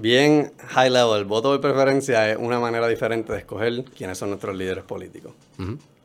bien 0.00 0.52
high 0.68 0.90
level, 0.90 1.18
el 1.18 1.24
voto 1.24 1.52
de 1.52 1.58
preferencia 1.58 2.30
es 2.30 2.36
una 2.36 2.58
manera 2.60 2.88
diferente 2.88 3.32
de 3.32 3.38
escoger 3.40 3.84
quiénes 3.96 4.18
son 4.18 4.30
nuestros 4.30 4.56
líderes 4.56 4.84
políticos. 4.84 5.32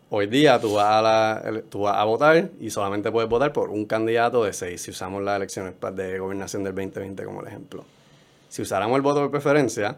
Hoy 0.10 0.28
día 0.28 0.60
tú 0.60 0.74
vas, 0.74 0.86
a 0.86 1.02
la, 1.02 1.62
tú 1.70 1.82
vas 1.82 1.98
a 1.98 2.04
votar 2.04 2.52
y 2.60 2.70
solamente 2.70 3.12
puedes 3.12 3.30
votar 3.30 3.52
por 3.52 3.70
un 3.70 3.86
candidato 3.86 4.44
de 4.44 4.54
seis 4.54 4.82
si 4.82 4.92
usamos 4.92 5.24
las 5.24 5.38
elecciones 5.38 5.74
de 5.96 6.20
gobernación 6.20 6.64
del 6.64 6.76
2020 6.76 7.24
como 7.24 7.42
el 7.42 7.48
ejemplo. 7.48 7.84
Si 8.50 8.62
usáramos 8.62 8.96
el 8.96 9.02
voto 9.02 9.24
de 9.24 9.30
preferencia, 9.30 9.98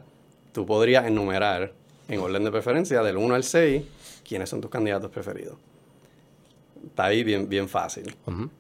tú 0.54 0.66
podrías 0.66 1.06
enumerar 1.06 1.74
en 2.08 2.20
orden 2.20 2.44
de 2.44 2.52
preferencia 2.52 3.02
del 3.04 3.18
1 3.18 3.36
al 3.36 3.44
6 3.44 3.84
quiénes 4.28 4.50
son 4.50 4.62
tus 4.62 4.70
candidatos 4.70 5.12
preferidos. 5.12 5.56
Está 6.96 7.08
ahí 7.08 7.26
bien, 7.26 7.50
bien 7.50 7.68
fácil. 7.68 8.16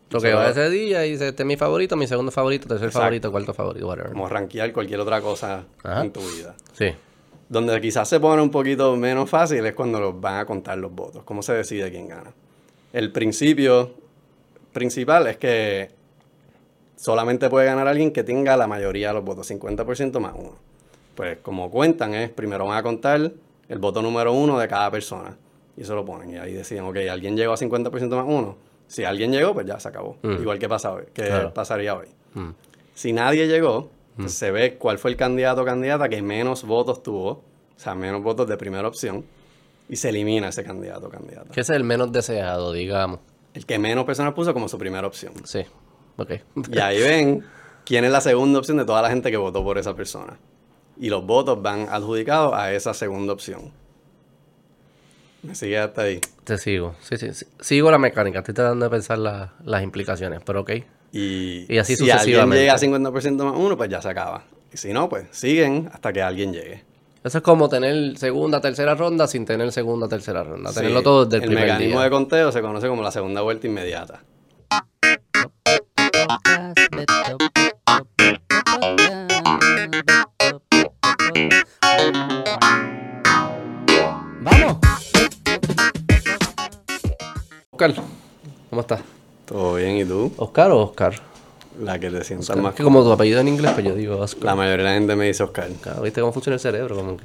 Lo 0.10 0.20
que 0.20 0.34
va 0.34 0.50
ese 0.50 0.70
día 0.70 1.06
y 1.06 1.12
dice, 1.12 1.30
este 1.30 1.44
es 1.44 1.48
mi 1.48 1.56
favorito, 1.56 1.96
mi 1.96 2.06
segundo 2.06 2.34
favorito, 2.34 2.68
tercer 2.68 2.92
favorito, 2.92 3.32
cuarto 3.32 3.54
favorito, 3.54 3.88
whatever. 3.88 4.12
Como 4.12 4.28
rankear 4.28 4.74
cualquier 4.74 5.00
otra 5.00 5.22
cosa 5.22 5.64
en 5.86 6.12
tu 6.12 6.20
vida. 6.20 6.54
Sí. 6.74 6.88
Donde 7.48 7.80
quizás 7.80 8.10
se 8.10 8.20
pone 8.20 8.42
un 8.42 8.52
poquito 8.52 8.94
menos 8.98 9.30
fácil 9.30 9.66
es 9.66 9.74
cuando 9.74 10.02
los 10.02 10.20
van 10.20 10.40
a 10.40 10.46
contar 10.46 10.78
los 10.78 10.92
votos. 10.92 11.24
¿Cómo 11.24 11.42
se 11.42 11.54
decide 11.54 11.90
quién 11.90 12.10
gana? 12.10 12.34
El 12.92 13.14
principio 13.14 13.94
principal 14.74 15.28
es 15.28 15.38
que 15.38 15.92
solamente 16.98 17.50
puede 17.50 17.68
ganar 17.68 17.88
alguien 17.88 18.12
que 18.12 18.26
tenga 18.26 18.58
la 18.58 18.68
mayoría 18.68 19.08
de 19.08 19.14
los 19.14 19.24
votos, 19.24 19.50
50% 19.50 20.20
más 20.20 20.34
uno. 20.36 20.58
Pues 21.16 21.38
como 21.38 21.72
cuentan 21.72 22.14
es, 22.14 22.32
primero 22.32 22.66
van 22.66 22.78
a 22.78 22.84
contar 22.84 23.32
el 23.70 23.80
voto 23.80 24.02
número 24.02 24.34
uno 24.34 24.60
de 24.60 24.68
cada 24.68 24.92
persona. 24.92 25.38
Y 25.78 25.82
eso 25.82 25.96
lo 25.96 26.06
ponen. 26.06 26.32
Y 26.32 26.38
ahí 26.38 26.54
deciden, 26.54 26.86
ok, 26.86 26.98
alguien 27.10 27.36
llegó 27.36 27.54
a 27.54 27.58
50% 27.58 28.10
más 28.16 28.26
uno. 28.28 28.58
Si 28.88 29.04
alguien 29.04 29.32
llegó, 29.32 29.54
pues 29.54 29.66
ya 29.66 29.80
se 29.80 29.88
acabó. 29.88 30.18
Mm. 30.22 30.42
Igual 30.42 30.60
que 30.60 30.70
pasa 30.70 30.94
hoy, 30.94 31.04
que 31.14 31.30
pasaría 31.54 31.96
hoy. 31.96 32.08
Mm. 32.34 32.50
Si 32.94 33.14
nadie 33.14 33.48
llegó, 33.48 33.90
pues 34.16 34.32
mm. 34.32 34.36
se 34.36 34.52
ve 34.52 34.78
cuál 34.78 34.98
fue 34.98 35.12
el 35.12 35.18
candidato 35.18 35.62
o 35.62 35.66
candidata 35.66 36.08
que 36.08 36.22
menos 36.22 36.64
votos 36.64 37.04
tuvo, 37.04 37.30
o 37.30 37.44
sea, 37.78 37.96
menos 37.96 38.24
votos 38.24 38.48
de 38.48 38.58
primera 38.58 38.88
opción, 38.88 39.26
y 39.90 39.96
se 39.96 40.10
elimina 40.10 40.50
ese 40.50 40.64
candidato 40.64 41.08
o 41.08 41.10
candidata. 41.10 41.52
¿Qué 41.52 41.62
es 41.62 41.70
el 41.70 41.84
menos 41.84 42.12
deseado, 42.12 42.72
digamos? 42.72 43.20
El 43.54 43.66
que 43.66 43.80
menos 43.80 44.06
personas 44.06 44.34
puso 44.34 44.54
como 44.54 44.68
su 44.68 44.78
primera 44.78 45.06
opción. 45.08 45.34
Sí, 45.46 45.62
ok. 46.18 46.32
y 46.72 46.80
ahí 46.80 47.00
ven 47.00 47.44
quién 47.86 48.04
es 48.04 48.12
la 48.12 48.22
segunda 48.22 48.60
opción 48.60 48.78
de 48.78 48.86
toda 48.86 49.02
la 49.02 49.10
gente 49.10 49.32
que 49.32 49.38
votó 49.38 49.64
por 49.64 49.78
esa 49.78 49.96
persona. 49.96 50.38
Y 50.98 51.10
los 51.10 51.26
votos 51.26 51.62
van 51.62 51.88
adjudicados 51.90 52.54
a 52.54 52.74
esa 52.74 52.94
segunda 52.94 53.34
opción. 53.34 53.72
¿Me 55.46 55.54
sigue 55.54 55.78
hasta 55.78 56.02
ahí? 56.04 56.20
Te 56.44 56.58
sigo. 56.58 56.96
Sí, 57.02 57.18
sí, 57.18 57.46
Sigo 57.60 57.92
la 57.92 58.00
mecánica. 58.00 58.40
Estoy 58.40 58.56
tratando 58.56 58.86
de 58.86 58.90
pensar 58.90 59.20
las 59.20 59.84
implicaciones, 59.84 60.42
pero 60.44 60.62
ok. 60.62 60.72
Y, 61.12 61.78
así 61.78 61.96
si 61.96 62.10
alguien 62.10 62.50
llega 62.52 62.74
a 62.74 62.78
50% 62.78 63.44
más 63.44 63.56
uno, 63.56 63.78
pues 63.78 63.90
ya 63.90 64.02
se 64.02 64.10
acaba. 64.10 64.44
Y 64.74 64.78
si 64.78 64.92
no, 64.92 65.08
pues 65.08 65.28
siguen 65.32 65.90
hasta 65.94 66.12
que 66.12 66.22
alguien 66.22 66.52
llegue. 66.52 66.84
Eso 67.24 67.38
es 67.38 67.44
como 67.44 67.70
tener 67.70 68.18
segunda, 68.18 68.60
tercera 68.60 68.96
ronda 68.96 69.28
sin 69.28 69.46
tener 69.46 69.72
segunda, 69.72 70.08
tercera 70.08 70.44
ronda. 70.44 70.74
Tenerlo 70.74 71.02
todo 71.02 71.26
desde 71.26 71.46
el, 71.46 71.54
el 71.54 71.60
mecanismo 71.60 72.02
de 72.02 72.10
conteo 72.10 72.52
se 72.52 72.62
conoce 72.62 72.88
como 72.88 73.02
la 73.02 73.12
segunda 73.12 73.42
vuelta 73.42 73.68
inmediata. 73.68 74.22
Oscar, 87.76 87.94
¿cómo 88.70 88.80
estás? 88.80 89.02
Todo 89.44 89.76
bien, 89.76 89.98
¿y 89.98 90.06
tú? 90.06 90.32
¿Oscar 90.38 90.72
o 90.72 90.80
Oscar? 90.80 91.14
La 91.82 92.00
que 92.00 92.10
te 92.10 92.24
sientas 92.24 92.56
más. 92.56 92.74
que 92.74 92.84
como 92.84 93.04
tu 93.04 93.12
apellido 93.12 93.42
en 93.42 93.50
inglés, 93.50 93.74
pues 93.74 93.86
yo 93.86 93.94
digo 93.96 94.18
Oscar. 94.18 94.46
La 94.46 94.56
mayoría 94.56 94.86
de 94.86 94.92
la 94.92 94.98
gente 94.98 95.18
me 95.18 95.26
dice 95.26 95.44
Oscar. 95.44 95.68
Claro, 95.82 96.02
¿viste 96.02 96.22
cómo 96.22 96.32
funciona 96.32 96.54
el 96.54 96.62
cerebro? 96.62 96.96
Como 96.96 97.18
que 97.18 97.24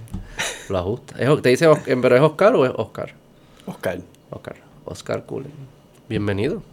lo 0.68 0.78
ajusta. 0.78 1.14
¿Te 1.40 1.50
dice, 1.50 1.68
pero 1.86 2.16
es 2.16 2.22
Oscar 2.22 2.56
o 2.56 2.66
es 2.66 2.72
Oscar? 2.74 3.14
Oscar. 3.64 4.00
Oscar. 4.28 4.56
Oscar 4.86 5.24
Cullen. 5.24 5.52
Bienvenido. 6.08 6.64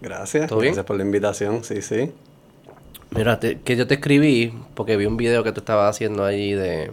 Gracias. 0.00 0.48
¿Todo 0.48 0.58
Gracias 0.58 0.84
por 0.84 0.96
la 0.96 1.04
invitación, 1.04 1.62
sí, 1.62 1.82
sí. 1.82 2.10
Mira, 3.10 3.38
que 3.38 3.76
yo 3.76 3.86
te 3.86 3.94
escribí 3.94 4.52
porque 4.74 4.96
vi 4.96 5.06
un 5.06 5.16
video 5.16 5.44
que 5.44 5.52
tú 5.52 5.60
estabas 5.60 5.94
haciendo 5.94 6.24
ahí 6.24 6.52
de, 6.54 6.90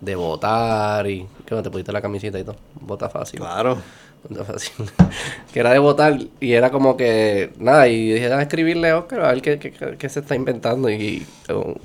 de 0.00 0.16
votar 0.16 1.08
y 1.08 1.28
que 1.46 1.54
no 1.54 1.62
te 1.62 1.70
pusiste 1.70 1.92
la 1.92 2.02
camiseta 2.02 2.36
y 2.36 2.42
todo. 2.42 2.56
Vota 2.80 3.08
fácil. 3.08 3.38
Claro. 3.38 3.78
que 5.52 5.60
era 5.60 5.72
de 5.72 5.78
votar 5.78 6.18
y 6.40 6.52
era 6.52 6.70
como 6.70 6.96
que 6.96 7.50
nada 7.58 7.88
y 7.88 8.12
dije 8.12 8.32
a 8.32 8.42
escribirle 8.42 8.90
a 8.90 8.98
Oscar 8.98 9.20
a 9.20 9.32
ver 9.32 9.40
qué, 9.40 10.08
se 10.08 10.20
está 10.20 10.34
inventando 10.34 10.90
y, 10.90 11.26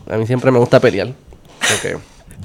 a 0.10 0.18
mí 0.18 0.28
siempre 0.28 0.52
me 0.52 0.60
gusta 0.60 0.80
pelear 0.80 1.10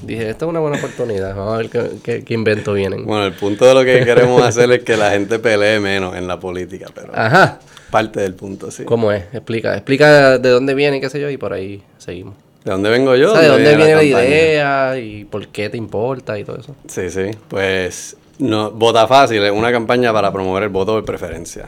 dije 0.02 0.30
esto 0.30 0.46
es 0.46 0.50
una 0.50 0.60
buena 0.60 0.78
oportunidad 0.78 1.34
vamos 1.34 1.54
a 1.54 1.56
ver 1.58 1.70
qué, 2.02 2.22
qué, 2.24 2.34
invento 2.34 2.72
vienen 2.72 3.04
bueno 3.04 3.24
el 3.24 3.32
punto 3.32 3.66
de 3.66 3.74
lo 3.74 3.84
que 3.84 4.04
queremos 4.04 4.42
hacer 4.42 4.70
es 4.70 4.84
que 4.84 4.96
la 4.96 5.10
gente 5.10 5.38
pelee 5.38 5.80
menos 5.80 6.16
en 6.16 6.28
la 6.28 6.38
política 6.38 6.86
pero 6.94 7.10
Ajá. 7.14 7.58
parte 7.90 8.20
del 8.20 8.34
punto 8.34 8.70
sí 8.70 8.84
¿cómo 8.84 9.10
es? 9.10 9.24
explica 9.32 9.74
explica 9.74 10.38
de 10.38 10.48
dónde 10.50 10.74
viene 10.74 11.00
qué 11.00 11.10
sé 11.10 11.20
yo 11.20 11.28
y 11.30 11.36
por 11.36 11.52
ahí 11.52 11.82
seguimos 11.98 12.34
¿De 12.68 12.72
dónde 12.72 12.90
vengo 12.90 13.16
yo? 13.16 13.32
¿De 13.32 13.46
dónde 13.46 13.76
viene 13.76 13.94
la 13.94 14.04
idea 14.04 14.98
y 14.98 15.24
por 15.24 15.48
qué 15.48 15.70
te 15.70 15.78
importa 15.78 16.38
y 16.38 16.44
todo 16.44 16.58
eso? 16.58 16.76
Sí, 16.86 17.08
sí. 17.08 17.30
Pues 17.48 18.17
no, 18.38 18.70
Vota 18.70 19.06
Fácil 19.06 19.42
es 19.42 19.52
una 19.52 19.72
campaña 19.72 20.12
para 20.12 20.32
promover 20.32 20.64
el 20.64 20.68
voto 20.68 20.96
de 20.96 21.02
preferencia. 21.02 21.66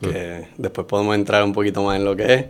Que 0.00 0.46
después 0.56 0.86
podemos 0.86 1.14
entrar 1.14 1.44
un 1.44 1.52
poquito 1.52 1.82
más 1.82 1.98
en 1.98 2.04
lo 2.04 2.16
que 2.16 2.34
es. 2.34 2.44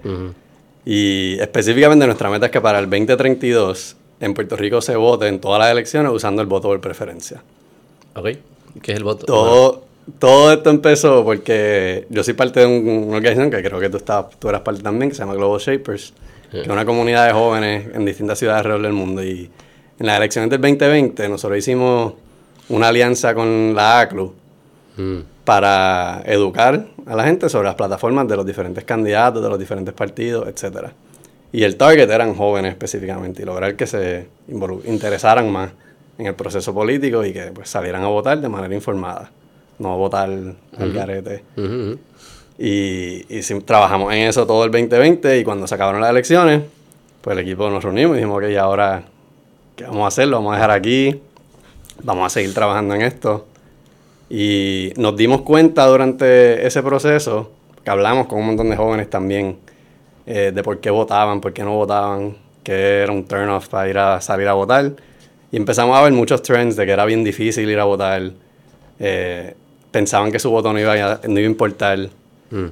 Y 0.85 1.37
específicamente 1.41 2.07
nuestra 2.07 2.31
meta 2.31 2.47
es 2.47 2.53
que 2.53 2.61
para 2.61 2.79
el 2.79 2.89
2032 2.89 3.97
en 4.21 4.35
Puerto 4.35 4.57
Rico 4.57 4.81
se 4.81 4.97
vote 4.97 5.27
en 5.27 5.41
todas 5.41 5.59
las 5.59 5.71
elecciones 5.71 6.13
usando 6.13 6.43
el 6.43 6.49
voto 6.49 6.69
por 6.69 6.81
preferencia. 6.81 7.43
Ok. 8.15 8.29
¿Qué 8.83 8.93
es 8.93 8.99
el 8.99 9.05
voto? 9.05 9.27
Todo, 9.27 9.83
todo 10.19 10.53
esto 10.53 10.71
empezó 10.71 11.25
porque 11.25 12.07
yo 12.09 12.23
soy 12.23 12.35
parte 12.35 12.61
de 12.61 12.67
una 12.67 13.17
organización 13.17 13.51
que 13.51 13.63
creo 13.63 13.81
que 13.81 13.91
tú, 13.91 13.97
estabas, 13.97 14.39
tú 14.39 14.49
eras 14.49 14.61
parte 14.61 14.83
también, 14.83 15.11
que 15.11 15.17
se 15.17 15.23
llama 15.23 15.35
Global 15.35 15.61
Shapers, 15.61 16.13
que 16.51 16.63
es 16.63 16.69
una 16.69 16.85
comunidad 16.85 17.27
de 17.27 17.33
jóvenes 17.33 17.89
en 17.95 18.05
distintas 18.05 18.39
ciudades 18.39 18.59
alrededor 18.59 18.83
del 18.83 18.93
mundo. 18.93 19.25
Y 19.25 19.51
en 19.99 20.07
las 20.07 20.19
elecciones 20.19 20.51
del 20.51 20.61
2020 20.61 21.29
nosotros 21.29 21.59
hicimos 21.59 22.15
una 22.71 22.89
alianza 22.89 23.35
con 23.35 23.75
la 23.75 24.01
ACLU 24.01 24.33
mm. 24.97 25.19
para 25.45 26.23
educar 26.25 26.87
a 27.05 27.15
la 27.15 27.25
gente 27.25 27.49
sobre 27.49 27.67
las 27.67 27.75
plataformas 27.75 28.27
de 28.29 28.37
los 28.37 28.47
diferentes 28.47 28.85
candidatos, 28.85 29.43
de 29.43 29.49
los 29.49 29.59
diferentes 29.59 29.93
partidos, 29.93 30.49
etc. 30.49 30.89
Y 31.53 31.65
el 31.65 31.77
target 31.77 32.09
eran 32.09 32.35
jóvenes 32.35 32.73
específicamente 32.73 33.43
y 33.43 33.45
lograr 33.45 33.77
que 33.77 33.87
se 33.87 34.29
interesaran 34.87 35.51
más 35.51 35.71
en 36.17 36.27
el 36.27 36.35
proceso 36.35 36.73
político 36.73 37.25
y 37.25 37.33
que 37.33 37.51
pues, 37.53 37.69
salieran 37.69 38.03
a 38.05 38.09
votar 38.09 38.41
de 38.41 38.49
manera 38.49 38.75
informada, 38.75 39.31
no 39.79 39.93
a 39.93 39.97
votar 39.97 40.31
al 40.31 40.93
garete. 40.93 41.43
Y, 42.63 43.23
trabajamos 43.65 44.13
en 44.13 44.21
eso 44.21 44.47
todo 44.47 44.65
el 44.65 44.71
2020 44.71 45.39
y 45.39 45.45
cuando 45.45 45.67
se 45.67 45.75
acabaron 45.75 46.01
las 46.01 46.11
elecciones, 46.11 46.63
pues 47.23 47.37
el 47.37 47.43
equipo 47.43 47.69
nos 47.71 47.83
reunimos 47.83 48.17
y 48.17 48.21
dijimos, 48.21 48.37
ok, 48.43 48.57
ahora, 48.59 49.03
¿qué 49.77 49.85
vamos 49.85 50.05
a 50.05 50.07
hacer? 50.09 50.29
Lo 50.29 50.37
vamos 50.37 50.53
a 50.53 50.57
dejar 50.57 50.71
aquí, 50.71 51.21
vamos 52.03 52.27
a 52.27 52.31
seguir 52.31 52.55
trabajando 52.55 52.95
en 52.95 53.03
esto. 53.03 53.47
Y 54.29 54.93
nos 54.97 55.17
dimos 55.17 55.43
cuenta 55.43 55.87
durante 55.87 56.67
ese 56.67 56.83
proceso, 56.83 57.51
que 57.85 57.91
hablamos 57.91 58.27
con 58.27 58.39
un 58.39 58.47
montón 58.47 58.71
de 58.71 58.77
jóvenes 58.77 59.11
también, 59.11 59.59
eh, 60.27 60.53
de 60.55 60.63
por 60.63 60.79
qué 60.79 60.91
votaban, 60.91 61.41
por 61.41 61.53
qué 61.53 61.65
no 61.65 61.75
votaban, 61.75 62.37
que 62.63 63.03
era 63.03 63.13
un 63.13 63.25
turn 63.25 63.49
off 63.49 63.69
para 63.69 63.89
ir 63.89 63.99
a 63.99 64.21
salir 64.21 64.47
a 64.47 64.53
votar. 64.53 64.93
Y 65.51 65.57
empezamos 65.57 65.99
a 65.99 66.03
ver 66.03 66.13
muchos 66.13 66.43
trends 66.43 66.77
de 66.77 66.87
que 66.87 66.93
era 66.93 67.05
bien 67.05 67.25
difícil 67.25 67.69
ir 67.69 67.81
a 67.81 67.85
votar. 67.85 68.31
Eh, 69.01 69.55
pensaban 69.91 70.31
que 70.31 70.39
su 70.39 70.51
voto 70.51 70.73
no 70.73 70.79
iba 70.79 70.93
a, 70.93 71.21
no 71.27 71.41
iba 71.41 71.49
a 71.49 71.51
importar. 71.51 71.99
Mm. 72.51 72.67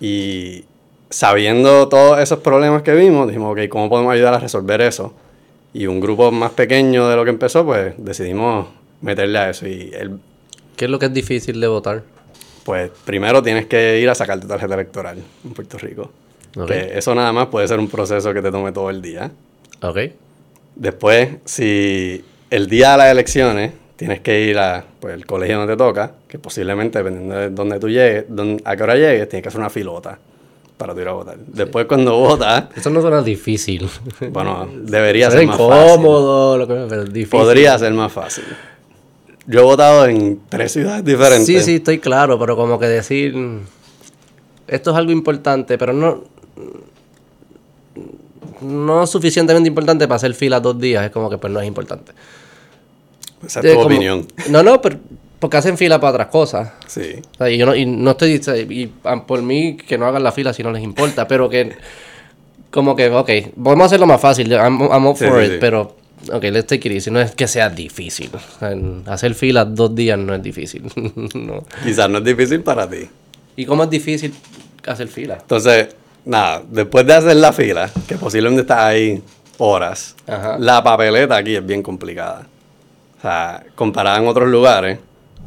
Y 0.00 0.64
sabiendo 1.10 1.88
todos 1.88 2.18
esos 2.18 2.38
problemas 2.38 2.82
que 2.82 2.94
vimos, 2.94 3.28
dijimos, 3.28 3.52
ok, 3.52 3.68
¿cómo 3.68 3.90
podemos 3.90 4.12
ayudar 4.12 4.34
a 4.34 4.38
resolver 4.38 4.80
eso? 4.80 5.12
Y 5.74 5.86
un 5.86 6.00
grupo 6.00 6.30
más 6.30 6.52
pequeño 6.52 7.08
de 7.08 7.16
lo 7.16 7.24
que 7.24 7.30
empezó, 7.30 7.64
pues 7.66 7.94
decidimos 7.98 8.68
meterle 9.00 9.38
a 9.38 9.50
eso. 9.50 9.66
Y 9.66 9.90
el, 9.92 10.18
¿Qué 10.76 10.86
es 10.86 10.90
lo 10.90 10.98
que 10.98 11.06
es 11.06 11.12
difícil 11.12 11.60
de 11.60 11.66
votar? 11.66 12.02
Pues 12.64 12.90
primero 13.04 13.42
tienes 13.42 13.66
que 13.66 14.00
ir 14.00 14.08
a 14.08 14.14
sacar 14.14 14.40
tu 14.40 14.46
tarjeta 14.46 14.74
electoral 14.74 15.18
en 15.44 15.52
Puerto 15.52 15.76
Rico. 15.76 16.10
Que 16.66 16.96
eso 16.96 17.14
nada 17.14 17.32
más 17.32 17.48
puede 17.48 17.66
ser 17.66 17.80
un 17.80 17.88
proceso 17.88 18.32
que 18.32 18.40
te 18.40 18.50
tome 18.50 18.70
todo 18.70 18.88
el 18.88 19.02
día. 19.02 19.30
Ok. 19.82 19.98
Después, 20.76 21.30
si 21.44 22.24
el 22.48 22.68
día 22.68 22.92
de 22.92 22.98
las 22.98 23.10
elecciones 23.10 23.72
tienes 23.96 24.20
que 24.20 24.42
ir 24.42 24.58
a 24.58 24.84
pues, 25.00 25.14
el 25.14 25.26
colegio 25.26 25.58
donde 25.58 25.72
te 25.72 25.76
toca, 25.76 26.12
que 26.28 26.38
posiblemente 26.38 26.98
dependiendo 26.98 27.34
de 27.34 27.50
dónde 27.50 27.80
tú 27.80 27.88
llegues, 27.88 28.26
a 28.64 28.76
qué 28.76 28.82
hora 28.82 28.94
llegues, 28.94 29.28
tienes 29.28 29.42
que 29.42 29.48
hacer 29.48 29.60
una 29.60 29.70
filota 29.70 30.18
para 30.76 30.92
ir 31.00 31.06
a 31.08 31.12
votar. 31.12 31.38
Después 31.38 31.86
cuando 31.86 32.16
votas... 32.18 32.64
Eso 32.76 32.90
no 32.90 33.00
suena 33.00 33.22
difícil. 33.22 33.88
Bueno, 34.30 34.68
debería 34.74 35.30
ser 35.30 35.46
más 35.46 35.54
incómodo, 35.54 36.58
lo 36.58 36.66
que 36.66 36.86
pero 36.88 37.04
difícil. 37.04 37.28
Podría 37.38 37.78
ser 37.78 37.92
más 37.92 38.12
fácil. 38.12 38.44
Yo 39.46 39.60
he 39.60 39.62
votado 39.62 40.06
en 40.06 40.40
tres 40.48 40.72
ciudades 40.72 41.04
diferentes. 41.04 41.46
Sí, 41.46 41.60
sí, 41.60 41.74
estoy 41.76 41.98
claro, 41.98 42.38
pero 42.38 42.56
como 42.56 42.78
que 42.78 42.86
decir... 42.86 43.34
Esto 44.66 44.90
es 44.92 44.96
algo 44.96 45.12
importante, 45.12 45.76
pero 45.78 45.92
no... 45.92 46.24
no 48.62 49.06
suficientemente 49.06 49.68
importante 49.68 50.08
para 50.08 50.16
hacer 50.16 50.34
fila 50.34 50.58
dos 50.60 50.78
días, 50.80 51.04
es 51.04 51.10
como 51.10 51.28
que 51.28 51.38
pues 51.38 51.52
no 51.52 51.60
es 51.60 51.68
importante. 51.68 52.12
Esa 53.46 53.60
es 53.60 53.66
tu 53.66 53.74
como- 53.74 53.86
opinión. 53.86 54.26
No, 54.48 54.62
no, 54.62 54.80
pero 54.80 54.96
porque 55.38 55.56
hacen 55.56 55.76
fila 55.76 56.00
para 56.00 56.12
otras 56.12 56.28
cosas. 56.28 56.72
Sí. 56.86 57.16
O 57.34 57.36
sea, 57.38 57.50
y 57.50 57.58
yo 57.58 57.66
no, 57.66 57.74
y 57.74 57.84
no 57.86 58.12
estoy, 58.12 58.34
y 58.70 58.90
ah, 59.04 59.24
por 59.26 59.42
mí 59.42 59.76
que 59.76 59.98
no 59.98 60.06
hagan 60.06 60.22
la 60.22 60.32
fila 60.32 60.52
si 60.52 60.62
no 60.62 60.70
les 60.72 60.82
importa, 60.82 61.26
pero 61.28 61.48
que 61.48 61.72
como 62.70 62.96
que, 62.96 63.08
ok, 63.08 63.30
podemos 63.62 63.86
hacerlo 63.86 64.06
más 64.06 64.20
fácil, 64.20 64.50
I'm, 64.52 64.80
I'm 64.80 65.06
up 65.06 65.16
Sí, 65.16 65.26
for 65.26 65.40
sí, 65.40 65.46
it, 65.46 65.52
sí. 65.52 65.56
pero, 65.60 65.96
ok, 66.32 66.42
let's 66.44 66.66
take 66.66 66.88
it 66.88 66.94
easy, 66.96 67.10
no 67.10 67.20
es 67.20 67.32
que 67.32 67.46
sea 67.46 67.70
difícil, 67.70 68.30
O 68.34 68.58
sea, 68.58 68.72
en 68.72 69.04
hacer 69.06 69.34
fila 69.34 69.64
dos 69.64 69.94
días 69.94 70.18
no 70.18 70.34
es 70.34 70.42
difícil, 70.42 70.82
no. 71.34 71.62
Quizás 71.84 72.10
no 72.10 72.18
es 72.18 72.24
difícil 72.24 72.62
para 72.62 72.88
ti. 72.90 73.08
¿Y 73.56 73.64
cómo 73.66 73.84
es 73.84 73.90
difícil 73.90 74.34
hacer 74.86 75.06
fila? 75.06 75.38
Entonces, 75.40 75.94
nada, 76.24 76.62
después 76.68 77.06
de 77.06 77.14
hacer 77.14 77.36
la 77.36 77.52
fila, 77.52 77.88
que 78.08 78.16
posiblemente 78.16 78.62
estás 78.62 78.80
ahí 78.80 79.22
horas, 79.58 80.16
Ajá. 80.26 80.56
la 80.58 80.82
papeleta 80.82 81.36
aquí 81.36 81.54
es 81.54 81.64
bien 81.64 81.80
complicada. 81.80 82.46
O 83.18 83.22
sea, 83.22 83.62
comparada 83.76 84.18
en 84.18 84.26
otros 84.26 84.48
lugares, 84.48 84.98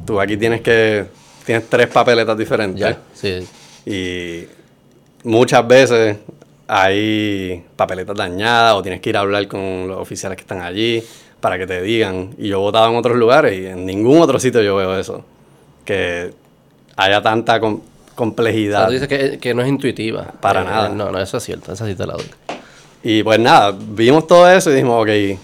tú 0.08 0.20
aquí 0.20 0.38
tienes 0.38 0.62
que, 0.62 1.06
tienes 1.46 1.70
tres 1.70 1.88
papeletas 1.88 2.36
diferentes. 2.38 2.80
Ya, 2.80 2.98
sí. 3.14 3.46
Y 3.86 4.48
muchas 5.24 5.68
veces 5.68 6.18
hay 6.68 7.64
papeletas 7.76 8.16
dañadas 8.16 8.74
o 8.74 8.82
tienes 8.82 9.02
que 9.02 9.10
ir 9.10 9.18
a 9.18 9.22
hablar 9.22 9.48
con 9.48 9.88
los 9.88 9.98
oficiales 10.00 10.36
que 10.36 10.42
están 10.42 10.62
allí 10.62 11.04
para 11.40 11.58
que 11.58 11.68
te 11.68 11.82
digan. 11.82 12.34
Y 12.38 12.48
yo 12.50 12.58
he 12.58 12.60
votado 12.60 12.90
en 12.90 12.96
otros 12.96 13.16
lugares 13.18 13.58
y 13.60 13.68
en 13.68 13.86
ningún 13.86 14.20
otro 14.22 14.40
sitio 14.40 14.62
yo 14.62 14.76
veo 14.76 14.98
eso. 15.00 15.24
Que 15.86 16.32
haya 16.96 17.22
tanta 17.22 17.60
com- 17.60 17.76
O 17.76 17.80
sea, 17.80 18.16
complejidad. 18.16 18.88
tú 18.88 18.94
dices 18.94 19.08
que, 19.08 19.38
que 19.38 19.54
no 19.54 19.62
es 19.62 19.68
intuitiva. 19.70 20.34
Para 20.42 20.62
Eh, 20.62 20.66
nada. 20.66 20.90
No, 20.90 21.12
no, 21.12 21.20
eso 21.20 21.38
es 21.38 21.44
cierto, 21.44 21.72
esa 21.72 21.86
sí 21.86 21.94
te 21.96 22.06
la 22.08 22.14
doy. 22.14 22.26
Y 23.04 23.22
pues 23.24 23.40
nada, 23.40 23.74
vimos 23.80 24.26
todo 24.28 24.50
eso 24.50 24.72
y 24.72 24.74
dijimos, 24.74 25.04
ok, 25.04 25.40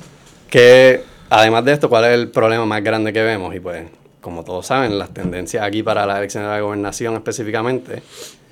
que 0.50 1.04
además 1.30 1.64
de 1.64 1.74
esto, 1.74 1.88
¿cuál 1.88 2.06
es 2.06 2.12
el 2.16 2.30
problema 2.30 2.66
más 2.66 2.84
grande 2.84 3.14
que 3.14 3.22
vemos? 3.22 3.56
Y 3.56 3.60
pues, 3.60 3.84
como 4.24 4.44
todos 4.46 4.66
saben, 4.66 4.98
las 4.98 5.14
tendencias 5.14 5.64
aquí 5.64 5.84
para 5.84 6.06
las 6.06 6.18
elecciones 6.18 6.50
de 6.50 6.56
la 6.56 6.62
gobernación 6.62 7.14
específicamente 7.16 8.02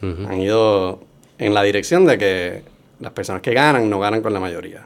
han 0.02 0.40
ido 0.40 1.00
en 1.38 1.54
la 1.54 1.64
dirección 1.64 2.06
de 2.06 2.18
que 2.18 2.64
las 3.00 3.14
personas 3.14 3.42
que 3.42 3.54
ganan 3.54 3.90
no 3.90 4.00
ganan 4.00 4.22
con 4.22 4.34
la 4.34 4.40
mayoría. 4.40 4.86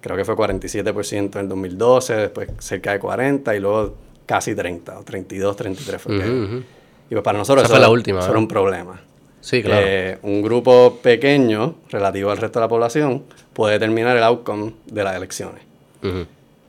Creo 0.00 0.16
que 0.16 0.24
fue 0.24 0.36
47% 0.36 1.36
en 1.36 1.40
el 1.40 1.48
2012, 1.48 2.14
después 2.14 2.50
cerca 2.58 2.92
de 2.92 3.00
40 3.00 3.56
y 3.56 3.60
luego 3.60 3.94
casi 4.26 4.54
30, 4.54 4.98
o 4.98 5.02
32, 5.02 5.56
33 5.56 6.02
fue 6.02 6.16
Ujú, 6.16 6.44
ujú. 6.44 6.62
Y 7.10 7.14
pues 7.14 7.22
para 7.22 7.38
nosotros 7.38 7.64
Esa 7.64 7.72
eso, 7.72 7.80
fue 7.80 7.80
la 7.80 7.90
última, 7.90 8.20
eso 8.20 8.30
era 8.30 8.38
un 8.38 8.48
problema. 8.48 9.00
Sí, 9.40 9.62
claro. 9.62 9.86
Eh, 9.88 10.18
un 10.22 10.42
grupo 10.42 10.98
pequeño, 11.02 11.76
relativo 11.88 12.30
al 12.30 12.36
resto 12.36 12.58
de 12.58 12.64
la 12.64 12.68
población, 12.68 13.24
puede 13.54 13.74
determinar 13.74 14.16
el 14.16 14.22
outcome 14.24 14.74
de 14.86 15.04
las 15.04 15.16
elecciones. 15.16 15.62
Ujú. 16.02 16.26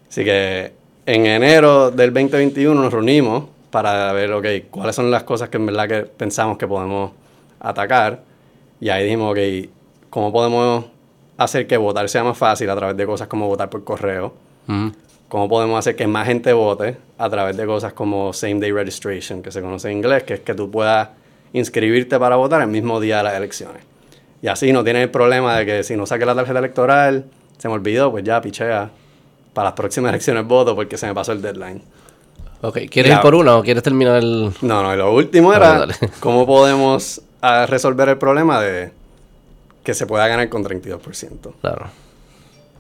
Así 0.08 0.24
que 0.24 0.79
en 1.10 1.26
enero 1.26 1.90
del 1.90 2.14
2021 2.14 2.80
nos 2.80 2.94
reunimos 2.94 3.46
para 3.72 4.14
ver, 4.14 4.32
ok, 4.32 4.46
cuáles 4.70 4.96
son 4.96 5.10
las 5.10 5.24
cosas 5.24 5.50
que 5.50 5.58
en 5.58 5.66
verdad 5.66 5.88
que 5.88 6.02
pensamos 6.04 6.56
que 6.56 6.68
podemos 6.68 7.14
atacar. 7.60 8.22
Y 8.80 8.90
ahí 8.90 9.06
dijimos, 9.06 9.32
ok, 9.32 9.70
¿cómo 10.12 10.32
podemos 10.32 10.86
hacer 11.36 11.66
que 11.66 11.78
votar 11.78 12.08
sea 12.10 12.24
más 12.24 12.38
fácil 12.38 12.70
a 12.70 12.76
través 12.76 12.96
de 12.96 13.08
cosas 13.08 13.28
como 13.28 13.48
votar 13.48 13.72
por 13.72 13.84
correo? 13.84 14.36
¿Cómo 15.30 15.50
podemos 15.50 15.80
hacer 15.80 15.96
que 15.96 16.06
más 16.06 16.28
gente 16.28 16.54
vote 16.54 16.98
a 17.18 17.28
través 17.28 17.58
de 17.58 17.66
cosas 17.66 17.94
como 17.94 18.32
Same 18.32 18.60
Day 18.60 18.72
Registration, 18.72 19.42
que 19.42 19.52
se 19.52 19.62
conoce 19.62 19.90
en 19.90 19.98
inglés, 19.98 20.22
que 20.22 20.36
es 20.36 20.40
que 20.42 20.54
tú 20.54 20.70
puedas 20.70 21.10
inscribirte 21.54 22.20
para 22.20 22.36
votar 22.36 22.62
el 22.62 22.68
mismo 22.68 23.00
día 23.00 23.18
de 23.18 23.24
las 23.24 23.34
elecciones? 23.34 23.82
Y 24.44 24.48
así 24.48 24.72
no 24.72 24.84
tienes 24.84 25.02
el 25.02 25.10
problema 25.10 25.58
de 25.58 25.66
que 25.66 25.84
si 25.84 25.96
no 25.96 26.06
saqué 26.06 26.28
la 26.28 26.36
tarjeta 26.36 26.60
electoral, 26.60 27.26
se 27.58 27.68
me 27.68 27.74
olvidó, 27.74 28.12
pues 28.12 28.24
ya 28.24 28.40
pichea. 28.40 28.92
Para 29.60 29.72
las 29.72 29.76
próximas 29.76 30.12
elecciones 30.12 30.48
voto 30.48 30.74
porque 30.74 30.98
se 30.98 31.06
me 31.06 31.14
pasó 31.14 31.34
el 31.34 31.42
deadline. 31.42 31.82
Ok, 32.62 32.78
¿quieres 32.90 33.12
ir 33.12 33.20
por 33.20 33.36
una 33.36 33.58
o 33.58 33.62
quieres 33.62 33.84
terminar 33.84 34.16
el...? 34.16 34.54
No, 34.62 34.82
no, 34.82 34.96
lo 34.96 35.14
último 35.14 35.54
era 35.54 35.86
cómo 36.22 36.48
podemos 36.48 37.22
ah, 37.42 37.66
resolver 37.66 38.08
el 38.08 38.18
problema 38.18 38.62
de 38.62 38.94
que 39.84 39.94
se 39.94 40.08
pueda 40.08 40.30
ganar 40.30 40.48
con 40.48 40.64
32%. 40.64 41.56
Claro. 41.60 41.88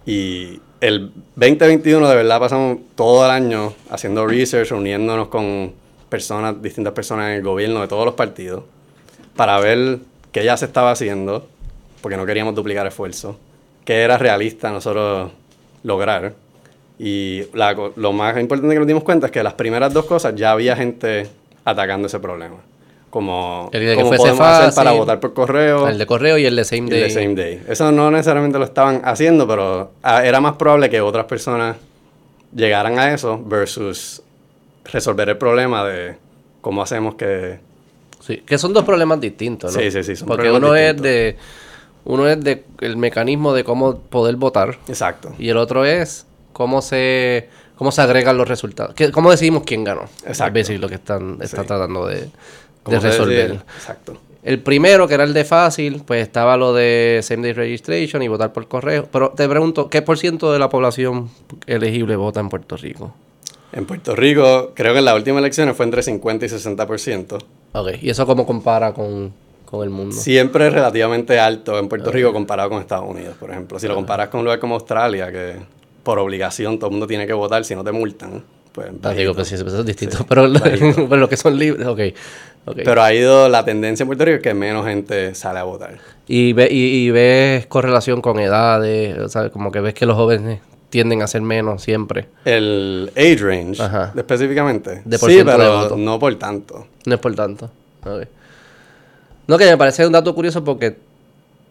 Y 0.05 0.61
el 0.79 1.11
2021 1.35 2.07
de 2.07 2.15
verdad 2.15 2.39
pasamos 2.39 2.77
todo 2.95 3.25
el 3.25 3.31
año 3.31 3.73
haciendo 3.89 4.25
research, 4.25 4.69
reuniéndonos 4.69 5.27
con 5.27 5.73
personas, 6.07 6.61
distintas 6.61 6.93
personas 6.93 7.27
en 7.27 7.33
el 7.33 7.43
gobierno 7.43 7.81
de 7.81 7.89
todos 7.89 8.05
los 8.05 8.13
partidos, 8.13 8.63
para 9.35 9.59
ver 9.59 9.99
qué 10.31 10.45
ya 10.45 10.55
se 10.55 10.63
estaba 10.63 10.91
haciendo, 10.91 11.45
porque 12.01 12.15
no 12.15 12.25
queríamos 12.25 12.55
duplicar 12.55 12.87
esfuerzos, 12.87 13.35
qué 13.83 14.03
era 14.03 14.17
realista 14.17 14.71
nosotros 14.71 15.29
lograr. 15.83 16.35
Y 16.99 17.43
la 17.53 17.73
lo 17.95 18.11
más 18.11 18.37
importante 18.37 18.75
que 18.75 18.79
nos 18.79 18.87
dimos 18.87 19.03
cuenta 19.03 19.27
es 19.27 19.31
que 19.31 19.41
las 19.41 19.53
primeras 19.53 19.93
dos 19.93 20.05
cosas 20.05 20.35
ya 20.35 20.51
había 20.51 20.75
gente 20.75 21.27
atacando 21.63 22.07
ese 22.07 22.19
problema. 22.19 22.57
Como 23.09 23.69
El 23.71 23.79
de 23.79 23.87
que 23.87 23.95
cómo 23.95 24.09
fuese 24.09 24.21
podemos 24.23 24.41
hacer 24.41 24.75
para 24.75 24.89
fácil, 24.89 24.99
votar 24.99 25.19
por 25.19 25.33
correo. 25.33 25.87
El 25.87 25.97
de 25.97 26.05
correo 26.05 26.37
y 26.37 26.45
el 26.45 26.55
de 26.55 26.65
same 26.65 26.89
day. 26.89 27.01
de 27.01 27.09
same 27.09 27.35
day. 27.35 27.63
Eso 27.67 27.91
no 27.91 28.11
necesariamente 28.11 28.59
lo 28.59 28.65
estaban 28.65 29.01
haciendo, 29.03 29.47
pero 29.47 29.91
ah, 30.03 30.23
era 30.25 30.41
más 30.41 30.57
probable 30.57 30.89
que 30.89 31.01
otras 31.01 31.25
personas 31.25 31.77
llegaran 32.53 32.99
a 32.99 33.13
eso 33.13 33.41
versus 33.43 34.21
resolver 34.85 35.29
el 35.29 35.37
problema 35.37 35.85
de 35.85 36.17
cómo 36.61 36.81
hacemos 36.81 37.15
que... 37.15 37.59
Sí, 38.19 38.37
que 38.45 38.57
son 38.57 38.73
dos 38.73 38.83
problemas 38.83 39.19
distintos, 39.21 39.73
¿no? 39.73 39.81
Sí, 39.81 39.89
sí, 39.89 40.03
sí, 40.03 40.15
son 40.15 40.27
Porque 40.27 40.51
uno 40.51 40.73
distintos. 40.73 40.95
es 40.97 41.01
de 41.01 41.37
uno 42.05 42.27
es 42.27 42.39
de 42.43 42.63
el 42.81 42.97
mecanismo 42.97 43.53
de 43.53 43.63
cómo 43.63 43.97
poder 43.99 44.35
votar 44.35 44.77
Exacto. 44.87 45.33
y 45.37 45.49
el 45.49 45.57
otro 45.57 45.85
es 45.85 46.25
cómo 46.59 46.81
se 46.81 47.47
cómo 47.77 47.89
se 47.93 48.01
agregan 48.01 48.35
los 48.37 48.45
resultados. 48.45 48.93
¿Qué- 48.93 49.09
¿Cómo 49.11 49.31
decidimos 49.31 49.63
quién 49.65 49.85
ganó? 49.85 50.01
Exacto. 50.27 50.59
Es 50.59 50.69
lo 50.77 50.89
que 50.89 50.95
están 50.95 51.37
está 51.41 51.61
Sí. 51.61 51.67
tratando 51.67 52.05
de, 52.05 52.15
de 52.23 52.29
¿Cómo 52.83 52.99
se 52.99 53.07
resolver. 53.09 53.51
Exacto. 53.77 54.17
El 54.43 54.59
primero, 54.61 55.07
que 55.07 55.13
era 55.13 55.23
el 55.23 55.33
de 55.33 55.45
fácil, 55.45 56.03
pues 56.05 56.21
estaba 56.21 56.57
lo 56.57 56.73
de 56.73 57.21
same 57.23 57.43
day 57.43 57.53
registration 57.53 58.21
y 58.21 58.27
votar 58.27 58.51
por 58.51 58.67
correo. 58.67 59.07
Pero 59.09 59.29
te 59.29 59.47
pregunto, 59.47 59.89
¿qué 59.89 60.01
por 60.01 60.17
ciento 60.17 60.51
de 60.51 60.59
la 60.59 60.67
población 60.67 61.29
elegible 61.67 62.17
vota 62.17 62.41
en 62.41 62.49
Puerto 62.49 62.75
Rico? 62.75 63.13
En 63.71 63.85
Puerto 63.85 64.13
Rico, 64.13 64.73
creo 64.75 64.91
que 64.91 64.99
en 64.99 65.05
las 65.05 65.15
últimas 65.15 65.39
elecciones 65.39 65.77
fue 65.77 65.85
entre 65.85 66.03
50 66.03 66.45
y 66.45 66.49
60%. 66.49 67.37
Ok, 67.71 67.89
¿y 68.01 68.09
eso 68.09 68.25
cómo 68.25 68.45
compara 68.45 68.93
con, 68.93 69.31
con 69.63 69.83
el 69.83 69.89
mundo? 69.89 70.13
Siempre 70.15 70.67
es 70.67 70.73
relativamente 70.73 71.39
alto 71.39 71.79
en 71.79 71.87
Puerto 71.87 72.11
Rico 72.11 72.33
comparado 72.33 72.69
con 72.71 72.81
Estados 72.81 73.09
Unidos, 73.09 73.35
por 73.39 73.51
ejemplo. 73.51 73.79
Si 73.79 73.87
lo 73.87 73.95
comparas 73.95 74.27
con 74.27 74.39
un 74.39 74.45
lugar 74.45 74.59
como 74.59 74.75
Australia, 74.75 75.31
que 75.31 75.55
por 76.03 76.19
obligación 76.19 76.77
todo 76.77 76.87
el 76.87 76.91
mundo 76.91 77.07
tiene 77.07 77.27
que 77.27 77.33
votar, 77.33 77.65
si 77.65 77.75
no 77.75 77.83
te 77.83 77.91
multan, 77.91 78.43
pues... 78.71 78.89
Ah, 79.03 79.11
digo, 79.11 79.33
pues 79.33 79.47
sí, 79.47 79.55
eso 79.55 79.65
es 79.65 79.85
distinto. 79.85 80.17
Sí, 80.17 80.23
pero, 80.27 80.51
pero 81.09 81.17
los 81.17 81.29
que 81.29 81.37
son 81.37 81.57
libres, 81.57 81.87
ok. 81.87 81.99
ok. 82.65 82.79
Pero 82.83 83.01
ha 83.01 83.13
ido 83.13 83.49
la 83.49 83.65
tendencia 83.65 84.03
en 84.03 84.07
Puerto 84.07 84.25
Rico 84.25 84.37
es 84.37 84.43
que 84.43 84.53
menos 84.53 84.85
gente 84.85 85.35
sale 85.35 85.59
a 85.59 85.63
votar. 85.63 85.97
y, 86.27 86.53
ve, 86.53 86.67
y, 86.71 87.05
y 87.05 87.11
ves 87.11 87.67
correlación 87.67 88.21
con 88.21 88.39
edades, 88.39 89.31
¿sabes? 89.31 89.51
Como 89.51 89.71
que 89.71 89.79
ves 89.79 89.93
que 89.93 90.05
los 90.05 90.15
jóvenes 90.15 90.59
tienden 90.89 91.21
a 91.21 91.27
ser 91.27 91.41
menos 91.41 91.81
siempre. 91.83 92.27
El 92.45 93.11
age 93.15 93.37
range, 93.37 93.81
Ajá. 93.81 94.11
específicamente. 94.15 95.01
De 95.05 95.19
por 95.19 95.29
sí, 95.29 95.37
de 95.37 95.45
pero 95.45 95.95
no 95.95 96.19
por 96.19 96.35
tanto. 96.35 96.87
No 97.05 97.15
es 97.15 97.21
por 97.21 97.35
tanto. 97.35 97.69
No, 99.47 99.57
que 99.57 99.65
me 99.65 99.77
parece 99.77 100.05
un 100.05 100.11
dato 100.13 100.33
curioso 100.35 100.63
porque 100.63 100.97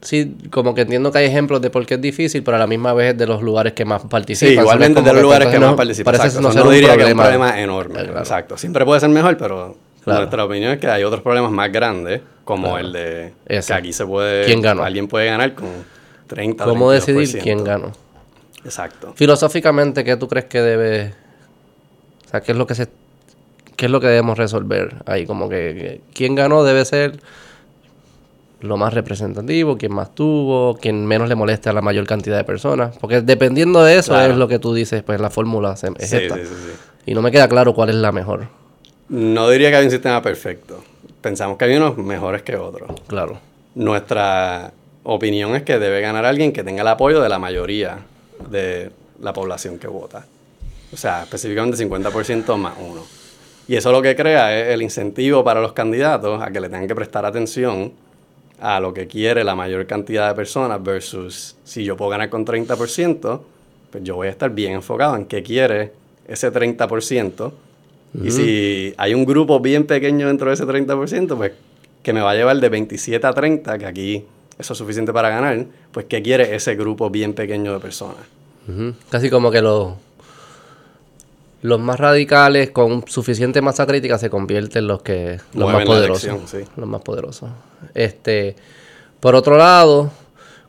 sí, 0.00 0.36
como 0.50 0.74
que 0.74 0.82
entiendo 0.82 1.10
que 1.12 1.18
hay 1.18 1.26
ejemplos 1.26 1.60
de 1.60 1.70
por 1.70 1.84
qué 1.86 1.94
es 1.94 2.00
difícil, 2.00 2.42
pero 2.42 2.56
a 2.56 2.60
la 2.60 2.66
misma 2.66 2.92
vez 2.92 3.12
es 3.12 3.18
de 3.18 3.26
los 3.26 3.42
lugares 3.42 3.72
que 3.72 3.84
más 3.84 4.02
participan. 4.04 4.54
Sí, 4.54 4.60
igualmente 4.60 5.02
de 5.02 5.12
los 5.12 5.22
lugares 5.22 5.48
que 5.48 5.58
más 5.58 5.74
participan. 5.74 6.12
Parece 6.16 6.38
exacto. 6.38 6.42
no 6.42 6.48
O 6.48 6.52
sea, 6.52 6.64
no 6.64 6.70
diría 6.70 6.88
problema. 6.94 7.04
que 7.04 7.10
es 7.10 7.14
un 7.14 7.20
problema 7.20 7.60
enorme. 7.60 7.94
Claro. 7.94 8.18
Exacto. 8.18 8.56
Siempre 8.58 8.84
puede 8.84 9.00
ser 9.00 9.08
mejor, 9.10 9.36
pero 9.36 9.76
Claro. 10.04 10.20
nuestra 10.20 10.44
opinión 10.44 10.72
es 10.72 10.78
que 10.78 10.86
hay 10.86 11.04
otros 11.04 11.20
problemas 11.22 11.50
más 11.50 11.70
grandes, 11.70 12.22
como 12.44 12.78
el 12.78 12.92
de 12.92 13.34
Ese. 13.46 13.72
que 13.72 13.78
aquí 13.78 13.92
se 13.92 14.06
puede... 14.06 14.46
¿Quién 14.46 14.62
ganó? 14.62 14.82
Alguien 14.82 15.06
puede 15.06 15.26
ganar 15.26 15.54
con 15.54 15.68
30, 16.28 16.64
¿Cómo 16.64 16.90
decidir 16.90 17.28
32%. 17.28 17.42
quién 17.42 17.64
ganó? 17.64 17.92
Exacto. 18.64 19.12
Filosóficamente, 19.16 20.04
¿qué 20.04 20.16
tú 20.16 20.26
crees 20.28 20.46
que 20.46 20.60
debe... 20.62 21.12
O 22.26 22.30
sea, 22.30 22.40
¿qué 22.40 22.52
es 22.52 22.58
lo 22.58 22.66
que 22.66 22.74
se... 22.74 22.88
¿Qué 23.76 23.86
es 23.86 23.92
lo 23.92 24.00
que 24.00 24.06
debemos 24.06 24.38
resolver 24.38 24.96
ahí? 25.06 25.26
Como 25.26 25.48
que, 25.48 25.56
que 25.56 26.00
quién 26.14 26.34
ganó 26.34 26.64
debe 26.64 26.84
ser 26.84 27.20
lo 28.60 28.76
más 28.76 28.92
representativo, 28.94 29.76
quién 29.78 29.94
más 29.94 30.14
tuvo, 30.14 30.76
quien 30.76 31.06
menos 31.06 31.28
le 31.28 31.34
moleste 31.34 31.68
a 31.68 31.72
la 31.72 31.80
mayor 31.80 32.06
cantidad 32.06 32.36
de 32.36 32.44
personas. 32.44 32.96
Porque 32.98 33.20
dependiendo 33.20 33.82
de 33.84 33.98
eso 33.98 34.12
Claro. 34.12 34.32
es 34.32 34.38
lo 34.38 34.48
que 34.48 34.58
tú 34.58 34.74
dices, 34.74 35.02
pues 35.02 35.20
la 35.20 35.30
fórmula 35.30 35.74
es 35.74 35.80
Sí, 35.80 36.16
esta. 36.16 36.34
sí, 36.36 36.42
sí, 36.44 36.54
sí. 36.54 36.72
Y 37.06 37.14
no 37.14 37.22
me 37.22 37.30
queda 37.30 37.48
claro 37.48 37.72
cuál 37.74 37.90
es 37.90 37.94
la 37.94 38.10
mejor. 38.12 38.48
No 39.08 39.48
diría 39.48 39.70
que 39.70 39.76
hay 39.76 39.84
un 39.84 39.90
sistema 39.90 40.20
perfecto. 40.20 40.82
Pensamos 41.20 41.56
que 41.56 41.64
hay 41.66 41.76
unos 41.76 41.96
mejores 41.98 42.42
que 42.42 42.56
otros. 42.56 42.90
Claro. 43.06 43.38
Nuestra 43.74 44.72
opinión 45.04 45.54
es 45.56 45.62
que 45.62 45.78
debe 45.78 46.00
ganar 46.00 46.24
alguien 46.26 46.52
que 46.52 46.62
tenga 46.64 46.82
el 46.82 46.88
apoyo 46.88 47.22
de 47.22 47.28
la 47.28 47.38
mayoría 47.38 47.98
de 48.50 48.90
la 49.22 49.32
población 49.32 49.78
que 49.78 49.86
vota. 49.86 50.26
O 50.92 50.96
sea, 50.96 51.22
específicamente 51.22 51.76
50% 51.78 52.56
más 52.56 52.74
uno. 52.78 53.02
Y 53.66 53.76
eso 53.76 53.92
lo 53.92 54.02
que 54.02 54.14
crea 54.16 54.58
es 54.58 54.68
el 54.74 54.82
incentivo 54.82 55.44
para 55.44 55.60
los 55.60 55.72
candidatos 55.72 56.42
a 56.42 56.50
que 56.50 56.60
le 56.60 56.68
tengan 56.68 56.88
que 56.88 56.94
prestar 56.94 57.24
atención 57.24 57.92
a 58.60 58.80
lo 58.80 58.92
que 58.92 59.06
quiere 59.06 59.44
la 59.44 59.54
mayor 59.54 59.86
cantidad 59.86 60.28
de 60.28 60.34
personas 60.34 60.82
versus 60.82 61.56
si 61.64 61.84
yo 61.84 61.96
puedo 61.96 62.10
ganar 62.10 62.28
con 62.28 62.44
30%, 62.44 63.40
pues 63.90 64.04
yo 64.04 64.16
voy 64.16 64.28
a 64.28 64.30
estar 64.30 64.50
bien 64.50 64.72
enfocado 64.72 65.16
en 65.16 65.26
qué 65.26 65.42
quiere 65.42 65.92
ese 66.26 66.52
30%. 66.52 67.52
Y 68.24 68.30
si 68.30 68.94
hay 68.96 69.14
un 69.14 69.24
grupo 69.24 69.60
bien 69.60 69.84
pequeño 69.84 70.28
dentro 70.28 70.48
de 70.48 70.54
ese 70.54 70.64
30%, 70.64 71.36
pues 71.36 71.52
que 72.02 72.12
me 72.12 72.20
va 72.20 72.30
a 72.30 72.34
llevar 72.34 72.58
de 72.58 72.68
27 72.68 73.26
a 73.26 73.32
30, 73.32 73.78
que 73.78 73.86
aquí 73.86 74.24
eso 74.58 74.72
es 74.72 74.78
suficiente 74.78 75.12
para 75.12 75.28
ganar, 75.28 75.66
pues 75.92 76.06
qué 76.06 76.22
quiere 76.22 76.54
ese 76.54 76.74
grupo 76.74 77.10
bien 77.10 77.34
pequeño 77.34 77.72
de 77.74 77.80
personas. 77.80 78.24
Casi 79.10 79.30
como 79.30 79.50
que 79.50 79.62
los 79.62 79.92
los 81.62 81.80
más 81.80 81.98
radicales 81.98 82.70
con 82.70 83.06
suficiente 83.08 83.60
masa 83.60 83.86
crítica 83.86 84.18
se 84.18 84.30
convierten 84.30 84.84
en 84.84 84.88
los 84.88 85.02
que 85.02 85.40
los 85.54 85.72
más 85.72 85.84
poderosos, 85.84 86.40
los 86.76 86.88
más 86.88 87.02
poderosos. 87.02 87.50
Este, 87.94 88.54
por 89.20 89.34
otro 89.34 89.56
lado, 89.56 90.10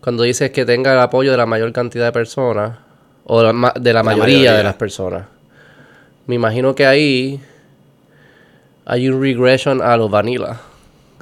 cuando 0.02 0.24
dices 0.24 0.52
que 0.52 0.66
tenga 0.66 0.94
el 0.94 1.00
apoyo 1.00 1.32
de 1.32 1.38
la 1.38 1.46
mayor 1.46 1.72
cantidad 1.74 2.06
de 2.06 2.12
personas 2.12 2.80
o 3.26 3.42
de 3.42 3.94
la, 3.94 4.04
mayoría, 4.04 4.54
de 4.54 4.64
las 4.64 4.74
personas, 4.76 5.28
me 6.26 6.36
imagino 6.36 6.74
que 6.74 6.88
ahí 6.88 7.40
hay 8.86 9.08
un 9.08 9.22
regression 9.22 9.84
a 9.84 9.96
los 9.98 10.10
vanilla. 10.10 10.62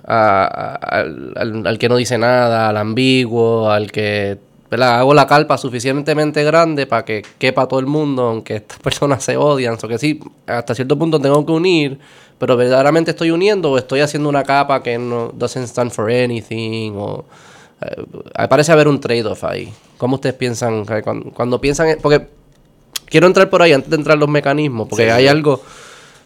al, 0.06 1.78
que 1.78 1.90
no 1.90 1.98
dice 1.98 2.18
nada, 2.18 2.70
al 2.70 2.78
ambiguo, 2.78 3.70
al 3.70 3.92
que 3.92 4.38
Hago 4.70 5.14
la 5.14 5.26
carpa 5.26 5.58
suficientemente 5.58 6.44
grande 6.44 6.86
para 6.86 7.06
que 7.06 7.24
quepa 7.40 7.68
todo 7.68 7.80
el 7.80 7.86
mundo, 7.86 8.24
aunque 8.24 8.58
estas 8.58 8.80
personas 8.84 9.24
se 9.24 9.38
odian. 9.38 9.78
O 9.82 9.88
que 9.88 9.98
sí, 9.98 10.20
hasta 10.46 10.76
cierto 10.76 10.98
punto 10.98 11.20
tengo 11.20 11.46
que 11.46 11.52
unir, 11.52 12.00
pero 12.38 12.58
verdaderamente 12.58 13.12
estoy 13.12 13.32
uniendo 13.32 13.72
o 13.72 13.78
estoy 13.78 14.02
haciendo 14.02 14.28
una 14.28 14.44
capa 14.44 14.84
que 14.84 14.98
no 14.98 15.32
doesn't 15.34 15.68
stand 15.68 15.92
for 15.92 16.12
anything. 16.12 16.94
O, 16.98 17.26
eh, 17.82 18.48
parece 18.50 18.72
haber 18.74 18.88
un 18.88 19.00
trade-off 19.00 19.44
ahí. 19.46 19.72
¿Cómo 19.98 20.16
ustedes 20.16 20.36
piensan? 20.36 20.86
Cuando, 21.34 21.62
piensan. 21.62 21.98
Porque 22.02 22.28
quiero 23.06 23.28
entrar 23.28 23.50
por 23.50 23.62
ahí 23.62 23.72
antes 23.72 23.90
de 23.90 23.96
entrar 23.96 24.16
en 24.16 24.20
los 24.20 24.30
mecanismos, 24.30 24.88
porque 24.90 25.10
hay 25.12 25.28
algo. 25.28 25.62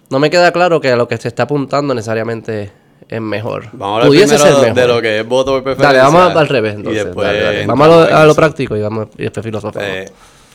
No 0.09 0.19
me 0.19 0.29
queda 0.29 0.51
claro 0.51 0.81
que 0.81 0.89
a 0.89 0.95
lo 0.95 1.07
que 1.07 1.17
se 1.17 1.27
está 1.27 1.43
apuntando 1.43 1.93
necesariamente 1.93 2.71
es 3.11 3.21
mejor. 3.21 3.67
Vamos 3.73 4.05
a 4.05 4.07
hablar 4.07 4.27
primero 4.29 4.73
de 4.73 4.87
lo 4.87 5.01
que 5.01 5.19
es 5.19 5.27
voto 5.27 5.51
por 5.51 5.63
preferencia. 5.63 6.01
Dale, 6.01 6.17
vamos 6.17 6.33
al 6.33 6.47
revés 6.47 6.75
entonces. 6.75 7.13
Vamos 7.67 8.09
a 8.09 8.25
lo, 8.25 8.33
práctico 8.33 8.77
y, 8.77 8.81
vamos, 8.81 9.09
y 9.17 9.23
después 9.23 9.43
filosófico. 9.43 9.83
Eh, 9.83 10.05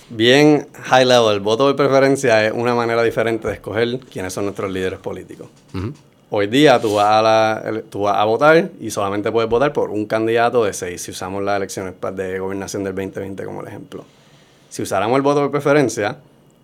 bien 0.08 0.66
high 0.84 1.04
level, 1.04 1.34
el 1.34 1.40
voto 1.40 1.66
por 1.66 1.76
preferencia 1.76 2.46
es 2.46 2.52
una 2.54 2.74
manera 2.74 3.02
diferente 3.02 3.46
de 3.46 3.54
escoger 3.54 3.98
quiénes 4.10 4.32
son 4.32 4.44
nuestros 4.44 4.72
líderes 4.72 4.98
políticos. 4.98 5.48
Hoy 6.30 6.46
día 6.46 6.80
tú 6.80 6.94
vas, 6.94 7.06
a 7.06 7.22
la, 7.22 7.82
tú 7.90 8.00
vas 8.00 8.16
a 8.16 8.24
votar 8.24 8.70
y 8.80 8.90
solamente 8.90 9.30
puedes 9.30 9.50
votar 9.50 9.74
por 9.74 9.90
un 9.90 10.06
candidato 10.06 10.64
de 10.64 10.72
seis 10.72 11.02
si 11.02 11.10
usamos 11.10 11.42
las 11.42 11.58
elecciones 11.58 11.92
de 12.14 12.38
gobernación 12.38 12.84
del 12.84 12.94
2020 12.94 13.44
como 13.44 13.60
el 13.60 13.68
ejemplo. 13.68 14.02
Si 14.70 14.80
usáramos 14.80 15.14
el 15.16 15.22
voto 15.22 15.40
por 15.42 15.50
preferencia, 15.50 16.16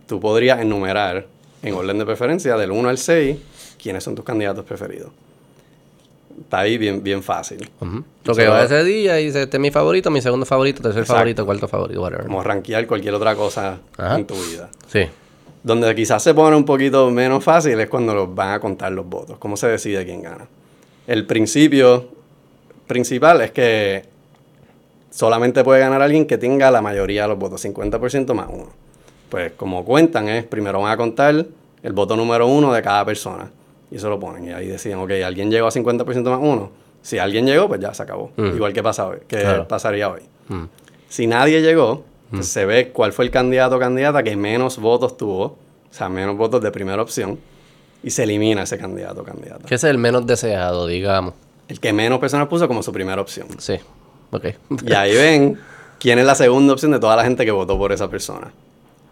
tú 0.06 0.18
podrías 0.18 0.58
enumerar 0.58 1.26
en 1.62 1.75
orden 1.75 1.99
de 1.99 2.06
preferencia 2.06 2.56
del 2.56 2.70
1 2.70 2.88
al 2.88 2.96
6 2.96 3.37
quiénes 3.80 4.02
son 4.02 4.14
tus 4.14 4.25
candidatos 4.25 4.64
preferidos 4.64 5.11
está 6.40 6.60
ahí 6.60 6.78
bien, 6.78 7.02
bien 7.02 7.22
fácil. 7.22 7.68
Lo 8.24 8.34
que 8.34 8.46
va 8.46 8.64
ese 8.64 8.84
día 8.84 9.20
y 9.20 9.26
dice, 9.26 9.42
este 9.42 9.56
es 9.56 9.60
mi 9.60 9.70
favorito, 9.70 10.10
mi 10.10 10.20
segundo 10.20 10.46
favorito, 10.46 10.82
tercer 10.82 11.04
favorito, 11.04 11.44
cuarto 11.44 11.68
favorito, 11.68 12.00
whatever. 12.00 12.26
Como 12.26 12.42
rankear 12.42 12.86
cualquier 12.86 13.14
otra 13.14 13.34
cosa 13.34 13.78
en 13.98 14.26
tu 14.26 14.34
vida. 14.34 14.68
Sí. 14.86 15.06
Donde 15.62 15.94
quizás 15.94 16.22
se 16.22 16.34
pone 16.34 16.56
un 16.56 16.64
poquito 16.64 17.10
menos 17.10 17.44
fácil 17.44 17.78
es 17.78 17.88
cuando 17.88 18.14
los 18.14 18.34
van 18.34 18.50
a 18.50 18.60
contar 18.60 18.92
los 18.92 19.06
votos. 19.06 19.38
¿Cómo 19.38 19.56
se 19.56 19.68
decide 19.68 20.04
quién 20.04 20.22
gana? 20.22 20.46
El 21.06 21.26
principio 21.26 22.08
principal 22.86 23.40
es 23.40 23.52
que 23.52 24.04
solamente 25.10 25.62
puede 25.62 25.80
ganar 25.80 26.02
alguien 26.02 26.26
que 26.26 26.38
tenga 26.38 26.70
la 26.70 26.82
mayoría 26.82 27.22
de 27.22 27.28
los 27.28 27.38
votos, 27.38 27.64
50% 27.64 28.34
más 28.34 28.48
uno. 28.50 28.70
Pues 29.28 29.52
como 29.52 29.84
cuentan 29.84 30.28
es, 30.28 30.44
primero 30.44 30.80
van 30.80 30.92
a 30.92 30.96
contar 30.96 31.46
el 31.82 31.92
voto 31.92 32.16
número 32.16 32.46
uno 32.46 32.72
de 32.72 32.82
cada 32.82 33.04
persona 33.04 33.50
y 33.92 33.96
eso 33.96 34.08
lo 34.08 34.18
ponen. 34.18 34.46
Y 34.46 34.52
ahí 34.52 34.68
decían, 34.68 34.99
ok, 35.00 35.11
alguien 35.25 35.50
llegó 35.50 35.66
a 35.66 35.70
50% 35.70 36.22
más 36.30 36.40
uno. 36.40 36.70
Si 37.02 37.18
alguien 37.18 37.46
llegó, 37.46 37.68
pues 37.68 37.80
ya 37.80 37.92
se 37.92 38.02
acabó. 38.02 38.30
Mm. 38.37 38.54
Igual 38.54 38.72
que, 38.72 38.82
pasa 38.82 39.06
hoy, 39.06 39.18
que 39.28 39.64
pasaría 39.68 40.08
hoy. 40.08 40.22
Mm. 40.49 40.64
Si 41.08 41.26
nadie 41.26 41.61
llegó, 41.61 42.04
pues 42.30 42.46
mm. 42.46 42.50
se 42.50 42.64
ve 42.64 42.88
cuál 42.90 43.12
fue 43.12 43.26
el 43.26 43.30
candidato 43.30 43.76
o 43.76 43.78
candidata 43.78 44.22
que 44.22 44.34
menos 44.34 44.78
votos 44.78 45.16
tuvo, 45.18 45.44
o 45.44 45.58
sea, 45.90 46.08
menos 46.08 46.37
votos 46.38 46.62
de 46.62 46.70
primera 46.70 47.02
opción, 47.02 47.38
y 48.02 48.11
se 48.11 48.22
elimina 48.22 48.62
ese 48.62 48.78
candidato 48.78 49.20
o 49.20 49.25
candidata. 49.25 49.66
¿Qué 49.66 49.75
es 49.75 49.84
el 49.84 49.99
menos 49.99 50.26
deseado, 50.26 50.87
digamos? 50.87 51.34
El 51.68 51.78
que 51.78 51.92
menos 51.92 52.18
personas 52.18 52.49
puso 52.49 52.66
como 52.66 52.82
su 52.82 52.92
primera 52.92 53.20
opción. 53.20 53.49
Sí, 53.58 53.75
ok. 54.30 54.46
y 54.87 54.92
ahí 54.94 55.14
ven 55.14 55.58
quién 55.99 56.18
es 56.18 56.25
la 56.25 56.34
segunda 56.34 56.72
opción 56.72 56.92
de 56.92 56.99
toda 56.99 57.14
la 57.14 57.25
gente 57.25 57.44
que 57.44 57.50
votó 57.50 57.76
por 57.76 57.92
esa 57.92 58.08
persona. 58.08 58.52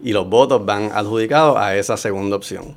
Y 0.03 0.13
los 0.13 0.27
votos 0.27 0.65
van 0.65 0.91
adjudicados 0.91 1.57
a 1.57 1.75
esa 1.75 1.97
segunda 1.97 2.35
opción. 2.35 2.75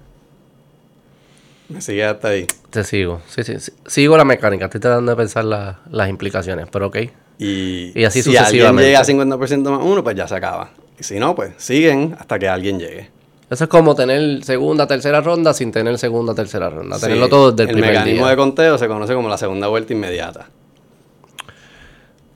Me 1.68 1.80
sigue 1.80 2.04
hasta 2.04 2.28
ahí. 2.28 2.46
Te 2.70 2.84
sigo. 2.84 3.22
Sí, 3.28 3.42
sí, 3.42 3.72
Sigo 3.86 4.16
la 4.16 4.24
mecánica. 4.24 4.66
Estoy 4.66 4.80
tratando 4.80 5.12
de 5.12 5.16
pensar 5.16 5.44
las 5.44 6.08
implicaciones, 6.08 6.66
pero 6.70 6.88
ok. 6.88 6.96
Y, 7.38 8.04
así 8.04 8.22
si 8.22 8.36
alguien 8.36 8.76
llega 8.76 9.00
a 9.00 9.04
50% 9.04 9.70
más 9.70 9.80
uno, 9.82 10.04
pues 10.04 10.16
ya 10.16 10.28
se 10.28 10.36
acaba. 10.36 10.70
Y 10.98 11.02
si 11.02 11.18
no, 11.18 11.34
pues 11.34 11.52
siguen 11.56 12.14
hasta 12.18 12.38
que 12.38 12.48
alguien 12.48 12.78
llegue. 12.78 13.10
Eso 13.50 13.64
es 13.64 13.70
como 13.70 13.94
tener 13.94 14.44
segunda, 14.44 14.86
tercera 14.86 15.20
ronda 15.20 15.52
sin 15.52 15.70
tener 15.70 15.98
segunda, 15.98 16.34
tercera 16.34 16.70
ronda. 16.70 16.98
Tenerlo 16.98 17.28
todo 17.28 17.52
desde 17.52 17.72
el, 17.72 17.78
el 17.78 17.84
mecanismo 17.84 18.26
de 18.26 18.36
conteo 18.36 18.78
se 18.78 18.88
conoce 18.88 19.14
como 19.14 19.28
la 19.28 19.36
segunda 19.36 19.68
vuelta 19.68 19.92
inmediata. 19.92 20.48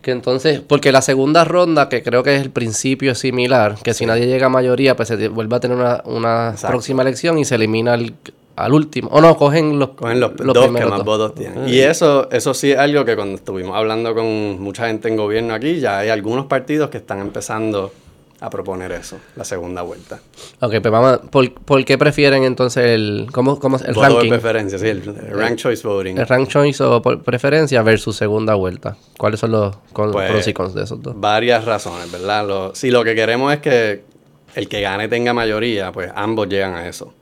Que 0.03 0.11
entonces, 0.11 0.61
porque 0.61 0.93
la 0.93 1.03
segunda 1.03 1.45
ronda, 1.45 1.89
que 1.89 2.03
creo 2.03 2.23
que 2.23 2.37
es 2.37 2.43
el 2.43 2.51
principio 2.51 3.15
similar, 3.15 3.77
que 3.83 3.95
si 3.95 4.07
nadie 4.07 4.27
llega 4.27 4.47
a 4.47 4.49
mayoría, 4.49 4.97
pues 4.97 5.09
se 5.09 5.29
vuelve 5.29 5.57
a 5.57 5.61
tener 5.61 5.77
una, 5.77 6.03
una 6.05 6.55
próxima 6.67 7.03
elección 7.03 7.39
y 7.39 7.45
se 7.45 7.57
elimina 7.57 7.95
el, 7.95 8.15
al 8.59 8.73
último. 8.73 9.09
O 9.13 9.21
no, 9.21 9.37
cogen 9.37 9.79
los, 9.79 9.91
cogen 9.91 10.21
los, 10.21 10.35
dos 10.37 10.67
que 10.73 10.85
más 10.85 11.05
votos 11.05 11.35
tienen. 11.35 11.65
Ah, 11.65 11.69
y 11.69 11.81
eso, 11.81 12.29
eso 12.31 12.55
sí 12.55 12.73
es 12.73 12.79
algo 12.79 13.05
que 13.05 13.15
cuando 13.15 13.37
estuvimos 13.37 13.77
hablando 13.77 14.15
con 14.15 14.61
mucha 14.61 14.89
gente 14.89 15.09
en 15.09 15.17
gobierno 15.17 15.55
aquí, 15.55 15.81
ya 15.81 15.99
hay 15.99 16.09
algunos 16.09 16.47
partidos 16.47 16.91
que 16.91 16.99
están 16.99 17.21
empezando 17.21 17.93
a 18.41 18.51
proponer 18.51 18.93
eso, 18.93 19.19
la 19.37 19.45
segunda 19.45 19.83
vuelta. 19.83 20.21
Ok, 20.61 20.75
pues 20.81 20.91
vamos, 20.91 21.21
¿por, 21.31 21.53
¿por 21.53 21.85
qué 21.85 21.99
prefieren 21.99 22.45
entonces 22.45 22.85
el, 22.85 23.29
cómo, 23.33 23.59
cómo, 23.59 23.79
el 23.79 23.95
Voto 23.95 24.09
ranking? 24.09 24.29
preferencia, 24.29 24.79
sí, 24.79 24.89
el, 24.89 25.05
rank 25.33 25.57
choice 25.57 25.87
voting. 25.87 26.19
El 26.19 26.27
rank 26.27 26.49
choice 26.49 26.83
o 26.83 27.03
por 27.03 27.23
preferencia 27.23 27.83
versus 27.83 28.17
segunda 28.17 28.55
vuelta. 28.55 28.97
¿Cuáles 29.17 29.41
son 29.41 29.53
los 29.53 29.77
pues, 29.93 30.31
pros 30.31 30.47
y 30.47 30.53
cons 30.53 30.75
de 30.75 30.85
esos 30.85 31.03
dos? 31.03 31.15
Varias 31.19 31.65
razones, 31.65 32.11
¿verdad? 32.13 32.73
si 32.75 32.91
lo 32.91 33.03
que 33.03 33.15
queremos 33.15 33.53
es 33.53 33.61
que 33.61 34.05
el 34.55 34.69
que 34.69 34.81
gane 34.81 35.09
tenga 35.09 35.33
mayoría, 35.33 35.91
pues 35.91 36.11
ambos 36.15 36.49
llegan 36.49 36.75
a 36.75 36.89
eso 36.89 37.13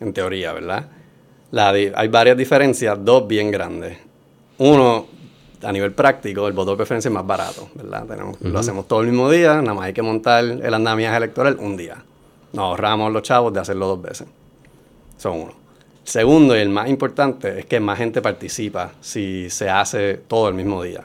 en 0.00 0.12
teoría, 0.12 0.52
¿verdad? 0.52 0.88
La 1.50 1.70
hay 1.70 2.08
varias 2.08 2.36
diferencias, 2.36 2.98
dos 3.02 3.26
bien 3.26 3.50
grandes. 3.50 3.98
Uno, 4.58 5.06
a 5.62 5.72
nivel 5.72 5.92
práctico, 5.92 6.46
el 6.46 6.52
voto 6.52 6.72
de 6.72 6.76
preferencia 6.76 7.08
es 7.08 7.14
más 7.14 7.26
barato, 7.26 7.68
¿verdad? 7.74 8.04
Tenemos, 8.06 8.40
Lo 8.40 8.58
hacemos 8.58 8.86
todo 8.86 9.00
el 9.00 9.08
mismo 9.08 9.30
día, 9.30 9.60
nada 9.62 9.74
más 9.74 9.86
hay 9.86 9.92
que 9.92 10.02
montar 10.02 10.44
el 10.44 10.74
andamiaje 10.74 11.16
electoral 11.16 11.56
un 11.60 11.76
día. 11.76 12.04
Nos 12.52 12.64
ahorramos 12.64 13.12
los 13.12 13.22
chavos 13.22 13.52
de 13.52 13.60
hacerlo 13.60 13.86
dos 13.86 14.02
veces. 14.02 14.26
Son 15.16 15.40
uno. 15.40 15.52
Segundo, 16.04 16.56
y 16.56 16.60
el 16.60 16.70
más 16.70 16.88
importante, 16.88 17.60
es 17.60 17.66
que 17.66 17.80
más 17.80 17.98
gente 17.98 18.22
participa 18.22 18.92
si 19.00 19.50
se 19.50 19.68
hace 19.68 20.14
todo 20.14 20.48
el 20.48 20.54
mismo 20.54 20.82
día. 20.82 21.04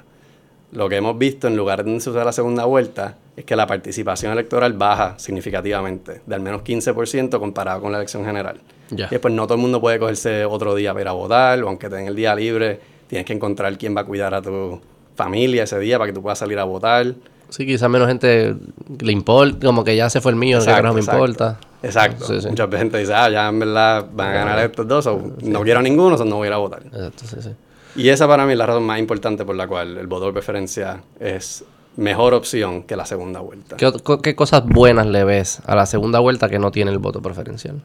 Lo 0.71 0.87
que 0.87 0.95
hemos 0.95 1.17
visto 1.17 1.47
en 1.47 1.55
lugar 1.55 1.83
de 1.83 1.99
se 1.99 2.09
usa 2.09 2.23
la 2.23 2.31
segunda 2.31 2.65
vuelta 2.65 3.17
es 3.35 3.45
que 3.45 3.55
la 3.55 3.67
participación 3.67 4.31
electoral 4.31 4.73
baja 4.73 5.19
significativamente, 5.19 6.21
de 6.25 6.35
al 6.35 6.41
menos 6.41 6.63
15% 6.63 7.37
comparado 7.39 7.81
con 7.81 7.91
la 7.91 7.97
elección 7.97 8.25
general. 8.25 8.61
Y 8.97 9.09
después 9.09 9.33
no 9.33 9.45
todo 9.45 9.55
el 9.55 9.61
mundo 9.61 9.81
puede 9.81 9.99
cogerse 9.99 10.45
otro 10.45 10.75
día 10.75 10.91
para 10.91 11.01
ir 11.01 11.07
a 11.07 11.11
votar, 11.13 11.63
o 11.63 11.67
aunque 11.67 11.89
tenga 11.89 12.09
el 12.09 12.15
día 12.15 12.35
libre, 12.35 12.79
tienes 13.07 13.25
que 13.25 13.33
encontrar 13.33 13.77
quién 13.77 13.95
va 13.95 14.01
a 14.01 14.05
cuidar 14.05 14.33
a 14.33 14.41
tu 14.41 14.79
familia 15.15 15.63
ese 15.63 15.79
día 15.79 15.97
para 15.97 16.11
que 16.11 16.13
tú 16.13 16.21
puedas 16.21 16.39
salir 16.39 16.59
a 16.59 16.63
votar. 16.63 17.13
Sí, 17.49 17.65
quizás 17.65 17.89
menos 17.89 18.07
gente 18.07 18.55
le 18.99 19.11
importa, 19.11 19.67
como 19.67 19.83
que 19.83 19.95
ya 19.95 20.09
se 20.09 20.21
fue 20.21 20.31
el 20.31 20.37
mío, 20.37 20.59
que 20.63 20.81
no 20.81 20.93
me 20.93 21.01
importa. 21.01 21.59
Exacto. 21.83 22.25
Mucha 22.49 22.67
gente 22.69 22.97
dice, 22.97 23.13
ah, 23.13 23.29
ya 23.29 23.49
en 23.49 23.59
verdad 23.59 24.07
van 24.11 24.29
a 24.29 24.33
ganar 24.33 24.59
estos 24.59 24.87
dos, 24.87 25.05
o 25.07 25.33
no 25.43 25.61
quiero 25.61 25.81
ninguno, 25.81 26.15
o 26.15 26.25
no 26.25 26.37
voy 26.37 26.45
a 26.45 26.49
ir 26.49 26.53
a 26.53 26.57
votar. 26.57 26.83
Exacto, 26.85 27.25
sí, 27.25 27.35
sí. 27.41 27.49
Y 27.95 28.09
esa 28.09 28.27
para 28.27 28.45
mí 28.45 28.53
es 28.53 28.57
la 28.57 28.65
razón 28.65 28.83
más 28.83 28.97
importante 28.97 29.45
por 29.45 29.55
la 29.55 29.67
cual 29.67 29.97
el 29.97 30.07
voto 30.07 30.25
de 30.25 30.33
preferencia 30.33 31.03
es 31.19 31.63
mejor 31.95 32.33
opción 32.33 32.83
que 32.83 32.95
la 32.95 33.05
segunda 33.05 33.39
vuelta. 33.39 33.77
¿Qué, 33.77 34.35
cosas 34.35 34.65
buenas 34.65 35.05
le 35.07 35.23
ves 35.23 35.61
a 35.65 35.75
la 35.75 35.85
segunda 35.85 36.19
vuelta 36.19 36.49
que 36.49 36.59
no 36.59 36.71
tiene 36.71 36.91
el 36.91 36.97
voto 36.97 37.21
preferencial? 37.21 37.81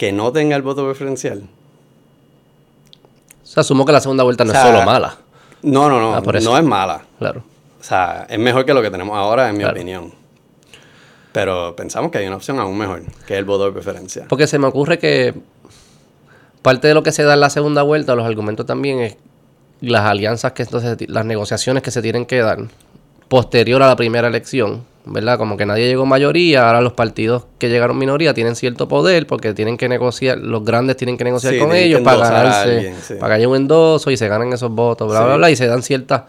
Que 0.00 0.12
no 0.12 0.32
tenga 0.32 0.56
el 0.56 0.62
voto 0.62 0.82
preferencial. 0.86 1.42
O 3.42 3.46
sea, 3.46 3.60
asumo 3.60 3.84
que 3.84 3.92
la 3.92 4.00
segunda 4.00 4.24
vuelta 4.24 4.46
no 4.46 4.52
es 4.54 4.58
solo 4.58 4.82
mala. 4.82 5.18
No, 5.60 5.90
no, 5.90 6.00
no. 6.00 6.14
Ah, 6.14 6.22
no 6.42 6.56
es 6.56 6.64
mala. 6.64 7.02
Claro. 7.18 7.44
O 7.78 7.84
sea, 7.84 8.26
es 8.30 8.38
mejor 8.38 8.64
que 8.64 8.72
lo 8.72 8.80
que 8.80 8.90
tenemos 8.90 9.14
ahora, 9.14 9.50
en 9.50 9.58
mi 9.58 9.64
opinión. 9.64 10.10
Pero 11.32 11.76
pensamos 11.76 12.10
que 12.10 12.16
hay 12.16 12.26
una 12.26 12.36
opción 12.36 12.58
aún 12.58 12.78
mejor, 12.78 13.02
que 13.26 13.34
es 13.34 13.38
el 13.38 13.44
voto 13.44 13.66
de 13.66 13.72
preferencia. 13.72 14.24
Porque 14.26 14.46
se 14.46 14.58
me 14.58 14.68
ocurre 14.68 14.98
que 14.98 15.34
parte 16.62 16.88
de 16.88 16.94
lo 16.94 17.02
que 17.02 17.12
se 17.12 17.22
da 17.22 17.34
en 17.34 17.40
la 17.40 17.50
segunda 17.50 17.82
vuelta, 17.82 18.14
los 18.14 18.24
argumentos 18.24 18.64
también 18.64 19.00
es 19.00 19.18
las 19.82 20.06
alianzas 20.06 20.52
que 20.52 20.62
entonces, 20.62 20.96
las 21.10 21.26
negociaciones 21.26 21.82
que 21.82 21.90
se 21.90 22.00
tienen 22.00 22.24
que 22.24 22.38
dar 22.38 22.58
posterior 23.28 23.82
a 23.82 23.88
la 23.88 23.96
primera 23.96 24.28
elección, 24.28 24.82
¿verdad? 25.04 25.38
Como 25.38 25.56
que 25.56 25.66
nadie 25.66 25.86
llegó 25.86 26.04
mayoría, 26.06 26.66
ahora 26.66 26.80
los 26.80 26.92
partidos 26.92 27.44
que 27.58 27.68
llegaron 27.68 27.98
minoría 27.98 28.34
tienen 28.34 28.54
cierto 28.54 28.88
poder 28.88 29.26
porque 29.26 29.54
tienen 29.54 29.76
que 29.76 29.88
negociar, 29.88 30.38
los 30.38 30.64
grandes 30.64 30.96
tienen 30.96 31.16
que 31.16 31.24
negociar 31.24 31.58
con 31.58 31.74
ellos 31.74 32.02
para 32.02 32.18
ganarse, 32.18 32.94
para 33.18 33.34
que 33.34 33.38
haya 33.38 33.48
un 33.48 33.56
endoso 33.56 34.10
y 34.10 34.16
se 34.16 34.28
ganen 34.28 34.52
esos 34.52 34.70
votos, 34.70 35.08
bla, 35.10 35.24
bla, 35.24 35.36
bla, 35.36 35.50
y 35.50 35.56
se 35.56 35.66
dan 35.66 35.82
ciertas, 35.82 36.22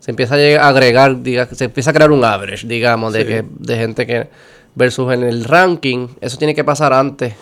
se 0.00 0.10
empieza 0.10 0.34
a 0.34 0.68
agregar, 0.68 1.22
diga, 1.22 1.46
se 1.46 1.64
empieza 1.64 1.90
a 1.90 1.92
crear 1.92 2.10
un 2.10 2.24
average, 2.24 2.66
digamos, 2.66 3.12
de, 3.12 3.26
que, 3.26 3.44
de 3.58 3.76
gente 3.76 4.06
que, 4.06 4.28
versus 4.74 5.12
en 5.12 5.22
el 5.22 5.44
ranking, 5.44 6.08
eso 6.20 6.36
tiene 6.36 6.54
que 6.54 6.64
pasar 6.64 6.92
antes. 6.92 7.34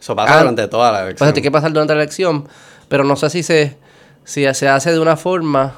Eso 0.00 0.16
pasa 0.16 0.40
durante 0.40 0.66
toda 0.66 0.90
la 0.90 1.02
elección. 1.02 1.18
Pues 1.18 1.32
tiene 1.32 1.44
que 1.44 1.50
pasar 1.52 1.72
durante 1.72 1.94
la 1.94 2.02
elección, 2.02 2.48
pero 2.88 3.04
no 3.04 3.14
sé 3.16 3.30
si 3.30 3.42
se, 3.42 3.76
si 4.24 4.52
se 4.52 4.68
hace 4.68 4.90
de 4.90 4.98
una 4.98 5.16
forma 5.16 5.76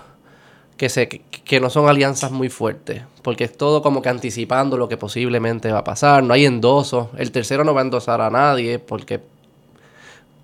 que, 0.76 0.88
se, 0.88 1.08
que 1.08 1.60
no 1.60 1.70
son 1.70 1.88
alianzas 1.88 2.32
muy 2.32 2.48
fuertes, 2.48 3.02
porque 3.22 3.44
es 3.44 3.56
todo 3.56 3.82
como 3.82 4.02
que 4.02 4.08
anticipando 4.08 4.76
lo 4.76 4.88
que 4.88 4.96
posiblemente 4.96 5.70
va 5.72 5.80
a 5.80 5.84
pasar, 5.84 6.22
no 6.22 6.34
hay 6.34 6.46
endosos, 6.46 7.08
el 7.16 7.30
tercero 7.30 7.64
no 7.64 7.74
va 7.74 7.80
a 7.80 7.84
endosar 7.84 8.20
a 8.20 8.30
nadie 8.30 8.78
porque, 8.78 9.20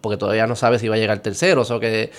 porque 0.01 0.17
todavía 0.17 0.47
no 0.47 0.57
sabe 0.57 0.79
si 0.79 0.89
va 0.89 0.95
a 0.95 0.99
llegar 0.99 1.17
el 1.17 1.23
tercero, 1.23 1.63
o 1.63 1.65
sea 1.65 1.81
que 1.81 2.11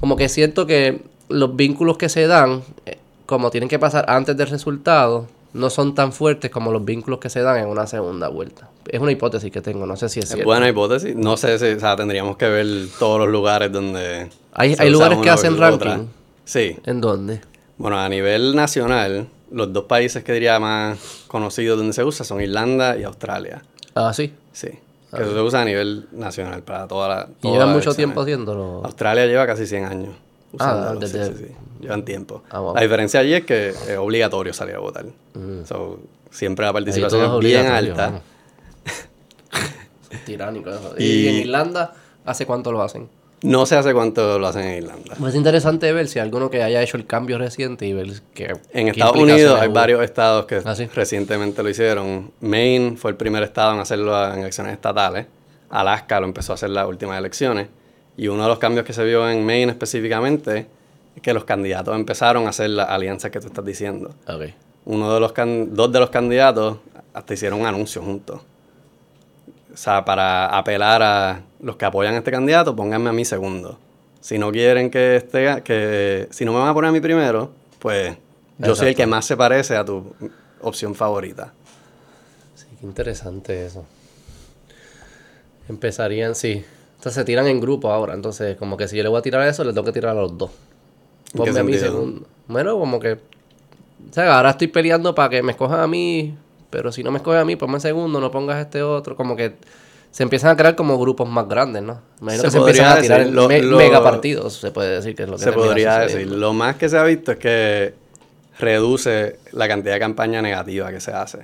como 0.00 0.16
que 0.16 0.28
siento 0.28 0.66
que 0.66 1.02
los 1.28 1.56
vínculos 1.56 1.98
que 1.98 2.08
se 2.08 2.26
dan, 2.26 2.62
eh, 2.86 2.98
como 3.26 3.50
tienen 3.50 3.68
que 3.68 3.78
pasar 3.78 4.04
antes 4.08 4.36
del 4.36 4.48
resultado, 4.48 5.26
no 5.52 5.70
son 5.70 5.94
tan 5.94 6.12
fuertes 6.12 6.50
como 6.50 6.70
los 6.70 6.84
vínculos 6.84 7.18
que 7.18 7.30
se 7.30 7.40
dan 7.40 7.58
en 7.58 7.66
una 7.66 7.86
segunda 7.86 8.28
vuelta. 8.28 8.68
Es 8.86 9.00
una 9.00 9.10
hipótesis 9.10 9.50
que 9.50 9.60
tengo, 9.60 9.86
no 9.86 9.96
sé 9.96 10.08
si 10.08 10.20
es, 10.20 10.26
cierto. 10.26 10.42
Es 10.42 10.46
buena 10.46 10.68
hipótesis, 10.68 11.16
no 11.16 11.36
sé 11.36 11.58
si, 11.58 11.76
o 11.76 11.80
sea, 11.80 11.96
tendríamos 11.96 12.36
que 12.36 12.48
ver 12.48 12.66
todos 12.98 13.18
los 13.18 13.28
lugares 13.28 13.72
donde... 13.72 14.28
Hay, 14.52 14.76
hay 14.78 14.90
lugares 14.90 15.18
que 15.18 15.30
hacen 15.30 15.58
ranking. 15.58 16.06
Sí. 16.48 16.78
¿En 16.86 17.02
dónde? 17.02 17.42
Bueno, 17.76 17.98
a 17.98 18.08
nivel 18.08 18.56
nacional, 18.56 19.28
los 19.50 19.70
dos 19.70 19.84
países 19.84 20.24
que 20.24 20.32
diría 20.32 20.58
más 20.58 20.98
conocidos 21.26 21.76
donde 21.76 21.92
se 21.92 22.02
usa 22.02 22.24
son 22.24 22.40
Irlanda 22.40 22.96
y 22.96 23.04
Australia. 23.04 23.62
Ah, 23.94 24.14
sí. 24.14 24.32
Sí. 24.52 24.70
Que 25.14 25.22
eso 25.22 25.34
se 25.34 25.40
usa 25.42 25.60
a 25.60 25.64
nivel 25.66 26.08
nacional 26.10 26.62
para 26.62 26.88
toda 26.88 27.08
la. 27.08 27.28
¿Y 27.42 27.50
llevan 27.50 27.74
mucho 27.74 27.92
tiempo 27.92 28.22
haciéndolo? 28.22 28.82
Australia 28.82 29.26
lleva 29.26 29.46
casi 29.46 29.66
100 29.66 29.84
años. 29.84 30.14
Ah, 30.58 30.94
desde... 30.98 31.26
sí, 31.26 31.32
sí, 31.36 31.54
Llevan 31.80 32.06
tiempo. 32.06 32.42
Ah, 32.50 32.72
la 32.74 32.80
diferencia 32.80 33.20
allí 33.20 33.34
es 33.34 33.44
que 33.44 33.68
es 33.68 33.98
obligatorio 33.98 34.54
salir 34.54 34.74
a 34.74 34.78
votar. 34.78 35.04
Mm. 35.34 35.64
siempre 36.30 36.64
la 36.64 36.72
participación 36.72 37.30
es 37.30 37.40
bien 37.40 37.66
alta. 37.66 38.22
Tiránico 40.24 40.70
eso. 40.70 40.94
¿Y 40.98 41.28
en 41.28 41.34
Irlanda 41.34 41.92
hace 42.24 42.46
cuánto 42.46 42.72
lo 42.72 42.80
hacen? 42.80 43.10
No 43.42 43.66
sé 43.66 43.76
hace 43.76 43.94
cuánto 43.94 44.38
lo 44.38 44.46
hacen 44.46 44.64
en 44.64 44.82
Irlanda. 44.82 45.14
Pues 45.18 45.34
es 45.34 45.38
interesante 45.38 45.92
ver 45.92 46.08
si 46.08 46.18
alguno 46.18 46.50
que 46.50 46.62
haya 46.62 46.82
hecho 46.82 46.96
el 46.96 47.06
cambio 47.06 47.38
reciente 47.38 47.86
y 47.86 47.92
ver 47.92 48.08
que... 48.34 48.56
En 48.72 48.88
Estados 48.88 49.16
Unidos 49.16 49.60
hay 49.60 49.68
varios 49.68 50.02
estados 50.02 50.46
que 50.46 50.56
¿Ah, 50.64 50.74
recientemente 50.94 51.62
lo 51.62 51.68
hicieron. 51.68 52.32
Maine 52.40 52.96
fue 52.96 53.12
el 53.12 53.16
primer 53.16 53.42
estado 53.44 53.74
en 53.74 53.80
hacerlo 53.80 54.32
en 54.32 54.40
elecciones 54.40 54.72
estatales. 54.72 55.26
Alaska 55.70 56.18
lo 56.18 56.26
empezó 56.26 56.52
a 56.52 56.54
hacer 56.54 56.70
las 56.70 56.88
últimas 56.88 57.18
elecciones. 57.18 57.68
Y 58.16 58.26
uno 58.26 58.42
de 58.42 58.48
los 58.48 58.58
cambios 58.58 58.84
que 58.84 58.92
se 58.92 59.04
vio 59.04 59.28
en 59.30 59.46
Maine 59.46 59.70
específicamente 59.70 60.66
es 61.14 61.22
que 61.22 61.32
los 61.32 61.44
candidatos 61.44 61.94
empezaron 61.94 62.46
a 62.46 62.50
hacer 62.50 62.70
las 62.70 62.88
alianzas 62.88 63.30
que 63.30 63.38
tú 63.38 63.46
estás 63.46 63.64
diciendo. 63.64 64.10
Okay. 64.26 64.54
Uno 64.84 65.14
de 65.14 65.20
los 65.20 65.32
dos 65.70 65.92
de 65.92 66.00
los 66.00 66.10
candidatos 66.10 66.78
hasta 67.12 67.34
hicieron 67.34 67.60
un 67.60 67.66
anuncio 67.66 68.02
juntos. 68.02 68.40
O 69.78 69.80
sea, 69.80 70.04
para 70.04 70.46
apelar 70.46 71.04
a 71.04 71.42
los 71.60 71.76
que 71.76 71.84
apoyan 71.84 72.14
a 72.14 72.18
este 72.18 72.32
candidato, 72.32 72.74
pónganme 72.74 73.10
a 73.10 73.12
mí 73.12 73.24
segundo. 73.24 73.78
Si 74.20 74.36
no 74.36 74.50
quieren 74.50 74.90
que 74.90 75.14
esté, 75.14 75.62
que 75.62 76.26
si 76.32 76.44
no 76.44 76.52
me 76.52 76.58
van 76.58 76.66
a 76.66 76.74
poner 76.74 76.88
a 76.88 76.92
mí 76.92 77.00
primero, 77.00 77.52
pues 77.78 78.16
yo 78.58 78.74
soy 78.74 78.88
el 78.88 78.96
que 78.96 79.06
más 79.06 79.24
se 79.24 79.36
parece 79.36 79.76
a 79.76 79.84
tu 79.84 80.16
opción 80.62 80.96
favorita. 80.96 81.52
Sí, 82.56 82.66
qué 82.80 82.86
interesante 82.86 83.66
eso. 83.66 83.86
Empezarían, 85.68 86.34
sí. 86.34 86.64
Entonces 86.96 87.14
se 87.14 87.24
tiran 87.24 87.46
en 87.46 87.60
grupo 87.60 87.92
ahora. 87.92 88.14
Entonces, 88.14 88.56
como 88.56 88.76
que 88.76 88.88
si 88.88 88.96
yo 88.96 89.04
le 89.04 89.10
voy 89.10 89.20
a 89.20 89.22
tirar 89.22 89.42
a 89.42 89.48
eso, 89.48 89.62
le 89.62 89.72
tengo 89.72 89.84
que 89.84 89.92
tirar 89.92 90.16
a 90.16 90.20
los 90.22 90.36
dos. 90.36 90.50
Ponme 91.36 91.56
a 91.56 91.62
mí 91.62 91.78
segundo. 91.78 92.26
Bueno, 92.48 92.76
como 92.80 92.98
que. 92.98 93.12
O 93.12 94.12
sea, 94.12 94.38
ahora 94.38 94.50
estoy 94.50 94.66
peleando 94.66 95.14
para 95.14 95.28
que 95.28 95.40
me 95.40 95.52
escojan 95.52 95.78
a 95.78 95.86
mí 95.86 96.36
pero 96.70 96.92
si 96.92 97.02
no 97.02 97.10
me 97.10 97.18
escoges 97.18 97.40
a 97.40 97.44
mí, 97.44 97.56
ponme 97.56 97.80
segundo, 97.80 98.20
no 98.20 98.30
pongas 98.30 98.60
este 98.60 98.82
otro. 98.82 99.16
Como 99.16 99.36
que 99.36 99.54
se 100.10 100.22
empiezan 100.22 100.50
a 100.50 100.56
crear 100.56 100.74
como 100.74 100.98
grupos 100.98 101.28
más 101.28 101.48
grandes, 101.48 101.82
¿no? 101.82 102.00
Imagino 102.20 102.42
se 102.42 102.46
que 102.46 102.50
se 102.50 102.58
empiezan 102.58 102.98
a 102.98 103.00
tirar 103.00 103.20
en 103.20 103.76
mega 103.76 104.02
partidos, 104.02 104.54
se 104.54 104.70
puede 104.70 104.96
decir 104.96 105.14
que 105.14 105.24
es 105.24 105.28
lo 105.28 105.36
que 105.36 105.44
Se 105.44 105.52
podría 105.52 106.00
decir. 106.00 106.26
Lo 106.26 106.52
más 106.52 106.76
que 106.76 106.88
se 106.88 106.98
ha 106.98 107.04
visto 107.04 107.32
es 107.32 107.38
que 107.38 107.94
reduce 108.58 109.38
la 109.52 109.68
cantidad 109.68 109.94
de 109.94 110.00
campaña 110.00 110.42
negativa 110.42 110.90
que 110.90 111.00
se 111.00 111.12
hace. 111.12 111.40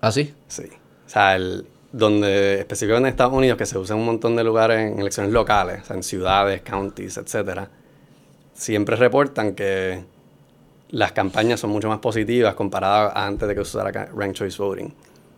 ¿Ah, 0.00 0.12
sí? 0.12 0.32
Sí. 0.46 0.64
O 1.06 1.10
sea, 1.10 1.34
el, 1.36 1.66
donde 1.90 2.60
específicamente 2.60 3.08
en 3.08 3.12
Estados 3.12 3.32
Unidos, 3.32 3.58
que 3.58 3.66
se 3.66 3.78
usa 3.78 3.94
en 3.94 4.00
un 4.00 4.06
montón 4.06 4.36
de 4.36 4.44
lugares 4.44 4.92
en 4.92 5.00
elecciones 5.00 5.32
locales, 5.32 5.82
o 5.82 5.84
sea, 5.86 5.96
en 5.96 6.02
ciudades, 6.02 6.62
counties, 6.62 7.16
etcétera, 7.16 7.68
siempre 8.54 8.96
reportan 8.96 9.54
que 9.54 10.04
las 10.90 11.12
campañas 11.12 11.60
son 11.60 11.70
mucho 11.70 11.88
más 11.88 11.98
positivas 11.98 12.54
comparadas 12.54 13.12
a 13.14 13.26
antes 13.26 13.48
de 13.48 13.54
que 13.54 13.64
se 13.64 13.76
usara 13.76 14.10
Rank 14.14 14.32
Choice 14.32 14.62
Voting. 14.62 14.92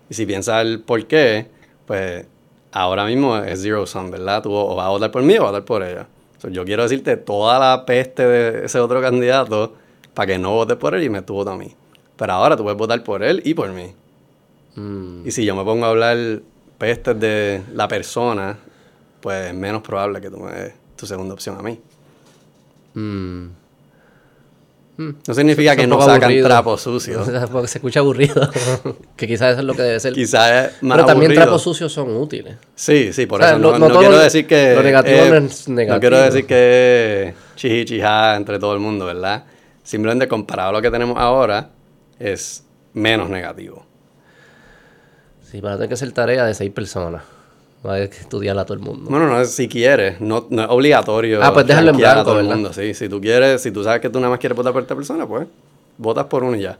Y 0.08 0.14
si 0.14 0.26
piensas 0.26 0.62
el 0.62 0.80
por 0.80 1.06
qué, 1.06 1.46
pues 1.86 2.26
ahora 2.72 3.04
mismo 3.04 3.36
es 3.36 3.62
zero 3.62 3.86
sum, 3.86 4.10
¿verdad? 4.10 4.42
Tú 4.42 4.52
o 4.52 4.74
vas 4.74 4.86
a 4.86 4.90
votar 4.90 5.10
por 5.10 5.22
mí 5.22 5.36
o 5.38 5.42
vas 5.42 5.48
a 5.48 5.52
votar 5.52 5.64
por 5.64 5.82
ella. 5.82 6.06
yo 6.50 6.64
quiero 6.64 6.82
decirte 6.82 7.16
toda 7.16 7.58
la 7.58 7.84
peste 7.84 8.26
de 8.26 8.64
ese 8.66 8.78
otro 8.80 9.00
candidato 9.00 9.74
para 10.14 10.26
que 10.26 10.38
no 10.38 10.52
votes 10.52 10.76
por 10.76 10.94
él 10.94 11.04
y 11.04 11.10
me 11.10 11.22
tú 11.22 11.34
votas 11.34 11.54
a 11.54 11.58
mí. 11.58 11.74
Pero 12.16 12.32
ahora 12.32 12.56
tú 12.56 12.62
puedes 12.62 12.78
votar 12.78 13.02
por 13.02 13.22
él 13.22 13.42
y 13.44 13.54
por 13.54 13.70
mí. 13.70 13.92
Mm. 14.76 15.26
Y 15.26 15.30
si 15.30 15.44
yo 15.44 15.56
me 15.56 15.64
pongo 15.64 15.86
a 15.86 15.90
hablar 15.90 16.16
pestes 16.78 17.18
de 17.18 17.62
la 17.72 17.88
persona, 17.88 18.58
pues 19.20 19.48
es 19.48 19.54
menos 19.54 19.82
probable 19.82 20.20
que 20.20 20.30
tú 20.30 20.38
me 20.38 20.52
des 20.52 20.74
tu 20.96 21.06
segunda 21.06 21.34
opción 21.34 21.58
a 21.58 21.62
mí. 21.62 21.80
Mm. 22.94 23.59
Mm. 25.00 25.14
No 25.26 25.34
significa 25.34 25.74
que 25.74 25.86
no 25.86 25.98
sacan 26.02 26.30
trapos 26.42 26.82
sucios. 26.82 27.26
Porque 27.52 27.68
se 27.68 27.78
escucha 27.78 28.00
aburrido. 28.00 28.50
que 29.16 29.26
quizás 29.26 29.52
eso 29.52 29.60
es 29.60 29.64
lo 29.64 29.72
que 29.72 29.80
debe 29.80 29.98
ser. 29.98 30.12
Quizás 30.12 30.50
es 30.50 30.82
más 30.82 30.96
Pero 30.96 31.06
también 31.06 31.32
trapos 31.32 31.62
sucios 31.62 31.90
son 31.90 32.14
útiles. 32.16 32.56
Sí, 32.74 33.10
sí, 33.14 33.24
por 33.24 33.40
eso. 33.40 33.58
No, 33.58 33.98
quiero 33.98 34.18
decir 34.18 34.46
que. 34.46 34.74
Lo 34.74 34.82
negativo 34.82 35.24
no 35.24 35.36
es 35.36 35.68
negativo. 35.68 35.94
No 35.94 36.00
quiero 36.00 36.20
decir 36.20 36.44
que 36.44 37.32
chihi 37.56 38.02
entre 38.36 38.58
todo 38.58 38.74
el 38.74 38.80
mundo, 38.80 39.06
¿verdad? 39.06 39.44
Simplemente 39.82 40.28
comparado 40.28 40.68
a 40.68 40.72
lo 40.72 40.82
que 40.82 40.90
tenemos 40.90 41.16
ahora, 41.18 41.70
es 42.18 42.64
menos 42.92 43.30
negativo. 43.30 43.86
Sí, 45.50 45.62
para 45.62 45.76
tener 45.76 45.88
que 45.88 45.94
hacer 45.94 46.12
tarea 46.12 46.44
de 46.44 46.52
seis 46.52 46.70
personas. 46.70 47.22
Va 47.86 47.94
a 47.94 48.10
que 48.10 48.18
estudiarla 48.18 48.62
a 48.62 48.64
todo 48.66 48.76
el 48.76 48.84
mundo. 48.84 49.10
Bueno, 49.10 49.26
no 49.26 49.42
si 49.46 49.66
quieres, 49.66 50.20
no, 50.20 50.46
no 50.50 50.62
es 50.62 50.68
obligatorio. 50.68 51.42
Ah, 51.42 51.52
pues 51.52 51.66
déjalo 51.66 51.90
en 51.90 51.96
blanco, 51.96 52.20
a 52.20 52.24
todo 52.24 52.40
el 52.40 52.46
mundo, 52.46 52.72
sí. 52.74 52.92
Si 52.92 53.08
tú 53.08 53.20
quieres, 53.20 53.62
si 53.62 53.70
tú 53.70 53.82
sabes 53.82 54.02
que 54.02 54.10
tú 54.10 54.18
nada 54.18 54.30
más 54.30 54.38
quieres 54.38 54.54
votar 54.56 54.72
por 54.72 54.82
esta 54.82 54.94
persona, 54.94 55.26
pues 55.26 55.48
votas 55.96 56.26
por 56.26 56.44
uno 56.44 56.56
y 56.56 56.60
ya. 56.60 56.78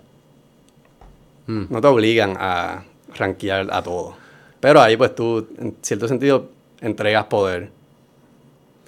Mm. 1.47 1.65
No 1.71 1.81
te 1.81 1.87
obligan 1.87 2.37
a 2.39 2.85
rankear 3.17 3.69
a 3.73 3.83
todos. 3.83 4.15
Pero 4.61 4.83
ahí 4.83 4.97
pues 4.99 5.15
tú, 5.15 5.49
en 5.59 5.75
cierto 5.81 6.07
sentido, 6.07 6.51
entregas 6.83 7.25
poder. 7.25 7.71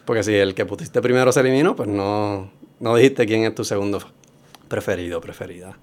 Porque 0.04 0.22
si 0.22 0.34
el 0.34 0.54
que 0.54 0.66
pusiste 0.66 1.00
primero 1.00 1.32
se 1.32 1.40
eliminó, 1.40 1.74
pues 1.74 1.88
no, 1.88 2.50
no 2.80 2.96
dijiste 2.96 3.26
quién 3.26 3.44
es 3.44 3.54
tu 3.54 3.64
segundo 3.64 4.00
preferido 4.68 5.18
o 5.18 5.20
preferida. 5.22 5.78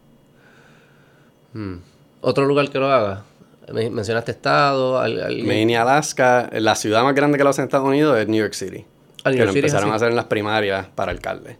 Mm. 1.54 1.76
¿Otro 2.22 2.46
lugar 2.46 2.70
que 2.70 2.78
lo 2.78 2.92
haga? 2.92 3.24
Mencionaste 3.74 4.32
estado. 4.32 5.02
Maine 5.02 5.74
y 5.74 5.76
Alaska. 5.76 6.50
La 6.54 6.76
ciudad 6.76 7.04
más 7.04 7.16
grande 7.16 7.38
que 7.38 7.44
lo 7.44 7.50
hace 7.50 7.62
en 7.62 7.68
Estados 7.68 7.88
Unidos 7.88 8.18
es 8.18 8.28
New 8.28 8.40
York 8.42 8.54
City. 8.54 8.86
Ah, 9.24 9.32
que 9.32 9.46
lo 9.46 9.52
empezaron 9.52 9.92
a 9.92 9.96
hacer 9.96 10.10
en 10.10 10.16
las 10.16 10.26
primarias 10.26 10.88
para 10.96 11.12
alcalde. 11.12 11.58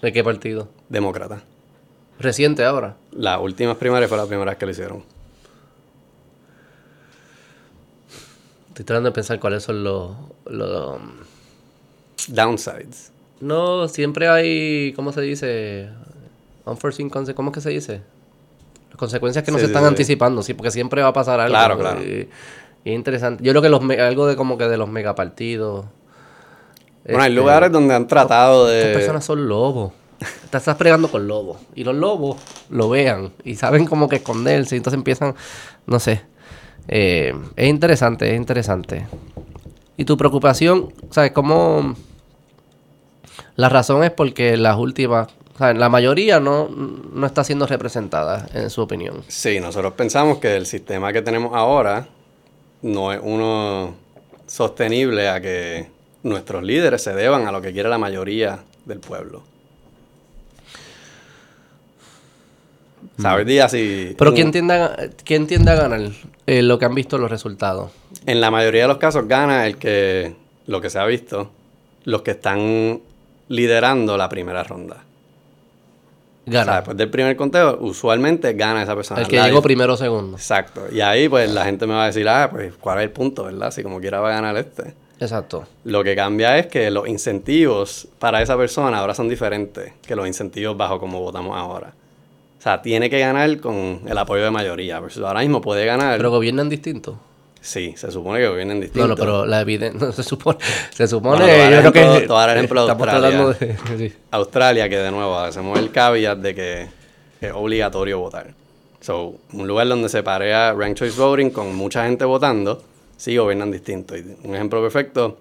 ¿De 0.00 0.12
qué 0.12 0.22
partido? 0.22 0.68
Demócrata. 0.88 1.42
¿Reciente 2.18 2.64
ahora? 2.64 2.96
Las 3.12 3.40
últimas 3.40 3.76
primarias 3.76 4.08
fue 4.08 4.18
la 4.18 4.26
primera 4.26 4.50
vez 4.50 4.58
que 4.58 4.66
lo 4.66 4.72
hicieron. 4.72 5.02
Estoy 8.68 8.84
tratando 8.84 9.10
de 9.10 9.14
pensar 9.14 9.40
cuáles 9.40 9.62
son 9.62 9.82
los... 9.82 10.12
los 10.46 10.96
um, 10.96 11.10
Downsides. 12.28 13.12
No, 13.40 13.88
siempre 13.88 14.28
hay... 14.28 14.92
¿Cómo 14.94 15.12
se 15.12 15.20
dice? 15.22 15.88
Unforeseen 16.64 17.10
consequences. 17.10 17.34
¿Cómo 17.34 17.50
es 17.50 17.54
que 17.54 17.60
se 17.60 17.70
dice? 17.70 18.02
Consecuencias 18.96 19.44
que 19.44 19.50
no 19.50 19.58
se 19.58 19.66
están 19.66 19.84
anticipando, 19.84 20.42
sí, 20.42 20.54
porque 20.54 20.70
siempre 20.70 21.02
va 21.02 21.08
a 21.08 21.12
pasar 21.12 21.40
algo. 21.40 21.52
Claro, 21.52 21.78
claro. 21.78 22.02
Y, 22.02 22.28
es 22.84 22.94
interesante. 22.94 23.44
Yo 23.44 23.52
creo 23.52 23.62
que 23.62 23.68
los 23.68 23.82
algo 23.98 24.26
de 24.26 24.36
como 24.36 24.56
que 24.56 24.68
de 24.68 24.76
los 24.76 24.88
megapartidos. 24.88 25.86
Bueno, 27.04 27.22
hay 27.22 27.30
este, 27.30 27.40
lugares 27.40 27.72
donde 27.72 27.94
han 27.94 28.06
tratado 28.06 28.66
de. 28.66 28.78
Estas 28.78 28.96
personas 28.96 29.24
son 29.24 29.48
lobos. 29.48 29.92
Estás, 30.20 30.62
estás 30.62 30.76
pregando 30.76 31.08
con 31.08 31.26
lobos. 31.26 31.58
Y 31.74 31.84
los 31.84 31.94
lobos 31.94 32.36
lo 32.68 32.88
vean. 32.88 33.32
Y 33.44 33.56
saben 33.56 33.86
como 33.86 34.08
que 34.08 34.16
esconderse. 34.16 34.76
Y 34.76 34.78
entonces 34.78 34.98
empiezan. 34.98 35.34
No 35.86 35.98
sé. 35.98 36.22
Eh, 36.88 37.34
es 37.56 37.68
interesante, 37.68 38.30
es 38.30 38.36
interesante. 38.36 39.06
Y 39.96 40.04
tu 40.04 40.16
preocupación, 40.16 40.92
¿sabes? 41.10 41.32
¿Cómo 41.32 41.94
La 43.54 43.68
razón 43.68 44.02
es 44.02 44.10
porque 44.10 44.56
las 44.56 44.76
últimas, 44.76 45.28
sea, 45.60 45.72
la 45.74 45.88
mayoría 45.88 46.40
no, 46.40 46.68
no 46.68 47.26
está 47.26 47.44
siendo 47.44 47.66
representada, 47.66 48.48
en 48.54 48.70
su 48.70 48.82
opinión. 48.82 49.22
Sí, 49.28 49.60
nosotros 49.60 49.92
pensamos 49.94 50.38
que 50.38 50.56
el 50.56 50.66
sistema 50.66 51.12
que 51.12 51.22
tenemos 51.22 51.54
ahora 51.54 52.08
no 52.82 53.12
es 53.12 53.20
uno 53.22 53.94
sostenible 54.46 55.28
a 55.28 55.40
que 55.40 55.88
nuestros 56.22 56.62
líderes 56.62 57.02
se 57.02 57.14
deban 57.14 57.46
a 57.46 57.52
lo 57.52 57.62
que 57.62 57.72
quiere 57.72 57.88
la 57.88 57.98
mayoría 57.98 58.60
del 58.84 59.00
pueblo. 59.00 59.42
¿Sabes, 63.18 63.46
Díaz? 63.46 63.70
Si 63.70 64.14
Pero 64.18 64.32
¿quién 64.32 64.50
tiende 64.50 64.74
a, 64.74 64.96
quién 65.24 65.46
tiende 65.46 65.70
a 65.70 65.74
ganar 65.74 66.10
eh, 66.46 66.62
lo 66.62 66.78
que 66.78 66.86
han 66.86 66.94
visto 66.94 67.18
los 67.18 67.30
resultados? 67.30 67.90
En 68.26 68.40
la 68.40 68.50
mayoría 68.50 68.82
de 68.82 68.88
los 68.88 68.98
casos 68.98 69.28
gana 69.28 69.66
el 69.66 69.76
que, 69.76 70.34
lo 70.66 70.80
que 70.80 70.90
se 70.90 70.98
ha 70.98 71.04
visto, 71.04 71.50
los 72.04 72.22
que 72.22 72.32
están 72.32 73.00
liderando 73.48 74.16
la 74.16 74.28
primera 74.28 74.62
ronda. 74.64 75.04
O 76.58 76.64
sea, 76.64 76.76
después 76.76 76.96
del 76.96 77.10
primer 77.10 77.36
conteo, 77.36 77.78
usualmente 77.80 78.52
gana 78.54 78.82
esa 78.82 78.94
persona. 78.94 79.20
el 79.20 79.28
que 79.28 79.40
llegó 79.40 79.62
primero 79.62 79.94
o 79.94 79.96
segundo. 79.96 80.36
Exacto. 80.36 80.82
Y 80.92 81.00
ahí, 81.00 81.28
pues, 81.28 81.50
la 81.50 81.64
gente 81.64 81.86
me 81.86 81.94
va 81.94 82.04
a 82.04 82.06
decir, 82.06 82.28
ah, 82.28 82.48
pues, 82.50 82.74
¿cuál 82.80 82.98
es 82.98 83.04
el 83.04 83.10
punto, 83.10 83.44
verdad? 83.44 83.70
Si 83.70 83.82
como 83.82 84.00
quiera 84.00 84.20
va 84.20 84.28
a 84.28 84.32
ganar 84.32 84.56
este. 84.56 84.94
Exacto. 85.20 85.66
Lo 85.84 86.02
que 86.02 86.16
cambia 86.16 86.58
es 86.58 86.66
que 86.66 86.90
los 86.90 87.06
incentivos 87.06 88.08
para 88.18 88.40
esa 88.40 88.56
persona 88.56 88.98
ahora 88.98 89.14
son 89.14 89.28
diferentes 89.28 89.92
que 90.00 90.16
los 90.16 90.26
incentivos 90.26 90.76
bajo 90.76 90.98
como 90.98 91.20
votamos 91.20 91.56
ahora. 91.56 91.92
O 92.58 92.62
sea, 92.62 92.82
tiene 92.82 93.08
que 93.08 93.18
ganar 93.18 93.58
con 93.60 94.00
el 94.06 94.18
apoyo 94.18 94.44
de 94.44 94.50
mayoría. 94.50 95.00
Versus 95.00 95.22
ahora 95.22 95.40
mismo 95.40 95.60
puede 95.60 95.86
ganar. 95.86 96.16
Pero 96.16 96.30
gobiernan 96.30 96.68
distinto. 96.68 97.18
Sí, 97.60 97.94
se 97.96 98.10
supone 98.10 98.40
que 98.40 98.48
vienen 98.50 98.78
No, 98.78 98.82
distintos. 98.82 99.08
no, 99.10 99.16
pero 99.16 99.46
la 99.46 99.60
evidencia, 99.60 100.00
no 100.06 100.12
se 100.12 100.22
supone, 100.22 100.58
se 100.94 101.06
supone, 101.06 101.44
Bueno, 101.44 101.82
yo 101.82 101.92
creo 101.92 102.20
que 102.20 102.26
dar 102.26 102.56
ejemplo 102.56 102.84
de 102.86 102.92
Australia. 102.92 103.46
de, 103.46 103.76
sí. 104.08 104.14
Australia, 104.30 104.88
que 104.88 104.96
de 104.98 105.10
nuevo 105.10 105.38
hacemos 105.38 105.78
el 105.78 105.90
caveat 105.90 106.38
de 106.38 106.54
que 106.54 106.88
es 107.40 107.52
obligatorio 107.52 108.18
votar. 108.18 108.54
So, 109.00 109.36
un 109.54 109.66
lugar 109.66 109.88
donde 109.88 110.08
se 110.10 110.22
parea 110.22 110.72
ranked 110.74 110.96
choice 110.96 111.18
voting 111.20 111.50
con 111.50 111.74
mucha 111.74 112.04
gente 112.04 112.24
votando, 112.26 112.82
sí 113.16 113.36
gobiernan 113.36 113.70
distinto. 113.70 114.14
Y 114.16 114.36
un 114.44 114.54
ejemplo 114.54 114.82
perfecto, 114.82 115.38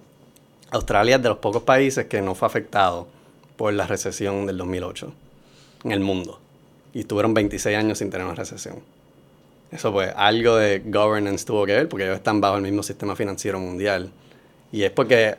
Australia 0.71 1.17
es 1.17 1.23
de 1.23 1.29
los 1.29 1.39
pocos 1.39 1.63
países 1.63 2.05
que 2.05 2.21
no 2.21 2.35
fue 2.35 2.47
afectado 2.47 3.07
por 3.57 3.73
la 3.73 3.85
recesión 3.85 4.45
del 4.45 4.57
2008 4.57 5.11
en 5.83 5.91
el 5.91 5.99
mundo. 5.99 6.39
Y 6.93 7.01
estuvieron 7.01 7.33
26 7.33 7.77
años 7.77 7.97
sin 7.97 8.09
tener 8.09 8.25
una 8.25 8.35
recesión. 8.35 8.77
Eso 9.71 9.91
pues 9.91 10.11
algo 10.15 10.55
de 10.55 10.81
governance 10.85 11.45
tuvo 11.45 11.65
que 11.65 11.73
ver 11.73 11.89
porque 11.89 12.05
ellos 12.05 12.17
están 12.17 12.41
bajo 12.41 12.55
el 12.55 12.63
mismo 12.63 12.83
sistema 12.83 13.15
financiero 13.15 13.59
mundial. 13.59 14.11
Y 14.71 14.83
es 14.83 14.91
porque 14.91 15.35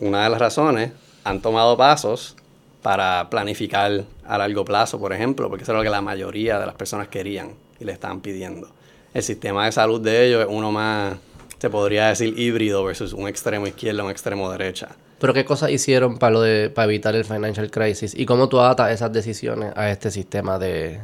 una 0.00 0.24
de 0.24 0.30
las 0.30 0.40
razones 0.40 0.92
han 1.24 1.40
tomado 1.40 1.76
pasos 1.76 2.36
para 2.82 3.28
planificar 3.30 4.04
a 4.24 4.38
largo 4.38 4.64
plazo, 4.64 4.98
por 4.98 5.12
ejemplo, 5.12 5.48
porque 5.48 5.62
eso 5.62 5.72
es 5.72 5.78
lo 5.78 5.82
que 5.82 5.90
la 5.90 6.00
mayoría 6.00 6.58
de 6.58 6.66
las 6.66 6.74
personas 6.74 7.08
querían 7.08 7.52
y 7.80 7.84
le 7.84 7.92
estaban 7.92 8.20
pidiendo. 8.20 8.68
El 9.14 9.22
sistema 9.22 9.64
de 9.64 9.72
salud 9.72 10.00
de 10.00 10.26
ellos 10.26 10.42
es 10.42 10.48
uno 10.48 10.70
más, 10.70 11.16
se 11.58 11.70
podría 11.70 12.08
decir, 12.08 12.38
híbrido 12.38 12.84
versus 12.84 13.12
un 13.12 13.26
extremo 13.28 13.66
izquierda, 13.66 14.04
un 14.04 14.10
extremo 14.10 14.50
derecha. 14.50 14.88
Pero 15.18 15.34
qué 15.34 15.44
cosas 15.44 15.70
hicieron 15.70 16.18
para 16.18 16.32
lo 16.32 16.40
de 16.40 16.70
para 16.70 16.86
evitar 16.86 17.16
el 17.16 17.24
financial 17.24 17.70
crisis 17.70 18.14
y 18.14 18.24
cómo 18.24 18.48
tú 18.48 18.60
atas 18.60 18.92
esas 18.92 19.12
decisiones 19.12 19.72
a 19.76 19.90
este 19.90 20.12
sistema 20.12 20.58
de, 20.58 21.00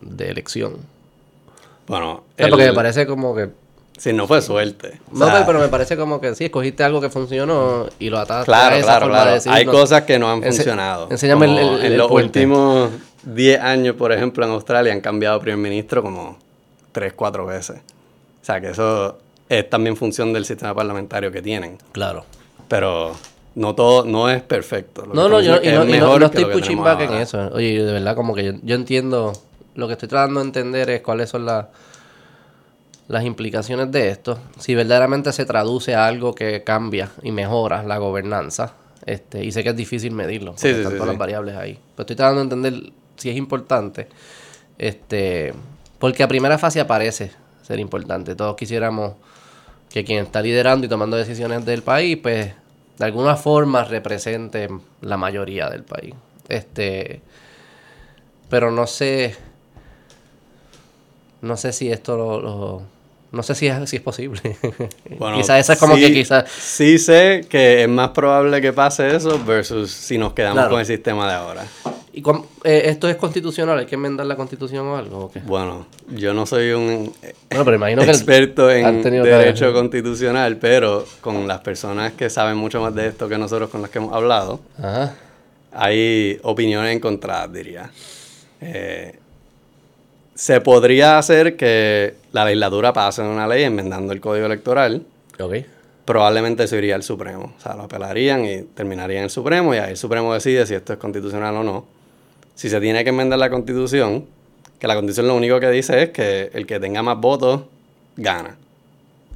de 0.00 0.28
elección. 0.28 0.76
Bueno, 1.88 2.12
O 2.12 2.22
sea, 2.36 2.46
el- 2.46 2.50
porque 2.50 2.66
me 2.66 2.72
parece 2.74 3.06
como 3.06 3.34
que 3.34 3.48
si 3.96 4.12
no 4.12 4.26
fue 4.28 4.40
suerte. 4.42 5.00
O 5.12 5.18
no, 5.18 5.26
sea, 5.26 5.44
pero- 5.44 5.58
me 5.58 5.68
parece 5.68 5.96
como 5.96 6.20
que 6.20 6.34
sí, 6.36 6.44
escogiste 6.44 6.84
algo 6.84 7.00
que 7.00 7.08
funcionó 7.10 7.86
y 7.98 8.10
lo 8.10 8.18
ataste 8.18 8.42
a 8.42 8.54
Claro, 8.54 8.76
esa 8.76 8.84
claro, 8.86 9.00
forma 9.06 9.16
claro. 9.16 9.30
de 9.30 9.34
decir, 9.36 9.52
Hay 9.52 9.64
no. 9.66 9.72
cosas 9.72 10.02
que 10.02 10.18
no 10.18 10.30
han 10.30 10.42
funcionado. 10.42 11.08
enséñame 11.10 11.46
el- 11.46 11.58
el- 11.58 11.78
en 11.80 11.92
el 11.92 11.98
los 11.98 12.08
puente. 12.08 12.40
últimos 12.40 12.90
10 13.24 13.60
años, 13.60 13.96
por 13.96 14.12
ejemplo, 14.12 14.44
en 14.46 14.52
Australia 14.52 14.92
han 14.92 15.00
cambiado 15.00 15.40
primer 15.40 15.58
ministro 15.58 16.02
como 16.02 16.38
3, 16.92 17.12
4 17.14 17.44
veces. 17.46 17.78
O 18.40 18.44
sea, 18.44 18.60
que 18.60 18.68
eso 18.70 19.18
es 19.48 19.68
también 19.68 19.96
función 19.96 20.32
del 20.32 20.44
sistema 20.44 20.74
parlamentario 20.74 21.32
que 21.32 21.42
tienen. 21.42 21.78
Claro. 21.92 22.24
Pero 22.68 23.12
no 23.56 23.74
todo, 23.74 24.04
no 24.04 24.28
es 24.30 24.42
perfecto. 24.42 25.06
Lo 25.06 25.14
No, 25.14 25.28
no, 25.28 25.40
yo 25.40 25.56
y 25.56 25.68
no, 25.70 25.84
y 25.84 25.98
no- 25.98 26.18
no 26.18 26.30
que 26.30 26.40
estoy 26.42 26.44
en 27.02 27.14
eso. 27.14 27.50
Oye, 27.52 27.82
de 27.82 27.92
verdad 27.92 28.14
como 28.14 28.34
que 28.34 28.44
yo, 28.44 28.52
yo 28.62 28.74
entiendo, 28.76 29.32
lo 29.78 29.86
que 29.86 29.92
estoy 29.94 30.08
tratando 30.08 30.40
de 30.40 30.46
entender 30.46 30.90
es 30.90 31.00
cuáles 31.02 31.30
son 31.30 31.46
las 31.46 31.66
las 33.06 33.24
implicaciones 33.24 33.90
de 33.90 34.10
esto. 34.10 34.38
Si 34.58 34.74
verdaderamente 34.74 35.32
se 35.32 35.46
traduce 35.46 35.94
a 35.94 36.06
algo 36.06 36.34
que 36.34 36.62
cambia 36.62 37.10
y 37.22 37.32
mejora 37.32 37.82
la 37.82 37.96
gobernanza. 37.96 38.74
Este, 39.06 39.42
y 39.42 39.50
sé 39.50 39.62
que 39.62 39.70
es 39.70 39.76
difícil 39.76 40.12
medirlo, 40.12 40.50
porque 40.52 40.60
Sí, 40.60 40.68
están 40.76 40.92
sí, 40.92 40.98
todas 40.98 41.04
sí. 41.04 41.08
las 41.12 41.18
variables 41.18 41.56
ahí. 41.56 41.72
Pero 41.72 42.02
estoy 42.02 42.16
tratando 42.16 42.40
de 42.40 42.54
entender 42.54 42.92
si 43.16 43.30
es 43.30 43.36
importante. 43.36 44.08
Este, 44.76 45.54
porque 45.98 46.22
a 46.22 46.28
primera 46.28 46.58
fase 46.58 46.80
aparece 46.80 47.30
ser 47.62 47.78
importante. 47.80 48.34
Todos 48.34 48.56
quisiéramos 48.56 49.14
que 49.88 50.04
quien 50.04 50.22
está 50.24 50.42
liderando 50.42 50.84
y 50.84 50.88
tomando 50.90 51.16
decisiones 51.16 51.64
del 51.64 51.82
país, 51.82 52.18
pues 52.22 52.52
de 52.98 53.04
alguna 53.06 53.36
forma 53.36 53.84
represente 53.84 54.68
la 55.00 55.16
mayoría 55.16 55.70
del 55.70 55.84
país. 55.84 56.14
Este, 56.48 57.22
pero 58.50 58.70
no 58.70 58.86
sé, 58.86 59.34
no 61.42 61.56
sé 61.56 61.72
si 61.72 61.90
esto 61.90 62.16
lo, 62.16 62.40
lo- 62.40 62.82
no 63.30 63.42
sé 63.42 63.54
si 63.54 63.66
es, 63.66 63.90
si 63.90 63.96
es 63.96 64.02
posible. 64.02 64.40
Bueno, 65.18 65.36
quizás 65.36 65.60
esa 65.60 65.72
es 65.74 65.78
como 65.78 65.96
sí- 65.96 66.00
que 66.02 66.12
quizás, 66.14 66.48
Sí 66.50 66.98
sé 66.98 67.44
que 67.48 67.82
es 67.82 67.88
más 67.88 68.10
probable 68.10 68.60
que 68.60 68.72
pase 68.72 69.14
eso 69.14 69.38
versus 69.44 69.90
si 69.90 70.16
nos 70.18 70.32
quedamos 70.32 70.54
Claro. 70.56 70.70
con 70.70 70.80
el 70.80 70.86
sistema 70.86 71.28
de 71.28 71.34
ahora. 71.34 71.64
y 72.12 72.22
com- 72.22 72.44
eh, 72.64 72.82
esto 72.86 73.08
es 73.08 73.16
constitucional, 73.16 73.78
hay 73.78 73.86
que 73.86 73.94
enmendar 73.96 74.26
la 74.26 74.34
constitución 74.34 74.86
o 74.86 74.96
algo. 74.96 75.18
¿o 75.26 75.30
qué? 75.30 75.40
Bueno, 75.40 75.86
yo 76.08 76.32
no 76.34 76.46
soy 76.46 76.70
un 76.72 77.12
Bueno, 77.50 77.64
pero 77.64 77.76
imagino 77.76 78.02
experto 78.02 78.70
en 78.70 79.02
derecho 79.02 79.66
que- 79.66 79.72
constitucional, 79.72 80.56
pero 80.56 81.04
con 81.20 81.46
las 81.46 81.60
personas 81.60 82.12
que 82.14 82.28
saben 82.30 82.56
mucho 82.56 82.80
más 82.80 82.94
de 82.94 83.08
esto 83.08 83.28
que 83.28 83.36
nosotros 83.38 83.68
con 83.70 83.82
las 83.82 83.90
que 83.90 83.98
hemos 83.98 84.12
hablado, 84.14 84.60
Ajá. 84.78 85.14
hay 85.72 86.38
opiniones 86.42 86.96
encontradas, 86.96 87.52
diría. 87.52 87.90
Eh, 88.60 89.17
se 90.38 90.60
podría 90.60 91.18
hacer 91.18 91.56
que 91.56 92.14
la 92.30 92.44
legislatura 92.44 92.92
pase 92.92 93.22
una 93.22 93.48
ley 93.48 93.64
enmendando 93.64 94.12
el 94.12 94.20
código 94.20 94.46
electoral. 94.46 95.02
Ok. 95.40 95.56
Probablemente 96.04 96.62
eso 96.62 96.76
iría 96.76 96.94
al 96.94 97.02
Supremo. 97.02 97.54
O 97.58 97.60
sea, 97.60 97.74
lo 97.74 97.82
apelarían 97.82 98.44
y 98.44 98.62
terminaría 98.62 99.18
en 99.18 99.24
el 99.24 99.30
Supremo 99.30 99.74
y 99.74 99.78
ahí 99.78 99.90
el 99.90 99.96
Supremo 99.96 100.32
decide 100.32 100.64
si 100.64 100.74
esto 100.74 100.92
es 100.92 100.98
constitucional 101.00 101.56
o 101.56 101.64
no. 101.64 101.86
Si 102.54 102.70
se 102.70 102.80
tiene 102.80 103.02
que 103.02 103.10
enmendar 103.10 103.40
la 103.40 103.50
constitución, 103.50 104.26
que 104.78 104.86
la 104.86 104.94
constitución 104.94 105.26
lo 105.26 105.34
único 105.34 105.58
que 105.58 105.70
dice 105.70 106.04
es 106.04 106.10
que 106.10 106.50
el 106.54 106.66
que 106.66 106.78
tenga 106.78 107.02
más 107.02 107.18
votos 107.18 107.62
gana. 108.16 108.56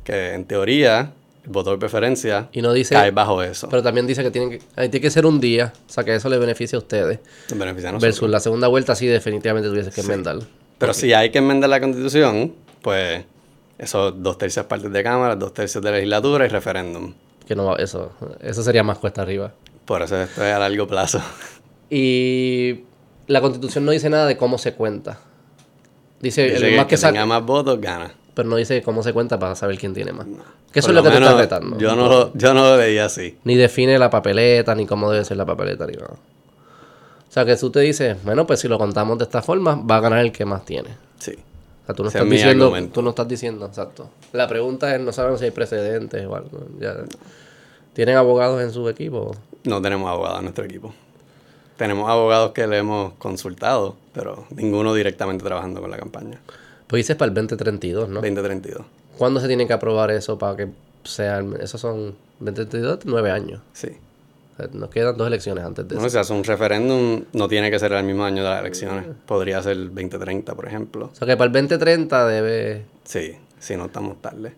Que 0.05 0.35
en 0.35 0.45
teoría 0.45 1.12
el 1.45 1.51
voto 1.51 1.73
de 1.73 1.79
preferencia 1.79 2.49
Y 2.53 2.62
no 2.62 2.73
dice, 2.73 2.95
cae 2.95 3.11
bajo 3.11 3.43
eso. 3.43 3.69
pero 3.69 3.83
también 3.83 4.07
dice 4.07 4.23
que 4.23 4.31
tienen 4.31 4.51
que, 4.51 4.59
tiene 4.88 5.01
que 5.01 5.11
ser 5.11 5.27
un 5.27 5.41
día, 5.41 5.73
o 5.88 5.93
sea 5.93 6.05
que 6.05 6.15
eso 6.15 6.29
le 6.29 6.38
beneficia 6.38 6.77
a 6.77 6.79
ustedes. 6.79 7.19
De 7.49 7.57
nosotros. 7.57 8.01
Versus 8.01 8.31
la 8.31 8.38
segunda 8.38 8.69
vuelta 8.69 8.95
sí 8.95 9.09
definitivamente 9.09 9.69
tuviese 9.69 9.91
que 9.91 10.03
enmendar. 10.03 10.38
Pero 10.83 10.95
si 10.95 11.12
hay 11.12 11.31
que 11.31 11.38
enmendar 11.38 11.71
la 11.71 11.81
constitución, 11.81 12.53
pues 12.83 13.25
esos 13.79 14.23
dos 14.23 14.37
tercias 14.38 14.66
partes 14.66 14.92
de 14.92 15.03
Cámara, 15.03 15.37
dos 15.37 15.55
tercios 15.55 15.83
de 15.83 15.90
legislatura 15.92 16.45
y 16.45 16.49
referéndum. 16.49 17.14
Que 17.47 17.55
no 17.57 17.77
eso, 17.77 18.12
eso 18.40 18.62
sería 18.62 18.83
más 18.83 18.99
cuesta 18.99 19.23
arriba. 19.23 19.53
Por 19.85 20.03
eso 20.03 20.21
esto 20.21 20.45
es 20.45 20.53
a 20.55 20.59
largo 20.59 20.87
plazo. 20.87 21.21
Y 21.90 22.81
la 23.27 23.40
constitución 23.40 23.85
no 23.85 23.90
dice 23.92 24.09
nada 24.11 24.27
de 24.27 24.37
cómo 24.37 24.59
se 24.59 24.75
cuenta. 24.75 25.18
Dice, 26.21 26.45
Dice 26.45 26.57
el 26.57 26.62
que 26.73 26.77
más 26.77 26.87
que 26.87 26.97
tenga 26.97 27.27
más 27.27 27.45
votos 27.45 27.81
gana. 27.81 28.12
pero 28.35 28.49
no 28.49 28.57
dice 28.57 28.83
cómo 28.83 29.03
se 29.03 29.12
cuenta 29.12 29.38
para 29.38 29.55
saber 29.57 29.77
quién 29.79 29.92
tiene 29.92 30.12
más. 30.12 30.27
Que 30.73 30.79
eso 30.79 30.88
Por 30.88 30.97
es 30.97 31.03
lo 31.05 31.11
que 31.11 31.16
te 31.16 31.23
estás 31.23 31.37
retando. 31.37 31.79
Yo 31.79 31.95
no, 31.97 32.09
lo, 32.09 32.33
yo 32.35 32.55
no 32.55 32.64
lo 32.71 32.77
veía 32.77 33.07
así. 33.07 33.37
Ni 33.45 33.57
define 33.57 33.99
la 33.99 34.09
papeleta, 34.09 34.75
ni 34.75 34.87
cómo 34.87 35.11
debe 35.11 35.25
ser 35.25 35.37
la 35.37 35.45
papeleta, 35.45 35.87
ni 35.87 35.95
nada. 35.95 36.14
O 37.33 37.35
sea, 37.35 37.47
que 37.47 37.57
tú 37.57 37.71
te 37.71 37.81
dices, 37.81 38.23
bueno, 38.25 38.47
pues 38.47 38.61
si 38.61 38.68
lo 38.68 38.77
contamos 38.77 39.16
de 39.16 39.25
esta 39.25 39.40
forma, 39.40 39.75
va 39.75 39.97
a 39.97 40.01
ganar 40.01 40.18
el 40.18 40.33
que 40.33 40.45
más 40.45 40.66
tiene. 40.66 40.90
Sí. 41.18 41.33
O 41.33 41.87
sea, 41.87 41.95
tú 41.95 42.03
no 42.03 42.11
Ese 42.11 42.18
estás 42.18 42.27
es 42.27 42.31
diciendo, 42.38 42.64
argumento. 42.66 42.92
tú 42.92 43.01
no 43.03 43.09
estás 43.11 43.27
diciendo, 43.27 43.64
exacto. 43.66 44.11
La 44.35 44.47
pregunta 44.47 44.95
es, 44.95 45.01
no 45.01 45.12
sabemos 45.12 45.40
si 45.40 45.47
hay 45.47 45.51
precedentes 45.51 46.27
o 46.27 46.37
algo. 46.37 46.66
Ya. 46.79 46.95
¿Tienen 47.95 48.16
abogados 48.16 48.61
en 48.62 48.71
su 48.71 48.87
equipo? 48.88 49.35
No 49.64 49.81
tenemos 49.81 50.11
abogados 50.11 50.38
en 50.40 50.45
nuestro 50.45 50.64
equipo. 50.66 50.92
Tenemos 51.79 52.11
abogados 52.11 52.53
que 52.53 52.66
le 52.66 52.77
hemos 52.79 53.14
consultado, 53.14 53.97
pero 54.12 54.45
ninguno 54.51 54.92
directamente 54.92 55.42
trabajando 55.42 55.81
con 55.81 55.90
la 55.90 55.97
campaña. 55.97 56.38
Pues 56.87 57.01
dices 57.01 57.16
para 57.16 57.31
el 57.31 57.35
2032, 57.35 58.11
¿no? 58.11 58.16
2032. 58.16 58.83
¿Cuándo 59.16 59.40
se 59.40 59.49
tiene 59.49 59.66
que 59.66 59.73
aprobar 59.73 60.11
eso 60.11 60.37
para 60.37 60.55
que 60.57 60.68
sea... 61.05 61.38
el- 61.38 61.55
Esos 61.62 61.81
son 61.81 62.14
2032, 62.40 63.01
nueve 63.07 63.31
años. 63.31 63.61
Sí. 63.73 63.88
Sea, 64.70 64.79
nos 64.79 64.90
quedan 64.90 65.16
dos 65.16 65.27
elecciones 65.27 65.64
antes 65.64 65.87
de 65.88 65.96
eso. 65.96 66.09
si 66.11 66.18
hace 66.18 66.33
un 66.33 66.44
referéndum, 66.44 67.25
no 67.33 67.48
tiene 67.48 67.70
que 67.70 67.79
ser 67.79 67.92
el 67.92 68.05
mismo 68.05 68.25
año 68.25 68.42
de 68.42 68.48
las 68.51 68.61
elecciones. 68.61 69.07
Podría 69.27 69.62
ser 69.62 69.72
el 69.72 69.88
2030, 69.88 70.55
por 70.55 70.66
ejemplo. 70.66 71.11
O 71.12 71.14
sea, 71.14 71.27
que 71.27 71.37
para 71.37 71.46
el 71.46 71.53
2030 71.53 72.27
debe... 72.27 72.85
Sí, 73.05 73.37
si 73.59 73.77
no 73.77 73.87
estamos 73.87 74.20
tarde. 74.22 74.53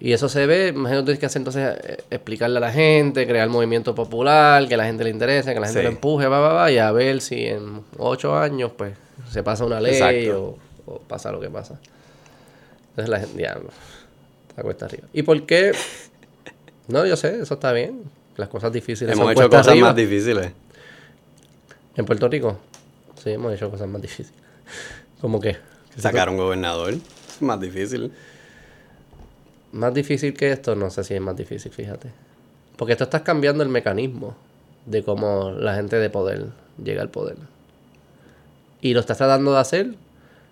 Y 0.00 0.12
eso 0.12 0.28
se 0.28 0.46
ve, 0.46 0.68
imagino 0.68 1.00
que 1.00 1.06
tienes 1.06 1.18
que 1.18 1.26
hacer 1.26 1.40
entonces 1.40 1.76
eh, 1.82 2.04
explicarle 2.10 2.58
a 2.58 2.60
la 2.60 2.70
gente, 2.70 3.26
crear 3.26 3.48
movimiento 3.48 3.96
popular, 3.96 4.68
que 4.68 4.76
la 4.76 4.84
gente 4.84 5.02
le 5.02 5.10
interese, 5.10 5.52
que 5.52 5.58
la 5.58 5.66
gente 5.66 5.80
Sí. 5.80 5.84
lo 5.84 5.90
empuje, 5.90 6.28
va, 6.28 6.38
va, 6.38 6.52
va, 6.52 6.70
y 6.70 6.78
a 6.78 6.92
ver 6.92 7.20
si 7.20 7.46
en 7.46 7.82
ocho 7.96 8.36
años, 8.38 8.70
pues, 8.76 8.94
se 9.28 9.42
pasa 9.42 9.64
una 9.64 9.80
ley 9.80 10.28
o, 10.28 10.56
o 10.86 10.98
pasa 11.00 11.32
lo 11.32 11.40
que 11.40 11.50
pasa. 11.50 11.80
Entonces 12.90 13.08
la 13.08 13.18
gente, 13.18 13.42
ya, 13.42 13.58
está 14.50 14.62
cuesta 14.62 14.84
arriba. 14.86 15.08
¿Y 15.12 15.22
por 15.22 15.44
qué? 15.46 15.72
No, 16.86 17.04
yo 17.04 17.16
sé, 17.16 17.40
eso 17.40 17.54
está 17.54 17.72
bien. 17.72 18.04
Las 18.38 18.48
cosas 18.48 18.72
difíciles 18.72 19.12
Hemos 19.12 19.24
son 19.26 19.32
hecho 19.32 19.50
cosas 19.50 19.68
arriba. 19.68 19.88
más 19.88 19.96
difíciles. 19.96 20.52
¿En 21.96 22.06
Puerto 22.06 22.28
Rico? 22.28 22.56
Sí, 23.22 23.30
hemos 23.30 23.52
hecho 23.52 23.68
cosas 23.68 23.88
más 23.88 24.00
difíciles. 24.00 24.32
¿Cómo 25.20 25.40
qué? 25.40 25.56
Sacar 25.96 26.28
un 26.30 26.36
gobernador 26.36 26.94
es 26.94 27.42
más 27.42 27.60
difícil. 27.60 28.12
Más 29.72 29.92
difícil 29.92 30.34
que 30.34 30.52
esto, 30.52 30.76
no 30.76 30.88
sé 30.88 31.02
si 31.02 31.14
es 31.14 31.20
más 31.20 31.36
difícil, 31.36 31.72
fíjate. 31.72 32.12
Porque 32.76 32.92
esto 32.92 33.02
estás 33.04 33.22
cambiando 33.22 33.64
el 33.64 33.70
mecanismo 33.70 34.36
de 34.86 35.02
cómo 35.02 35.50
la 35.50 35.74
gente 35.74 35.96
de 35.96 36.08
poder 36.08 36.46
llega 36.82 37.02
al 37.02 37.10
poder. 37.10 37.38
Y 38.80 38.94
lo 38.94 39.00
estás 39.00 39.18
tratando 39.18 39.52
de 39.52 39.58
hacer. 39.58 39.94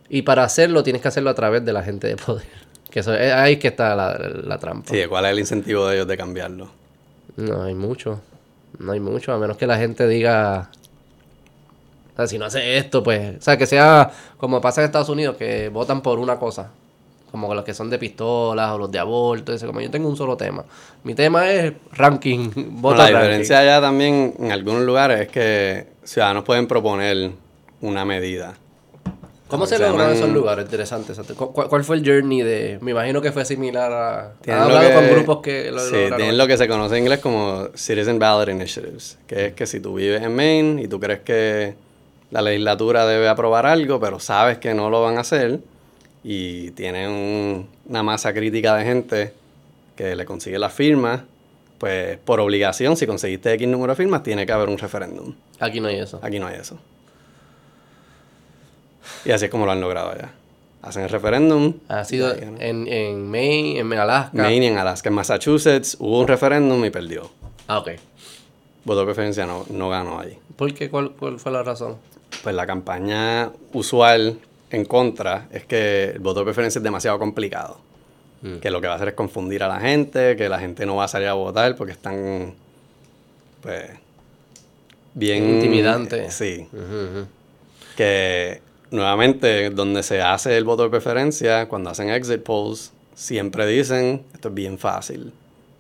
Y 0.09 0.23
para 0.23 0.43
hacerlo 0.43 0.83
tienes 0.83 1.03
que 1.03 1.09
hacerlo 1.09 1.31
a 1.31 1.35
través 1.35 1.65
de 1.65 1.73
la 1.73 1.85
gente 1.85 2.09
de 2.09 2.17
poder. 2.17 2.47
Que 2.91 3.01
eso 3.01 3.13
es 3.15 3.31
ahí 3.33 3.59
que 3.59 3.69
está 3.69 3.95
la, 3.95 4.17
la 4.19 4.59
trampa. 4.59 4.89
Sí, 4.91 5.03
¿cuál 5.07 5.27
es 5.27 5.33
el 5.33 5.39
incentivo 5.41 5.87
de 5.87 5.97
ellos 5.97 6.07
de 6.09 6.17
cambiarlo? 6.17 6.71
No 7.37 7.63
hay 7.63 7.75
mucho. 7.75 8.21
No 8.79 8.93
hay 8.93 9.01
mucho. 9.01 9.33
A 9.33 9.39
menos 9.39 9.57
que 9.57 9.67
la 9.67 9.77
gente 9.79 10.07
diga. 10.09 10.71
O 12.13 12.17
sea, 12.17 12.27
si 12.27 12.39
no 12.39 12.47
hace 12.47 12.79
esto, 12.79 13.03
pues. 13.03 13.39
O 13.39 13.43
sea, 13.43 13.57
que 13.57 13.67
sea 13.67 14.11
como 14.39 14.61
pasa 14.61 14.81
en 14.81 14.87
Estados 14.87 15.09
Unidos, 15.09 15.37
que 15.37 15.69
votan 15.69 16.03
por 16.03 16.19
una 16.19 16.39
cosa. 16.39 16.71
Como 17.31 17.53
los 17.55 17.65
que 17.65 17.75
son 17.75 17.91
de 17.91 17.99
pistolas 17.99 18.71
o 18.73 18.79
los 18.79 18.91
de 18.91 18.99
aborto. 18.99 19.53
Eso. 19.53 19.67
Como 19.67 19.81
yo 19.81 19.91
tengo 19.91 20.09
un 20.09 20.17
solo 20.17 20.37
tema. 20.37 20.65
Mi 21.05 21.15
tema 21.15 21.51
es 21.51 21.73
ranking. 21.93 22.51
Voto 22.81 22.97
la 22.97 23.05
ranking. 23.05 23.19
diferencia 23.19 23.59
allá 23.59 23.81
también 23.81 24.35
en 24.39 24.53
algunos 24.53 24.83
lugares 24.83 25.21
es 25.21 25.29
que 25.29 25.87
ciudadanos 26.05 26.45
pueden 26.45 26.67
proponer 26.67 27.33
una 27.81 28.05
medida. 28.05 28.55
¿Cómo 29.49 29.63
Lo 29.65 29.67
se 29.69 29.79
logró 29.79 30.05
en 30.05 30.17
esos 30.17 30.29
lugares? 30.31 30.65
Interesante. 30.65 31.13
exacto. 31.13 31.35
¿Cu- 31.37 31.53
¿Cuál, 31.53 31.69
cuál 31.69 31.85
fue 31.85 31.97
el 31.97 32.05
journey 32.05 32.43
de.? 32.43 32.79
Me 32.81 32.91
imagino 32.91 33.21
que 33.23 33.31
fue 33.31 33.45
similar 33.45 33.93
a. 33.93 34.33
Tienen 34.43 34.61
¿Has 34.63 34.69
hablado 34.69 34.89
que- 34.89 34.95
con 34.95 35.09
grupos 35.11 35.39
que 35.43 35.71
lo 35.71 35.79
Sí, 35.81 35.93
lograron? 35.93 36.17
tienen 36.17 36.39
lo 36.39 36.47
que 36.49 36.57
se 36.57 36.67
conoce 36.67 36.97
en 36.97 37.03
inglés 37.05 37.21
como 37.21 37.69
Citizen 37.77 38.19
Ballot 38.19 38.49
Initiatives, 38.49 39.19
que 39.29 39.47
es 39.47 39.55
que 39.55 39.67
si 39.67 39.79
tú 39.81 39.95
vives 39.95 40.21
en 40.23 40.35
Maine 40.35 40.83
y 40.83 40.89
tú 40.89 40.99
crees 40.99 41.21
que 41.21 41.75
la 42.33 42.43
legislatura 42.43 43.07
debe 43.07 43.29
aprobar 43.29 43.67
algo, 43.67 44.01
pero 44.01 44.19
sabes 44.19 44.59
que 44.59 44.75
no 44.75 44.91
lo 44.91 45.01
van 45.03 45.17
a 45.17 45.21
hacer, 45.21 45.61
y 46.25 46.73
tienen 46.73 47.09
un- 47.11 47.69
una 47.89 48.03
masa 48.03 48.33
crítica 48.35 48.75
de 48.75 48.85
gente 48.85 49.33
que 49.95 50.17
le 50.17 50.25
consigue 50.25 50.59
las 50.59 50.73
firmas, 50.73 51.21
pues 51.79 52.19
por 52.25 52.41
obligación, 52.41 52.97
si 52.97 53.07
conseguiste 53.07 53.53
X 53.53 53.69
número 53.69 53.93
de 53.93 53.97
firmas, 53.97 54.25
tiene 54.25 54.45
que 54.45 54.51
haber 54.53 54.69
un 54.69 54.77
referéndum. 54.79 55.35
Aquí 55.61 55.79
no 55.81 55.87
hay 55.87 56.01
eso. 56.01 56.19
Aquí 56.21 56.41
no 56.41 56.49
hay 56.49 56.57
eso. 56.57 56.79
Y 59.25 59.31
así 59.31 59.47
es 59.47 59.51
como 59.51 59.67
lo 59.67 59.73
han 59.73 59.81
logrado 59.81 60.11
allá. 60.11 60.33
Hacen 60.83 61.03
el 61.03 61.09
referéndum. 61.09 61.75
Ha 61.89 62.05
sido 62.05 62.33
ahí 62.33 62.41
en, 62.61 62.87
en 62.87 63.29
Maine, 63.29 63.81
en 63.81 63.93
Alaska. 63.93 64.31
Maine 64.41 64.67
y 64.67 64.69
en 64.69 64.79
Alaska. 64.79 65.09
En 65.09 65.15
Massachusetts 65.17 65.97
hubo 65.99 66.21
un 66.21 66.29
referéndum 66.29 66.85
y 66.85 66.91
perdió. 66.91 67.31
Ah, 67.67 67.79
ok. 67.79 67.91
Voto 68.85 69.01
de 69.01 69.07
preferencia 69.07 69.47
no, 69.47 69.67
no 69.71 69.89
ganó 69.89 70.21
ahí. 70.21 70.39
¿Por 70.55 70.73
qué? 70.73 70.89
¿Cuál, 70.89 71.11
cuál 71.13 71.41
fue 71.41 71.51
la 71.51 71.65
razón? 71.65 71.97
Pues 72.45 72.55
la 72.55 72.67
campaña 72.67 73.51
usual 73.73 74.39
en 74.71 74.85
contra 74.85 75.49
es 75.51 75.65
que 75.65 76.11
el 76.11 76.21
voto 76.21 76.41
de 76.41 76.45
preferencia 76.45 76.79
es 76.79 76.85
demasiado 76.85 77.19
complicado. 77.19 77.81
Mm. 78.43 78.59
Que 78.59 78.71
lo 78.71 78.81
que 78.81 78.87
va 78.87 78.93
a 78.93 78.97
hacer 78.97 79.09
es 79.09 79.15
confundir 79.15 79.65
a 79.65 79.69
la 79.69 79.81
gente, 79.81 80.37
que 80.37 80.49
la 80.49 80.61
gente 80.61 80.87
no 80.87 80.95
va 80.95 81.05
a 81.05 81.09
salir 81.09 81.27
a 81.27 81.33
votar 81.33 81.75
porque 81.75 81.95
están, 81.95 82.55
pues, 83.61 83.91
bien... 85.15 85.57
Intimidante. 85.57 86.31
Sí. 86.31 86.69
Ujú, 86.73 86.83
ujú. 86.83 87.27
que 87.97 88.61
nuevamente 88.91 89.71
donde 89.71 90.03
se 90.03 90.23
hace 90.23 90.57
el 90.57 90.65
voto 90.65 90.85
de 90.85 90.91
preferencia, 90.91 91.69
cuando 91.69 91.91
hacen 91.91 92.11
exit 92.11 92.43
polls, 92.43 92.93
siempre 93.15 93.67
dicen, 93.67 94.25
esto 94.33 94.49
es 94.49 94.55
bien 94.55 94.79
fácil. 94.79 95.33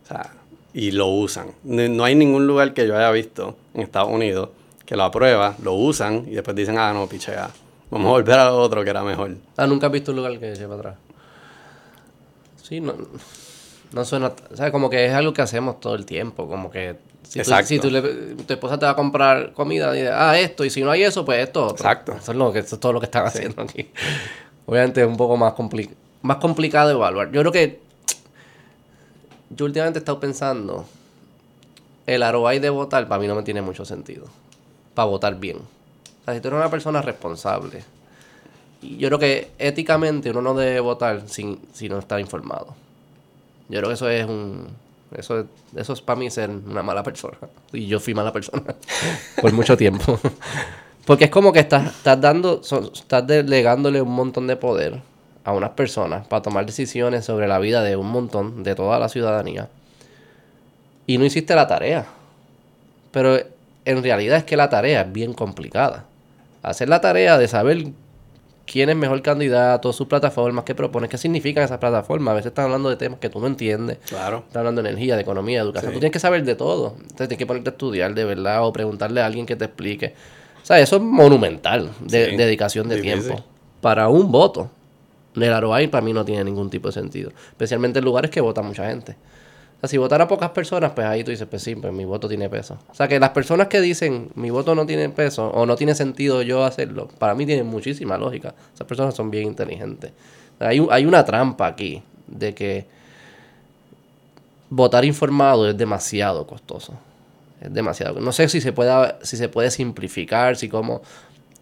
O 0.05 0.07
sea, 0.07 0.33
y 0.73 0.91
lo 0.91 1.07
usan. 1.07 1.53
No, 1.65 2.05
hay 2.05 2.15
ningún 2.15 2.47
lugar 2.47 2.75
que 2.75 2.87
yo 2.87 2.97
haya 2.97 3.11
visto 3.11 3.57
en 3.75 3.83
Estados 3.83 4.11
Unidos 4.11 4.51
que 4.85 4.97
lo 4.97 5.05
aprueba, 5.05 5.57
lo 5.63 5.75
usan 5.75 6.27
y 6.29 6.35
después 6.35 6.57
dicen, 6.57 6.79
ah, 6.79 6.93
no, 6.93 7.07
pichea. 7.07 7.51
Vamos 7.91 8.09
a 8.09 8.11
volver 8.11 8.39
a 8.39 8.53
otro 8.53 8.85
que 8.85 8.91
era 8.91 9.03
mejor. 9.03 9.37
Ah, 9.57 9.67
nunca 9.67 9.87
has 9.87 9.93
visto 9.93 10.13
un 10.13 10.19
lugar 10.19 10.39
que 10.39 10.53
para 10.53 10.75
atrás. 10.75 10.97
Sí, 12.63 12.81
no, 12.81 12.95
no 13.93 14.05
suena. 14.05 14.33
¿Sabes? 14.55 14.73
Como 14.73 14.91
que 14.91 15.07
es 15.07 15.13
algo 15.13 15.33
que 15.33 15.43
hacemos 15.43 15.81
todo 15.81 15.95
el 15.95 16.05
tiempo. 16.05 16.49
Como 16.49 16.71
que. 16.71 16.97
Si, 17.29 17.35
tú, 17.35 17.41
Exacto. 17.41 17.69
si 17.69 17.79
tú 17.81 17.91
le- 17.91 18.03
tu 18.37 18.53
esposa 18.53 18.79
te 18.79 18.87
va 18.87 18.93
a 18.93 18.97
comprar 18.97 19.53
comida, 19.53 19.93
dice, 19.93 20.11
ah, 20.11 20.39
esto, 20.39 20.65
y 20.65 20.71
si 20.71 20.83
no 20.83 20.91
hay 20.91 21.03
eso, 21.03 21.25
pues 21.25 21.41
esto. 21.45 21.65
otro. 21.65 21.77
Exacto. 21.77 22.13
Eso 22.13 22.33
es, 22.33 22.39
lo 22.39 22.53
que, 22.53 22.61
eso 22.61 22.77
es 22.77 22.81
todo 22.81 22.93
lo 22.93 23.01
que 23.01 23.07
están 23.07 23.27
haciendo 23.27 23.63
aquí. 23.63 23.91
Obviamente 24.67 25.01
es 25.03 25.07
un 25.07 25.17
poco 25.17 25.37
más, 25.37 25.53
compli- 25.55 25.91
más 26.23 26.37
complicado 26.39 26.89
de 26.89 26.95
evaluar. 26.95 27.31
Yo 27.33 27.41
creo 27.41 27.53
que. 27.53 27.81
Yo 29.51 29.65
últimamente 29.65 29.99
he 29.99 30.01
estado 30.01 30.19
pensando. 30.21 30.87
El 32.07 32.23
ROI 32.23 32.59
de 32.61 32.71
votar 32.71 33.09
para 33.09 33.21
mí 33.21 33.27
no 33.27 33.35
me 33.35 33.43
tiene 33.43 33.63
mucho 33.63 33.85
sentido. 33.85 34.27
Para 34.95 35.07
votar 35.07 35.35
bien. 35.39 35.57
O 35.59 36.25
sea, 36.25 36.35
si 36.35 36.41
tú 36.41 36.49
eres 36.49 36.59
una 36.59 36.71
persona 36.71 37.03
responsable. 37.03 37.83
Y 38.83 38.97
yo 38.99 39.09
creo 39.09 39.19
que 39.19 39.51
éticamente 39.59 40.31
uno 40.31 40.43
no 40.43 40.55
debe 40.55 40.81
votar 40.81 41.23
sin, 41.29 41.59
si 41.73 41.89
no 41.89 41.99
está 41.99 42.21
informado. 42.21 42.69
Yo 43.69 43.79
creo 43.79 43.89
que 43.89 43.95
eso 43.95 44.09
es 44.09 44.25
un... 44.27 44.69
Eso 45.17 45.41
es, 45.41 45.47
eso 45.77 45.93
es 45.93 46.01
para 46.01 46.19
mí 46.19 46.31
ser 46.31 46.51
una 46.51 46.83
mala 46.83 47.03
persona. 47.03 47.37
Y 47.73 47.87
yo 47.87 48.01
fui 48.01 48.15
mala 48.15 48.33
persona 48.33 48.63
por 49.41 49.53
mucho 49.53 49.77
tiempo. 49.77 50.19
Porque 51.05 51.25
es 51.27 51.31
como 51.31 51.53
que 51.53 51.61
estás, 51.61 51.87
estás 51.87 52.21
dando, 52.21 52.63
so- 52.63 52.91
estás 52.93 53.27
delegándole 53.27 54.01
un 54.03 54.11
montón 54.13 54.47
de 54.47 54.57
poder 54.57 55.01
a 55.45 55.53
unas 55.53 55.71
personas 55.71 56.27
para 56.27 56.43
tomar 56.43 56.67
decisiones 56.67 57.25
sobre 57.25 57.47
la 57.47 57.59
vida 57.61 57.83
de 57.85 57.95
un 57.97 58.09
montón, 58.09 58.65
de 58.65 58.75
toda 58.75 58.99
la 58.99 59.09
ciudadanía. 59.09 59.69
Y 61.07 61.19
no 61.19 61.25
hiciste 61.25 61.55
la 61.55 61.69
tarea. 61.69 62.07
Pero 63.13 63.39
en 63.85 64.03
realidad 64.03 64.39
es 64.39 64.45
que 64.45 64.57
la 64.57 64.69
tarea 64.69 65.03
es 65.03 65.13
bien 65.13 65.33
complicada. 65.35 66.05
Hacer 66.63 66.89
la 66.89 67.01
tarea 67.01 67.39
de 67.39 67.47
saber 67.47 67.87
quién 68.67 68.91
es 68.91 68.97
mejor 68.97 69.23
candidato, 69.23 69.93
sus 69.93 70.07
plataformas, 70.07 70.65
qué 70.65 70.75
propones, 70.75 71.09
qué 71.09 71.17
significan 71.19 71.65
esas 71.65 71.79
plataformas. 71.79 72.33
A 72.33 72.35
veces 72.35 72.49
están 72.51 72.67
hablando 72.67 72.89
de 72.91 72.97
temas 72.97 73.19
que 73.21 73.29
tú 73.31 73.41
no 73.41 73.47
entiendes. 73.47 73.99
Claro. 74.09 74.45
Están 74.47 74.61
hablando 74.61 74.83
de 74.83 74.91
energía, 74.91 75.15
de 75.17 75.23
economía, 75.23 75.59
de 75.61 75.65
educación. 75.65 75.93
Sí. 75.93 75.95
Tú 75.95 76.01
tienes 76.01 76.13
que 76.13 76.19
saber 76.19 76.45
de 76.45 76.55
todo. 76.57 76.95
Entonces 76.97 77.17
tienes 77.29 77.39
que 77.39 77.47
ponerte 77.47 77.71
a 77.71 77.73
estudiar 77.73 78.15
de 78.15 78.25
verdad 78.25 78.67
o 78.67 78.73
preguntarle 78.73 79.21
a 79.21 79.27
alguien 79.27 79.47
que 79.47 79.57
te 79.57 79.65
explique. 79.67 80.15
O 80.63 80.67
sea, 80.67 80.81
eso 80.81 80.97
es 80.97 81.03
monumental 81.03 81.93
de 82.01 82.31
Sí. 82.31 82.37
dedicación 82.37 82.89
de 82.89 82.97
Difícil. 82.97 83.23
tiempo. 83.23 83.45
Para 83.81 84.09
un 84.09 84.33
voto. 84.33 84.71
El 85.37 85.61
ROI 85.61 85.89
para 85.89 86.03
mí 86.05 86.13
no 86.13 86.25
tiene 86.25 86.43
ningún 86.45 86.71
tipo 86.71 86.89
de 86.89 86.93
sentido. 86.93 87.31
Especialmente 87.51 87.99
en 87.99 88.05
lugares 88.05 88.31
que 88.31 88.41
vota 88.41 88.63
mucha 88.63 88.89
gente. 88.89 89.17
O 89.77 89.81
sea, 89.81 89.89
si 89.89 89.99
votara 89.99 90.27
pocas 90.27 90.51
personas, 90.51 90.93
pues 90.93 91.07
ahí 91.07 91.23
tú 91.23 91.31
dices, 91.31 91.47
pues 91.49 91.63
sí, 91.63 91.75
pues 91.75 91.93
mi 91.93 92.05
voto 92.05 92.29
tiene 92.29 92.49
peso. 92.49 92.79
O 92.91 92.95
sea, 92.95 93.09
que 93.09 93.21
las 93.21 93.31
personas 93.31 93.69
que 93.69 93.81
dicen 93.81 94.31
mi 94.35 94.51
voto 94.51 94.75
no 94.75 94.87
tiene 94.87 95.09
peso 95.11 95.49
o 95.49 95.67
no 95.67 95.77
tiene 95.77 95.95
sentido 95.95 96.41
yo 96.43 96.65
hacerlo, 96.65 97.09
para 97.19 97.35
mí 97.35 97.45
tienen 97.45 97.67
muchísima 97.67 98.17
lógica. 98.17 98.55
Esas 98.75 98.87
personas 98.87 99.15
son 99.15 99.31
bien 99.31 99.45
inteligentes. 99.45 100.13
Hay, 100.59 100.85
hay 100.91 101.05
una 101.05 101.25
trampa 101.25 101.67
aquí 101.67 102.03
de 102.27 102.55
que 102.55 102.87
votar 104.71 105.05
informado 105.05 105.69
es 105.69 105.77
demasiado 105.77 106.47
costoso. 106.47 106.95
Es 107.61 107.73
demasiado. 107.73 108.21
No 108.21 108.33
sé 108.33 108.49
si 108.49 108.61
se 108.61 108.73
puede, 108.73 109.15
si 109.23 109.37
se 109.37 109.49
puede 109.49 109.71
simplificar, 109.71 110.57
si 110.57 110.69
como... 110.69 111.03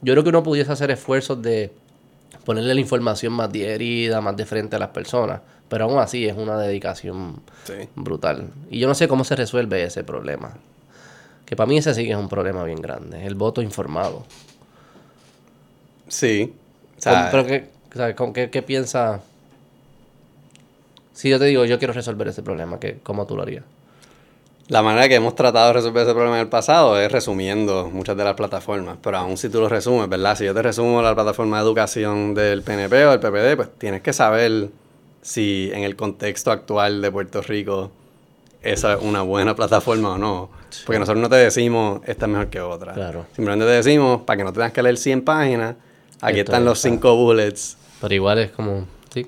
Yo 0.03 0.12
creo 0.12 0.22
que 0.22 0.29
uno 0.29 0.42
pudiese 0.42 0.70
hacer 0.70 0.90
esfuerzos 0.90 1.40
de 1.40 1.72
ponerle 2.44 2.74
la 2.74 2.81
información 2.81 3.33
más 3.33 3.50
digerida, 3.50 4.20
más 4.20 4.37
de 4.37 4.44
frente 4.44 4.77
a 4.77 4.79
las 4.79 4.90
personas. 4.90 5.40
Pero 5.68 5.85
aún 5.87 5.98
así 5.98 6.27
es 6.27 6.37
una 6.37 6.59
dedicación 6.59 7.40
Sí. 7.64 7.88
brutal. 7.96 8.50
Y 8.70 8.79
yo 8.79 8.87
no 8.88 8.94
sé 8.94 9.09
cómo 9.09 9.24
se 9.24 9.35
resuelve 9.37 9.83
ese 9.85 10.05
problema. 10.05 10.55
Que 11.46 11.57
para 11.57 11.66
mí 11.66 11.79
ese 11.79 11.94
sí 11.94 12.05
que 12.05 12.12
es 12.12 12.16
un 12.18 12.29
problema 12.29 12.64
bien 12.64 12.81
grande. 12.81 13.27
El 13.27 13.35
voto 13.35 13.61
informado. 13.62 14.24
Sí. 16.09 16.53
O 16.53 16.92
¿Con- 16.94 17.00
sea, 17.03 17.29
pero 17.31 17.46
qué, 17.46 17.68
sea, 17.94 18.14
¿con 18.14 18.33
qué, 18.33 18.50
qué 18.50 18.62
piensa? 18.62 19.20
Si 21.12 21.29
yo 21.29 21.38
te 21.38 21.44
digo, 21.46 21.64
yo 21.64 21.79
quiero 21.79 21.92
resolver 21.94 22.29
ese 22.29 22.42
problema, 22.42 22.79
¿qué, 22.81 22.98
¿cómo 23.03 23.27
tú 23.27 23.37
lo 23.37 23.42
harías? 23.42 23.64
La 24.68 24.83
manera 24.83 25.09
que 25.09 25.14
hemos 25.16 25.35
tratado 25.35 25.66
de 25.68 25.72
resolver 25.74 26.05
ese 26.05 26.12
problema 26.14 26.37
en 26.37 26.42
el 26.42 26.48
pasado 26.48 26.98
es 26.98 27.12
resumiendo 27.12 27.90
muchas 27.92 28.16
de 28.16 28.24
las 28.24 28.35
plataformas, 28.35 28.96
pero 29.03 29.18
aún 29.18 29.37
si 29.37 29.48
tú 29.50 29.61
lo 29.61 29.68
resumes, 29.68 30.09
¿verdad? 30.09 30.37
Si 30.37 30.44
yo 30.44 30.55
te 30.55 30.62
resumo 30.62 31.03
la 31.03 31.14
plataforma 31.14 31.59
de 31.59 31.64
educación 31.64 32.35
del 32.35 32.62
PNP 32.62 33.05
o 33.07 33.11
del 33.11 33.20
PPD, 33.20 33.57
pues 33.57 33.68
tienes 33.79 34.00
que 34.00 34.12
saber 34.14 34.70
si 35.24 35.70
en 35.72 35.84
el 35.84 35.96
contexto 35.96 36.50
actual 36.52 37.00
de 37.00 37.10
Puerto 37.10 37.40
Rico 37.40 37.90
esa 38.62 38.94
es 38.94 39.02
una 39.02 39.22
buena 39.22 39.56
plataforma 39.56 40.12
o 40.14 40.18
no. 40.18 40.50
Porque 40.84 40.98
nosotros 40.98 41.20
no 41.20 41.28
te 41.28 41.37
decimos 41.37 42.00
esta 42.06 42.26
es 42.26 42.32
mejor 42.32 42.48
que 42.48 42.60
otra. 42.60 42.92
Claro. 42.92 43.26
Simplemente 43.34 43.64
te 43.64 43.72
decimos, 43.72 44.22
para 44.22 44.37
que 44.37 44.44
no 44.44 44.52
tengas 44.52 44.72
que 44.72 44.82
leer 44.82 44.98
100 44.98 45.22
páginas, 45.22 45.76
aquí 46.20 46.40
Esto 46.40 46.52
están 46.52 46.62
es, 46.62 46.66
los 46.66 46.78
cinco 46.78 47.16
bullets. 47.16 47.78
Pero 48.00 48.14
igual 48.14 48.38
es 48.38 48.50
como, 48.50 48.87
sí, 49.12 49.26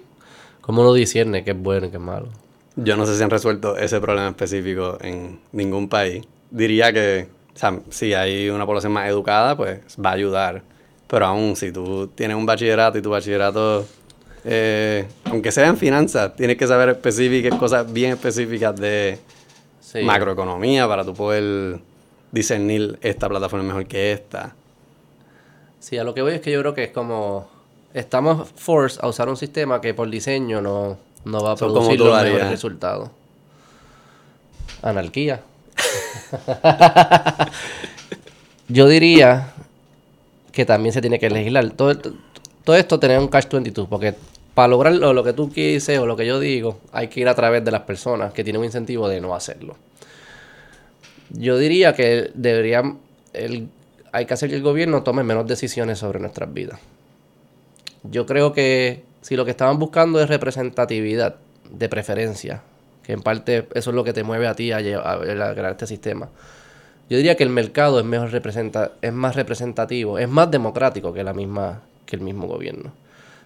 como 0.61 0.83
uno 0.83 0.93
discierne 0.93 1.45
qué 1.45 1.53
es 1.53 1.59
bueno 1.59 1.87
y 1.87 1.91
qué 1.91 1.97
es 1.97 2.03
malo. 2.03 2.29
Yo 2.77 2.97
no 2.97 3.07
sé 3.07 3.17
si 3.17 3.23
han 3.23 3.31
resuelto 3.31 3.77
ese 3.79 3.99
problema 4.01 4.29
específico 4.29 4.99
en 5.01 5.41
ningún 5.53 5.89
país. 5.89 6.27
Diría 6.51 6.93
que, 6.93 7.29
o 7.55 7.59
sea, 7.59 7.81
si 7.89 8.13
hay 8.13 8.51
una 8.51 8.67
población 8.67 8.93
más 8.93 9.09
educada, 9.09 9.57
pues 9.57 9.81
va 10.05 10.11
a 10.11 10.13
ayudar. 10.13 10.63
Pero 11.07 11.25
aún, 11.25 11.57
si 11.57 11.73
tú 11.73 12.09
tienes 12.09 12.37
un 12.37 12.45
bachillerato 12.45 12.99
y 12.99 13.03
tu 13.03 13.09
bachillerato, 13.09 13.87
eh, 14.49 15.09
aunque 15.25 15.51
sea 15.51 15.67
en 15.67 15.77
finanzas, 15.77 16.37
tienes 16.37 16.57
que 16.57 16.69
saber 16.69 16.91
específicas, 16.91 17.59
cosas 17.59 17.93
bien 17.93 18.13
específicas 18.13 18.77
de 18.77 19.19
macroeconomía 20.05 20.87
para 20.87 21.05
tú 21.05 21.15
poder 21.15 21.81
discernir 22.31 22.97
esta 23.03 23.29
plataforma 23.29 23.67
mejor 23.67 23.87
que 23.87 24.13
esta. 24.13 24.55
Sí, 25.81 25.99
a 25.99 26.05
lo 26.05 26.15
que 26.15 26.23
voy 26.23 26.35
es 26.35 26.41
que 26.41 26.53
yo 26.53 26.61
creo 26.61 26.75
que 26.75 26.85
es 26.85 26.91
como 26.91 27.49
estamos 27.93 28.49
forced 28.55 29.01
a 29.03 29.09
usar 29.09 29.29
un 29.29 29.37
sistema 29.37 29.81
que 29.81 29.95
por 29.95 30.09
diseño 30.09 30.61
no, 30.61 30.97
no 31.25 31.41
va 31.43 31.53
a 31.53 31.57
producir 31.57 31.99
los 31.99 32.23
mejores 32.23 32.49
resultados. 32.49 33.11
Anarquía. 34.81 35.41
yo 38.69 38.87
diría 38.87 39.55
que 40.53 40.65
también 40.65 40.93
se 40.93 41.01
tiene 41.01 41.19
que 41.19 41.31
legislar. 41.31 41.69
Todo, 41.71 41.97
todo 42.63 42.77
esto 42.77 43.01
tiene 43.01 43.19
un 43.19 43.27
catch 43.27 43.51
22, 43.51 43.89
porque 43.89 44.15
para 44.57 44.69
lograr 44.69 44.95
lo, 44.95 45.23
que 45.23 45.35
tú 45.35 45.51
quieres 45.51 45.87
o 45.91 46.07
lo 46.07 46.17
que 46.17 46.25
yo 46.25 46.41
digo, 46.41 46.81
hay 46.91 47.09
que 47.09 47.21
ir 47.21 47.29
a 47.29 47.35
través 47.35 47.63
de 47.63 47.71
las 47.71 47.83
personas 47.83 48.33
que 48.33 48.43
tienen 48.43 48.61
un 48.61 48.65
incentivo 48.65 49.07
de 49.07 49.21
no 49.21 49.35
hacerlo. 49.35 49.77
Yo 51.29 51.59
diría 51.59 51.93
que 51.93 52.31
debería, 52.33 52.83
el, 53.35 53.69
hay 54.13 54.25
que 54.25 54.33
hacer 54.33 54.49
que 54.49 54.57
el 54.57 54.63
gobierno 54.63 55.03
tome 55.03 55.25
menos 55.25 55.47
decisiones 55.47 55.99
sobre 55.99 56.21
nuestras 56.21 56.55
vidas. 56.55 56.81
Yo 58.03 58.25
creo 58.25 58.55
que 58.55 59.03
si 59.21 59.37
lo 59.37 59.45
que 59.45 59.51
estaban 59.51 59.79
buscando 59.79 60.23
es 60.23 60.29
representatividad 60.31 61.37
de 61.71 61.89
preferencia, 61.91 62.63
que 63.03 63.13
en 63.13 63.21
parte 63.21 63.69
eso 63.75 63.91
es 63.91 63.95
lo 63.95 64.05
que 64.05 64.15
te 64.15 64.23
mueve 64.23 64.47
a 64.47 64.55
ti 64.55 64.73
a, 64.73 64.79
a, 64.79 65.19
crear 65.19 65.73
este 65.73 65.87
sistema, 65.87 66.31
yo 67.11 67.19
diría 67.19 67.37
que 67.37 67.45
el 67.45 67.51
mercado 67.51 68.01
es, 68.01 68.07
mejor 68.07 68.31
representa, 68.31 68.93
es 69.03 69.13
más 69.13 69.37
representativo, 69.37 70.19
es 70.19 70.31
más 70.31 70.51
democrático 70.51 71.13
que, 71.13 71.23
la 71.23 71.35
misma, 71.35 71.83
que 72.07 72.17
el 72.17 72.23
mismo 72.23 72.47
gobierno. 72.47 72.95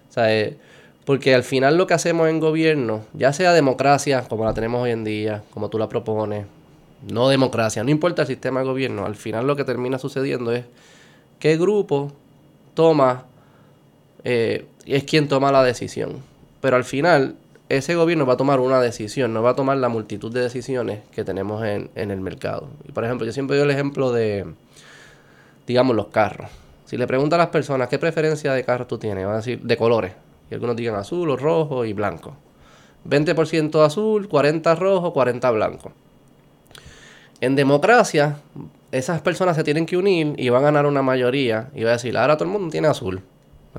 O 0.09 0.13
sea, 0.13 0.33
eh, 0.33 0.57
porque 1.05 1.33
al 1.33 1.43
final 1.43 1.77
lo 1.77 1.87
que 1.87 1.93
hacemos 1.93 2.29
en 2.29 2.39
gobierno, 2.39 3.05
ya 3.13 3.33
sea 3.33 3.53
democracia 3.53 4.25
como 4.27 4.45
la 4.45 4.53
tenemos 4.53 4.83
hoy 4.83 4.91
en 4.91 5.03
día, 5.03 5.43
como 5.53 5.69
tú 5.69 5.77
la 5.77 5.89
propones, 5.89 6.45
no 7.09 7.29
democracia, 7.29 7.83
no 7.83 7.89
importa 7.89 8.21
el 8.23 8.27
sistema 8.27 8.59
de 8.59 8.67
gobierno, 8.67 9.05
al 9.05 9.15
final 9.15 9.47
lo 9.47 9.55
que 9.55 9.63
termina 9.63 9.97
sucediendo 9.97 10.51
es 10.51 10.65
el 11.49 11.59
grupo 11.59 12.11
toma, 12.73 13.25
eh, 14.23 14.65
es 14.85 15.03
quien 15.03 15.27
toma 15.27 15.51
la 15.51 15.63
decisión. 15.63 16.17
Pero 16.61 16.75
al 16.75 16.83
final 16.83 17.35
ese 17.69 17.95
gobierno 17.95 18.25
va 18.25 18.33
a 18.33 18.37
tomar 18.37 18.59
una 18.59 18.79
decisión, 18.79 19.33
no 19.33 19.41
va 19.41 19.51
a 19.51 19.55
tomar 19.55 19.77
la 19.77 19.89
multitud 19.89 20.31
de 20.31 20.41
decisiones 20.41 20.99
que 21.11 21.23
tenemos 21.23 21.63
en, 21.63 21.89
en 21.95 22.11
el 22.11 22.21
mercado. 22.21 22.67
Y 22.87 22.91
por 22.91 23.03
ejemplo, 23.03 23.25
yo 23.25 23.33
siempre 23.33 23.57
doy 23.57 23.65
el 23.65 23.71
ejemplo 23.71 24.11
de, 24.11 24.45
digamos, 25.65 25.95
los 25.95 26.07
carros. 26.07 26.49
Si 26.85 26.97
le 26.97 27.07
pregunto 27.07 27.35
a 27.35 27.39
las 27.39 27.47
personas 27.47 27.87
qué 27.87 27.97
preferencia 27.97 28.53
de 28.53 28.63
carros 28.63 28.87
tú 28.87 28.97
tienes, 28.97 29.25
van 29.25 29.35
a 29.35 29.37
decir 29.37 29.61
de 29.61 29.77
colores. 29.77 30.11
Y 30.51 30.53
algunos 30.53 30.75
digan 30.75 30.95
azul 30.95 31.29
o 31.29 31.37
rojo 31.37 31.85
y 31.85 31.93
blanco. 31.93 32.35
20% 33.09 33.83
azul, 33.83 34.27
40 34.27 34.75
rojo, 34.75 35.13
40 35.13 35.49
blanco. 35.51 35.91
En 37.39 37.55
democracia, 37.55 38.35
esas 38.91 39.21
personas 39.21 39.55
se 39.55 39.63
tienen 39.63 39.85
que 39.85 39.97
unir 39.97 40.35
y 40.37 40.49
van 40.49 40.61
a 40.63 40.65
ganar 40.65 40.85
una 40.85 41.01
mayoría 41.01 41.69
y 41.73 41.83
va 41.83 41.91
a 41.91 41.93
decir, 41.93 42.15
ahora 42.17 42.35
todo 42.35 42.45
el 42.45 42.51
mundo 42.51 42.69
tiene 42.69 42.89
azul. 42.89 43.21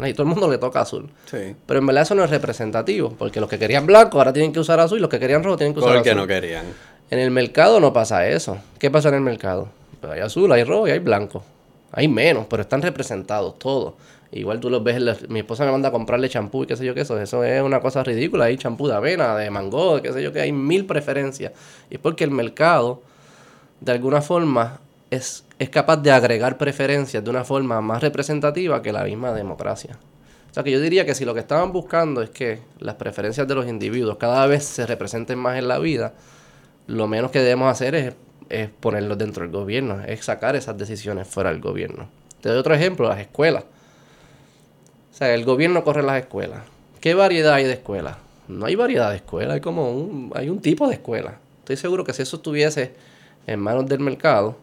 Y 0.03 0.15
todo 0.15 0.23
el 0.23 0.31
mundo 0.31 0.51
le 0.51 0.57
toca 0.57 0.81
azul. 0.81 1.11
Pero 1.31 1.79
en 1.79 1.87
verdad 1.87 2.05
eso 2.05 2.15
no 2.15 2.25
es 2.25 2.31
representativo, 2.31 3.11
porque 3.19 3.39
los 3.39 3.51
que 3.51 3.59
querían 3.59 3.85
blanco 3.85 4.17
ahora 4.17 4.33
tienen 4.33 4.51
que 4.51 4.59
usar 4.59 4.81
azul 4.81 4.97
y 4.97 5.03
los 5.03 5.11
que 5.11 5.21
querían 5.21 5.45
rojo 5.45 5.59
tienen 5.59 5.75
que 5.75 5.81
usar 5.81 5.91
azul. 5.91 6.01
Porque 6.01 6.15
no 6.15 6.27
querían. 6.27 6.65
En 7.11 7.19
el 7.19 7.31
mercado 7.31 7.79
no 7.79 7.93
pasa 7.93 8.27
eso. 8.27 8.57
¿Qué 8.79 8.91
pasa 8.91 9.11
en 9.11 9.17
el 9.17 9.21
mercado? 9.21 9.69
Pues 10.01 10.15
hay 10.15 10.21
azul, 10.21 10.51
hay 10.51 10.65
rojo 10.65 10.89
y 10.89 10.93
hay 10.93 10.99
blanco. 10.99 11.45
Hay 11.93 12.09
menos, 12.09 12.47
pero 12.49 12.63
están 12.63 12.81
representados 12.81 13.59
todos. 13.59 13.93
Igual 14.33 14.61
tú 14.61 14.71
los 14.71 14.83
ves, 14.83 15.29
mi 15.29 15.41
esposa 15.41 15.67
me 15.67 15.73
manda 15.73 15.91
a 15.91 15.93
comprarle 15.93 16.27
champú 16.31 16.65
y 16.65 16.67
qué 16.67 16.75
sé 16.75 16.87
yo 16.87 16.95
qué 16.95 17.03
eso. 17.03 17.21
Eso 17.21 17.45
es 17.45 17.63
una 17.63 17.81
cosa 17.81 18.03
ridícula. 18.03 18.47
Hay 18.47 18.57
champú 18.57 18.89
de 18.89 18.95
avena, 18.95 19.37
de 19.37 19.51
mango, 19.51 20.01
qué 20.01 20.11
sé 20.11 20.23
yo 20.23 20.33
qué. 20.33 20.41
Hay 20.41 20.53
mil 20.53 20.87
preferencias. 20.87 21.53
Y 21.91 21.97
es 21.97 22.01
porque 22.01 22.25
el 22.25 22.31
mercado, 22.31 23.03
de 23.81 23.93
alguna 23.93 24.23
forma, 24.23 24.81
es, 25.11 25.45
es 25.59 25.69
capaz 25.69 25.99
de 25.99 26.11
agregar 26.11 26.57
preferencias 26.57 27.23
de 27.23 27.29
una 27.29 27.45
forma 27.45 27.83
más 27.83 28.01
representativa 28.01 28.81
que 28.81 28.91
la 28.91 29.05
misma 29.05 29.33
democracia. 29.33 29.99
O 30.51 30.55
sea 30.55 30.63
que 30.63 30.71
yo 30.71 30.81
diría 30.81 31.05
que 31.05 31.15
si 31.15 31.27
lo 31.27 31.35
que 31.35 31.41
estaban 31.41 31.71
buscando 31.71 32.23
es 32.23 32.31
que 32.31 32.61
las 32.79 32.95
preferencias 32.95 33.47
de 33.47 33.55
los 33.55 33.67
individuos 33.67 34.17
cada 34.17 34.47
vez 34.47 34.65
se 34.65 34.87
representen 34.87 35.39
más 35.39 35.59
en 35.59 35.69
la 35.69 35.79
vida, 35.79 36.15
lo 36.87 37.07
menos 37.07 37.31
que 37.31 37.41
debemos 37.41 37.71
hacer 37.71 37.95
es, 37.95 38.15
es 38.49 38.71
ponerlos 38.81 39.19
dentro 39.19 39.45
del 39.45 39.53
gobierno, 39.53 40.03
es 40.07 40.25
sacar 40.25 40.57
esas 40.57 40.79
decisiones 40.79 41.29
fuera 41.29 41.51
del 41.51 41.61
gobierno. 41.61 42.09
Te 42.41 42.49
doy 42.49 42.59
otro 42.59 42.75
ejemplo, 42.75 43.09
las 43.09 43.21
escuelas. 43.21 43.65
El 45.31 45.45
gobierno 45.45 45.85
corre 45.85 46.03
las 46.03 46.21
escuelas. 46.21 46.61
¿Qué 47.01 47.15
variedad 47.15 47.55
hay 47.55 47.65
de 47.65 47.73
escuelas? 47.73 48.17
No 48.49 48.67
hay 48.67 48.75
variedad 48.75 49.11
de 49.11 49.17
escuelas, 49.17 49.55
hay 49.55 49.61
como 49.61 49.91
un, 49.91 50.33
hay 50.35 50.49
un 50.49 50.61
tipo 50.61 50.89
de 50.89 50.95
escuela. 50.95 51.39
Estoy 51.61 51.77
seguro 51.77 52.05
que 52.05 52.13
si 52.13 52.23
eso 52.23 52.37
estuviese 52.37 52.93
en 53.47 53.61
manos 53.61 53.87
del 53.87 54.01
mercado, 54.01 54.57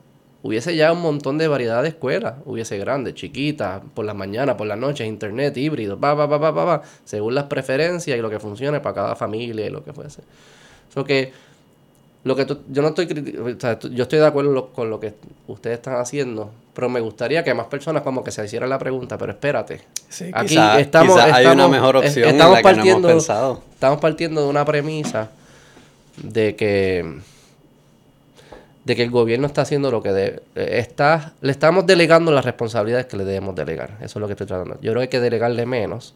hubiese 0.44 0.76
ya 0.76 0.92
un 0.92 1.02
montón 1.02 1.38
de 1.38 1.48
variedad 1.48 1.82
de 1.82 1.90
escuelas. 1.90 2.36
Hubiese 2.46 2.78
grandes, 2.78 3.16
chiquitas, 3.16 3.82
por 3.94 4.06
las 4.06 4.16
mañanas, 4.16 4.56
por 4.56 4.68
las 4.68 4.78
noches, 4.78 5.08
internet, 5.08 5.56
híbrido, 5.58 5.98
pa, 5.98 6.16
pa, 6.16 6.30
pa, 6.30 6.40
pa, 6.40 6.54
pa, 6.54 6.82
según 7.06 7.36
las 7.36 7.46
preferencias 7.46 8.18
y 8.18 8.22
lo 8.22 8.30
que 8.30 8.40
funcione 8.40 8.80
para 8.80 8.96
cada 8.96 9.16
familia 9.16 9.66
y 9.66 9.70
lo 9.70 9.84
que 9.84 9.94
fuese. 9.94 10.22
Que 11.06 11.32
lo 12.26 12.36
que 12.36 12.46
yo 12.46 12.82
no 12.82 12.90
estoy 12.90 13.08
yo 13.08 14.04
estoy 14.04 14.20
de 14.20 14.26
acuerdo 14.26 14.68
con 14.74 14.90
lo 14.90 15.00
que 15.00 15.14
ustedes 15.48 15.78
están 15.78 15.96
haciendo, 15.96 16.52
pero 16.80 16.88
me 16.88 17.02
gustaría 17.02 17.44
que 17.44 17.54
más 17.54 17.66
personas 17.66 18.04
como 18.04 18.24
que 18.24 18.32
se 18.32 18.46
hicieran 18.46 18.70
la 18.70 18.80
pregunta, 18.80 19.18
pero 19.18 19.34
espérate. 19.34 19.82
aquí 20.32 20.58
estamos, 20.78 21.20
hay 21.20 21.46
una 21.46 21.68
mejor 21.68 21.98
opción 21.98 22.30
estamos 22.30 22.62
partiendo, 22.62 23.10
Estamos 23.10 24.00
partiendo 24.00 24.42
de 24.44 24.48
una 24.48 24.64
premisa 24.64 25.30
de 26.24 26.56
que 26.56 27.20
de 28.86 28.96
que 28.96 29.04
el 29.04 29.12
gobierno 29.12 29.46
está 29.46 29.64
haciendo 29.64 29.92
lo 29.92 30.02
que 30.02 30.14
debe. 30.14 30.42
Está, 30.56 31.34
le 31.42 31.52
estamos 31.52 31.86
delegando 31.86 32.32
las 32.32 32.46
responsabilidades 32.46 33.08
que 33.08 33.18
le 33.18 33.26
debemos 33.26 33.56
delegar. 33.56 33.98
Eso 34.00 34.18
es 34.18 34.22
lo 34.22 34.28
que 34.28 34.34
estoy 34.34 34.48
tratando. 34.48 34.76
Yo 34.76 34.94
creo 34.94 35.02
que 35.02 35.02
hay 35.02 35.08
que 35.10 35.20
delegarle 35.20 35.66
menos. 35.66 36.14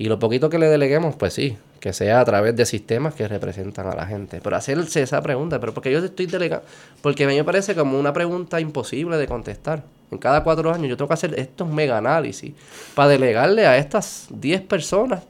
Y 0.00 0.04
lo 0.04 0.20
poquito 0.20 0.48
que 0.48 0.60
le 0.60 0.68
deleguemos, 0.68 1.16
pues 1.16 1.34
sí, 1.34 1.58
que 1.80 1.92
sea 1.92 2.20
a 2.20 2.24
través 2.24 2.54
de 2.54 2.64
sistemas 2.66 3.14
que 3.14 3.26
representan 3.26 3.88
a 3.88 3.96
la 3.96 4.06
gente. 4.06 4.40
Pero 4.40 4.54
hacerse 4.54 5.02
esa 5.02 5.20
pregunta, 5.22 5.58
pero 5.58 5.74
porque 5.74 5.90
yo 5.90 5.98
estoy 5.98 6.26
delegando, 6.26 6.64
porque 7.02 7.24
a 7.24 7.26
mí 7.26 7.34
me 7.34 7.42
parece 7.42 7.74
como 7.74 7.98
una 7.98 8.12
pregunta 8.12 8.60
imposible 8.60 9.16
de 9.16 9.26
contestar. 9.26 9.82
En 10.12 10.18
cada 10.18 10.44
cuatro 10.44 10.72
años 10.72 10.88
yo 10.88 10.96
tengo 10.96 11.08
que 11.08 11.14
hacer 11.14 11.36
estos 11.36 11.68
mega 11.68 11.98
análisis 11.98 12.52
para 12.94 13.08
delegarle 13.08 13.66
a 13.66 13.76
estas 13.76 14.28
10 14.30 14.60
personas 14.62 15.24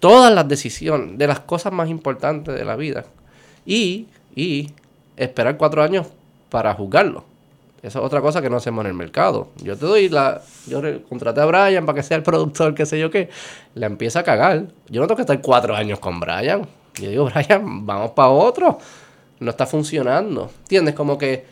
todas 0.00 0.32
las 0.32 0.48
decisiones 0.48 1.18
de 1.18 1.26
las 1.26 1.40
cosas 1.40 1.70
más 1.70 1.90
importantes 1.90 2.54
de 2.54 2.64
la 2.64 2.76
vida. 2.76 3.04
Y, 3.66 4.06
y 4.34 4.70
esperar 5.18 5.58
cuatro 5.58 5.82
años 5.82 6.06
para 6.48 6.72
juzgarlo. 6.72 7.24
Esa 7.82 8.00
es 8.00 8.04
otra 8.04 8.20
cosa 8.20 8.42
que 8.42 8.50
no 8.50 8.56
hacemos 8.56 8.84
en 8.84 8.90
el 8.90 8.94
mercado. 8.94 9.48
Yo 9.62 9.76
te 9.76 9.86
doy 9.86 10.08
la. 10.08 10.42
Yo 10.66 10.82
contraté 11.08 11.40
a 11.40 11.44
Brian 11.44 11.86
para 11.86 11.96
que 11.96 12.02
sea 12.02 12.16
el 12.16 12.22
productor, 12.22 12.74
qué 12.74 12.86
sé 12.86 12.98
yo 12.98 13.10
qué. 13.10 13.28
La 13.74 13.86
empieza 13.86 14.20
a 14.20 14.22
cagar. 14.24 14.66
Yo 14.88 15.00
no 15.00 15.06
tengo 15.06 15.16
que 15.16 15.22
estar 15.22 15.40
cuatro 15.40 15.76
años 15.76 16.00
con 16.00 16.18
Brian. 16.18 16.66
Yo 17.00 17.10
digo, 17.10 17.30
Brian, 17.34 17.86
vamos 17.86 18.10
para 18.12 18.30
otro. 18.30 18.78
No 19.38 19.50
está 19.50 19.66
funcionando. 19.66 20.50
¿Entiendes? 20.62 20.94
Como 20.94 21.16
que 21.16 21.46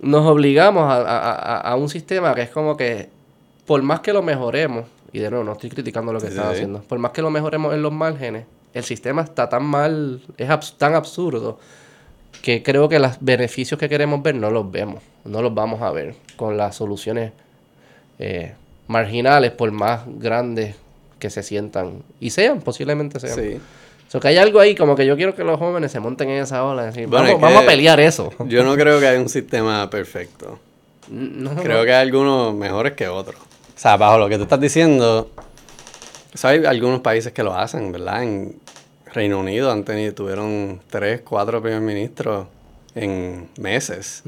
nos 0.00 0.26
obligamos 0.26 0.84
a, 0.88 1.74
un 1.78 1.88
sistema 1.88 2.34
que 2.34 2.42
es 2.42 2.50
como 2.50 2.76
que, 2.76 3.08
por 3.64 3.80
más 3.82 4.00
que 4.00 4.12
lo 4.12 4.22
mejoremos, 4.22 4.86
y 5.12 5.20
de 5.20 5.30
nuevo, 5.30 5.44
no 5.44 5.52
estoy 5.52 5.70
criticando 5.70 6.12
lo 6.12 6.20
que 6.20 6.26
están 6.26 6.50
haciendo, 6.50 6.82
por 6.82 6.98
más 6.98 7.12
que 7.12 7.22
lo 7.22 7.30
mejoremos 7.30 7.72
en 7.72 7.80
los 7.80 7.92
márgenes, 7.92 8.44
el 8.74 8.82
sistema 8.82 9.22
está 9.22 9.48
tan 9.48 9.64
mal, 9.64 10.20
es 10.36 10.74
tan 10.76 10.94
absurdo 10.94 11.58
que 12.42 12.62
creo 12.62 12.88
que 12.88 12.98
los 12.98 13.16
beneficios 13.20 13.78
que 13.78 13.88
queremos 13.88 14.22
ver 14.22 14.34
no 14.34 14.50
los 14.50 14.70
vemos, 14.70 15.02
no 15.24 15.42
los 15.42 15.54
vamos 15.54 15.82
a 15.82 15.90
ver 15.90 16.14
con 16.36 16.56
las 16.56 16.76
soluciones 16.76 17.32
eh, 18.18 18.52
marginales, 18.86 19.52
por 19.52 19.70
más 19.72 20.02
grandes 20.06 20.76
que 21.18 21.30
se 21.30 21.42
sientan 21.42 22.02
y 22.20 22.30
sean, 22.30 22.60
posiblemente 22.60 23.18
sean. 23.20 23.38
Sí. 23.38 23.60
So 24.08 24.20
que 24.20 24.28
hay 24.28 24.36
algo 24.36 24.60
ahí 24.60 24.74
como 24.74 24.94
que 24.94 25.06
yo 25.06 25.16
quiero 25.16 25.34
que 25.34 25.42
los 25.42 25.58
jóvenes 25.58 25.90
se 25.90 25.98
monten 25.98 26.28
en 26.30 26.42
esa 26.42 26.64
ola. 26.64 26.84
Decir, 26.84 27.08
vamos, 27.08 27.40
vamos, 27.40 27.64
a 27.64 27.66
pelear 27.66 27.98
eso. 27.98 28.30
Yo 28.46 28.62
no 28.62 28.76
creo 28.76 29.00
que 29.00 29.08
haya 29.08 29.20
un 29.20 29.28
sistema 29.28 29.90
perfecto. 29.90 30.58
creo 31.62 31.84
que 31.84 31.92
hay 31.92 32.02
algunos 32.02 32.54
mejores 32.54 32.92
que 32.92 33.08
otros. 33.08 33.40
O 33.40 33.78
sea, 33.78 33.96
bajo 33.96 34.18
lo 34.18 34.28
que 34.28 34.36
tú 34.36 34.44
estás 34.44 34.60
diciendo, 34.60 35.30
hay 36.42 36.64
algunos 36.64 37.00
países 37.00 37.32
que 37.32 37.42
lo 37.42 37.54
hacen, 37.54 37.90
¿verdad? 37.90 38.22
En, 38.22 38.56
Reino 39.14 39.38
Unido 39.38 39.70
han 39.70 39.84
tenido, 39.84 40.12
tuvieron 40.12 40.80
tres, 40.90 41.20
cuatro 41.20 41.62
primer 41.62 41.80
ministros 41.80 42.48
en 42.96 43.48
meses. 43.58 44.22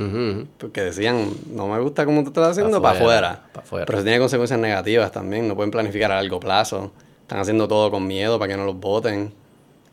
Porque 0.59 0.81
decían, 0.83 1.31
no 1.51 1.67
me 1.67 1.81
gusta 1.81 2.05
cómo 2.05 2.23
tú 2.23 2.29
estás 2.29 2.51
haciendo, 2.51 2.81
para 2.81 2.97
afuera. 2.97 3.43
Pero 3.71 3.99
se 3.99 4.05
tiene 4.05 4.19
consecuencias 4.21 4.61
negativas 4.61 5.11
también. 5.11 5.49
No 5.49 5.57
pueden 5.57 5.73
planificar 5.73 6.13
a 6.13 6.17
largo 6.17 6.39
plazo. 6.39 6.93
Están 7.23 7.41
haciendo 7.41 7.67
todo 7.67 7.91
con 7.91 8.07
miedo 8.07 8.39
para 8.39 8.53
que 8.53 8.57
no 8.57 8.65
los 8.65 8.79
voten. 8.79 9.33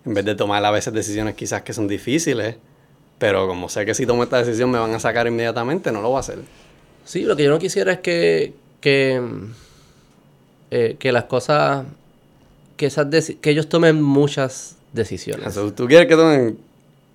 En 0.05 0.13
vez 0.13 0.25
de 0.25 0.35
tomar 0.35 0.63
a 0.63 0.69
veces 0.69 0.93
decisiones 0.93 1.33
quizás 1.33 1.63
que 1.63 1.73
son 1.73 1.87
difíciles, 1.87 2.57
pero 3.17 3.47
como 3.47 3.69
sé 3.69 3.85
que 3.85 3.95
si 3.95 4.05
tomo 4.05 4.21
esta 4.23 4.37
decisión 4.37 4.69
me 4.69 4.77
van 4.77 4.93
a 4.93 4.99
sacar 4.99 5.25
inmediatamente, 5.25 5.91
no 5.91 6.01
lo 6.01 6.09
voy 6.09 6.17
a 6.17 6.19
hacer. 6.19 6.39
Sí, 7.05 7.23
lo 7.23 7.35
que 7.35 7.43
yo 7.43 7.49
no 7.49 7.57
quisiera 7.57 7.93
es 7.93 7.99
que, 7.99 8.53
que, 8.81 9.21
eh, 10.71 10.97
que 10.99 11.11
las 11.11 11.23
cosas, 11.23 11.85
que, 12.75 12.87
esas 12.87 13.07
que 13.39 13.49
ellos 13.49 13.69
tomen 13.69 14.01
muchas 14.01 14.72
decisiones. 14.93 15.47
Entonces, 15.47 15.75
tú 15.75 15.87
quieres 15.87 16.07
que 16.07 16.15
tomen 16.15 16.57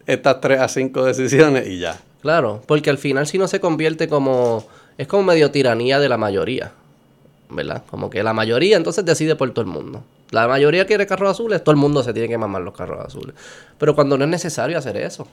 estas 0.06 0.40
tres 0.40 0.60
a 0.60 0.68
cinco 0.68 1.04
decisiones 1.04 1.66
y 1.66 1.78
ya. 1.78 1.98
Claro, 2.20 2.62
porque 2.66 2.90
al 2.90 2.98
final 2.98 3.26
si 3.26 3.38
no 3.38 3.48
se 3.48 3.60
convierte 3.60 4.08
como... 4.08 4.66
Es 4.96 5.06
como 5.06 5.22
medio 5.22 5.50
tiranía 5.52 6.00
de 6.00 6.08
la 6.08 6.16
mayoría, 6.18 6.72
¿verdad? 7.50 7.84
Como 7.88 8.10
que 8.10 8.22
la 8.24 8.32
mayoría 8.32 8.76
entonces 8.76 9.04
decide 9.04 9.36
por 9.36 9.48
todo 9.52 9.60
el 9.64 9.70
mundo. 9.70 10.02
La 10.30 10.48
mayoría 10.48 10.86
quiere 10.86 11.06
carros 11.06 11.30
azules, 11.30 11.62
todo 11.62 11.70
el 11.72 11.76
mundo 11.78 12.02
se 12.02 12.12
tiene 12.12 12.28
que 12.28 12.36
mamar 12.36 12.62
los 12.62 12.74
carros 12.74 13.06
azules. 13.06 13.34
Pero 13.78 13.94
cuando 13.94 14.18
no 14.18 14.24
es 14.24 14.30
necesario 14.30 14.76
hacer 14.76 14.96
eso. 14.96 15.28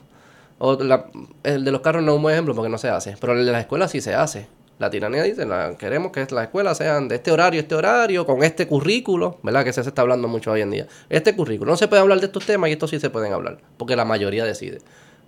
O 0.58 0.74
la- 0.82 1.06
el 1.42 1.64
de 1.64 1.72
los 1.72 1.80
carros 1.80 2.02
no 2.04 2.12
es 2.12 2.16
un 2.16 2.22
buen 2.22 2.34
ejemplo 2.34 2.54
porque 2.54 2.70
no 2.70 2.78
se 2.78 2.88
hace, 2.88 3.16
pero 3.20 3.32
el 3.38 3.44
de 3.44 3.50
las 3.52 3.62
escuelas 3.62 3.90
sí 3.90 4.00
se 4.00 4.14
hace. 4.14 4.46
La 4.78 4.90
tiranía 4.90 5.22
dice, 5.22 5.46
la- 5.46 5.76
queremos 5.78 6.12
que 6.12 6.26
las 6.30 6.44
escuelas 6.44 6.76
sean 6.76 7.08
de 7.08 7.14
este 7.16 7.32
horario, 7.32 7.60
este 7.60 7.74
horario, 7.74 8.26
con 8.26 8.42
este 8.42 8.66
currículo, 8.66 9.38
¿verdad? 9.42 9.64
Que 9.64 9.72
se 9.72 9.80
está 9.80 10.02
hablando 10.02 10.28
mucho 10.28 10.50
hoy 10.52 10.60
en 10.60 10.70
día. 10.70 10.86
Este 11.08 11.34
currículo, 11.34 11.70
no 11.70 11.76
se 11.78 11.88
puede 11.88 12.02
hablar 12.02 12.20
de 12.20 12.26
estos 12.26 12.44
temas 12.44 12.68
y 12.68 12.74
estos 12.74 12.90
sí 12.90 13.00
se 13.00 13.08
pueden 13.08 13.32
hablar, 13.32 13.58
porque 13.78 13.96
la 13.96 14.04
mayoría 14.04 14.44
decide. 14.44 14.78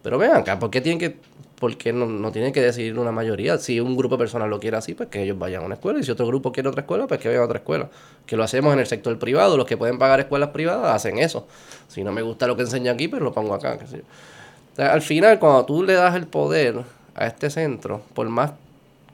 Pero 0.03 0.19
vean 0.19 0.37
acá, 0.37 0.59
¿por 0.59 0.71
qué 0.71 0.81
tienen 0.83 0.99
que, 0.99 1.17
por 1.59 1.77
qué 1.79 1.93
no, 1.95 2.05
no 2.07 2.31
tienen 2.31 2.53
que 2.53 2.61
decidir 2.61 2.99
una 2.99 3.11
mayoría? 3.11 3.57
Si 3.57 3.81
un 3.81 3.97
grupo 3.97 4.17
de 4.17 4.21
personas 4.21 4.51
lo 4.51 4.61
quiere 4.61 4.77
así, 4.77 4.93
pues 4.95 5.09
que 5.09 5.23
ellos 5.23 5.39
vayan 5.39 5.63
a 5.63 5.67
una 5.67 5.75
escuela, 5.77 5.99
y 5.99 6.03
si 6.03 6.11
otro 6.11 6.27
grupo 6.27 6.53
quiere 6.53 6.69
otra 6.69 6.83
escuela, 6.83 7.07
pues 7.07 7.19
que 7.19 7.29
vayan 7.29 7.43
a 7.43 7.47
otra 7.47 7.59
escuela. 7.59 7.89
Que 8.27 8.37
lo 8.37 8.45
hacemos 8.45 8.73
en 8.75 8.81
el 8.81 8.87
sector 8.87 9.19
privado, 9.19 9.57
los 9.57 9.67
que 9.67 9.79
pueden 9.79 9.99
pagar 9.99 10.21
escuelas 10.21 10.51
privadas 10.51 10.95
hacen 10.95 11.19
eso. 11.19 11.47
Si 11.89 12.05
no 12.05 12.13
me 12.13 12.21
gusta 12.21 12.47
lo 12.47 12.55
que 12.55 12.63
enseña 12.63 12.93
aquí, 12.93 13.09
pues 13.09 13.23
lo 13.23 13.33
pongo 13.33 13.55
acá. 13.55 13.79
al 14.77 15.03
final, 15.03 15.39
cuando 15.39 15.65
tú 15.65 15.83
le 15.83 15.95
das 15.95 16.15
el 16.15 16.27
poder 16.27 16.83
a 17.15 17.27
este 17.27 17.49
centro, 17.49 18.03
por 18.13 18.29
más... 18.29 18.53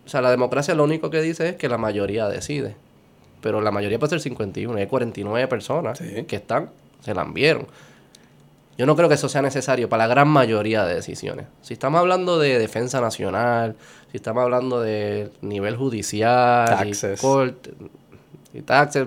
O 0.05 0.09
sea, 0.09 0.21
la 0.21 0.31
democracia 0.31 0.75
lo 0.75 0.85
único 0.85 1.11
que 1.11 1.21
dice 1.23 1.51
es 1.51 1.57
que 1.57 1.69
la 1.69 1.79
mayoría 1.79 2.29
decide. 2.29 2.77
Pero 3.41 3.61
la 3.61 3.71
mayoría 3.71 3.99
puede 3.99 4.11
ser 4.11 4.21
51, 4.21 4.79
y 4.79 4.83
hay 4.83 4.87
49 4.87 5.49
personas 5.49 5.99
Sí. 5.99 6.25
que 6.25 6.37
están, 6.37 6.71
se 7.01 7.15
la 7.15 7.25
vieron. 7.25 7.67
Yo 8.77 8.87
no 8.87 8.97
creo 8.97 9.09
que 9.09 9.15
eso 9.15 9.29
sea 9.29 9.41
necesario 9.43 9.89
para 9.89 10.05
la 10.05 10.09
gran 10.15 10.29
mayoría 10.29 10.85
de 10.85 10.95
decisiones. 10.97 11.47
Si 11.63 11.75
estamos 11.75 12.01
hablando 12.01 12.39
de 12.39 12.59
defensa 12.59 13.01
nacional, 13.01 13.77
si 14.11 14.17
estamos 14.17 14.43
hablando 14.43 14.81
de 14.81 15.31
nivel 15.43 15.77
judicial, 15.77 16.67
Taxes. 16.67 17.19
y 17.21 17.23
corte, 17.23 17.71
y 18.53 18.63
taxes 18.63 19.07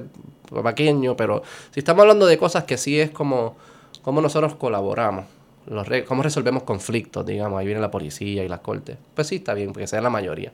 pequeño, 0.64 1.18
pero 1.18 1.43
si 1.72 1.80
estamos 1.82 2.02
hablando 2.04 2.26
de 2.28 2.38
cosas 2.38 2.64
que 2.64 2.78
sí 2.78 2.98
es 3.00 3.10
como, 3.10 3.58
como 4.04 4.22
nosotros 4.22 4.56
colaboramos, 4.56 5.26
los 5.70 5.86
re- 5.86 6.06
cómo 6.06 6.24
resolvemos 6.24 6.64
conflictos, 6.64 7.26
digamos, 7.26 7.60
ahí 7.60 7.66
viene 7.66 7.82
la 7.82 7.91
policía 7.91 8.45
y 8.45 8.48
las 8.48 8.62
cortes, 8.62 8.95
pues 9.16 9.28
sí 9.28 9.38
está 9.38 9.54
bien, 9.54 9.74
porque 9.74 9.88
sea 9.88 10.00
la 10.00 10.10
mayoría. 10.10 10.54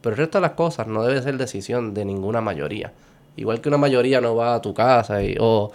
Pero 0.00 0.14
el 0.14 0.18
resto 0.18 0.38
de 0.38 0.42
las 0.42 0.52
cosas 0.52 0.86
no 0.86 1.02
debe 1.04 1.20
ser 1.22 1.36
decisión 1.36 1.92
de 1.94 2.04
ninguna 2.04 2.40
mayoría. 2.40 2.92
Igual 3.36 3.60
que 3.60 3.68
una 3.68 3.78
mayoría 3.78 4.20
no 4.20 4.34
va 4.34 4.54
a 4.54 4.60
tu 4.62 4.74
casa 4.74 5.22
y, 5.22 5.36
o 5.38 5.70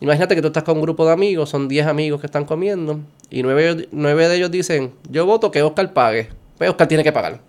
imagínate 0.00 0.34
que 0.34 0.40
tú 0.42 0.48
estás 0.48 0.62
con 0.64 0.76
un 0.76 0.82
grupo 0.82 1.06
de 1.06 1.12
amigos, 1.12 1.48
son 1.50 1.68
10 1.68 1.86
amigos 1.86 2.20
que 2.20 2.26
están 2.26 2.44
comiendo 2.44 3.00
y 3.30 3.42
nueve, 3.42 3.88
nueve 3.92 4.28
de 4.28 4.36
ellos 4.36 4.50
dicen, 4.50 4.92
yo 5.10 5.26
voto 5.26 5.50
que 5.50 5.62
Oscar 5.62 5.92
pague, 5.92 6.28
pues 6.56 6.70
Oscar 6.70 6.86
tiene 6.88 7.04
que 7.04 7.12
pagar. 7.12 7.40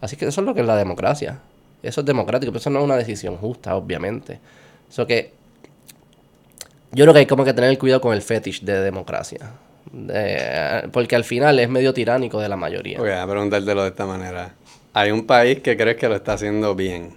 Así 0.00 0.16
que 0.16 0.26
eso 0.26 0.40
es 0.40 0.46
lo 0.46 0.54
que 0.54 0.60
es 0.60 0.66
la 0.66 0.76
democracia. 0.76 1.38
Eso 1.82 2.00
es 2.00 2.06
democrático, 2.06 2.50
pero 2.52 2.60
eso 2.60 2.70
no 2.70 2.80
es 2.80 2.84
una 2.84 2.96
decisión 2.96 3.36
justa, 3.36 3.76
obviamente. 3.76 4.40
Eso 4.90 5.06
que 5.06 5.32
yo 6.92 7.04
creo 7.04 7.12
que 7.12 7.20
hay 7.20 7.26
como 7.26 7.44
que 7.44 7.52
tener 7.54 7.76
cuidado 7.78 8.00
con 8.00 8.14
el 8.14 8.22
fetish 8.22 8.62
de 8.62 8.80
democracia. 8.80 9.50
De- 9.92 10.88
porque 10.92 11.14
al 11.16 11.24
final 11.24 11.58
es 11.58 11.68
medio 11.68 11.92
tiránico 11.94 12.40
de 12.40 12.48
la 12.48 12.56
mayoría. 12.56 13.00
Ok, 13.00 13.08
a 13.08 13.26
preguntártelo 13.26 13.82
de 13.82 13.88
esta 13.88 14.06
manera. 14.06 14.54
Hay 14.98 15.10
un 15.10 15.26
país 15.26 15.60
que 15.60 15.76
crees 15.76 15.98
que 15.98 16.08
lo 16.08 16.14
está 16.16 16.32
haciendo 16.32 16.74
bien. 16.74 17.10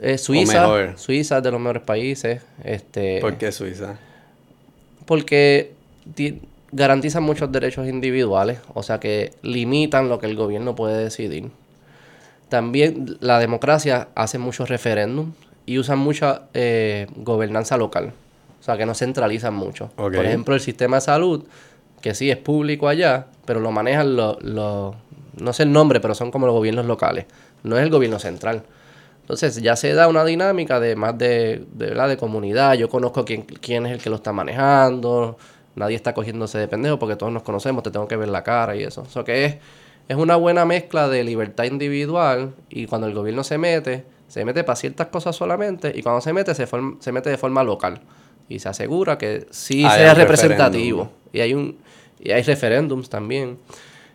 Eh, 0.00 0.18
Suiza, 0.18 0.60
mejor. 0.60 0.92
Suiza 0.98 1.38
es 1.38 1.42
de 1.42 1.50
los 1.50 1.58
mejores 1.58 1.82
países. 1.82 2.42
Este, 2.62 3.20
¿Por 3.22 3.38
qué 3.38 3.50
Suiza? 3.52 3.96
Porque 5.06 5.72
ti- 6.14 6.42
garantizan 6.72 7.22
muchos 7.22 7.50
derechos 7.50 7.88
individuales, 7.88 8.58
o 8.74 8.82
sea 8.82 9.00
que 9.00 9.32
limitan 9.40 10.10
lo 10.10 10.18
que 10.18 10.26
el 10.26 10.36
gobierno 10.36 10.74
puede 10.74 11.02
decidir. 11.02 11.50
También 12.50 13.16
la 13.20 13.38
democracia 13.38 14.08
hace 14.14 14.36
muchos 14.38 14.68
referéndums 14.68 15.34
y 15.64 15.78
usan 15.78 15.98
mucha 15.98 16.42
eh, 16.52 17.06
gobernanza 17.16 17.78
local, 17.78 18.12
o 18.60 18.62
sea 18.62 18.76
que 18.76 18.84
no 18.84 18.94
centralizan 18.94 19.54
mucho. 19.54 19.90
Por 19.96 20.26
ejemplo, 20.26 20.54
el 20.54 20.60
sistema 20.60 20.96
de 20.98 21.00
salud, 21.00 21.44
que 22.02 22.14
sí 22.14 22.30
es 22.30 22.36
público 22.36 22.88
allá, 22.88 23.26
pero 23.46 23.58
lo 23.60 23.70
manejan 23.72 24.16
los, 24.16 24.42
los- 24.42 24.94
no 25.38 25.52
sé 25.52 25.62
el 25.64 25.72
nombre, 25.72 26.00
pero 26.00 26.14
son 26.14 26.30
como 26.30 26.46
los 26.46 26.54
gobiernos 26.54 26.86
locales, 26.86 27.26
no 27.62 27.76
es 27.76 27.82
el 27.82 27.90
gobierno 27.90 28.18
central. 28.18 28.62
Entonces 29.22 29.62
ya 29.62 29.76
se 29.76 29.92
da 29.94 30.08
una 30.08 30.24
dinámica 30.24 30.80
de 30.80 30.96
más 30.96 31.16
de, 31.16 31.64
de, 31.72 31.94
de 31.94 32.16
comunidad. 32.16 32.74
Yo 32.74 32.88
conozco 32.88 33.24
quién, 33.24 33.42
quién 33.42 33.86
es 33.86 33.92
el 33.92 33.98
que 34.02 34.10
lo 34.10 34.16
está 34.16 34.32
manejando. 34.32 35.38
Nadie 35.76 35.94
está 35.94 36.14
cogiéndose 36.14 36.58
de 36.58 36.66
pendejo 36.66 36.98
porque 36.98 37.14
todos 37.14 37.32
nos 37.32 37.44
conocemos, 37.44 37.84
te 37.84 37.92
tengo 37.92 38.08
que 38.08 38.16
ver 38.16 38.28
la 38.28 38.42
cara 38.42 38.74
y 38.74 38.82
eso. 38.82 39.02
O 39.02 39.06
sea 39.06 39.22
que 39.22 39.44
es, 39.44 39.56
es 40.08 40.16
una 40.16 40.34
buena 40.34 40.64
mezcla 40.64 41.08
de 41.08 41.22
libertad 41.22 41.62
individual 41.64 42.54
y 42.70 42.86
cuando 42.86 43.06
el 43.06 43.14
gobierno 43.14 43.44
se 43.44 43.56
mete, 43.56 44.04
se 44.26 44.44
mete 44.44 44.64
para 44.64 44.74
ciertas 44.74 45.06
cosas 45.08 45.36
solamente 45.36 45.92
y 45.94 46.02
cuando 46.02 46.20
se 46.20 46.32
mete, 46.32 46.52
se, 46.56 46.66
form- 46.66 46.96
se 46.98 47.12
mete 47.12 47.30
de 47.30 47.38
forma 47.38 47.62
local. 47.62 48.00
Y 48.48 48.58
se 48.58 48.68
asegura 48.68 49.16
que 49.16 49.46
sí 49.50 49.84
Hay 49.84 50.00
sea 50.00 50.14
representativo. 50.14 51.04
referéndum. 51.04 51.30
Y 51.32 51.40
hay 51.40 51.54
un 51.54 51.78
y 52.18 52.32
hay 52.32 52.42
referéndums 52.42 53.08
también. 53.08 53.58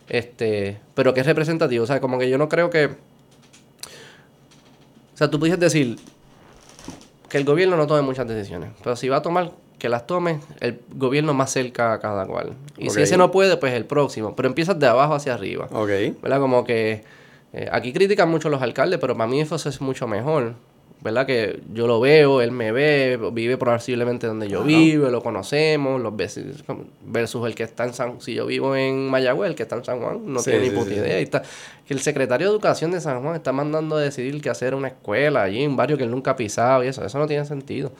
Este, 0.08 0.78
pero 0.94 1.14
que 1.14 1.20
es 1.20 1.26
representativo. 1.26 1.84
O 1.84 1.86
sea, 1.86 2.00
como 2.00 2.18
que 2.18 2.28
yo 2.28 2.38
no 2.38 2.48
creo 2.48 2.70
que. 2.70 2.86
O 2.86 5.18
sea, 5.18 5.30
tú 5.30 5.38
pudieras 5.38 5.60
decir 5.60 5.98
que 7.28 7.38
el 7.38 7.44
gobierno 7.44 7.76
no 7.76 7.86
tome 7.86 8.02
muchas 8.02 8.28
decisiones. 8.28 8.70
Pero 8.82 8.96
si 8.96 9.08
va 9.08 9.16
a 9.16 9.22
tomar, 9.22 9.52
que 9.78 9.88
las 9.88 10.06
tome 10.06 10.40
el 10.60 10.80
gobierno 10.94 11.34
más 11.34 11.50
cerca 11.50 11.92
a 11.92 12.00
cada 12.00 12.26
cual. 12.26 12.52
Y 12.78 12.90
si 12.90 13.02
ese 13.02 13.16
no 13.16 13.30
puede, 13.30 13.56
pues 13.56 13.72
el 13.72 13.84
próximo. 13.84 14.36
Pero 14.36 14.48
empiezas 14.48 14.78
de 14.78 14.86
abajo 14.86 15.14
hacia 15.14 15.34
arriba. 15.34 15.68
Ok. 15.72 15.90
¿verdad? 16.22 16.40
Como 16.40 16.64
que 16.64 17.04
eh, 17.52 17.68
aquí 17.72 17.92
critican 17.92 18.28
mucho 18.28 18.48
los 18.48 18.62
alcaldes, 18.62 18.98
pero 19.00 19.16
para 19.16 19.28
mí 19.28 19.40
eso 19.40 19.56
es 19.56 19.80
mucho 19.80 20.06
mejor. 20.06 20.54
¿Verdad? 21.02 21.26
Que 21.26 21.60
yo 21.74 21.86
lo 21.86 22.00
veo, 22.00 22.40
él 22.40 22.50
me 22.50 22.72
ve, 22.72 23.18
vive 23.32 23.56
probablemente 23.58 24.26
donde 24.26 24.48
yo 24.48 24.64
vivo, 24.64 25.08
lo 25.08 25.22
conocemos, 25.22 26.00
los 26.00 26.16
vecinos, 26.16 26.64
versus 27.04 27.46
el 27.46 27.54
que 27.54 27.62
está 27.64 27.84
en 27.84 27.92
San 27.94 28.20
si 28.20 28.34
yo 28.34 28.46
vivo 28.46 28.74
en 28.74 29.08
Mayagüez, 29.08 29.50
el 29.50 29.54
que 29.56 29.62
está 29.64 29.76
en 29.76 29.84
San 29.84 30.00
Juan, 30.00 30.20
no 30.24 30.40
Sí, 30.40 30.50
tiene 30.50 30.70
ni 30.70 30.74
puta 30.74 30.90
sí, 30.90 30.96
idea. 30.96 31.20
Y 31.20 31.24
está, 31.24 31.42
que 31.86 31.94
el 31.94 32.00
secretario 32.00 32.48
de 32.48 32.52
Educación 32.52 32.90
de 32.90 33.00
San 33.00 33.22
Juan 33.22 33.36
está 33.36 33.52
mandando 33.52 33.96
a 33.96 34.00
decidir 34.00 34.40
que 34.40 34.48
hacer 34.50 34.74
una 34.74 34.88
escuela 34.88 35.42
allí, 35.42 35.62
en 35.62 35.70
un 35.72 35.76
barrio 35.76 35.96
que 35.98 36.04
él 36.04 36.10
nunca 36.10 36.32
ha 36.32 36.36
pisado 36.36 36.82
y 36.82 36.88
eso, 36.88 37.04
eso 37.04 37.18
no 37.18 37.26
tiene 37.26 37.44
sentido. 37.44 37.92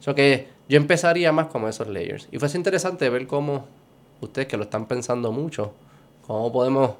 O 0.00 0.02
sea 0.02 0.14
que 0.14 0.48
yo 0.68 0.76
empezaría 0.76 1.30
más 1.32 1.46
como 1.46 1.68
esos 1.68 1.86
layers. 1.88 2.28
Y 2.32 2.38
fuese 2.38 2.58
interesante 2.58 3.08
ver 3.08 3.26
cómo 3.28 3.66
ustedes 4.20 4.48
que 4.48 4.56
lo 4.56 4.64
están 4.64 4.86
pensando 4.86 5.30
mucho, 5.32 5.72
cómo 6.26 6.52
podemos 6.52 6.90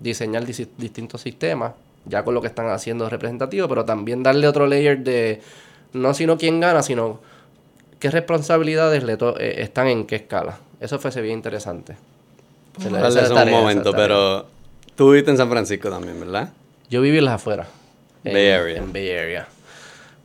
diseñar 0.00 0.44
disi- 0.46 0.68
distintos 0.78 1.20
sistemas, 1.20 1.72
ya 2.06 2.24
con 2.24 2.34
lo 2.34 2.40
que 2.40 2.46
están 2.46 2.68
haciendo 2.70 3.08
representativo, 3.10 3.68
pero 3.68 3.84
también 3.84 4.22
darle 4.22 4.46
otro 4.48 4.66
layer 4.66 4.98
de 5.00 5.40
no 5.92 6.14
sino 6.14 6.36
quién 6.38 6.60
gana, 6.60 6.82
sino 6.82 7.20
qué 7.98 8.10
responsabilidades 8.10 9.02
le 9.04 9.16
to- 9.16 9.38
eh, 9.38 9.62
están 9.62 9.88
en 9.88 10.06
qué 10.06 10.16
escala. 10.16 10.58
Eso 10.80 10.98
fuese 10.98 11.20
bien 11.22 11.34
interesante. 11.34 11.96
Se 12.78 12.90
le- 12.90 12.98
en 12.98 13.32
un 13.32 13.50
momento, 13.50 13.92
pero 13.92 14.46
tú 14.94 15.10
viviste 15.10 15.30
en 15.30 15.36
San 15.38 15.48
Francisco 15.48 15.88
también, 15.90 16.20
¿verdad? 16.20 16.50
Yo 16.90 17.00
viví 17.00 17.18
en 17.18 17.24
las 17.24 17.34
afueras. 17.34 17.68
en- 18.24 18.32
Bay 18.34 18.50
Area. 18.50 18.78
En 18.78 18.92
Bay 18.92 19.10
Area. 19.10 19.48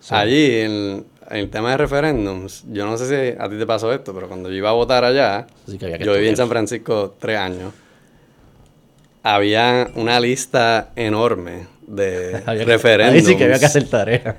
Allí, 0.09 0.55
en, 0.61 1.05
en 1.29 1.37
el 1.37 1.49
tema 1.49 1.71
de 1.71 1.77
referéndums, 1.77 2.63
yo 2.71 2.85
no 2.85 2.97
sé 2.97 3.07
si 3.07 3.37
a 3.39 3.47
ti 3.47 3.57
te 3.57 3.65
pasó 3.67 3.93
esto, 3.93 4.13
pero 4.13 4.27
cuando 4.27 4.49
yo 4.49 4.55
iba 4.55 4.69
a 4.69 4.73
votar 4.73 5.03
allá, 5.05 5.45
Así 5.67 5.77
que 5.77 5.85
había 5.85 5.97
que 5.99 6.03
yo 6.05 6.13
viví 6.13 6.27
en. 6.29 6.35
San 6.37 6.49
Francisco 6.49 7.15
tres 7.19 7.37
años, 7.37 7.73
había 9.23 9.89
una 9.95 10.19
lista 10.19 10.89
enorme 10.95 11.67
de 11.87 12.39
referéndums 12.65 13.19
Ahí 13.19 13.25
sí 13.33 13.37
que 13.37 13.43
había 13.45 13.59
que 13.59 13.65
hacer 13.65 13.87
tarea. 13.89 14.37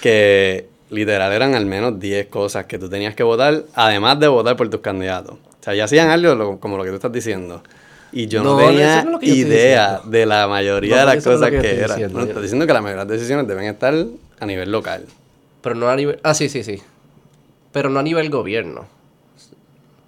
que 0.00 0.68
literal 0.90 1.32
eran 1.32 1.54
al 1.54 1.66
menos 1.66 1.98
10 1.98 2.26
cosas 2.26 2.66
que 2.66 2.78
tú 2.78 2.88
tenías 2.88 3.14
que 3.14 3.22
votar, 3.22 3.64
además 3.74 4.18
de 4.20 4.28
votar 4.28 4.56
por 4.56 4.68
tus 4.68 4.80
candidatos. 4.80 5.34
O 5.34 5.64
sea, 5.64 5.74
ya 5.74 5.84
hacían 5.84 6.10
algo 6.10 6.34
lo- 6.34 6.58
como 6.60 6.76
lo 6.76 6.84
que 6.84 6.90
tú 6.90 6.96
estás 6.96 7.12
diciendo. 7.12 7.62
Y 8.14 8.26
yo 8.26 8.42
no, 8.42 8.58
tenía 8.58 9.04
no 9.04 9.18
idea 9.22 10.00
de 10.04 10.26
la 10.26 10.46
mayoría 10.46 10.96
No, 10.96 11.00
de 11.08 11.14
las 11.16 11.24
cosas 11.24 11.50
que 11.50 11.60
que, 11.62 11.74
eran. 11.78 11.88
diciendo. 11.96 12.18
No, 12.18 12.24
estoy 12.26 12.42
diciendo 12.42 12.66
que 12.66 12.72
la 12.74 12.82
mayoría 12.82 13.04
de 13.04 13.10
las 13.10 13.18
decisiones 13.20 13.48
deben 13.48 13.64
estar 13.64 13.94
a 14.38 14.46
nivel 14.46 14.70
local. 14.70 15.06
Pero 15.62 15.74
no 15.76 15.88
a 15.88 15.96
nivel... 15.96 16.18
Ah, 16.22 16.34
sí, 16.34 16.48
sí, 16.50 16.62
sí. 16.62 16.82
Pero 17.72 17.88
no 17.88 18.00
a 18.00 18.02
nivel 18.02 18.28
gobierno. 18.28 18.84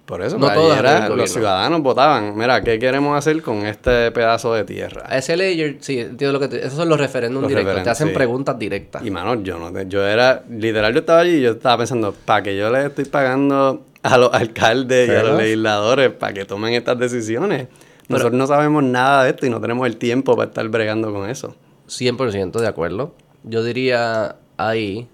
Por 0.05 0.21
eso, 0.21 0.37
No 0.37 0.51
todas 0.53 0.77
era- 0.79 1.09
los 1.09 1.31
ciudadanos 1.31 1.81
votaban, 1.81 2.37
mira, 2.37 2.61
¿qué 2.61 2.77
queremos 2.77 3.17
hacer 3.17 3.41
con 3.41 3.65
este 3.65 4.11
pedazo 4.11 4.53
de 4.53 4.63
tierra? 4.63 5.03
A 5.07 5.17
ese 5.17 5.35
layer, 5.35 5.77
sí, 5.79 5.99
entiendo 5.99 6.33
lo 6.33 6.39
que 6.39 6.47
te- 6.47 6.59
Esos 6.59 6.73
son 6.75 6.89
los 6.89 6.99
referéndums 6.99 7.41
Los 7.43 7.49
directos. 7.49 7.81
te 7.83 7.89
hacen 7.89 8.09
sí. 8.09 8.13
preguntas 8.13 8.59
directas. 8.59 9.03
Y 9.03 9.09
mano, 9.09 9.41
yo 9.41 9.57
no, 9.57 9.81
yo 9.83 10.05
era, 10.05 10.43
literal, 10.49 10.93
yo 10.93 10.99
estaba 10.99 11.21
allí 11.21 11.37
y 11.37 11.41
yo 11.41 11.51
estaba 11.53 11.79
pensando, 11.79 12.13
¿para 12.25 12.43
que 12.43 12.55
yo 12.55 12.69
le 12.69 12.85
estoy 12.85 13.05
pagando 13.05 13.83
a 14.03 14.17
los 14.19 14.31
alcaldes 14.31 15.09
y 15.09 15.11
a 15.15 15.23
los 15.23 15.37
legisladores 15.39 16.11
para 16.11 16.31
que 16.33 16.45
tomen 16.45 16.75
estas 16.75 16.99
decisiones. 16.99 17.67
Nosotros 18.07 18.33
no 18.35 18.45
sabemos 18.45 18.83
nada 18.83 19.23
de 19.23 19.31
esto 19.31 19.47
y 19.47 19.49
no 19.49 19.59
tenemos 19.59 19.87
el 19.87 19.97
tiempo 19.97 20.35
para 20.35 20.49
estar 20.49 20.69
bregando 20.69 21.11
con 21.11 21.27
eso. 21.27 21.55
100% 21.87 22.59
de 22.59 22.67
acuerdo. 22.67 23.15
Yo 23.43 23.63
diría 23.63 24.35
ahí, 24.57 25.07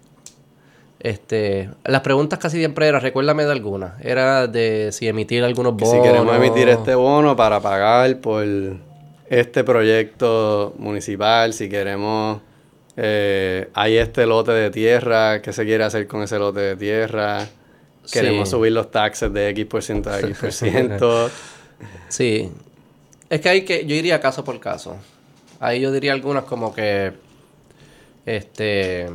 este, 1.03 1.69
las 1.83 2.01
preguntas 2.01 2.37
casi 2.37 2.57
siempre 2.57 2.87
eran, 2.87 3.01
recuérdame 3.01 3.43
de 3.45 3.51
algunas, 3.51 3.99
era 4.01 4.45
de 4.45 4.91
si 4.91 5.07
emitir 5.07 5.43
algunos 5.43 5.73
bonos. 5.73 5.89
si 5.89 5.99
queremos 5.99 6.35
emitir 6.35 6.69
este 6.69 6.93
bono 6.93 7.35
para 7.35 7.59
pagar 7.59 8.19
por 8.19 8.45
este 9.27 9.63
proyecto 9.63 10.75
municipal, 10.77 11.53
si 11.53 11.69
queremos, 11.69 12.41
eh, 12.97 13.69
hay 13.73 13.97
este 13.97 14.27
lote 14.27 14.51
de 14.51 14.69
tierra, 14.69 15.41
¿qué 15.41 15.51
se 15.53 15.65
quiere 15.65 15.83
hacer 15.83 16.05
con 16.05 16.21
ese 16.21 16.37
lote 16.37 16.59
de 16.59 16.75
tierra? 16.75 17.47
Queremos 18.11 18.49
subir 18.49 18.71
los 18.71 18.91
taxes 18.91 19.33
de 19.33 19.49
X 19.49 19.65
por 19.65 19.81
ciento 19.81 20.11
a 20.11 20.19
X 20.19 20.37
por 20.39 20.51
ciento. 20.51 21.31
sí. 22.09 22.51
Es 23.27 23.41
que 23.41 23.49
hay 23.49 23.61
que, 23.63 23.85
yo 23.85 23.95
iría 23.95 24.19
caso 24.19 24.43
por 24.43 24.59
caso. 24.59 24.97
Ahí 25.59 25.81
yo 25.81 25.91
diría 25.91 26.13
algunas 26.13 26.43
como 26.43 26.73
que, 26.75 27.13
este, 28.25 29.07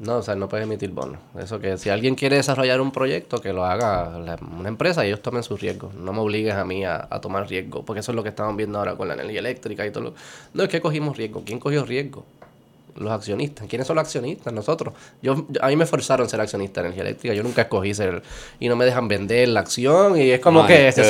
no, 0.00 0.18
o 0.18 0.22
sea, 0.22 0.36
no 0.36 0.48
puede 0.48 0.62
emitir 0.62 0.90
bonos. 0.90 1.18
Eso 1.38 1.58
que 1.58 1.76
si 1.76 1.90
alguien 1.90 2.14
quiere 2.14 2.36
desarrollar 2.36 2.80
un 2.80 2.92
proyecto, 2.92 3.40
que 3.40 3.52
lo 3.52 3.64
haga 3.64 4.16
una 4.56 4.68
empresa 4.68 5.04
y 5.04 5.08
ellos 5.08 5.22
tomen 5.22 5.42
sus 5.42 5.60
riesgos. 5.60 5.92
No 5.94 6.12
me 6.12 6.20
obligues 6.20 6.54
a 6.54 6.64
mí 6.64 6.84
a, 6.84 7.08
tomar 7.20 7.48
riesgo, 7.48 7.84
porque 7.84 8.00
eso 8.00 8.12
es 8.12 8.16
lo 8.16 8.22
que 8.22 8.28
estamos 8.28 8.56
viendo 8.56 8.78
ahora 8.78 8.94
con 8.94 9.08
la 9.08 9.14
energía 9.14 9.40
eléctrica 9.40 9.84
y 9.84 9.90
todo 9.90 10.04
lo... 10.04 10.14
No, 10.54 10.62
es 10.62 10.68
que 10.68 10.80
cogimos 10.80 11.16
riesgo. 11.16 11.42
¿Quién 11.44 11.58
cogió 11.58 11.84
riesgo? 11.84 12.24
Los 12.94 13.10
accionistas. 13.10 13.66
¿Quiénes 13.66 13.88
son 13.88 13.96
los 13.96 14.04
accionistas? 14.04 14.52
Nosotros. 14.52 14.94
Yo, 15.20 15.46
a 15.60 15.66
mí 15.66 15.74
me 15.74 15.86
forzaron 15.86 16.26
a 16.26 16.28
ser 16.28 16.40
accionista 16.40 16.80
de 16.80 16.88
energía 16.88 17.02
eléctrica. 17.02 17.34
Yo 17.34 17.42
nunca 17.42 17.62
escogí 17.62 17.92
ser... 17.92 18.22
Y 18.60 18.68
no 18.68 18.76
me 18.76 18.84
dejan 18.84 19.08
vender 19.08 19.48
la 19.48 19.60
acción 19.60 20.16
y 20.16 20.30
es 20.30 20.38
como 20.38 20.64
que... 20.64 20.92
se 20.92 21.02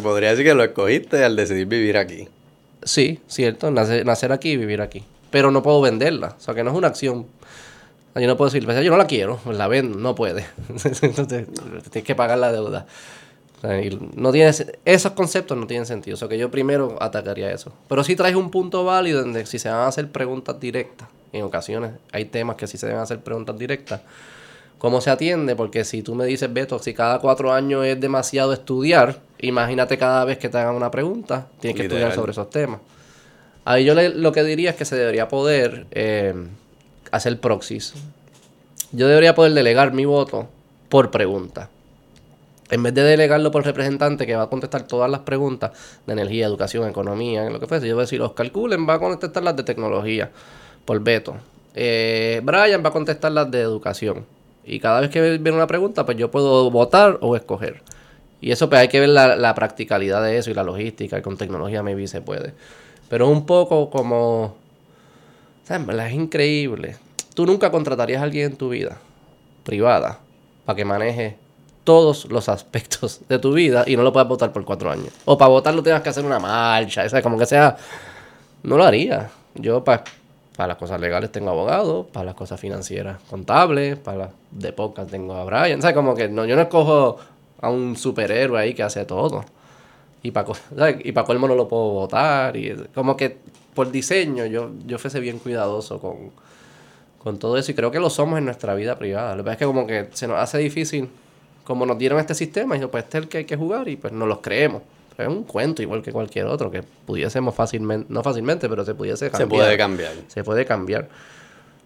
podría 0.00 0.30
decir 0.30 0.44
que 0.44 0.54
lo 0.54 0.62
escogiste 0.62 1.24
al 1.24 1.34
decidir 1.34 1.66
vivir 1.66 1.96
aquí. 1.96 2.28
Sí, 2.84 3.18
cierto. 3.26 3.72
Nacer, 3.72 4.06
nacer 4.06 4.30
aquí 4.30 4.52
y 4.52 4.56
vivir 4.56 4.80
aquí. 4.80 5.02
Pero 5.32 5.50
no 5.50 5.64
puedo 5.64 5.80
venderla. 5.80 6.36
O 6.38 6.40
sea, 6.40 6.54
que 6.54 6.62
no 6.62 6.70
es 6.70 6.76
una 6.76 6.88
acción 6.88 7.26
yo 8.14 8.26
no 8.26 8.36
puedo 8.36 8.50
decir, 8.50 8.66
yo 8.66 8.90
no 8.90 8.96
la 8.96 9.06
quiero, 9.06 9.38
la 9.46 9.68
ven, 9.68 10.02
no 10.02 10.14
puede. 10.14 10.44
Entonces, 10.68 11.46
tienes 11.90 12.04
que 12.04 12.14
pagar 12.14 12.38
la 12.38 12.50
deuda. 12.50 12.86
no 14.16 14.32
tiene, 14.32 14.52
esos 14.84 15.12
conceptos 15.12 15.56
no 15.56 15.66
tienen 15.66 15.86
sentido. 15.86 16.14
O 16.14 16.18
sea, 16.18 16.28
que 16.28 16.36
yo 16.36 16.50
primero 16.50 16.96
atacaría 17.00 17.52
eso. 17.52 17.72
Pero 17.88 18.02
sí 18.02 18.16
traes 18.16 18.34
un 18.34 18.50
punto 18.50 18.84
válido 18.84 19.20
donde 19.20 19.46
si 19.46 19.58
se 19.58 19.68
van 19.68 19.78
a 19.78 19.86
hacer 19.86 20.10
preguntas 20.10 20.58
directas, 20.58 21.08
en 21.32 21.44
ocasiones 21.44 21.92
hay 22.10 22.24
temas 22.24 22.56
que 22.56 22.66
sí 22.66 22.76
se 22.76 22.86
deben 22.86 23.00
hacer 23.00 23.20
preguntas 23.20 23.56
directas, 23.56 24.00
¿cómo 24.78 25.00
se 25.00 25.10
atiende? 25.10 25.54
Porque 25.54 25.84
si 25.84 26.02
tú 26.02 26.16
me 26.16 26.24
dices, 26.24 26.52
Beto, 26.52 26.80
si 26.80 26.92
cada 26.94 27.20
cuatro 27.20 27.52
años 27.52 27.86
es 27.86 28.00
demasiado 28.00 28.52
estudiar, 28.52 29.20
imagínate 29.38 29.98
cada 29.98 30.24
vez 30.24 30.38
que 30.38 30.48
te 30.48 30.58
hagan 30.58 30.74
una 30.74 30.90
pregunta, 30.90 31.46
tienes 31.60 31.76
que 31.76 31.86
estudiar 31.86 32.12
sobre 32.12 32.32
esos 32.32 32.50
temas. 32.50 32.80
Ahí 33.64 33.84
yo 33.84 33.94
lo 33.94 34.32
que 34.32 34.42
diría 34.42 34.70
es 34.70 34.76
que 34.76 34.84
se 34.84 34.96
debería 34.96 35.28
poder... 35.28 35.86
Eh, 35.92 36.34
hacer 37.10 37.40
proxies. 37.40 37.94
Yo 38.92 39.06
debería 39.08 39.34
poder 39.34 39.52
delegar 39.52 39.92
mi 39.92 40.04
voto 40.04 40.48
por 40.88 41.10
pregunta. 41.10 41.70
En 42.70 42.82
vez 42.82 42.94
de 42.94 43.02
delegarlo 43.02 43.50
por 43.50 43.64
representante 43.64 44.26
que 44.26 44.36
va 44.36 44.44
a 44.44 44.48
contestar 44.48 44.82
todas 44.82 45.10
las 45.10 45.20
preguntas 45.20 45.72
de 46.06 46.12
energía, 46.12 46.46
educación, 46.46 46.88
economía, 46.88 47.48
lo 47.50 47.58
que 47.58 47.66
fuese, 47.66 47.88
yo 47.88 47.94
voy 47.94 48.02
a 48.02 48.04
decir, 48.04 48.20
los 48.20 48.32
calculen, 48.32 48.88
va 48.88 48.94
a 48.94 48.98
contestar 48.98 49.42
las 49.42 49.56
de 49.56 49.64
tecnología 49.64 50.30
por 50.84 51.00
veto. 51.00 51.36
Eh, 51.74 52.40
Brian 52.44 52.82
va 52.84 52.90
a 52.90 52.92
contestar 52.92 53.32
las 53.32 53.50
de 53.50 53.60
educación. 53.60 54.24
Y 54.64 54.78
cada 54.78 55.00
vez 55.00 55.10
que 55.10 55.20
viene 55.20 55.52
una 55.52 55.66
pregunta, 55.66 56.04
pues 56.04 56.16
yo 56.16 56.30
puedo 56.30 56.70
votar 56.70 57.18
o 57.20 57.34
escoger. 57.34 57.82
Y 58.40 58.52
eso 58.52 58.68
pues 58.68 58.80
hay 58.80 58.88
que 58.88 59.00
ver 59.00 59.08
la, 59.08 59.36
la 59.36 59.54
practicalidad 59.54 60.22
de 60.22 60.38
eso 60.38 60.50
y 60.50 60.54
la 60.54 60.62
logística. 60.62 61.18
Y 61.18 61.22
con 61.22 61.36
tecnología 61.36 61.82
maybe 61.82 62.06
se 62.06 62.20
puede. 62.20 62.54
Pero 63.08 63.28
un 63.28 63.46
poco 63.46 63.90
como 63.90 64.56
es 65.76 66.12
increíble. 66.12 66.96
Tú 67.34 67.46
nunca 67.46 67.70
contratarías 67.70 68.20
a 68.20 68.24
alguien 68.24 68.52
en 68.52 68.56
tu 68.56 68.70
vida 68.70 68.98
privada 69.64 70.18
para 70.64 70.76
que 70.76 70.84
maneje 70.84 71.36
todos 71.84 72.26
los 72.26 72.48
aspectos 72.48 73.20
de 73.28 73.38
tu 73.38 73.52
vida 73.52 73.84
y 73.86 73.96
no 73.96 74.02
lo 74.02 74.12
puedas 74.12 74.28
votar 74.28 74.52
por 74.52 74.64
cuatro 74.64 74.90
años. 74.90 75.12
O 75.24 75.38
para 75.38 75.48
votarlo 75.48 75.82
tengas 75.82 76.02
que 76.02 76.08
hacer 76.08 76.24
una 76.24 76.38
marcha, 76.38 77.04
o 77.06 77.22
como 77.22 77.38
que 77.38 77.46
sea. 77.46 77.76
No 78.62 78.76
lo 78.76 78.84
haría. 78.84 79.30
Yo 79.54 79.82
para 79.84 80.04
las 80.58 80.76
cosas 80.76 81.00
legales 81.00 81.32
tengo 81.32 81.50
abogado, 81.50 82.06
para 82.06 82.26
las 82.26 82.34
cosas 82.34 82.60
financieras 82.60 83.20
contables, 83.30 83.96
para 83.96 84.18
las 84.18 84.30
de 84.50 84.72
podcast 84.72 85.10
tengo 85.10 85.34
a 85.34 85.44
Brian. 85.44 85.78
O 85.78 85.82
sea, 85.82 85.94
como 85.94 86.14
que 86.14 86.28
no, 86.28 86.44
yo 86.44 86.56
no 86.56 86.62
escojo 86.62 87.16
a 87.60 87.70
un 87.70 87.96
superhéroe 87.96 88.60
ahí 88.60 88.74
que 88.74 88.82
hace 88.82 89.04
todo. 89.04 89.44
Y 90.22 90.32
para 90.32 90.48
y 91.02 91.12
para 91.12 91.26
colmo 91.26 91.48
no 91.48 91.54
lo 91.54 91.66
puedo 91.68 91.90
votar. 91.90 92.56
Y 92.56 92.74
como 92.94 93.16
que 93.16 93.38
por 93.80 93.90
diseño, 93.90 94.44
yo, 94.44 94.72
yo 94.84 94.98
fuese 94.98 95.20
bien 95.20 95.38
cuidadoso 95.38 96.00
con, 96.00 96.32
con 97.18 97.38
todo 97.38 97.56
eso 97.56 97.70
y 97.70 97.74
creo 97.74 97.90
que 97.90 97.98
lo 97.98 98.10
somos 98.10 98.38
en 98.38 98.44
nuestra 98.44 98.74
vida 98.74 98.98
privada. 98.98 99.34
Lo 99.34 99.38
que 99.38 99.44
pasa 99.44 99.52
es 99.52 99.58
que 99.60 99.64
como 99.64 99.86
que 99.86 100.08
se 100.12 100.28
nos 100.28 100.36
hace 100.36 100.58
difícil, 100.58 101.08
como 101.64 101.86
nos 101.86 101.96
dieron 101.96 102.20
este 102.20 102.34
sistema, 102.34 102.76
y 102.76 102.80
pues 102.80 103.04
este 103.04 103.16
es 103.16 103.24
el 103.24 103.30
que 103.30 103.38
hay 103.38 103.44
que 103.46 103.56
jugar 103.56 103.88
y 103.88 103.96
pues 103.96 104.12
nos 104.12 104.28
los 104.28 104.40
creemos. 104.40 104.82
es 105.16 105.26
un 105.26 105.44
cuento 105.44 105.80
igual 105.80 106.02
que 106.02 106.12
cualquier 106.12 106.44
otro, 106.44 106.70
que 106.70 106.82
pudiésemos 106.82 107.54
fácilmente, 107.54 108.12
no 108.12 108.22
fácilmente, 108.22 108.68
pero 108.68 108.84
se 108.84 108.94
pudiese 108.94 109.30
cambiar. 109.30 109.48
Se 109.48 109.56
puede 109.56 109.78
cambiar. 109.78 110.12
Se 110.26 110.44
puede 110.44 110.66
cambiar. 110.66 111.08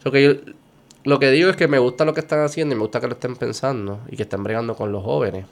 Lo 0.03 0.11
que, 0.11 0.41
lo 1.05 1.21
que 1.21 1.31
digo 1.31 1.49
es 1.49 1.55
que 1.55 1.69
me 1.69 1.79
gusta 1.79 2.05
lo 2.05 2.13
que 2.13 2.23
están 2.23 2.41
haciendo 2.41 2.75
y 2.75 2.77
me 2.77 2.83
gusta 2.83 2.99
que 2.99 3.07
lo 3.07 3.13
estén 3.13 3.37
pensando 3.37 4.01
y 4.11 4.17
que 4.17 4.25
estén 4.25 4.43
bregando 4.43 4.75
con 4.75 4.91
los 4.91 5.05
jóvenes. 5.05 5.47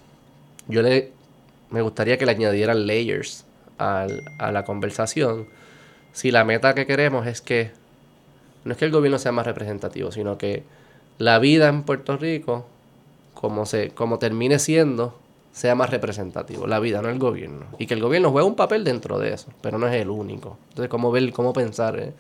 Yo 0.67 0.83
le, 0.83 1.13
me 1.71 1.83
gustaría 1.83 2.19
que 2.19 2.27
le 2.27 2.33
añadieran 2.33 2.85
layers 2.85 3.45
a 3.79 4.09
la 4.51 4.65
conversación 4.65 5.47
si 6.13 6.31
la 6.31 6.45
meta 6.45 6.75
que 6.75 6.87
queremos 6.87 7.27
es 7.27 7.41
que 7.41 7.71
no 8.65 8.73
es 8.73 8.79
que 8.79 8.85
el 8.85 8.93
gobierno 8.93 9.19
sea 9.19 9.33
más 9.33 9.47
representativo, 9.47 10.13
sino 10.13 10.39
que 10.39 10.63
la 11.19 11.39
vida 11.39 11.69
en 11.69 11.83
Puerto 11.83 12.17
Rico, 12.17 12.67
como, 13.35 13.67
se, 13.67 13.91
como 13.91 14.19
termine 14.19 14.59
siendo, 14.59 15.19
sea 15.53 15.75
más 15.75 15.91
representativo. 15.91 16.67
La 16.67 16.79
vida, 16.79 17.03
no 17.03 17.09
el 17.09 17.19
gobierno. 17.19 17.67
Y 17.79 17.87
que 17.87 17.95
el 17.95 18.01
gobierno 18.01 18.31
juegue 18.31 18.47
un 18.47 18.57
papel 18.57 18.85
dentro 18.85 19.19
de 19.19 19.35
eso, 19.35 19.49
pero 19.61 19.79
no 19.79 19.89
es 19.89 19.95
el 19.95 20.11
único. 20.11 20.59
Entonces, 20.71 20.89
cómo 20.89 21.11
ver, 21.11 21.33
cómo 21.33 21.53
pensar 21.53 21.99
eh, 21.99 22.13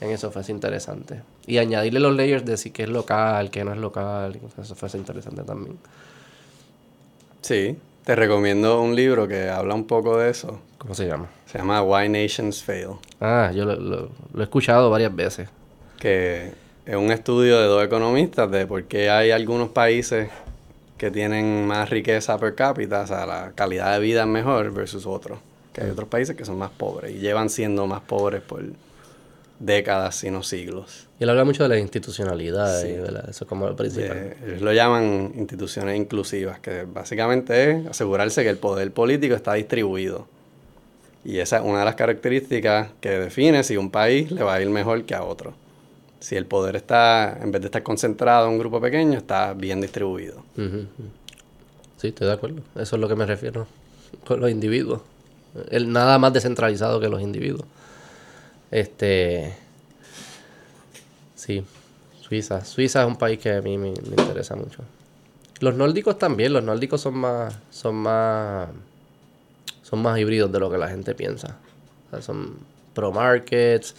en 0.00 0.10
eso 0.10 0.30
fue 0.30 0.42
interesante. 0.48 1.22
Y 1.46 1.58
añadirle 1.58 2.00
los 2.00 2.14
layers 2.14 2.44
de 2.44 2.56
si 2.56 2.70
que 2.70 2.82
es 2.82 2.88
local, 2.88 3.50
que 3.50 3.64
no 3.64 3.72
es 3.72 3.78
local, 3.78 4.38
eso 4.60 4.74
fue 4.74 4.88
interesante 4.98 5.42
también. 5.42 5.78
Sí, 7.40 7.78
te 8.04 8.16
recomiendo 8.16 8.80
un 8.82 8.96
libro 8.96 9.28
que 9.28 9.48
habla 9.48 9.74
un 9.74 9.86
poco 9.86 10.18
de 10.18 10.30
eso. 10.30 10.60
¿Cómo 10.78 10.94
se 10.94 11.06
llama? 11.06 11.28
Se 11.46 11.58
llama 11.58 11.82
Why 11.82 12.08
Nations 12.08 12.62
Fail. 12.62 12.90
Ah, 13.20 13.52
yo 13.54 13.64
lo, 13.64 14.10
he 14.36 14.42
escuchado 14.42 14.90
varias 14.90 15.14
veces. 15.14 15.48
Que 15.98 16.52
es 16.84 16.96
un 16.96 17.12
estudio 17.12 17.60
de 17.60 17.66
dos 17.66 17.84
economistas 17.84 18.50
de 18.50 18.66
por 18.66 18.84
qué 18.84 19.10
hay 19.10 19.30
algunos 19.30 19.68
países 19.70 20.28
que 20.98 21.10
tienen 21.10 21.66
más 21.66 21.88
riqueza 21.90 22.38
per 22.38 22.54
cápita, 22.54 23.02
o 23.02 23.06
sea, 23.06 23.26
la 23.26 23.52
calidad 23.54 23.92
de 23.92 24.00
vida 24.00 24.22
es 24.22 24.28
mejor 24.28 24.72
versus 24.72 25.06
otros. 25.06 25.38
Que 25.72 25.82
hay 25.82 25.90
otros 25.90 26.08
países 26.08 26.36
que 26.36 26.44
son 26.44 26.58
más 26.58 26.70
pobres 26.70 27.14
y 27.14 27.18
llevan 27.18 27.48
siendo 27.48 27.86
más 27.86 28.00
pobres 28.00 28.42
por 28.42 28.64
décadas, 29.60 30.16
sino 30.16 30.42
siglos. 30.42 31.06
Y 31.20 31.24
él 31.24 31.30
habla 31.30 31.44
mucho 31.44 31.62
de 31.62 31.68
la 31.68 31.78
institucionalidad, 31.78 32.84
eso 32.84 33.44
es 33.44 33.48
como 33.48 33.68
lo 33.68 33.76
principal. 33.76 34.36
ellos 34.44 34.62
lo 34.62 34.72
llaman 34.72 35.32
instituciones 35.36 35.96
inclusivas, 35.96 36.58
que 36.58 36.84
básicamente 36.84 37.70
es 37.70 37.86
asegurarse 37.86 38.42
que 38.42 38.50
el 38.50 38.58
poder 38.58 38.90
político 38.92 39.34
está 39.34 39.54
distribuido 39.54 40.26
y 41.26 41.40
esa 41.40 41.56
es 41.56 41.64
una 41.64 41.80
de 41.80 41.84
las 41.84 41.96
características 41.96 42.90
que 43.00 43.10
define 43.10 43.64
si 43.64 43.76
un 43.76 43.90
país 43.90 44.30
le 44.30 44.44
va 44.44 44.54
a 44.54 44.62
ir 44.62 44.70
mejor 44.70 45.04
que 45.04 45.14
a 45.16 45.24
otro. 45.24 45.54
Si 46.20 46.36
el 46.36 46.46
poder 46.46 46.76
está, 46.76 47.38
en 47.42 47.50
vez 47.50 47.62
de 47.62 47.66
estar 47.66 47.82
concentrado 47.82 48.46
en 48.46 48.52
un 48.52 48.58
grupo 48.60 48.80
pequeño, 48.80 49.18
está 49.18 49.52
bien 49.52 49.80
distribuido. 49.80 50.44
Sí, 51.96 52.08
estoy 52.08 52.28
de 52.28 52.32
acuerdo. 52.32 52.62
Eso 52.76 52.94
es 52.94 53.02
lo 53.02 53.08
que 53.08 53.16
me 53.16 53.26
refiero 53.26 53.66
con 54.24 54.38
los 54.38 54.52
individuos. 54.52 55.02
El, 55.68 55.90
nada 55.90 56.16
más 56.20 56.32
descentralizado 56.32 57.00
que 57.00 57.08
los 57.08 57.20
individuos. 57.20 57.66
Este. 58.70 59.52
Sí, 61.34 61.64
Suiza. 62.20 62.64
Suiza 62.64 63.02
es 63.02 63.08
un 63.08 63.16
país 63.16 63.40
que 63.40 63.52
a 63.52 63.62
mí 63.62 63.76
me, 63.78 63.90
me 63.90 64.22
interesa 64.22 64.54
mucho. 64.54 64.84
Los 65.58 65.74
nórdicos 65.74 66.20
también. 66.20 66.52
Los 66.52 66.62
nórdicos 66.62 67.00
son 67.00 67.14
más. 67.14 67.58
Son 67.70 67.96
más 67.96 68.68
son 69.88 70.02
más 70.02 70.18
híbridos 70.18 70.50
de 70.50 70.58
lo 70.58 70.68
que 70.68 70.78
la 70.78 70.88
gente 70.88 71.14
piensa. 71.14 71.58
son 72.20 72.56
pro 72.92 73.12
markets, 73.12 73.94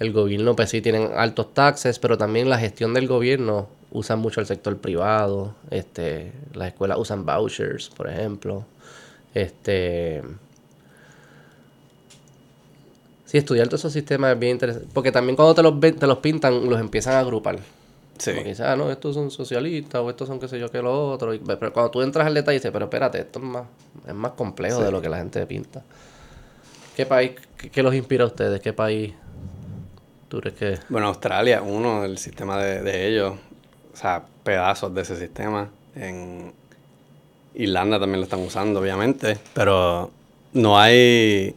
el 0.00 0.12
gobierno 0.12 0.56
pues 0.56 0.70
sí 0.70 0.80
tienen 0.80 1.10
altos 1.14 1.54
taxes, 1.54 2.00
pero 2.00 2.18
también 2.18 2.50
la 2.50 2.58
gestión 2.58 2.92
del 2.92 3.06
gobierno 3.06 3.68
usa 3.92 4.16
mucho 4.16 4.40
el 4.40 4.46
sector 4.46 4.78
privado, 4.78 5.54
este, 5.70 6.32
las 6.54 6.68
escuelas 6.68 6.98
usan 6.98 7.24
vouchers, 7.24 7.88
por 7.90 8.08
ejemplo. 8.08 8.64
Este 9.32 10.22
Sí, 13.26 13.38
estudiar 13.38 13.68
todos 13.68 13.80
esos 13.80 13.92
sistemas 13.92 14.34
es 14.34 14.38
bien 14.40 14.52
interesante. 14.52 14.88
Porque 14.92 15.12
también 15.12 15.36
cuando 15.36 15.54
te 15.54 15.62
los, 15.62 15.80
te 15.80 16.06
los 16.06 16.18
pintan, 16.18 16.68
los 16.68 16.80
empiezan 16.80 17.14
a 17.14 17.20
agrupar. 17.20 17.60
Sí. 18.22 18.30
Como 18.30 18.42
que 18.44 18.48
dice, 18.50 18.62
ah, 18.64 18.76
no, 18.76 18.90
estos 18.90 19.14
son 19.16 19.30
socialistas 19.32 20.00
o 20.00 20.08
estos 20.10 20.28
son 20.28 20.38
qué 20.38 20.46
sé 20.46 20.58
yo 20.58 20.70
qué 20.70 20.80
lo 20.80 21.10
otro. 21.10 21.34
Y- 21.34 21.40
pero 21.40 21.72
cuando 21.72 21.90
tú 21.90 22.02
entras 22.02 22.26
al 22.26 22.34
detalle 22.34 22.58
dices, 22.58 22.70
pero 22.70 22.84
espérate, 22.84 23.18
esto 23.18 23.38
es 23.40 23.44
más, 23.44 23.64
es 24.06 24.14
más 24.14 24.32
complejo 24.32 24.78
Sí. 24.78 24.84
de 24.84 24.92
lo 24.92 25.00
que 25.02 25.08
la 25.08 25.16
gente 25.18 25.44
pinta. 25.46 25.82
¿Qué 26.96 27.04
país, 27.06 27.32
qué, 27.56 27.70
qué 27.70 27.82
los 27.82 27.94
inspira 27.94 28.22
a 28.24 28.28
ustedes? 28.28 28.60
¿Qué 28.60 28.72
país 28.72 29.12
tú 30.28 30.40
crees 30.40 30.56
que...? 30.56 30.78
Bueno, 30.88 31.08
Australia, 31.08 31.62
uno 31.62 32.02
del 32.02 32.18
sistema 32.18 32.58
de, 32.62 32.82
de 32.82 33.08
ellos, 33.08 33.34
o 33.92 33.96
sea, 33.96 34.22
pedazos 34.44 34.94
de 34.94 35.02
ese 35.02 35.16
sistema. 35.16 35.68
En 35.96 36.52
Irlanda 37.54 37.98
también 37.98 38.20
lo 38.20 38.24
están 38.24 38.40
usando, 38.40 38.78
obviamente, 38.80 39.36
pero 39.52 40.10
no 40.52 40.78
hay... 40.78 41.56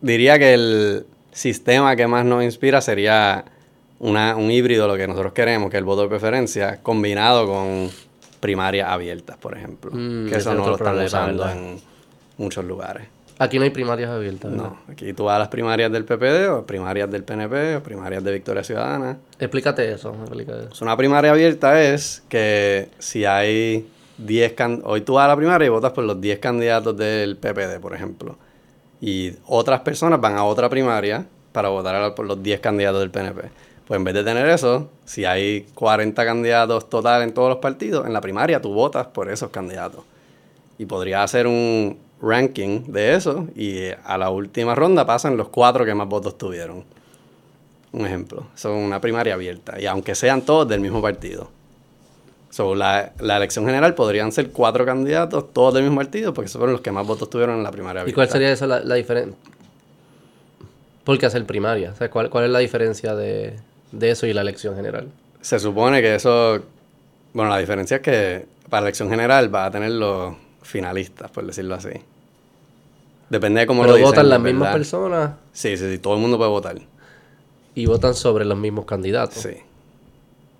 Diría 0.00 0.38
que 0.38 0.54
el 0.54 1.06
sistema 1.32 1.96
que 1.96 2.06
más 2.06 2.24
nos 2.24 2.44
inspira 2.44 2.80
sería 2.80 3.44
una, 3.98 4.36
un 4.36 4.50
híbrido, 4.50 4.86
lo 4.88 4.96
que 4.96 5.06
nosotros 5.06 5.32
queremos, 5.32 5.70
que 5.70 5.76
es 5.76 5.80
el 5.80 5.84
voto 5.84 6.02
de 6.02 6.08
preferencia, 6.08 6.80
combinado 6.82 7.46
con 7.46 7.90
primarias 8.40 8.88
abiertas, 8.88 9.36
por 9.38 9.56
ejemplo. 9.56 9.90
Mm, 9.92 10.28
que 10.28 10.36
eso 10.36 10.50
es 10.52 10.56
no 10.58 10.66
lo 10.66 10.74
están 10.76 10.98
usando 11.04 11.48
en 11.48 11.80
muchos 12.38 12.64
lugares. 12.64 13.06
Aquí 13.38 13.58
no 13.58 13.64
hay 13.64 13.70
primarias 13.70 14.10
abiertas, 14.10 14.50
¿verdad? 14.52 14.66
No, 14.86 14.92
aquí 14.92 15.12
tú 15.12 15.24
vas 15.24 15.36
a 15.36 15.38
las 15.40 15.48
primarias 15.48 15.90
del 15.90 16.04
PPD 16.04 16.48
o 16.50 16.64
primarias 16.64 17.10
del 17.10 17.24
PNP 17.24 17.76
o 17.76 17.82
primarias 17.82 18.22
de 18.22 18.32
Victoria 18.32 18.62
Ciudadana. 18.62 19.18
Explícate 19.40 19.90
eso, 19.92 20.14
explícate 20.20 20.68
eso. 20.72 20.84
Una 20.84 20.96
primaria 20.96 21.32
abierta 21.32 21.82
es 21.82 22.22
que 22.28 22.90
si 23.00 23.24
hay 23.24 23.88
10 24.18 24.52
can- 24.52 24.82
hoy 24.84 25.00
tú 25.00 25.14
vas 25.14 25.24
a 25.24 25.28
la 25.28 25.36
primaria 25.36 25.66
y 25.66 25.68
votas 25.68 25.90
por 25.92 26.04
los 26.04 26.20
10 26.20 26.38
candidatos 26.38 26.96
del 26.96 27.36
PPD, 27.36 27.80
por 27.80 27.92
ejemplo. 27.94 28.36
Y 29.00 29.32
otras 29.46 29.80
personas 29.80 30.20
van 30.20 30.36
a 30.36 30.44
otra 30.44 30.68
primaria 30.68 31.26
para 31.50 31.70
votar 31.70 32.14
por 32.14 32.26
los 32.26 32.40
10 32.40 32.60
candidatos 32.60 33.00
del 33.00 33.10
PNP. 33.10 33.50
Pues 33.86 33.98
en 33.98 34.04
vez 34.04 34.14
de 34.14 34.24
tener 34.24 34.48
eso, 34.48 34.90
si 35.04 35.24
hay 35.24 35.66
40 35.74 36.24
candidatos 36.24 36.88
total 36.88 37.22
en 37.22 37.34
todos 37.34 37.50
los 37.50 37.58
partidos, 37.58 38.06
en 38.06 38.12
la 38.12 38.20
primaria 38.20 38.60
tú 38.62 38.72
votas 38.72 39.06
por 39.08 39.30
esos 39.30 39.50
candidatos. 39.50 40.04
Y 40.78 40.86
podrías 40.86 41.22
hacer 41.22 41.46
un 41.46 41.98
ranking 42.20 42.84
de 42.86 43.14
eso 43.14 43.46
y 43.54 43.88
a 44.04 44.16
la 44.16 44.30
última 44.30 44.74
ronda 44.74 45.04
pasan 45.04 45.36
los 45.36 45.48
cuatro 45.50 45.84
que 45.84 45.94
más 45.94 46.08
votos 46.08 46.38
tuvieron. 46.38 46.84
Un 47.92 48.06
ejemplo. 48.06 48.46
Son 48.54 48.72
una 48.72 49.00
primaria 49.00 49.34
abierta. 49.34 49.78
Y 49.78 49.86
aunque 49.86 50.14
sean 50.14 50.42
todos 50.42 50.66
del 50.66 50.80
mismo 50.80 51.00
partido. 51.02 51.50
So, 52.50 52.74
la, 52.74 53.12
la 53.18 53.36
elección 53.36 53.66
general 53.66 53.94
podrían 53.94 54.32
ser 54.32 54.50
cuatro 54.50 54.86
candidatos, 54.86 55.52
todos 55.52 55.74
del 55.74 55.82
mismo 55.82 55.96
partido, 55.98 56.32
porque 56.32 56.46
esos 56.46 56.58
fueron 56.58 56.72
los 56.72 56.80
que 56.80 56.90
más 56.92 57.06
votos 57.06 57.28
tuvieron 57.28 57.56
en 57.56 57.64
la 57.64 57.70
primaria 57.70 58.00
¿Y 58.00 58.02
abierta. 58.02 58.14
cuál 58.14 58.28
sería 58.30 58.50
eso 58.50 58.66
la, 58.66 58.80
la 58.80 58.94
diferencia? 58.94 59.36
¿Por 61.02 61.18
qué 61.18 61.26
hacer 61.26 61.44
primaria? 61.46 61.90
O 61.90 61.96
sea, 61.96 62.10
¿cuál, 62.10 62.30
¿cuál 62.30 62.44
es 62.44 62.50
la 62.50 62.60
diferencia 62.60 63.14
de, 63.14 63.54
de 63.98 64.10
eso 64.10 64.26
y 64.26 64.32
la 64.32 64.40
elección 64.42 64.74
general? 64.76 65.08
Se 65.40 65.58
supone 65.58 66.00
que 66.02 66.14
eso. 66.14 66.60
Bueno, 67.32 67.50
la 67.50 67.58
diferencia 67.58 67.96
es 67.96 68.02
que 68.02 68.46
para 68.70 68.82
la 68.82 68.88
elección 68.88 69.10
general 69.10 69.54
va 69.54 69.66
a 69.66 69.70
tener 69.70 69.90
los 69.90 70.34
finalistas, 70.62 71.30
por 71.30 71.44
decirlo 71.46 71.74
así. 71.74 71.90
Depende 73.30 73.60
de 73.60 73.66
cómo 73.66 73.82
Pero 73.82 73.92
lo 73.92 73.96
diseñes, 73.96 74.10
votan 74.16 74.28
las 74.28 74.40
mismas 74.40 74.72
personas 74.72 75.30
Sí, 75.52 75.76
sí, 75.76 75.90
sí, 75.90 75.98
todo 75.98 76.14
el 76.14 76.20
mundo 76.20 76.36
puede 76.36 76.50
votar. 76.50 76.76
y 77.74 77.86
votan 77.86 78.14
sobre 78.14 78.44
los 78.44 78.56
mismos 78.56 78.84
candidatos. 78.84 79.38
Sí. 79.42 79.56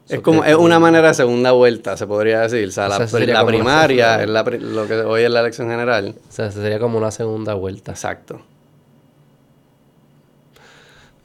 So 0.06 0.14
Es 0.16 0.20
como 0.20 0.42
que- 0.42 0.50
es 0.50 0.56
una 0.56 0.78
manera 0.80 1.08
de 1.08 1.14
segunda 1.14 1.52
vuelta, 1.52 1.96
se 1.96 2.06
podría 2.06 2.40
decir. 2.40 2.68
O 2.68 2.72
sea, 2.72 2.86
O 2.86 2.88
la, 2.88 3.06
sea, 3.06 3.46
primaria 3.46 4.22
es 4.22 4.28
la 4.28 4.42
lo 4.42 4.86
que 4.86 4.94
hoy 4.96 5.22
es 5.22 5.30
la 5.30 5.40
elección 5.40 5.68
general. 5.70 6.14
O 6.28 6.32
sea, 6.32 6.50
sería 6.50 6.78
como 6.78 6.98
una 6.98 7.10
segunda 7.10 7.54
vuelta. 7.54 7.92
Exacto. 7.92 8.40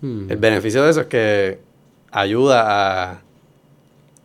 Hmm. 0.02 0.30
El 0.32 0.38
beneficio 0.38 0.84
de 0.84 0.92
eso 0.92 1.02
es 1.02 1.08
que 1.08 1.60
ayuda 2.12 3.12
a 3.14 3.22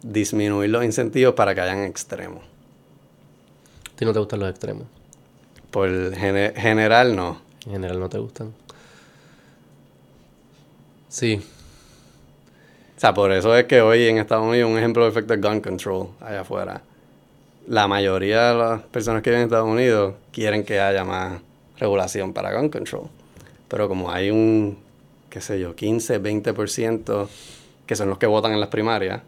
disminuir 0.02 0.70
los 0.70 0.84
incentivos 0.84 1.34
para 1.34 1.54
que 1.54 1.60
hayan 1.60 1.84
extremos. 1.84 2.42
¿A 3.92 3.96
ti 3.96 4.04
no 4.04 4.12
te 4.12 4.18
gustan 4.18 4.40
los 4.40 4.50
extremos? 4.50 4.84
Por 5.70 6.14
gene- 6.14 6.52
general, 6.56 7.14
no. 7.16 7.40
En 7.66 7.72
general 7.72 7.98
no 8.00 8.08
te 8.08 8.18
gustan. 8.18 8.52
Sí. 11.08 11.40
O 12.96 13.00
sea, 13.00 13.14
por 13.14 13.32
eso 13.32 13.56
es 13.56 13.64
que 13.66 13.80
hoy 13.80 14.06
en 14.08 14.18
Estados 14.18 14.46
Unidos 14.46 14.70
un 14.70 14.78
ejemplo 14.78 15.04
perfecto 15.04 15.34
es 15.34 15.40
gun 15.40 15.60
control 15.60 16.08
allá 16.20 16.40
afuera. 16.42 16.82
La 17.66 17.88
mayoría 17.88 18.50
de 18.52 18.58
las 18.58 18.82
personas 18.82 19.22
que 19.22 19.30
viven 19.30 19.42
en 19.42 19.46
Estados 19.46 19.68
Unidos 19.68 20.14
quieren 20.32 20.64
que 20.64 20.80
haya 20.80 21.04
más 21.04 21.40
regulación 21.78 22.32
para 22.32 22.54
gun 22.58 22.68
control. 22.68 23.08
Pero 23.68 23.88
como 23.88 24.10
hay 24.10 24.30
un, 24.30 24.78
qué 25.30 25.40
sé 25.40 25.58
yo, 25.58 25.74
15, 25.74 26.20
20% 26.20 27.28
que 27.86 27.96
son 27.96 28.08
los 28.08 28.18
que 28.18 28.26
votan 28.26 28.52
en 28.52 28.60
las 28.60 28.68
primarias, 28.68 29.20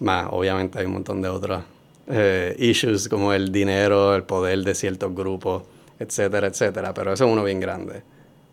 más 0.00 0.26
obviamente 0.30 0.78
hay 0.78 0.86
un 0.86 0.92
montón 0.92 1.22
de 1.22 1.28
otros 1.28 1.62
eh, 2.08 2.54
issues 2.58 3.08
como 3.08 3.32
el 3.32 3.50
dinero, 3.50 4.14
el 4.14 4.22
poder 4.24 4.60
de 4.62 4.74
ciertos 4.74 5.14
grupos, 5.14 5.62
etcétera, 5.98 6.46
etcétera. 6.48 6.92
Pero 6.94 7.12
eso 7.12 7.24
es 7.24 7.32
uno 7.32 7.42
bien 7.44 7.60
grande. 7.60 8.02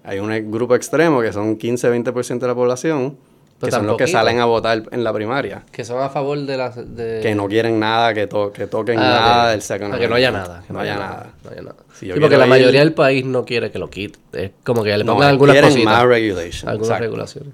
Hay 0.05 0.19
un 0.19 0.51
grupo 0.51 0.75
extremo 0.75 1.21
que 1.21 1.31
son 1.33 1.57
15, 1.57 1.89
20% 1.91 2.39
de 2.39 2.47
la 2.47 2.55
población 2.55 3.17
que 3.61 3.71
son 3.71 3.87
los 3.87 3.95
que 3.95 4.07
salen 4.07 4.39
a 4.41 4.45
votar 4.45 4.83
en 4.91 5.05
la 5.05 5.13
primaria. 5.13 5.63
Que 5.71 5.85
son 5.85 6.01
a 6.01 6.09
favor 6.09 6.37
de 6.37 6.57
las... 6.57 6.75
De... 6.97 7.21
Que 7.21 7.33
no 7.33 7.47
quieren 7.47 7.79
nada, 7.79 8.13
que, 8.13 8.27
to- 8.27 8.51
que 8.51 8.67
toquen 8.67 8.99
Ah, 8.99 9.01
nada 9.03 9.51
del 9.51 9.61
Second 9.61 9.93
Ah, 9.93 9.99
que 9.99 10.09
no 10.09 10.15
haya 10.15 10.31
nada. 10.31 10.61
Que 10.67 10.73
no 10.73 10.79
haya 10.81 10.95
nada. 10.97 11.31
No 11.45 11.49
haya 11.51 11.61
nada. 11.61 11.75
Si 11.93 12.07
Sí, 12.11 12.19
porque 12.19 12.35
la 12.37 12.45
ir- 12.45 12.49
mayoría 12.49 12.81
del 12.81 12.93
país 12.93 13.23
no 13.23 13.45
quiere 13.45 13.71
que 13.71 13.79
lo 13.79 13.89
quite. 13.89 14.19
Es 14.33 14.51
como 14.65 14.83
que 14.83 14.97
le 14.97 15.05
No, 15.05 15.13
pongan 15.13 15.29
algunas 15.29 15.53
quieren 15.53 15.69
cositas. 15.71 15.93
más 15.93 16.03
regulation. 16.05 16.69
algunas 16.69 16.89
exacto. 16.89 17.03
regulaciones. 17.03 17.53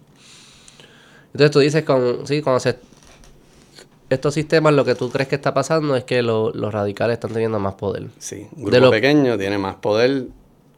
Entonces 1.39 1.51
tú 1.51 1.59
dices 1.59 1.83
con... 1.85 2.27
Sí, 2.27 2.41
cuando 2.41 2.59
se... 2.59 2.77
Estos 4.09 4.33
sistemas 4.33 4.73
lo 4.73 4.83
que 4.83 4.93
tú 4.95 5.09
crees 5.09 5.29
que 5.29 5.35
está 5.35 5.53
pasando 5.53 5.95
es 5.95 6.03
que 6.03 6.21
lo- 6.21 6.51
los 6.51 6.73
radicales 6.73 7.13
están 7.13 7.31
teniendo 7.31 7.59
más 7.59 7.75
poder. 7.75 8.07
Sí, 8.17 8.45
un 8.57 8.65
De 8.65 8.71
grupo 8.71 8.85
lo- 8.85 8.91
pequeño 8.91 9.37
tiene 9.37 9.57
más 9.57 9.75
poder. 9.75 10.25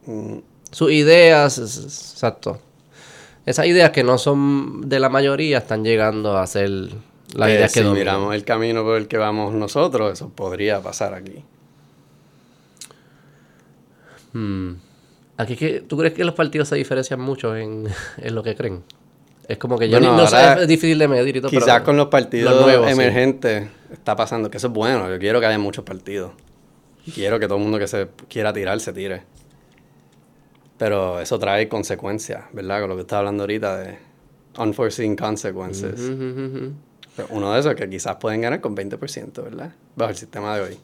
mm, 0.06 0.36
Sus 0.70 0.92
ideas, 0.92 1.58
exacto. 1.58 2.60
Esas 3.44 3.66
ideas 3.66 3.90
que 3.90 4.04
no 4.04 4.18
son 4.18 4.88
de 4.88 5.00
la 5.00 5.08
mayoría 5.08 5.58
están 5.58 5.82
llegando 5.82 6.36
a 6.38 6.46
ser 6.46 6.68
las 7.34 7.48
que 7.48 7.54
ideas 7.54 7.72
que 7.72 7.80
si 7.80 7.84
dominan. 7.84 7.98
miramos 7.98 8.34
el 8.36 8.44
camino 8.44 8.84
por 8.84 8.96
el 8.98 9.08
que 9.08 9.16
vamos 9.16 9.52
nosotros, 9.54 10.12
eso 10.12 10.28
podría 10.28 10.80
pasar 10.80 11.14
aquí. 11.14 11.42
Hmm. 14.32 14.74
Aquí 15.38 15.56
¿Tú 15.88 15.96
crees 15.96 16.14
que 16.14 16.24
los 16.24 16.34
partidos 16.34 16.68
se 16.68 16.76
diferencian 16.76 17.20
mucho 17.20 17.56
en, 17.56 17.88
en 18.18 18.34
lo 18.34 18.42
que 18.42 18.54
creen? 18.54 18.82
Es 19.48 19.58
como 19.58 19.78
que 19.78 19.88
yo 19.88 19.98
Bueno, 19.98 20.16
no 20.16 20.26
sé, 20.26 20.62
es 20.62 20.68
difícil 20.68 20.98
de 20.98 21.08
medir 21.08 21.36
y 21.36 21.40
todo. 21.40 21.50
Quizás 21.50 21.64
pero 21.64 21.84
con 21.84 21.96
los 21.96 22.06
partidos 22.08 22.54
los 22.54 22.62
nuevos, 22.62 22.86
sí. 22.86 22.92
emergentes 22.92 23.68
está 23.92 24.14
pasando, 24.16 24.50
que 24.50 24.58
eso 24.58 24.68
es 24.68 24.72
bueno. 24.72 25.10
Yo 25.10 25.18
quiero 25.18 25.40
que 25.40 25.46
haya 25.46 25.58
muchos 25.58 25.84
partidos. 25.84 26.32
Quiero 27.14 27.40
que 27.40 27.46
todo 27.46 27.58
el 27.58 27.64
mundo 27.64 27.78
que 27.78 27.88
se 27.88 28.08
quiera 28.28 28.52
tirar 28.52 28.78
se 28.80 28.92
tire. 28.92 29.24
Pero 30.78 31.20
eso 31.20 31.38
trae 31.38 31.68
consecuencias, 31.68 32.44
¿verdad? 32.52 32.80
Con 32.80 32.90
lo 32.90 32.94
que 32.96 33.02
estaba 33.02 33.20
hablando 33.20 33.42
ahorita 33.42 33.76
de 33.76 33.98
unforeseen 34.58 35.16
consequences. 35.16 36.00
Pero 37.16 37.28
uno 37.30 37.52
de 37.52 37.60
esos 37.60 37.72
es 37.72 37.78
que 37.78 37.90
quizás 37.90 38.16
pueden 38.16 38.40
ganar 38.40 38.60
con 38.60 38.76
20%, 38.76 39.42
¿verdad? 39.42 39.72
Bajo 39.96 40.10
el 40.10 40.16
sistema 40.16 40.56
de 40.56 40.62
hoy. 40.62 40.78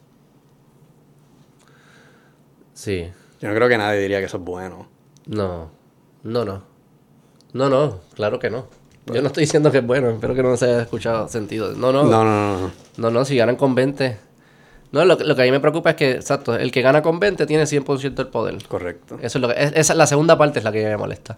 Sí. 2.73 3.09
Yo 3.41 3.47
no 3.49 3.55
creo 3.55 3.67
que 3.67 3.77
nadie 3.77 3.99
diría 3.99 4.19
que 4.19 4.25
eso 4.25 4.37
es 4.37 4.43
bueno. 4.43 4.87
No. 5.25 5.71
No, 6.23 6.45
no. 6.45 6.68
No, 7.53 7.69
no. 7.69 7.99
Claro 8.15 8.39
que 8.39 8.49
no. 8.49 8.65
Yo 9.11 9.21
no 9.21 9.27
estoy 9.27 9.41
diciendo 9.45 9.71
que 9.71 9.79
es 9.79 9.85
bueno. 9.85 10.09
Espero 10.11 10.35
que 10.35 10.43
no 10.43 10.55
se 10.55 10.65
haya 10.65 10.81
escuchado 10.83 11.27
sentido. 11.29 11.73
No, 11.73 11.91
no. 11.91 12.03
No, 12.03 12.23
no, 12.23 12.57
no. 12.59 12.71
no. 12.97 13.09
No, 13.11 13.25
si 13.25 13.35
ganan 13.37 13.55
con 13.55 13.73
20. 13.75 14.17
No, 14.91 15.05
lo, 15.05 15.17
que- 15.17 15.23
lo 15.23 15.35
que 15.35 15.41
a 15.41 15.45
mí 15.45 15.51
me 15.51 15.59
preocupa 15.59 15.91
es 15.91 15.95
que, 15.95 16.11
exacto, 16.11 16.55
el 16.55 16.71
que 16.71 16.81
gana 16.81 17.01
con 17.01 17.19
20 17.19 17.45
tiene 17.45 17.63
100% 17.65 18.15
del 18.23 18.27
poder. 18.27 18.57
Correcto. 18.67 19.17
Eso 19.21 19.37
es 19.37 19.41
lo 19.41 19.47
que, 19.47 19.55
es- 19.63 19.73
esa, 19.75 19.95
la 19.95 20.05
segunda 20.07 20.37
parte 20.37 20.59
es 20.59 20.65
la 20.65 20.71
que 20.71 20.83
me 20.85 20.97
molesta. 20.97 21.37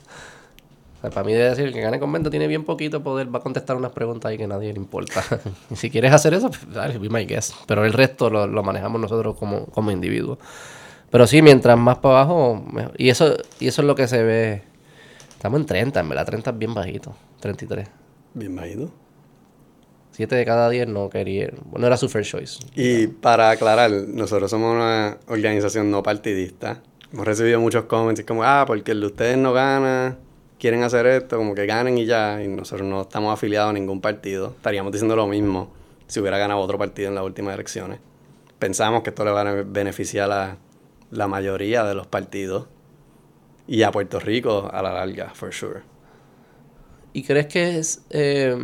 O 0.97 1.01
sea, 1.01 1.09
para 1.09 1.25
mí 1.25 1.33
debe 1.33 1.49
decir 1.49 1.65
el 1.65 1.73
que 1.73 1.81
gane 1.81 1.99
con 1.99 2.11
20 2.11 2.29
tiene 2.29 2.47
bien 2.47 2.63
poquito 2.63 3.01
poder, 3.01 3.33
va 3.33 3.39
a 3.39 3.41
contestar 3.41 3.75
unas 3.75 3.91
preguntas 3.91 4.29
ahí 4.29 4.37
que 4.37 4.43
a 4.43 4.47
nadie 4.47 4.71
le 4.71 4.79
importa. 4.79 5.23
y 5.71 5.75
si 5.75 5.89
quieres 5.89 6.13
hacer 6.13 6.33
eso, 6.33 6.49
pues, 6.49 6.61
dale, 6.73 6.97
be 6.97 7.09
my 7.09 7.25
guest. 7.25 7.53
Pero 7.67 7.85
el 7.85 7.93
resto 7.93 8.29
lo, 8.29 8.47
lo 8.47 8.63
manejamos 8.63 8.99
nosotros 9.01 9.35
como, 9.37 9.65
como 9.67 9.91
individuos. 9.91 10.37
Pero 11.09 11.25
sí, 11.27 11.41
mientras 11.41 11.77
más 11.77 11.97
para 11.97 12.21
abajo, 12.21 12.63
mejor. 12.71 12.93
Y 12.97 13.09
eso, 13.09 13.35
y 13.59 13.67
eso 13.67 13.81
es 13.81 13.87
lo 13.87 13.95
que 13.95 14.07
se 14.07 14.23
ve. 14.23 14.63
Estamos 15.41 15.61
en 15.61 15.65
30, 15.65 15.99
en 16.01 16.07
verdad, 16.07 16.25
30 16.27 16.51
es 16.51 16.57
bien 16.59 16.75
bajito. 16.75 17.15
33. 17.39 17.89
Bien 18.35 18.55
bajito. 18.55 18.91
7 20.11 20.35
de 20.35 20.45
cada 20.45 20.69
10 20.69 20.87
no 20.89 21.09
quería. 21.09 21.49
No 21.75 21.87
era 21.87 21.97
su 21.97 22.09
first 22.09 22.29
choice. 22.29 22.59
Y 22.75 23.07
para 23.07 23.49
aclarar, 23.49 23.89
nosotros 23.89 24.51
somos 24.51 24.75
una 24.75 25.17
organización 25.25 25.89
no 25.89 26.03
partidista. 26.03 26.83
Hemos 27.11 27.25
recibido 27.25 27.59
muchos 27.59 27.85
comments 27.85 28.23
como, 28.23 28.43
ah, 28.43 28.65
porque 28.67 28.91
el 28.91 28.99
de 28.99 29.07
ustedes 29.07 29.35
no 29.35 29.51
gana, 29.51 30.19
quieren 30.59 30.83
hacer 30.83 31.07
esto, 31.07 31.37
como 31.37 31.55
que 31.55 31.65
ganen 31.65 31.97
y 31.97 32.05
ya. 32.05 32.39
Y 32.43 32.47
nosotros 32.47 32.87
no 32.87 33.01
estamos 33.01 33.33
afiliados 33.33 33.71
a 33.71 33.73
ningún 33.73 33.99
partido. 33.99 34.53
Estaríamos 34.57 34.91
diciendo 34.91 35.15
lo 35.15 35.25
mismo 35.25 35.73
si 36.05 36.19
hubiera 36.19 36.37
ganado 36.37 36.59
otro 36.59 36.77
partido 36.77 37.09
en 37.09 37.15
las 37.15 37.23
últimas 37.23 37.55
elecciones. 37.55 37.99
Pensamos 38.59 39.01
que 39.01 39.09
esto 39.09 39.25
le 39.25 39.31
va 39.31 39.41
a 39.41 39.63
beneficiar 39.63 40.31
a 40.31 40.57
la 41.09 41.27
mayoría 41.27 41.83
de 41.83 41.95
los 41.95 42.05
partidos 42.05 42.67
y 43.67 43.83
a 43.83 43.91
Puerto 43.91 44.19
Rico 44.19 44.69
a 44.71 44.81
la 44.81 44.93
larga, 44.93 45.31
for 45.33 45.53
sure. 45.53 45.81
¿Y 47.13 47.23
crees 47.23 47.47
que 47.47 47.77
es... 47.77 48.05
eh, 48.09 48.55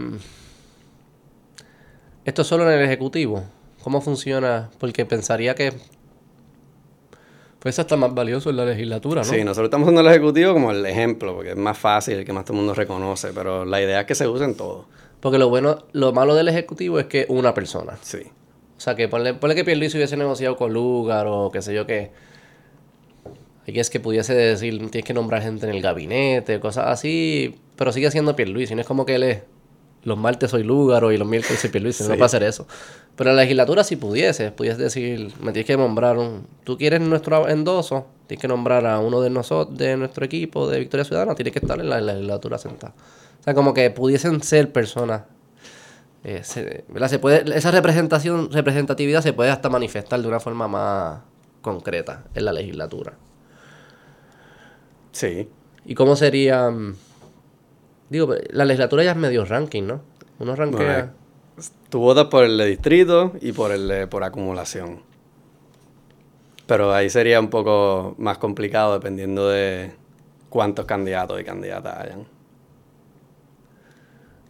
esto 2.26 2.42
es 2.42 2.48
solo 2.48 2.70
en 2.70 2.78
el 2.78 2.86
Ejecutivo? 2.86 3.44
¿Cómo 3.84 4.02
funciona? 4.02 4.70
Porque 4.80 5.06
pensaría 5.06 5.56
que... 5.56 5.74
Pues 7.60 7.80
está 7.80 7.96
más 7.98 8.14
valioso 8.14 8.50
en 8.50 8.58
la 8.58 8.66
legislatura, 8.66 9.22
¿no? 9.22 9.28
Sí, 9.28 9.44
nosotros 9.44 9.66
estamos 9.66 9.88
usando 9.88 10.02
el 10.02 10.08
ejecutivo 10.08 10.54
como 10.54 10.72
el 10.72 10.86
ejemplo, 10.86 11.34
porque 11.34 11.52
es 11.52 11.58
más 11.58 11.78
fácil, 11.78 12.20
el 12.20 12.26
que 12.26 12.32
más 12.32 12.46
todo 12.46 12.54
el 12.54 12.58
mundo 12.60 12.74
reconoce, 12.74 13.32
pero 13.34 13.66
la 13.66 13.82
idea 13.82 14.02
es 14.02 14.06
que 14.06 14.14
se 14.14 14.28
use 14.28 14.44
en 14.44 14.56
todo. 14.56 14.86
Porque 15.20 15.38
lo 15.40 15.50
bueno, 15.50 15.86
lo 15.94 16.14
malo 16.14 16.36
del 16.36 16.48
Ejecutivo 16.50 17.00
es 17.00 17.08
que 17.08 17.26
una 17.30 17.54
persona. 17.54 17.98
Sí. 18.02 18.20
O 18.78 18.80
sea, 18.80 18.96
que 18.96 19.08
ponle, 19.08 19.34
ponle 19.34 19.56
que 19.56 19.66
Pierluisi 19.66 19.98
hubiese 19.98 20.16
negociado 20.18 20.56
con 20.56 20.72
Lugar 20.72 21.26
o 21.28 21.50
qué 21.52 21.62
sé 21.62 21.74
yo 21.74 21.88
qué. 21.88 22.12
Y 23.68 23.80
es 23.80 23.90
que 23.90 24.00
pudiese 24.00 24.34
decir, 24.34 24.78
tienes 24.90 25.04
que 25.04 25.14
nombrar 25.14 25.42
gente 25.44 25.68
en 25.68 25.76
el 25.76 25.82
gabinete, 25.82 26.60
cosas 26.60 26.88
así. 26.88 27.60
Pero 27.76 27.92
sigue 27.92 28.10
siendo 28.10 28.36
Pierluisi. 28.36 28.74
No 28.76 28.82
es 28.82 28.88
como 28.88 29.06
que 29.06 29.16
él 29.16 29.24
es, 29.24 29.42
los 30.04 30.18
martes 30.18 30.52
soy 30.52 30.64
Lugar 30.64 31.04
y 31.12 31.18
los 31.18 31.28
miércoles 31.28 31.60
soy 31.60 31.70
Pierluisi. 31.70 32.04
No 32.04 32.14
Sí. 32.14 32.18
va 32.18 32.24
a 32.24 32.28
hacer 32.28 32.44
eso. 32.44 32.66
Pero 33.18 33.32
en 33.32 33.36
la 33.36 33.42
legislatura 33.44 33.84
si 33.84 33.98
pudiese, 33.98 34.52
pudiese 34.52 34.82
decir, 34.82 35.34
me 35.42 35.52
tienes 35.52 35.66
que 35.68 35.76
nombrar 35.76 36.18
un... 36.18 36.48
Tú 36.64 36.78
quieres 36.78 37.02
nuestro 37.02 37.50
endoso, 37.50 38.08
tienes 38.26 38.42
que 38.42 38.48
nombrar 38.48 38.86
a 38.86 39.00
uno 39.00 39.20
de 39.20 39.30
nosotros, 39.30 39.78
de 39.78 39.98
nuestro 39.98 40.24
equipo 40.24 40.70
de 40.70 40.80
Victoria 40.80 41.04
Ciudadana, 41.04 41.36
tienes 41.36 41.52
que 41.52 41.60
estar 41.60 41.80
en 41.80 41.90
la 41.90 42.00
legislatura 42.00 42.58
sentado. 42.58 42.94
O 43.42 43.44
sea, 43.44 43.54
como 43.54 43.74
que 43.74 43.90
pudiesen 43.92 44.42
ser 44.44 44.72
personas 44.72 45.24
eh, 46.24 46.42
se, 46.44 46.84
¿verdad? 46.90 47.10
Se 47.10 47.20
puede, 47.20 47.58
esa 47.58 47.72
representación, 47.72 48.52
representatividad 48.52 49.22
se 49.22 49.34
puede 49.34 49.50
hasta 49.50 49.70
manifestar 49.70 50.22
de 50.22 50.28
una 50.28 50.40
forma 50.40 50.68
más 50.68 51.20
concreta 51.62 52.24
en 52.34 52.46
la 52.46 52.54
legislatura. 52.54 53.14
Sí. 55.18 55.50
¿Y 55.84 55.96
cómo 55.96 56.16
sería? 56.16 56.70
mm, 56.70 56.96
Digo, 58.10 58.36
la 58.52 58.66
legislatura 58.66 59.04
ya 59.04 59.12
es 59.12 59.18
medio 59.18 59.46
ranking, 59.46 59.84
¿no? 59.84 60.02
Uno 60.38 60.56
rankea. 60.56 61.12
Tú 61.90 62.00
votas 62.00 62.26
por 62.26 62.44
el 62.44 62.56
de 62.56 62.68
distrito 62.68 63.32
y 63.42 63.52
por 63.52 63.72
el 63.72 63.88
de 63.88 64.06
por 64.06 64.24
acumulación. 64.24 65.02
Pero 66.68 66.94
ahí 66.94 67.10
sería 67.10 67.40
un 67.40 67.50
poco 67.50 68.14
más 68.20 68.38
complicado 68.38 68.94
dependiendo 68.94 69.50
de 69.50 69.92
cuántos 70.50 70.86
candidatos 70.86 71.42
y 71.42 71.44
candidatas 71.44 71.98
hayan. 71.98 72.28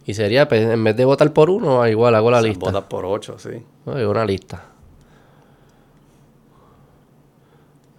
Y 0.04 0.12
sería, 0.12 0.48
pues, 0.48 0.68
en 0.68 0.84
vez 0.84 0.96
de 0.96 1.06
votar 1.06 1.32
por 1.32 1.48
uno, 1.48 1.86
igual 1.88 2.14
hago 2.14 2.30
la 2.30 2.38
O 2.38 2.40
sea, 2.42 2.48
lista. 2.50 2.66
Votas 2.66 2.84
por 2.84 3.06
ocho, 3.06 3.38
sí. 3.38 3.62
Ay, 3.86 4.04
una 4.04 4.26
lista. 4.26 4.64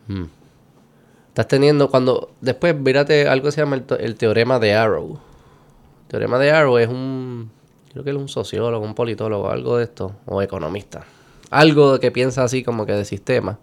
Mm. 0.07 0.38
Estás 1.39 1.47
teniendo 1.47 1.89
cuando... 1.89 2.33
Después, 2.41 2.75
mírate 2.75 3.29
algo 3.29 3.45
que 3.45 3.53
se 3.53 3.61
llama 3.61 3.77
el, 3.77 3.85
el 4.01 4.15
teorema 4.15 4.59
de 4.59 4.73
Arrow. 4.73 5.21
El 6.01 6.07
teorema 6.09 6.37
de 6.37 6.51
Arrow 6.51 6.77
es 6.79 6.89
un... 6.89 7.49
Creo 7.93 8.03
que 8.03 8.09
es 8.09 8.15
un 8.17 8.27
sociólogo, 8.27 8.85
un 8.85 8.93
politólogo, 8.93 9.49
algo 9.49 9.77
de 9.77 9.85
esto. 9.85 10.17
O 10.25 10.41
economista. 10.41 11.05
Algo 11.49 11.97
que 12.01 12.11
piensa 12.11 12.43
así 12.43 12.61
como 12.61 12.85
que 12.85 12.91
de 12.91 13.05
sistema. 13.05 13.57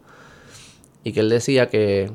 Y 1.05 1.13
que 1.13 1.21
él 1.21 1.29
decía 1.29 1.69
que... 1.69 2.11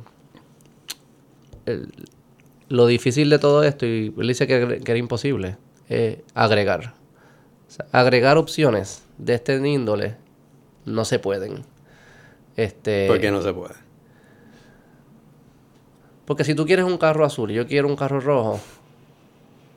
lo 2.68 2.88
difícil 2.88 3.30
de 3.30 3.38
todo 3.38 3.64
esto, 3.64 3.86
y 3.86 4.12
él 4.18 4.28
dice 4.28 4.48
que, 4.48 4.82
era 4.84 4.98
imposible, 4.98 5.58
es 5.90 6.18
agregar. 6.34 6.96
O 7.68 7.72
sea, 7.72 7.86
agregar 7.92 8.40
opciones 8.40 9.04
de 9.20 9.36
este 9.36 9.58
índole 9.58 10.16
no 10.86 11.06
se 11.06 11.20
pueden. 11.20 11.66
Este, 12.56 13.06
Porque 13.08 13.30
no 13.30 13.44
se 13.44 13.54
puede. 13.54 13.91
Porque 16.32 16.46
si 16.46 16.56
tú 16.56 16.66
quieres 16.66 16.86
un 16.86 16.98
carro 16.98 17.26
azul 17.26 17.52
y 17.52 17.56
yo 17.56 17.68
quiero 17.68 17.90
un 17.90 17.98
carro 17.98 18.22
rojo, 18.22 18.58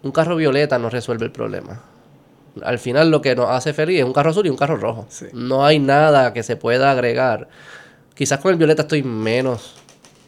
un 0.05 0.13
carro 0.13 0.37
violeta 0.37 0.79
no 0.79 0.89
resuelve 0.89 1.25
el 1.27 1.33
problema. 1.33 1.83
Al 2.63 2.79
final 2.79 3.11
lo 3.11 3.21
que 3.21 3.35
nos 3.35 3.51
hace 3.51 3.73
feliz 3.73 3.99
es 3.99 4.05
un 4.05 4.13
carro 4.13 4.31
azul 4.31 4.47
y 4.47 4.51
un 4.51 4.57
carro 4.57 4.77
rojo. 4.77 5.05
Sí. 5.09 5.27
No 5.33 5.67
hay 5.67 5.81
nada 5.81 6.33
que 6.33 6.45
se 6.45 6.55
pueda 6.55 6.93
agregar. 6.93 7.49
Quizás 8.15 8.39
con 8.39 8.53
el 8.53 8.57
violeta 8.57 8.83
estoy 8.83 9.03
menos 9.03 9.75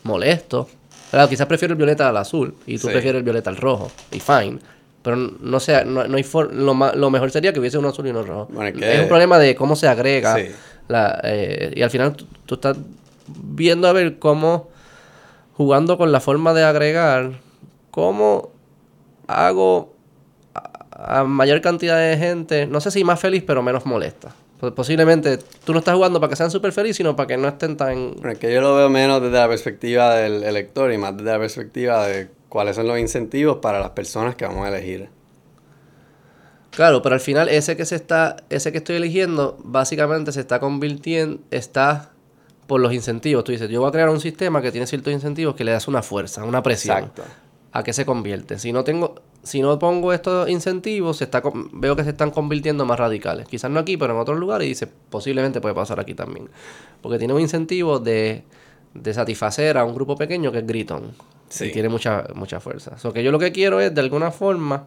molesto. 0.02 0.68
Claro, 1.12 1.28
quizás 1.28 1.46
prefiero 1.46 1.74
el 1.74 1.78
violeta 1.78 2.08
al 2.08 2.16
azul 2.16 2.56
y 2.66 2.76
tú 2.78 2.88
Sí. 2.88 2.92
prefieres 2.92 3.20
el 3.20 3.22
violeta 3.22 3.48
al 3.50 3.56
rojo. 3.56 3.88
Y 4.10 4.18
fine. 4.18 4.58
Pero 5.04 5.14
no 5.14 5.60
sé, 5.60 5.84
no, 5.84 6.08
no 6.08 6.16
hay 6.16 6.24
for- 6.24 6.52
lo, 6.52 6.74
mejor 6.74 7.30
sería 7.30 7.52
que 7.52 7.60
hubiese 7.60 7.78
uno 7.78 7.90
azul 7.90 8.04
y 8.08 8.10
uno 8.10 8.24
rojo. 8.24 8.48
Bueno, 8.50 8.70
es 8.70 8.74
que- 8.76 8.94
Es 8.96 9.00
un 9.02 9.06
problema 9.06 9.38
de 9.38 9.54
cómo 9.54 9.76
se 9.76 9.86
agrega. 9.86 10.34
Sí. 10.34 10.48
la, 10.88 11.20
eh, 11.22 11.72
y 11.76 11.82
al 11.82 11.90
final 11.90 12.16
tú, 12.16 12.26
tú 12.46 12.54
estás 12.56 12.76
viendo 13.28 13.86
a 13.86 13.92
ver 13.92 14.18
cómo, 14.18 14.68
jugando 15.56 15.96
con 15.98 16.12
la 16.12 16.20
forma 16.20 16.52
de 16.54 16.64
agregar, 16.64 17.40
cómo 17.90 18.50
hago 19.26 19.94
a, 20.54 21.20
a 21.20 21.24
mayor 21.24 21.60
cantidad 21.60 21.98
de 21.98 22.16
gente, 22.16 22.66
no 22.66 22.80
sé 22.80 22.90
si 22.90 23.04
más 23.04 23.20
feliz, 23.20 23.42
pero 23.46 23.62
menos 23.62 23.86
molesta. 23.86 24.34
Pues 24.60 24.72
posiblemente 24.72 25.38
tú 25.64 25.72
no 25.72 25.80
estás 25.80 25.94
jugando 25.94 26.18
para 26.18 26.30
que 26.30 26.36
sean 26.36 26.50
súper 26.50 26.72
felices, 26.72 26.96
sino 26.96 27.14
para 27.14 27.26
que 27.26 27.36
no 27.36 27.46
estén 27.46 27.76
tan... 27.76 28.14
Es 28.24 28.38
que 28.38 28.52
yo 28.52 28.62
lo 28.62 28.74
veo 28.74 28.88
menos 28.88 29.20
desde 29.20 29.36
la 29.36 29.48
perspectiva 29.48 30.14
del 30.14 30.42
elector 30.44 30.92
y 30.92 30.98
más 30.98 31.16
desde 31.16 31.30
la 31.30 31.38
perspectiva 31.38 32.06
de 32.06 32.28
cuáles 32.48 32.76
son 32.76 32.88
los 32.88 32.98
incentivos 32.98 33.58
para 33.58 33.80
las 33.80 33.90
personas 33.90 34.34
que 34.34 34.46
vamos 34.46 34.64
a 34.64 34.68
elegir. 34.68 35.10
Claro, 36.70 37.02
pero 37.02 37.14
al 37.14 37.20
final 37.20 37.48
ese 37.50 37.76
que 37.76 37.84
se 37.84 37.96
está, 37.96 38.36
ese 38.48 38.72
que 38.72 38.78
estoy 38.78 38.96
eligiendo, 38.96 39.58
básicamente 39.62 40.32
se 40.32 40.40
está 40.40 40.58
convirtiendo, 40.58 41.38
está 41.50 42.12
por 42.66 42.80
los 42.80 42.92
incentivos. 42.92 43.44
Tú 43.44 43.52
dices, 43.52 43.68
yo 43.70 43.80
voy 43.80 43.88
a 43.88 43.92
crear 43.92 44.08
un 44.08 44.20
sistema 44.20 44.60
que 44.62 44.70
tiene 44.72 44.86
ciertos 44.86 45.12
incentivos 45.12 45.54
que 45.54 45.64
le 45.64 45.72
das 45.72 45.88
una 45.88 46.02
fuerza, 46.02 46.44
una 46.44 46.62
presión. 46.62 46.98
Exacto. 46.98 47.22
¿A 47.72 47.82
qué 47.82 47.92
se 47.92 48.06
convierte? 48.06 48.58
Si 48.58 48.72
no 48.72 48.84
tengo, 48.84 49.16
si 49.42 49.60
no 49.60 49.78
pongo 49.78 50.12
estos 50.14 50.48
incentivos, 50.48 51.18
se 51.18 51.24
está, 51.24 51.42
con- 51.42 51.68
veo 51.78 51.94
que 51.94 52.04
se 52.04 52.10
están 52.10 52.30
convirtiendo 52.30 52.86
más 52.86 52.98
radicales. 52.98 53.46
Quizás 53.48 53.70
no 53.70 53.78
aquí, 53.80 53.96
pero 53.96 54.14
en 54.14 54.20
otros 54.20 54.38
lugares 54.38 54.66
y 54.66 54.70
dice, 54.70 54.86
posiblemente 55.10 55.60
puede 55.60 55.74
pasar 55.74 56.00
aquí 56.00 56.14
también. 56.14 56.48
Porque 57.02 57.18
tiene 57.18 57.34
un 57.34 57.40
incentivo 57.40 57.98
de, 57.98 58.44
de 58.94 59.14
satisfacer 59.14 59.76
a 59.76 59.84
un 59.84 59.94
grupo 59.94 60.16
pequeño 60.16 60.50
que 60.52 60.58
es 60.58 60.66
gritón. 60.66 61.12
Sí. 61.48 61.66
Y 61.66 61.72
tiene 61.72 61.88
mucha, 61.90 62.24
mucha 62.34 62.60
fuerza. 62.60 62.96
O 63.04 63.12
que 63.12 63.22
yo 63.22 63.30
lo 63.30 63.38
que 63.38 63.52
quiero 63.52 63.78
es, 63.80 63.94
de 63.94 64.00
alguna 64.00 64.30
forma, 64.30 64.86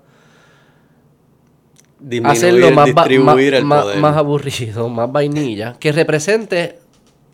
Disminuir, 2.00 2.32
hacerlo 2.38 2.72
más, 2.72 2.86
distribuir 2.88 3.54
el 3.56 3.68
poder. 3.68 4.00
más 4.00 4.16
aburrido, 4.16 4.88
más 4.90 5.12
vainilla, 5.12 5.76
que 5.80 5.92
represente 5.92 6.79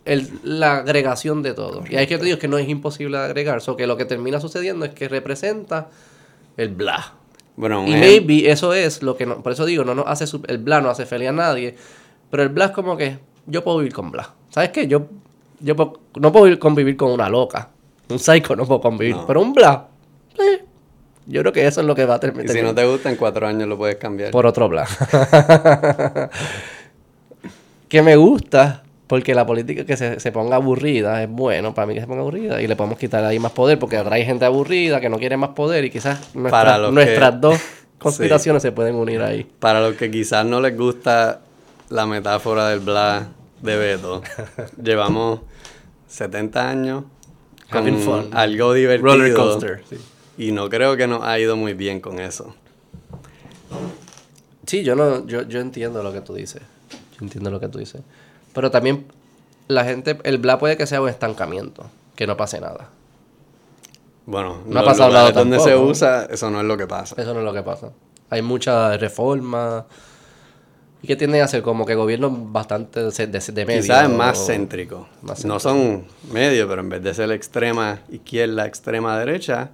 el- 0.06 0.30
la 0.42 0.78
agregación 0.78 1.42
de 1.42 1.52
todo. 1.54 1.82
Y 1.88 1.96
hay 1.96 2.06
que 2.06 2.16
te 2.18 2.24
digo 2.24 2.38
que 2.38 2.48
no 2.48 2.58
es 2.58 2.68
imposible 2.68 3.18
agregar, 3.18 3.60
so 3.60 3.76
que 3.76 3.86
lo 3.86 3.96
que 3.96 4.04
termina 4.04 4.40
sucediendo 4.40 4.84
es 4.86 4.92
que 4.92 5.08
representa 5.08 5.88
el 6.56 6.68
bla. 6.70 7.12
Bueno, 7.56 7.84
Y 7.86 7.92
ejem- 7.92 8.00
maybe 8.00 8.50
eso 8.50 8.72
es 8.74 9.02
lo 9.02 9.16
que 9.16 9.26
no, 9.26 9.42
por 9.42 9.52
eso 9.52 9.64
digo, 9.64 9.84
no 9.84 9.94
nos 9.94 10.06
hace 10.06 10.24
el 10.48 10.58
bla 10.58 10.80
no 10.80 10.90
hace 10.90 11.06
feliz 11.06 11.28
a 11.28 11.32
nadie, 11.32 11.74
pero 12.30 12.42
el 12.42 12.48
bla 12.50 12.66
es 12.66 12.70
como 12.72 12.96
que 12.96 13.18
yo 13.46 13.62
puedo 13.64 13.78
vivir 13.78 13.92
con 13.94 14.10
bla. 14.10 14.30
¿Sabes 14.50 14.70
qué? 14.70 14.86
Yo, 14.86 15.06
yo 15.60 15.74
puedo- 15.76 16.00
no 16.20 16.32
puedo 16.32 16.44
vivir- 16.46 16.58
convivir 16.58 16.96
con 16.96 17.10
una 17.12 17.28
loca. 17.28 17.68
Un 18.08 18.18
psycho 18.18 18.54
no 18.56 18.64
puedo 18.66 18.80
convivir, 18.80 19.16
No. 19.16 19.26
pero 19.26 19.40
un 19.42 19.52
bla. 19.52 19.88
eh, 20.38 20.64
yo 21.26 21.40
creo 21.40 21.52
que 21.52 21.66
eso 21.66 21.80
es 21.80 21.86
lo 21.86 21.94
que 21.94 22.04
va 22.04 22.14
a 22.16 22.20
terminar. 22.20 22.54
y 22.54 22.58
si 22.58 22.62
no 22.62 22.74
te 22.74 22.86
gusta, 22.86 23.10
en 23.10 23.16
cuatro 23.16 23.46
años 23.46 23.66
lo 23.68 23.76
puedes 23.78 23.96
cambiar. 23.96 24.30
Por 24.30 24.46
otro 24.46 24.68
bla. 24.68 24.86
que 27.88 28.02
me 28.02 28.16
gusta, 28.16 28.82
porque 29.06 29.34
la 29.34 29.46
política 29.46 29.84
que 29.84 29.96
se, 29.96 30.18
se 30.20 30.32
ponga 30.32 30.56
aburrida 30.56 31.22
es 31.22 31.28
bueno 31.30 31.74
para 31.74 31.86
mí 31.86 31.94
que 31.94 32.00
se 32.00 32.06
ponga 32.06 32.20
aburrida 32.22 32.60
y 32.60 32.66
le 32.66 32.74
podemos 32.76 32.98
quitar 32.98 33.24
ahí 33.24 33.38
más 33.38 33.52
poder 33.52 33.78
porque 33.78 33.96
atrae 33.96 34.24
gente 34.24 34.44
aburrida 34.44 35.00
que 35.00 35.08
no 35.08 35.18
quiere 35.18 35.36
más 35.36 35.50
poder 35.50 35.84
y 35.84 35.90
quizás 35.90 36.34
nuestra- 36.34 36.76
que- 36.86 36.92
nuestras 36.92 37.40
dos 37.40 37.60
conspiraciones 37.98 38.62
se 38.62 38.72
pueden 38.72 38.96
unir 38.96 39.22
ahí. 39.22 39.46
Para 39.60 39.80
los 39.80 39.94
que 39.96 40.10
quizás 40.10 40.44
no 40.44 40.60
les 40.60 40.76
gusta 40.76 41.40
la 41.88 42.04
metáfora 42.06 42.68
del 42.68 42.80
bla 42.80 43.28
de 43.62 43.76
Beto, 43.76 44.22
llevamos 44.82 45.40
70 46.08 46.68
años 46.68 47.04
con 47.70 47.98
fun. 47.98 48.28
algo 48.32 48.72
divertido. 48.74 49.12
Roller 49.12 49.34
coaster. 49.34 49.82
Sí. 49.88 49.96
Y 50.38 50.52
no 50.52 50.68
creo 50.68 50.96
que 50.96 51.06
nos 51.06 51.22
ha 51.24 51.38
ido 51.38 51.56
muy 51.56 51.72
bien 51.74 52.00
con 52.00 52.18
eso. 52.18 52.54
Sí, 54.66 54.82
yo 54.82 54.94
no, 54.96 55.26
yo, 55.26 55.42
yo 55.42 55.60
entiendo 55.60 56.02
lo 56.02 56.12
que 56.12 56.20
tú 56.20 56.34
dices. 56.34 56.60
Yo 56.90 57.18
entiendo 57.24 57.50
lo 57.50 57.60
que 57.60 57.68
tú 57.68 57.78
dices. 57.78 58.02
Pero 58.56 58.70
también 58.72 59.06
la 59.68 59.84
gente, 59.84 60.18
el 60.24 60.38
bla 60.38 60.58
puede 60.58 60.76
que 60.76 60.86
sea 60.86 61.00
un 61.00 61.08
estancamiento, 61.08 61.86
que 62.16 62.26
no 62.26 62.36
pase 62.36 62.60
nada. 62.60 62.88
Bueno, 64.24 64.62
No 64.66 64.80
ha 64.80 64.84
pasado 64.84 65.12
nada 65.12 65.30
donde 65.30 65.60
se 65.60 65.76
usa, 65.76 66.24
eso 66.28 66.50
no 66.50 66.60
es 66.60 66.66
lo 66.66 66.76
que 66.76 66.86
pasa. 66.88 67.14
Eso 67.20 67.32
no 67.32 67.38
es 67.40 67.44
lo 67.44 67.52
que 67.52 67.62
pasa. 67.62 67.90
Hay 68.30 68.42
muchas 68.42 69.00
reformas. 69.00 69.84
Y 71.02 71.06
que 71.06 71.14
tienden 71.14 71.42
a 71.42 71.46
ser 71.48 71.62
como 71.62 71.84
que 71.86 71.94
gobiernos 71.94 72.32
bastante 72.52 73.00
de, 73.04 73.26
de, 73.28 73.38
de 73.38 73.66
medio. 73.66 73.82
Quizás 73.82 74.04
es 74.04 74.16
más 74.16 74.38
o- 74.40 74.46
céntrico. 74.46 75.08
más 75.22 75.44
No 75.44 75.60
son 75.60 76.06
medio, 76.32 76.66
pero 76.66 76.80
en 76.80 76.88
vez 76.88 77.02
de 77.02 77.14
ser 77.14 77.30
extrema 77.30 78.00
izquierda, 78.10 78.66
extrema 78.66 79.16
derecha, 79.18 79.70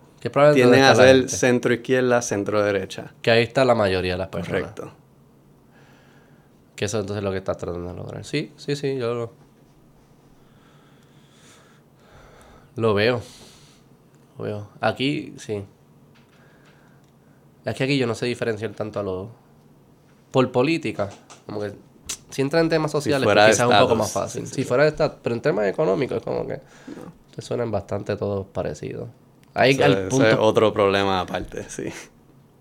tienden 0.52 0.82
a 0.82 0.94
ser 0.94 1.30
centro 1.30 1.72
izquierda, 1.72 2.20
centro 2.20 2.62
derecha. 2.62 3.12
Que 3.22 3.30
ahí 3.30 3.42
está 3.44 3.64
la 3.64 3.74
mayoría 3.74 4.12
de 4.12 4.18
las 4.18 4.28
personas. 4.28 4.60
Correcto. 4.62 4.92
Que 6.76 6.86
eso 6.86 7.00
entonces 7.00 7.18
es 7.18 7.24
lo 7.24 7.30
que 7.30 7.38
estás 7.38 7.58
tratando 7.58 7.90
de 7.90 7.96
lograr. 7.96 8.24
Sí, 8.24 8.52
sí, 8.56 8.76
sí, 8.76 8.96
yo 8.96 9.14
lo... 9.14 9.32
Lo 12.76 12.94
veo. 12.94 13.20
Lo 14.38 14.44
veo. 14.44 14.68
Aquí, 14.80 15.34
sí. 15.36 15.62
Es 17.64 17.74
que 17.74 17.84
aquí 17.84 17.98
yo 17.98 18.06
no 18.06 18.14
sé 18.14 18.26
diferenciar 18.26 18.72
tanto 18.72 19.00
a 19.00 19.02
los... 19.02 19.28
Por 20.30 20.50
política, 20.50 21.10
como 21.44 21.60
que 21.60 21.74
si 22.32 22.40
entra 22.40 22.60
en 22.60 22.70
temas 22.70 22.90
sociales, 22.90 23.24
pues 23.24 23.36
quizás 23.36 23.60
es 23.60 23.66
un 23.66 23.78
poco 23.78 23.94
más 23.94 24.10
fácil. 24.10 24.46
si 24.46 24.64
fuera 24.64 24.84
de 24.84 24.88
Estado, 24.88 25.18
pero 25.22 25.34
en 25.34 25.42
temas 25.42 25.66
económicos 25.66 26.16
es 26.16 26.22
como 26.24 26.46
que 26.46 26.60
te 27.34 27.42
suenan 27.42 27.70
bastante 27.70 28.16
todos 28.16 28.46
parecidos. 28.46 29.08
Ahí 29.52 29.72
ese, 29.72 30.06
es 30.06 30.36
otro 30.38 30.72
problema 30.72 31.20
aparte, 31.20 31.68
sí. 31.68 31.84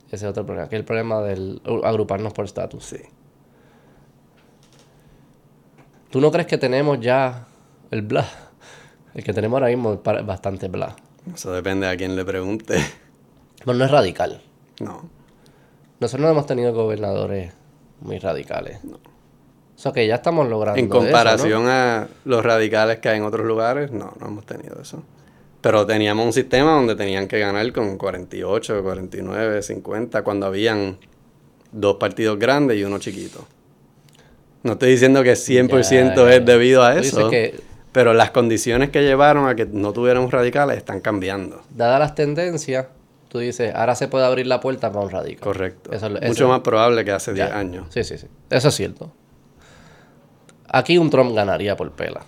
Ese 0.08 0.16
es 0.16 0.24
otro 0.24 0.46
problema, 0.46 0.68
que 0.68 0.76
es 0.76 0.80
el 0.82 0.86
problema 0.86 1.22
del 1.22 1.62
agruparnos 1.86 2.34
por 2.34 2.44
estatus. 2.44 2.84
Sí. 2.84 2.98
¿Tú 6.12 6.20
no 6.20 6.30
crees 6.30 6.46
que 6.46 6.58
tenemos 6.58 7.00
ya 7.00 7.48
el 7.90 8.02
bla? 8.02 8.28
El 9.14 9.24
que 9.24 9.34
tenemos 9.34 9.58
ahora 9.58 9.70
mismo 9.70 9.94
es 9.94 10.26
bastante 10.26 10.68
bla. 10.68 10.96
Eso 11.34 11.52
depende 11.54 11.88
a 11.88 11.96
quién 11.96 12.16
le 12.16 12.26
pregunte. 12.26 12.80
Pero 13.64 13.78
no 13.78 13.86
es 13.86 13.92
radical. 13.92 14.42
No. 14.80 15.10
Nosotros 16.00 16.26
no 16.26 16.32
hemos 16.32 16.46
tenido 16.46 16.74
gobernadores 16.74 17.54
muy 18.02 18.20
radicales. 18.20 18.84
No. 18.84 18.96
O 18.96 19.80
sea 19.84 19.94
que 19.94 20.06
ya 20.06 20.16
estamos 20.16 20.50
logrando. 20.50 20.80
En 20.80 20.90
comparación 20.90 21.68
a 21.68 22.08
los 22.26 22.44
radicales 22.44 23.00
que 23.00 23.10
hay 23.10 23.18
en 23.18 23.24
otros 23.24 23.46
lugares, 23.46 23.92
no, 23.92 24.14
no 24.20 24.28
hemos 24.28 24.46
tenido 24.46 24.82
eso. 24.82 25.04
Pero 25.62 25.86
teníamos 25.86 26.26
un 26.26 26.34
sistema 26.34 26.72
donde 26.72 26.96
tenían 26.96 27.28
que 27.28 27.40
ganar 27.40 27.72
con 27.72 27.98
48, 27.98 28.84
49, 28.84 29.62
50, 29.62 30.24
cuando 30.24 30.46
habían 30.46 30.98
dos 31.72 31.96
partidos 31.96 32.38
grandes 32.38 32.78
y 32.78 32.84
uno 32.84 33.00
chiquito. 33.00 33.46
No 34.64 34.74
estoy 34.74 34.92
diciendo 34.92 35.24
que 35.24 35.34
100% 35.34 36.30
es 36.30 36.46
debido 36.46 36.84
a 36.84 36.96
eso, 36.98 37.30
pero 37.92 38.14
las 38.14 38.32
condiciones 38.32 38.90
que 38.90 39.02
llevaron 39.02 39.48
a 39.48 39.56
que 39.56 39.66
no 39.66 39.92
tuviéramos 39.92 40.32
radicales 40.32 40.78
están 40.78 41.00
cambiando. 41.02 41.62
Dadas 41.72 42.00
las 42.00 42.16
tendencias, 42.16 42.86
tú 43.28 43.40
dices, 43.40 43.74
ahora 43.74 43.96
se 43.96 44.08
puede 44.08 44.26
abrir 44.26 44.48
la 44.48 44.60
puerta 44.60 44.92
para 44.92 45.06
un 45.06 45.12
radical. 45.12 45.44
Correcto. 45.44 45.92
Mucho 46.26 46.48
más 46.48 46.62
probable 46.62 47.04
que 47.04 47.12
hace 47.12 47.34
10 47.34 47.52
años. 47.52 47.88
Sí, 47.90 48.04
sí, 48.04 48.18
sí. 48.18 48.28
Eso 48.50 48.68
es 48.70 48.76
cierto. 48.76 49.12
Aquí 50.70 50.98
un 50.98 51.10
Trump 51.10 51.36
ganaría 51.36 51.76
por 51.76 51.92
pela. 51.92 52.22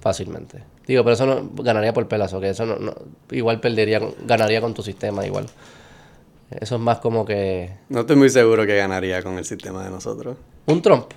Fácilmente. 0.00 0.64
Digo, 0.86 1.04
pero 1.04 1.14
eso 1.14 1.26
no 1.26 1.48
ganaría 1.62 1.92
por 1.92 2.08
pelas, 2.08 2.32
o 2.32 2.40
que 2.40 2.50
eso 2.50 2.66
no, 2.66 2.92
igual 3.30 3.60
perdería, 3.60 4.00
ganaría 4.26 4.60
con 4.60 4.74
tu 4.74 4.82
sistema 4.82 5.24
igual. 5.24 5.46
Eso 6.50 6.74
es 6.74 6.80
más 6.80 6.98
como 6.98 7.24
que... 7.24 7.70
No 7.88 8.00
estoy 8.00 8.16
muy 8.16 8.30
seguro 8.30 8.66
que 8.66 8.76
ganaría 8.76 9.22
con 9.22 9.38
el 9.38 9.44
sistema 9.44 9.84
de 9.84 9.90
nosotros. 9.90 10.36
¿Un 10.66 10.82
Trump? 10.82 11.12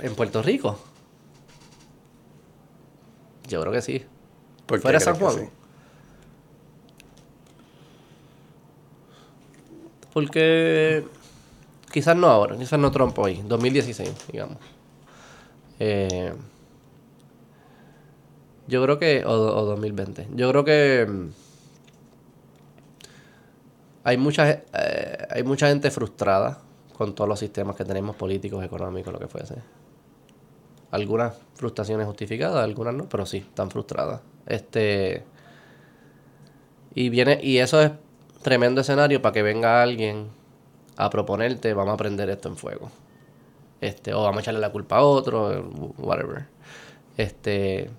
¿En 0.00 0.14
Puerto 0.14 0.42
Rico? 0.42 0.78
Yo 3.48 3.60
creo 3.60 3.72
que 3.72 3.82
sí. 3.82 4.04
¿Fuera 4.66 5.00
San 5.00 5.16
Juan? 5.16 5.50
Porque 10.12 11.04
Quizás 11.92 12.16
no 12.16 12.26
ahora, 12.28 12.56
quizás 12.56 12.80
no 12.80 12.90
Trump 12.90 13.16
hoy, 13.18 13.42
2016, 13.44 14.28
digamos. 14.32 14.56
Eh, 15.78 16.32
yo 18.66 18.82
creo 18.82 18.98
que, 18.98 19.22
o, 19.26 19.36
2020, 19.36 20.28
yo 20.34 20.48
creo 20.48 20.64
que 20.64 21.06
mm, 21.06 21.28
hay 24.04 24.16
mucha, 24.16 24.50
eh, 24.50 25.26
hay 25.28 25.42
mucha 25.42 25.68
gente 25.68 25.90
frustrada 25.90 26.62
con 27.02 27.14
todos 27.14 27.28
los 27.28 27.38
sistemas 27.40 27.74
que 27.74 27.84
tenemos 27.84 28.14
políticos, 28.14 28.64
económicos, 28.64 29.12
lo 29.12 29.18
que 29.18 29.26
fuese. 29.26 29.56
Algunas 30.92 31.34
frustraciones 31.54 32.06
justificadas, 32.06 32.62
algunas 32.62 32.94
no, 32.94 33.08
pero 33.08 33.26
sí, 33.26 33.38
están 33.38 33.70
frustradas. 33.70 34.20
Este 34.46 35.24
y 36.94 37.08
viene 37.08 37.40
y 37.42 37.58
eso 37.58 37.80
es 37.80 37.90
tremendo 38.42 38.82
escenario 38.82 39.20
para 39.20 39.32
que 39.32 39.42
venga 39.42 39.82
alguien 39.82 40.28
a 40.96 41.10
proponerte, 41.10 41.74
vamos 41.74 41.94
a 41.94 41.96
prender 41.96 42.30
esto 42.30 42.48
en 42.48 42.56
fuego. 42.56 42.90
Este, 43.80 44.14
o 44.14 44.22
vamos 44.22 44.38
a 44.38 44.40
echarle 44.42 44.60
la 44.60 44.70
culpa 44.70 44.98
a 44.98 45.02
otro, 45.02 45.70
whatever. 45.98 46.46
Este. 47.16 47.90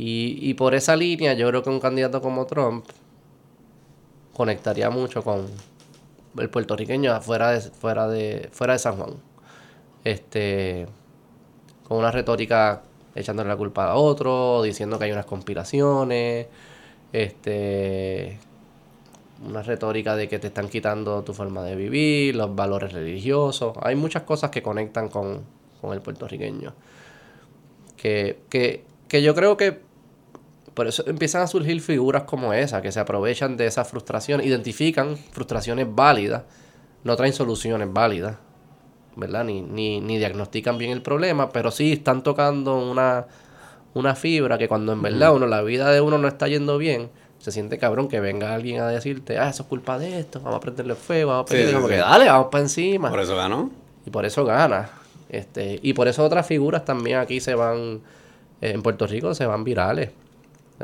Y, 0.00 0.54
por 0.54 0.76
esa 0.76 0.94
línea, 0.94 1.34
yo 1.34 1.48
creo 1.48 1.62
que 1.64 1.70
un 1.70 1.80
candidato 1.80 2.22
como 2.22 2.46
Trump 2.46 2.84
conectaría 4.32 4.90
mucho 4.90 5.24
con 5.24 5.48
el 6.40 6.50
puertorriqueño 6.50 7.20
fuera 7.20 7.50
de, 7.50 7.60
fuera 7.60 8.08
de, 8.08 8.48
fuera 8.52 8.74
de 8.74 8.78
San 8.78 8.96
Juan. 8.96 9.14
Este. 10.04 10.86
Con 11.86 11.98
una 11.98 12.10
retórica 12.10 12.82
echándole 13.14 13.48
la 13.48 13.56
culpa 13.56 13.90
a 13.90 13.96
otro, 13.96 14.62
diciendo 14.62 14.98
que 14.98 15.06
hay 15.06 15.12
unas 15.12 15.26
conspiraciones. 15.26 16.46
Este 17.12 18.38
una 19.46 19.62
retórica 19.62 20.16
de 20.16 20.28
que 20.28 20.38
te 20.38 20.48
están 20.48 20.68
quitando 20.68 21.22
tu 21.22 21.32
forma 21.32 21.62
de 21.62 21.76
vivir, 21.76 22.34
los 22.34 22.54
valores 22.54 22.92
religiosos. 22.92 23.76
Hay 23.82 23.94
muchas 23.94 24.22
cosas 24.22 24.50
que 24.50 24.62
conectan 24.62 25.08
con, 25.08 25.44
el 25.92 26.00
puertorriqueño. 26.00 26.74
Que, 27.96 28.40
que, 28.48 29.22
yo 29.22 29.34
creo 29.34 29.56
que 29.56 29.80
por 30.78 30.86
eso 30.86 31.02
empiezan 31.08 31.42
a 31.42 31.48
surgir 31.48 31.80
figuras 31.80 32.22
como 32.22 32.52
esa, 32.52 32.80
que 32.80 32.92
se 32.92 33.00
aprovechan 33.00 33.56
de 33.56 33.66
esa 33.66 33.84
frustración, 33.84 34.40
identifican 34.40 35.16
frustraciones 35.16 35.88
válidas, 35.90 36.44
no 37.02 37.16
traen 37.16 37.32
soluciones 37.32 37.92
válidas, 37.92 38.36
¿verdad? 39.16 39.42
Ni, 39.42 39.60
ni, 39.60 40.00
ni 40.00 40.18
diagnostican 40.18 40.78
bien 40.78 40.92
el 40.92 41.02
problema, 41.02 41.50
pero 41.50 41.72
sí 41.72 41.94
están 41.94 42.22
tocando 42.22 42.78
una, 42.78 43.26
una 43.94 44.14
fibra 44.14 44.56
que 44.56 44.68
cuando 44.68 44.92
en 44.92 45.02
verdad 45.02 45.34
uno, 45.34 45.48
la 45.48 45.62
vida 45.62 45.90
de 45.90 46.00
uno 46.00 46.16
no 46.16 46.28
está 46.28 46.46
yendo 46.46 46.78
bien, 46.78 47.10
se 47.40 47.50
siente 47.50 47.76
cabrón 47.76 48.06
que 48.06 48.20
venga 48.20 48.54
alguien 48.54 48.80
a 48.80 48.86
decirte, 48.86 49.36
ah, 49.36 49.48
eso 49.48 49.64
es 49.64 49.68
culpa 49.68 49.98
de 49.98 50.20
esto, 50.20 50.38
vamos 50.38 50.58
a 50.58 50.60
prenderle 50.60 50.94
fuego, 50.94 51.32
vamos 51.32 51.42
a 51.42 51.46
prenderle 51.46 51.74
como 51.74 51.88
que 51.88 51.96
dale, 51.96 52.26
vamos 52.26 52.46
para 52.52 52.62
encima. 52.62 53.10
Por 53.10 53.18
eso 53.18 53.34
ganó. 53.34 53.68
Y 54.06 54.10
por 54.10 54.24
eso 54.24 54.44
gana. 54.44 54.90
Este, 55.28 55.80
y 55.82 55.92
por 55.94 56.06
eso 56.06 56.22
otras 56.22 56.46
figuras 56.46 56.84
también 56.84 57.18
aquí 57.18 57.40
se 57.40 57.56
van, 57.56 58.00
eh, 58.60 58.70
en 58.74 58.82
Puerto 58.84 59.08
Rico 59.08 59.34
se 59.34 59.44
van 59.44 59.64
virales. 59.64 60.10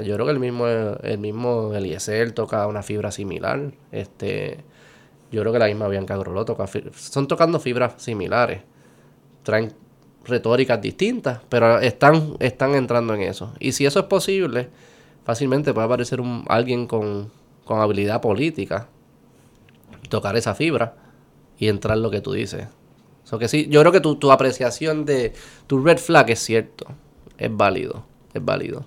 Yo 0.03 0.15
creo 0.15 0.27
que 0.27 0.33
el 0.33 0.41
mismo, 0.41 0.67
el 0.67 1.19
mismo 1.19 1.73
Eliezer 1.73 2.33
toca 2.33 2.67
una 2.67 2.83
fibra 2.83 3.13
similar. 3.13 3.73
Este, 3.93 4.59
yo 5.31 5.41
creo 5.41 5.53
que 5.53 5.59
la 5.59 5.67
misma 5.67 5.87
Bianca 5.87 6.17
Groló 6.17 6.45
toca, 6.45 6.67
son 6.95 7.29
tocando 7.29 7.61
fibras 7.61 8.03
similares. 8.03 8.63
Traen 9.45 9.73
retóricas 10.25 10.81
distintas, 10.81 11.41
pero 11.49 11.79
están, 11.79 12.37
están 12.41 12.75
entrando 12.75 13.15
en 13.15 13.23
eso. 13.23 13.53
Y 13.61 13.73
si 13.73 13.87
eso 13.87 14.01
es 14.01 14.07
posible, 14.07 14.69
fácilmente 15.25 15.73
puede 15.73 15.87
aparecer 15.87 16.21
un, 16.21 16.45
alguien 16.49 16.87
con, 16.87 17.31
habilidad 17.69 18.21
política, 18.21 18.89
tocar 20.09 20.37
esa 20.37 20.55
fibra 20.55 20.97
y 21.59 21.69
entrar 21.69 21.99
lo 21.99 22.11
que 22.11 22.21
tú 22.21 22.33
dices. 22.33 22.67
So 23.23 23.39
que 23.39 23.49
sí, 23.49 23.69
yo 23.71 23.81
creo 23.81 23.93
que 23.93 24.01
tu, 24.01 24.17
tu 24.17 24.33
apreciación 24.33 25.05
de 25.05 25.33
tu 25.67 25.83
red 25.83 25.99
flag 25.99 26.31
es 26.31 26.41
cierto, 26.41 26.87
es 27.39 27.55
válido, 27.55 28.05
es 28.35 28.45
válido. 28.45 28.87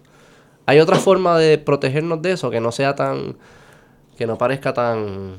Hay 0.67 0.81
otra 0.81 0.97
forma 0.97 1.39
de 1.39 1.57
protegernos 1.57 2.21
de 2.21 2.33
eso 2.33 2.49
que 2.51 2.59
no 2.59 2.73
sea 2.73 2.93
tan, 2.93 3.37
que 4.17 4.27
no 4.27 4.37
parezca 4.37 4.73
tan 4.73 5.37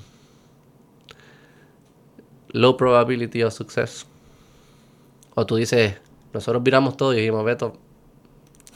low 2.48 2.76
probability 2.78 3.42
of 3.42 3.52
success. 3.52 4.06
O 5.34 5.44
tú 5.44 5.56
dices, 5.56 5.96
nosotros 6.32 6.62
viramos 6.62 6.96
todo 6.96 7.12
y 7.12 7.18
dijimos, 7.18 7.44
Beto, 7.44 7.76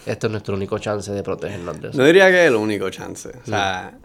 este 0.04 0.26
es 0.26 0.30
nuestro 0.30 0.54
único 0.54 0.78
chance 0.78 1.10
de 1.10 1.22
protegernos 1.22 1.80
de 1.80 1.88
eso. 1.88 1.96
No 1.96 2.04
diría 2.04 2.30
que 2.30 2.42
es 2.42 2.48
el 2.50 2.56
único 2.56 2.90
chance. 2.90 3.30
O 3.30 3.46
sea, 3.46 3.98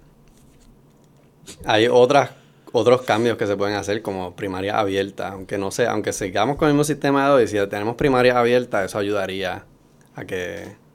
hay 1.65 1.89
otras, 1.89 2.29
otros 2.71 3.01
cambios 3.01 3.37
que 3.37 3.45
se 3.45 3.57
pueden 3.57 3.75
hacer 3.75 4.01
como 4.01 4.37
primaria 4.37 4.79
abierta. 4.79 5.33
Aunque 5.33 5.57
no 5.57 5.69
sea, 5.69 5.91
aunque 5.91 6.13
sigamos 6.13 6.55
con 6.55 6.69
el 6.69 6.75
mismo 6.75 6.85
sistema 6.85 7.27
de 7.27 7.33
hoy, 7.33 7.47
si 7.49 7.57
tenemos 7.67 7.97
primaria 7.97 8.39
abierta, 8.39 8.85
eso 8.85 8.97
ayudaría 8.99 9.65
a 10.15 10.23
que 10.23 10.86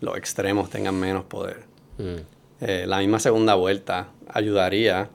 los 0.00 0.16
extremos 0.16 0.70
tengan 0.70 0.94
menos 0.94 1.24
poder. 1.24 1.64
Mm. 1.98 2.16
Eh, 2.60 2.84
la 2.86 2.98
misma 2.98 3.18
segunda 3.18 3.54
vuelta 3.54 4.08
ayudaría. 4.28 5.08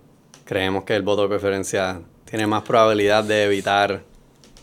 Creemos 0.45 0.83
que 0.83 0.95
el 0.95 1.01
voto 1.01 1.23
de 1.23 1.29
preferencia 1.29 2.01
tiene 2.25 2.47
más 2.47 2.63
probabilidad 2.63 3.23
de 3.23 3.45
evitar 3.45 4.03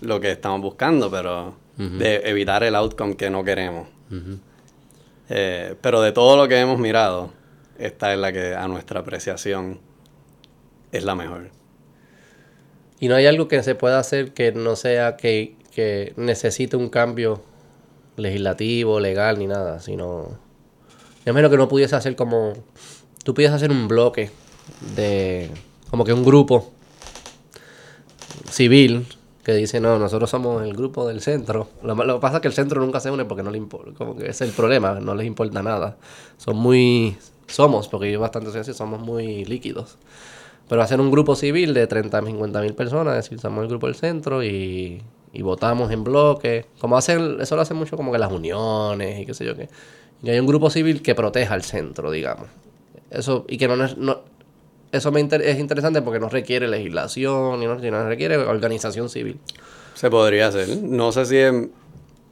lo 0.00 0.20
que 0.20 0.30
estamos 0.30 0.60
buscando, 0.60 1.10
pero 1.10 1.56
de 1.76 2.16
evitar 2.24 2.64
el 2.64 2.74
outcome 2.74 3.16
que 3.16 3.30
no 3.30 3.44
queremos. 3.44 3.86
Eh, 5.28 5.74
pero 5.80 6.00
de 6.00 6.12
todo 6.12 6.36
lo 6.36 6.48
que 6.48 6.58
hemos 6.58 6.78
mirado, 6.78 7.30
esta 7.78 8.12
es 8.12 8.18
la 8.18 8.32
que 8.32 8.54
a 8.54 8.66
nuestra 8.66 9.00
apreciación 9.00 9.80
es 10.92 11.04
la 11.04 11.14
mejor. 11.14 11.50
Y 13.00 13.08
no 13.08 13.14
hay 13.14 13.26
algo 13.26 13.46
que 13.46 13.62
se 13.62 13.74
pueda 13.74 13.98
hacer 13.98 14.32
que 14.32 14.52
no 14.52 14.74
sea 14.74 15.16
que, 15.16 15.56
que 15.72 16.14
necesite 16.16 16.76
un 16.76 16.88
cambio 16.88 17.42
legislativo, 18.18 19.00
legal, 19.00 19.38
ni 19.38 19.46
nada, 19.46 19.80
sino... 19.80 20.38
Yo 21.24 21.34
menos 21.34 21.50
que 21.50 21.56
no 21.56 21.68
pudiese 21.68 21.96
hacer 21.96 22.16
como... 22.16 22.52
Tú 23.24 23.34
pudieses 23.34 23.56
hacer 23.56 23.70
un 23.70 23.88
bloque 23.88 24.30
de... 24.96 25.50
Como 25.90 26.04
que 26.04 26.12
un 26.12 26.24
grupo 26.24 26.70
civil 28.50 29.06
que 29.48 29.54
dice, 29.54 29.80
no, 29.80 29.98
nosotros 29.98 30.28
somos 30.28 30.62
el 30.62 30.74
grupo 30.74 31.08
del 31.08 31.22
centro. 31.22 31.68
Lo, 31.82 31.96
que 31.96 32.20
pasa 32.20 32.36
es 32.36 32.42
que 32.42 32.48
el 32.48 32.54
centro 32.54 32.82
nunca 32.82 33.00
se 33.00 33.10
une 33.10 33.24
porque 33.24 33.42
no 33.42 33.50
le 33.50 33.56
importa, 33.56 33.92
como 33.96 34.14
que 34.14 34.28
es 34.28 34.40
el 34.42 34.50
problema, 34.50 35.00
no 35.00 35.14
les 35.14 35.26
importa 35.26 35.62
nada. 35.62 35.96
Son 36.36 36.54
muy 36.54 37.16
somos, 37.46 37.88
porque 37.88 38.12
yo 38.12 38.20
bastante 38.20 38.50
soy 38.50 38.60
así, 38.60 38.74
somos 38.74 39.00
muy 39.00 39.46
líquidos. 39.46 39.96
Pero 40.68 40.82
hacer 40.82 41.00
un 41.00 41.10
grupo 41.10 41.34
civil 41.34 41.72
de 41.72 41.86
30, 41.86 42.24
50 42.24 42.60
mil 42.60 42.74
personas, 42.74 43.14
decir, 43.14 43.40
somos 43.40 43.62
el 43.62 43.68
grupo 43.70 43.86
del 43.86 43.96
centro 43.96 44.44
y, 44.44 45.00
y 45.38 45.42
votamos 45.42 45.92
en 45.92 46.02
bloque. 46.02 46.66
Como 46.80 46.96
hacen, 46.96 47.40
eso 47.40 47.54
lo 47.54 47.62
hacen 47.62 47.76
mucho 47.76 47.96
como 47.96 48.10
que 48.10 48.18
las 48.18 48.32
uniones 48.32 49.20
y 49.20 49.24
qué 49.24 49.34
sé 49.34 49.44
yo 49.44 49.54
qué. 49.54 49.68
Y 50.20 50.30
hay 50.30 50.40
un 50.40 50.48
grupo 50.48 50.68
civil 50.68 51.00
que 51.00 51.14
proteja 51.14 51.54
al 51.54 51.62
centro, 51.62 52.10
digamos. 52.10 52.48
Eso, 53.08 53.44
y 53.48 53.56
que 53.56 53.68
no, 53.68 53.76
no 53.76 54.20
eso 54.90 55.12
me 55.12 55.20
es 55.20 55.58
interesante 55.60 56.02
porque 56.02 56.18
no 56.18 56.28
requiere 56.28 56.66
legislación, 56.66 57.62
y 57.62 57.66
no, 57.66 57.76
no 57.76 58.08
requiere 58.08 58.36
organización 58.36 59.08
civil. 59.08 59.38
Se 59.94 60.10
podría 60.10 60.48
hacer. 60.48 60.76
No 60.82 61.12
sé 61.12 61.24
si 61.24 61.36
es 61.36 61.54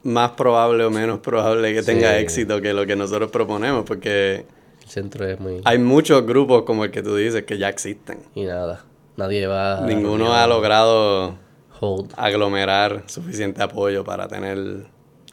más 0.03 0.31
probable 0.31 0.83
o 0.83 0.89
menos 0.89 1.19
probable 1.19 1.73
que 1.73 1.83
tenga 1.83 2.19
éxito 2.19 2.61
que 2.61 2.73
lo 2.73 2.85
que 2.85 2.97
nosotros 2.97 3.31
proponemos, 3.31 3.85
porque 3.85 4.45
el 4.83 4.89
centro 4.89 5.25
es 5.25 5.39
muy... 5.39 5.61
Hay 5.63 5.77
muchos 5.79 6.25
grupos 6.25 6.63
como 6.63 6.83
el 6.83 6.91
que 6.91 7.01
tú 7.01 7.15
dices 7.15 7.43
que 7.43 7.57
ya 7.57 7.69
existen. 7.69 8.19
Y 8.35 8.43
nada, 8.43 8.83
nadie 9.15 9.47
va... 9.47 9.79
Ninguno 9.79 10.33
ha 10.33 10.45
logrado 10.45 11.46
aglomerar 12.15 13.03
suficiente 13.07 13.61
apoyo 13.61 14.03
para 14.03 14.27
tener 14.27 14.85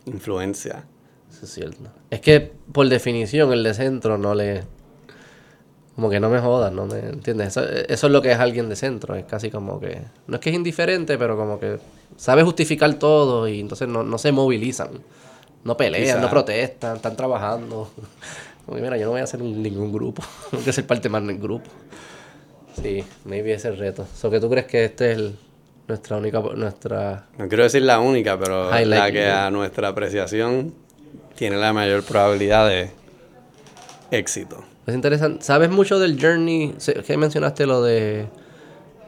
influencia. 0.07 0.85
Eso 1.31 1.47
es 1.47 1.53
cierto. 1.53 1.91
Es 2.11 2.21
que 2.21 2.53
por 2.73 2.89
definición 2.89 3.53
el 3.53 3.63
de 3.63 3.75
centro 3.75 4.19
no 4.19 4.35
le... 4.35 4.63
Como 5.95 6.11
que 6.11 6.19
no 6.19 6.29
me 6.29 6.41
jodas, 6.41 6.73
¿no 6.73 6.87
me 6.87 6.99
entiendes? 6.99 7.49
Eso, 7.49 7.63
eso, 7.69 8.07
es 8.09 8.13
lo 8.13 8.21
que 8.21 8.33
es 8.33 8.39
alguien 8.39 8.69
de 8.69 8.75
centro. 8.75 9.15
Es 9.15 9.25
casi 9.25 9.51
como 9.51 9.79
que... 9.79 10.03
No 10.27 10.37
es 10.37 10.41
que 10.41 10.51
es 10.51 10.57
indiferente, 10.57 11.17
pero 11.19 11.37
como 11.37 11.61
que 11.61 11.79
sabe 12.17 12.43
justificar 12.43 12.95
todo 12.95 13.47
y 13.47 13.61
entonces 13.61 13.89
no, 13.89 14.03
no 14.03 14.19
se 14.19 14.33
movilizan. 14.33 14.91
No 15.63 15.77
pelean, 15.77 16.21
no 16.21 16.29
protestan, 16.29 16.97
están 16.97 17.17
trabajando. 17.17 17.91
Porque 18.67 18.83
mira, 18.83 18.97
yo 18.97 19.07
no 19.07 19.13
voy 19.13 19.21
a 19.21 19.25
hacer 19.25 19.41
ningún 19.41 19.93
grupo. 19.93 20.23
Tengo 20.51 20.65
que 20.65 20.73
ser 20.73 20.87
parte 20.87 21.09
más 21.09 21.25
del 21.27 21.39
grupo. 21.39 21.71
Sí, 22.83 23.05
maybe 23.25 23.55
ese 23.55 23.69
es 23.69 23.75
el 23.75 23.79
reto. 23.79 24.07
So, 24.15 24.31
que 24.31 24.41
tú 24.41 24.51
crees 24.51 24.67
que 24.67 24.85
este 24.85 25.13
es 25.13 25.33
nuestra 25.89 26.17
única... 26.17 26.41
nuestra 26.41 27.27
No 27.39 27.49
quiero 27.49 27.65
decir 27.65 27.83
la 27.83 28.01
única, 28.01 28.39
pero 28.39 28.71
la 28.71 29.11
que 29.11 29.27
a 29.27 29.51
nuestra 29.51 29.89
apreciación 29.89 30.75
tiene 31.35 31.57
la 31.57 31.73
mayor 31.73 32.03
probabilidad 32.03 32.69
de 32.69 32.91
éxito. 34.11 34.65
Es 34.87 34.95
interesante. 34.95 35.45
¿Sabes 35.45 35.71
mucho 35.71 35.99
del 35.99 36.21
journey? 36.21 36.75
¿Qué 37.07 37.17
mencionaste 37.17 37.67
lo 37.67 37.83
de 37.83 38.27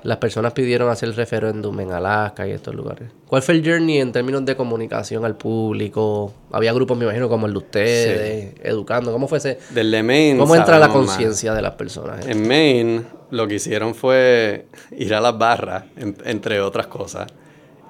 las 0.02 0.18
personas 0.18 0.52
pidieron 0.52 0.88
hacer 0.88 1.08
el 1.08 1.16
referéndum 1.16 1.78
en 1.80 1.92
Alaska 1.92 2.46
y 2.46 2.52
estos 2.52 2.74
lugares. 2.74 3.10
¿Cuál 3.26 3.42
fue 3.42 3.54
el 3.54 3.66
journey 3.68 3.98
en 3.98 4.12
términos 4.12 4.44
de 4.44 4.56
comunicación 4.56 5.24
al 5.24 5.36
público? 5.36 6.32
Había 6.52 6.72
grupos, 6.72 6.96
me 6.96 7.04
imagino, 7.04 7.28
como 7.28 7.46
el 7.46 7.52
de 7.52 7.58
ustedes, 7.58 8.54
educando. 8.62 9.12
¿Cómo 9.12 9.26
fue 9.26 9.38
ese? 9.38 9.58
Del 9.70 9.90
de 9.90 10.02
Maine. 10.02 10.38
¿Cómo 10.38 10.54
entra 10.54 10.78
la 10.78 10.88
conciencia 10.88 11.54
de 11.54 11.62
las 11.62 11.72
personas? 11.72 12.26
En 12.26 12.46
Maine, 12.46 13.02
lo 13.30 13.48
que 13.48 13.54
hicieron 13.54 13.94
fue 13.94 14.66
ir 14.92 15.14
a 15.14 15.20
las 15.20 15.36
barras, 15.36 15.84
entre 15.96 16.60
otras 16.60 16.86
cosas. 16.86 17.26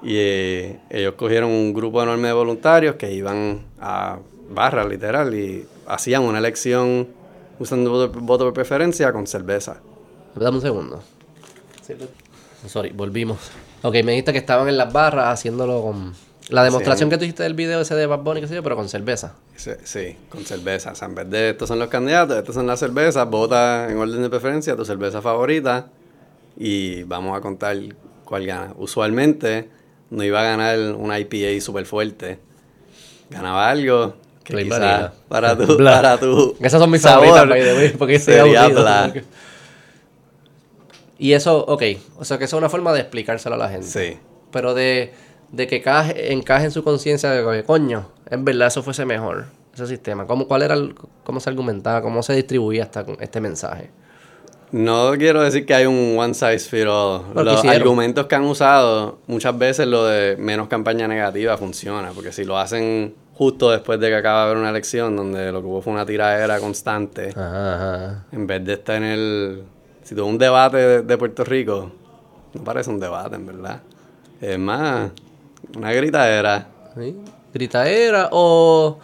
Y 0.01 0.15
eh, 0.15 0.79
ellos 0.89 1.13
cogieron 1.15 1.51
un 1.51 1.73
grupo 1.73 2.01
enorme 2.01 2.27
de 2.27 2.33
voluntarios 2.33 2.95
que 2.95 3.11
iban 3.11 3.65
a 3.79 4.19
barras, 4.49 4.87
literal, 4.87 5.33
y 5.33 5.65
hacían 5.87 6.23
una 6.23 6.39
elección 6.39 7.07
usando 7.59 7.91
voto, 7.91 8.19
voto 8.19 8.45
por 8.45 8.53
preferencia 8.53 9.11
con 9.11 9.27
cerveza. 9.27 9.77
Dame 10.35 10.57
un 10.57 10.61
segundo. 10.61 11.01
Sorry, 12.67 12.89
volvimos. 12.89 13.37
Ok, 13.83 13.93
me 14.03 14.11
dijiste 14.11 14.31
que 14.31 14.39
estaban 14.39 14.67
en 14.67 14.77
las 14.77 14.91
barras 14.91 15.27
haciéndolo 15.27 15.81
con... 15.81 16.13
La 16.49 16.63
demostración 16.63 17.09
que 17.09 17.17
tú 17.17 17.25
hiciste 17.25 17.43
del 17.43 17.55
video 17.55 17.81
ese 17.81 17.93
de 17.93 18.05
Bad 18.05 18.19
Bunny, 18.19 18.39
qué 18.39 18.47
sé 18.47 18.55
yo, 18.55 18.63
pero 18.63 18.77
con 18.77 18.87
cerveza. 18.87 19.35
Sí, 19.55 20.15
con 20.29 20.45
cerveza. 20.45 20.93
O 20.93 20.95
sea, 20.95 21.09
en 21.09 21.15
vez 21.15 21.29
de 21.29 21.49
estos 21.49 21.67
son 21.67 21.77
los 21.77 21.89
candidatos, 21.89 22.37
estos 22.37 22.55
son 22.55 22.65
las 22.65 22.79
cervezas, 22.79 23.29
vota 23.29 23.89
en 23.89 23.97
orden 23.97 24.21
de 24.21 24.29
preferencia 24.29 24.75
tu 24.77 24.85
cerveza 24.85 25.21
favorita 25.21 25.87
y 26.55 27.03
vamos 27.03 27.37
a 27.37 27.41
contar 27.41 27.77
cuál 28.23 28.45
gana. 28.45 28.73
Usualmente 28.77 29.69
no 30.09 30.23
iba 30.23 30.39
a 30.39 30.43
ganar 30.43 30.79
una 30.95 31.19
IPA 31.19 31.59
súper 31.61 31.85
fuerte. 31.85 32.39
Ganaba 33.29 33.69
algo 33.69 34.15
que 34.45 34.63
quizás 34.63 35.11
para 35.27 35.57
tu, 35.57 35.77
para 35.77 36.17
tu 36.17 36.55
Esas 36.61 36.79
son 36.79 36.89
mis 36.89 37.01
favoritas, 37.01 37.93
porque 37.97 38.19
sería 38.19 38.69
y 41.17 41.33
eso, 41.33 41.65
ok, 41.65 41.83
o 42.17 42.25
sea 42.25 42.37
que 42.37 42.45
eso 42.45 42.57
es 42.57 42.59
una 42.59 42.69
forma 42.69 42.93
de 42.93 43.01
explicárselo 43.01 43.55
a 43.55 43.57
la 43.57 43.69
gente. 43.69 43.87
Sí. 43.87 44.19
Pero 44.51 44.73
de, 44.73 45.13
de 45.51 45.67
que 45.67 45.77
encaje 46.31 46.65
en 46.65 46.71
su 46.71 46.83
conciencia 46.83 47.31
de 47.31 47.57
que, 47.57 47.63
coño, 47.63 48.11
en 48.29 48.45
verdad 48.45 48.67
eso 48.67 48.83
fuese 48.83 49.05
mejor, 49.05 49.45
ese 49.73 49.87
sistema. 49.87 50.25
¿Cómo, 50.27 50.47
cuál 50.47 50.63
era 50.63 50.75
¿Cómo 51.23 51.39
se 51.39 51.49
argumentaba? 51.49 52.01
¿Cómo 52.01 52.23
se 52.23 52.33
distribuía 52.33 52.83
esta, 52.83 53.05
este 53.19 53.41
mensaje? 53.41 53.89
No 54.71 55.13
quiero 55.17 55.41
decir 55.41 55.65
que 55.65 55.73
hay 55.73 55.85
un 55.85 56.17
one 56.17 56.33
size 56.33 56.59
fit 56.59 56.87
all. 56.87 57.21
Los 57.33 57.63
argumentos 57.63 58.27
que 58.27 58.35
han 58.35 58.43
usado, 58.43 59.19
muchas 59.27 59.57
veces 59.57 59.87
lo 59.87 60.05
de 60.05 60.35
menos 60.37 60.67
campaña 60.67 61.07
negativa 61.07 61.57
funciona, 61.57 62.11
porque 62.13 62.33
si 62.33 62.43
lo 62.43 62.57
hacen 62.57 63.15
justo 63.33 63.71
después 63.71 63.99
de 63.99 64.09
que 64.09 64.15
acaba 64.15 64.39
de 64.39 64.45
haber 64.47 64.57
una 64.57 64.69
elección 64.69 65.15
donde 65.15 65.51
lo 65.51 65.61
que 65.61 65.67
hubo 65.67 65.81
fue 65.81 65.93
una 65.93 66.05
tiradera 66.05 66.59
constante, 66.59 67.33
en 68.31 68.47
vez 68.47 68.65
de 68.65 68.73
estar 68.73 68.97
en 68.97 69.03
el 69.03 69.63
si 70.07 70.15
tuvo 70.15 70.27
un 70.27 70.37
debate 70.37 71.03
de, 71.03 71.17
Puerto 71.17 71.43
Rico, 71.43 71.91
no 72.53 72.63
parece 72.63 72.89
un 72.89 72.97
debate, 72.97 73.35
en 73.35 73.45
verdad. 73.45 73.81
Es 74.39 74.57
más, 74.57 75.11
una 75.75 75.91
gritadera. 75.91 76.65
¿Sí? 76.97 77.13
Gritadera 77.53 78.29
o, 78.31 78.99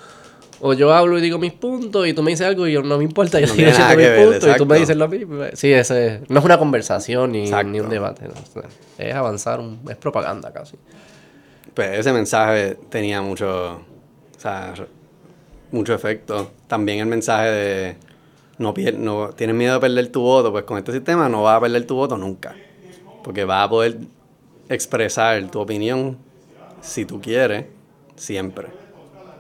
o 0.61 0.73
yo 0.73 0.93
hablo 0.93 1.17
y 1.17 1.21
digo 1.21 1.37
mis 1.39 1.51
puntos 1.51 2.07
y 2.07 2.13
tú 2.13 2.23
me 2.23 2.31
dices 2.31 2.47
algo 2.47 2.65
y 2.67 2.71
yo 2.71 2.83
no 2.83 2.97
me 2.97 3.03
importa, 3.03 3.37
yo 3.41 3.47
sigo 3.47 3.67
diciendo 3.67 3.97
mis 3.97 4.25
puntos 4.27 4.49
y 4.55 4.57
tú 4.57 4.65
me 4.65 4.77
dices 4.77 4.95
lo 4.95 5.09
mismo. 5.09 5.43
Sí, 5.51 5.73
ese, 5.73 6.21
no 6.29 6.39
es 6.39 6.45
una 6.45 6.57
conversación 6.57 7.33
ni, 7.33 7.51
ni 7.51 7.81
un 7.81 7.89
debate. 7.89 8.29
es 8.97 9.13
avanzar, 9.13 9.59
es 9.89 9.97
propaganda 9.97 10.53
casi. 10.53 10.77
Pues 11.73 11.99
ese 11.99 12.13
mensaje 12.13 12.77
tenía 12.89 13.21
mucho, 13.21 13.73
o 13.73 14.39
sea, 14.39 14.73
mucho 15.69 15.93
efecto. 15.93 16.51
También 16.67 16.99
el 16.99 17.07
mensaje 17.07 17.49
de 17.49 17.95
no, 18.57 18.73
no 18.97 19.29
tienes 19.29 19.55
miedo 19.55 19.73
de 19.75 19.79
perder 19.79 20.07
tu 20.09 20.21
voto, 20.21 20.51
pues 20.51 20.63
con 20.65 20.77
este 20.77 20.91
sistema 20.91 21.29
no 21.29 21.43
vas 21.43 21.57
a 21.57 21.61
perder 21.61 21.85
tu 21.85 21.95
voto 21.95 22.17
nunca. 22.17 22.55
Porque 23.23 23.45
vas 23.45 23.65
a 23.65 23.69
poder 23.69 23.97
expresar 24.69 25.49
tu 25.49 25.59
opinión 25.59 26.17
si 26.81 27.05
tú 27.05 27.21
quieres, 27.21 27.65
siempre. 28.15 28.67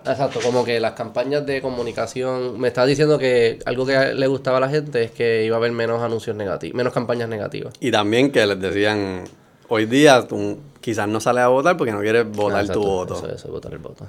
Exacto, 0.05 0.39
como 0.43 0.65
que 0.65 0.79
las 0.79 0.93
campañas 0.93 1.45
de 1.45 1.61
comunicación, 1.61 2.59
me 2.59 2.67
estás 2.67 2.87
diciendo 2.87 3.17
que 3.17 3.59
algo 3.65 3.85
que 3.85 4.13
le 4.13 4.27
gustaba 4.27 4.57
a 4.57 4.59
la 4.59 4.69
gente 4.69 5.03
es 5.03 5.11
que 5.11 5.45
iba 5.45 5.55
a 5.55 5.59
haber 5.59 5.71
menos 5.71 6.01
anuncios 6.01 6.35
negativos, 6.35 6.75
menos 6.75 6.91
campañas 6.91 7.29
negativas. 7.29 7.73
Y 7.79 7.91
también 7.91 8.31
que 8.31 8.45
les 8.45 8.59
decían, 8.59 9.23
hoy 9.69 9.85
día 9.85 10.27
tú 10.27 10.59
quizás 10.81 11.07
no 11.07 11.21
sales 11.21 11.43
a 11.43 11.47
votar 11.47 11.77
porque 11.77 11.93
no 11.93 12.01
quieres 12.01 12.29
votar 12.29 12.67
tu 12.67 12.81
voto. 12.81 13.15
Eso, 13.15 13.29
eso, 13.29 13.49
votar 13.49 13.71
el 13.71 13.79
voto. 13.79 14.05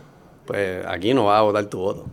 Pues 0.46 0.84
aquí 0.86 1.14
no 1.14 1.26
vas 1.26 1.38
a 1.38 1.42
votar 1.42 1.64
tu 1.66 1.78
voto. 1.78 2.06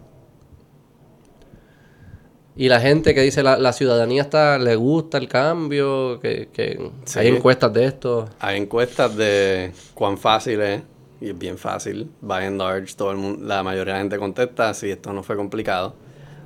Y 2.55 2.67
la 2.67 2.81
gente 2.81 3.13
que 3.13 3.21
dice 3.21 3.43
la, 3.43 3.57
la 3.57 3.71
ciudadanía 3.71 4.23
está 4.23 4.57
le 4.57 4.75
gusta 4.75 5.17
el 5.17 5.27
cambio, 5.29 6.19
que, 6.19 6.49
que 6.51 6.91
hay 7.15 7.27
encuestas 7.27 7.71
de 7.73 7.85
esto. 7.85 8.29
Hay 8.39 8.57
encuestas 8.57 9.15
de 9.15 9.71
cuán 9.93 10.17
fácil 10.17 10.61
es, 10.61 10.81
y 11.21 11.29
es 11.29 11.37
bien 11.37 11.57
fácil, 11.57 12.09
by 12.19 12.45
and 12.47 12.57
large, 12.57 12.95
todo 12.95 13.11
el 13.11 13.17
mundo, 13.17 13.45
la 13.45 13.63
mayoría 13.63 13.93
de 13.93 13.99
la 13.99 14.03
gente 14.03 14.17
contesta 14.17 14.73
si 14.73 14.91
esto 14.91 15.13
no 15.13 15.23
fue 15.23 15.37
complicado. 15.37 15.95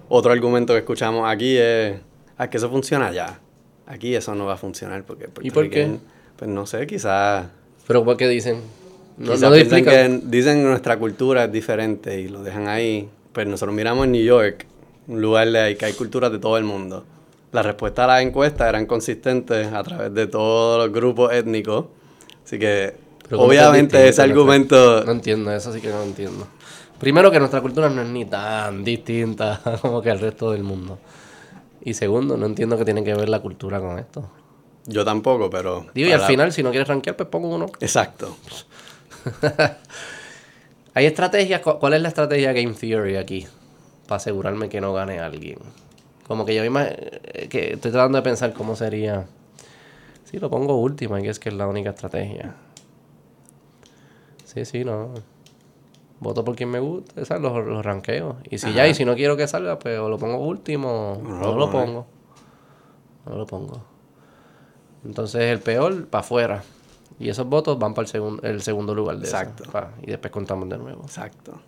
Otro 0.07 0.31
argumento 0.31 0.73
que 0.73 0.79
escuchamos 0.79 1.27
aquí 1.27 1.57
es, 1.57 1.95
¿a 2.37 2.49
que 2.49 2.57
eso 2.57 2.69
funciona 2.69 3.11
ya? 3.11 3.39
Aquí 3.87 4.13
eso 4.15 4.35
no 4.35 4.45
va 4.45 4.53
a 4.53 4.57
funcionar 4.57 5.03
porque... 5.03 5.27
¿Y 5.41 5.49
por 5.49 5.69
qué? 5.69 5.97
Pues 6.35 6.49
no 6.49 6.67
sé, 6.67 6.85
quizás... 6.85 7.47
¿Pero 7.87 8.03
por 8.03 8.17
qué 8.17 8.27
dicen? 8.27 8.61
No, 9.17 9.33
dicen 9.51 9.85
que 9.85 10.21
dicen 10.23 10.57
que 10.57 10.63
nuestra 10.63 10.97
cultura 10.97 11.45
es 11.45 11.51
diferente 11.51 12.19
y 12.19 12.27
lo 12.27 12.43
dejan 12.43 12.67
ahí. 12.67 13.07
Pues 13.31 13.47
nosotros 13.47 13.75
miramos 13.75 14.05
en 14.05 14.11
New 14.11 14.23
York 14.23 14.65
un 15.07 15.21
lugar 15.21 15.49
de 15.49 15.77
que 15.77 15.85
hay 15.85 15.93
culturas 15.93 16.31
de 16.31 16.39
todo 16.39 16.57
el 16.57 16.63
mundo. 16.63 17.03
La 17.51 17.63
respuesta 17.63 18.03
a 18.03 18.07
las 18.07 18.21
encuestas 18.21 18.67
eran 18.67 18.85
consistentes 18.85 19.71
a 19.71 19.83
través 19.83 20.13
de 20.13 20.27
todos 20.27 20.77
los 20.77 20.93
grupos 20.93 21.31
étnicos. 21.31 21.85
Así 22.43 22.59
que, 22.59 22.95
obviamente, 23.31 24.07
ese 24.07 24.21
argumento. 24.21 25.03
No 25.05 25.11
entiendo, 25.13 25.51
eso 25.51 25.71
sí 25.71 25.79
que 25.79 25.89
no 25.89 26.03
entiendo. 26.03 26.47
Primero, 26.99 27.31
que 27.31 27.39
nuestra 27.39 27.61
cultura 27.61 27.89
no 27.89 28.01
es 28.01 28.07
ni 28.07 28.25
tan 28.25 28.83
distinta 28.83 29.61
como 29.81 30.01
que 30.01 30.09
el 30.09 30.19
resto 30.19 30.51
del 30.51 30.63
mundo. 30.63 30.99
Y 31.81 31.93
segundo, 31.93 32.35
no 32.35 32.45
entiendo 32.45 32.77
qué 32.77 32.85
tiene 32.85 33.03
que 33.03 33.13
ver 33.13 33.29
la 33.29 33.39
cultura 33.39 33.79
con 33.79 33.99
esto. 33.99 34.29
Yo 34.87 35.05
tampoco, 35.05 35.49
pero. 35.49 35.85
Digo, 35.93 36.09
y 36.09 36.11
al 36.11 36.21
final, 36.21 36.51
si 36.51 36.61
no 36.61 36.71
quieres 36.71 36.87
rankear, 36.87 37.15
pues 37.15 37.29
pongo 37.29 37.49
uno. 37.49 37.67
Exacto. 37.79 38.35
Hay 40.93 41.05
estrategias. 41.05 41.61
¿Cuál 41.61 41.93
es 41.93 42.01
la 42.01 42.07
estrategia 42.09 42.53
Game 42.53 42.73
Theory 42.73 43.17
aquí? 43.17 43.47
Para 44.07 44.17
asegurarme 44.17 44.69
que 44.69 44.81
no 44.81 44.93
gane 44.93 45.19
alguien. 45.19 45.59
Como 46.27 46.45
que 46.45 46.55
yo 46.55 46.61
misma, 46.61 46.85
eh, 46.87 47.47
que 47.49 47.73
estoy 47.73 47.91
tratando 47.91 48.17
de 48.17 48.23
pensar 48.23 48.53
cómo 48.53 48.75
sería. 48.75 49.25
Sí, 50.23 50.39
lo 50.39 50.49
pongo 50.49 50.75
último, 50.79 51.17
y 51.19 51.27
es 51.27 51.39
que 51.39 51.49
es 51.49 51.55
la 51.55 51.67
única 51.67 51.91
estrategia. 51.91 52.55
Sí, 54.43 54.65
sí, 54.65 54.83
no. 54.85 55.09
voto 56.19 56.43
por 56.43 56.55
quien 56.55 56.69
me 56.71 56.79
guste, 56.79 57.25
¿sabes? 57.25 57.43
Los, 57.43 57.65
los 57.65 57.85
ranqueo. 57.85 58.37
Y 58.49 58.57
si 58.57 58.73
ya, 58.73 58.87
y 58.87 58.95
si 58.95 59.05
no 59.05 59.15
quiero 59.15 59.37
que 59.37 59.47
salga, 59.47 59.77
pues 59.77 59.99
o 59.99 60.09
lo 60.09 60.17
pongo 60.17 60.37
último, 60.37 61.19
No 61.21 61.29
no, 61.39 61.57
lo 61.57 61.69
pongo. 61.69 62.07
No 63.25 63.35
lo 63.35 63.45
pongo. 63.45 63.81
Entonces 65.03 65.41
el 65.41 65.59
peor, 65.59 66.07
para 66.07 66.21
afuera. 66.21 66.63
Y 67.19 67.29
esos 67.29 67.47
votos 67.47 67.77
van 67.77 67.93
para 67.93 68.07
el, 68.07 68.11
segun- 68.13 68.39
el 68.43 68.61
segundo 68.61 68.95
lugar 68.95 69.17
de 69.17 69.27
eso, 69.27 69.37
Exacto. 69.37 69.71
pa, 69.71 69.91
y 70.01 70.07
después 70.07 70.31
contamos 70.31 70.67
de 70.69 70.77
nuevo. 70.77 71.03
Exacto. 71.03 71.59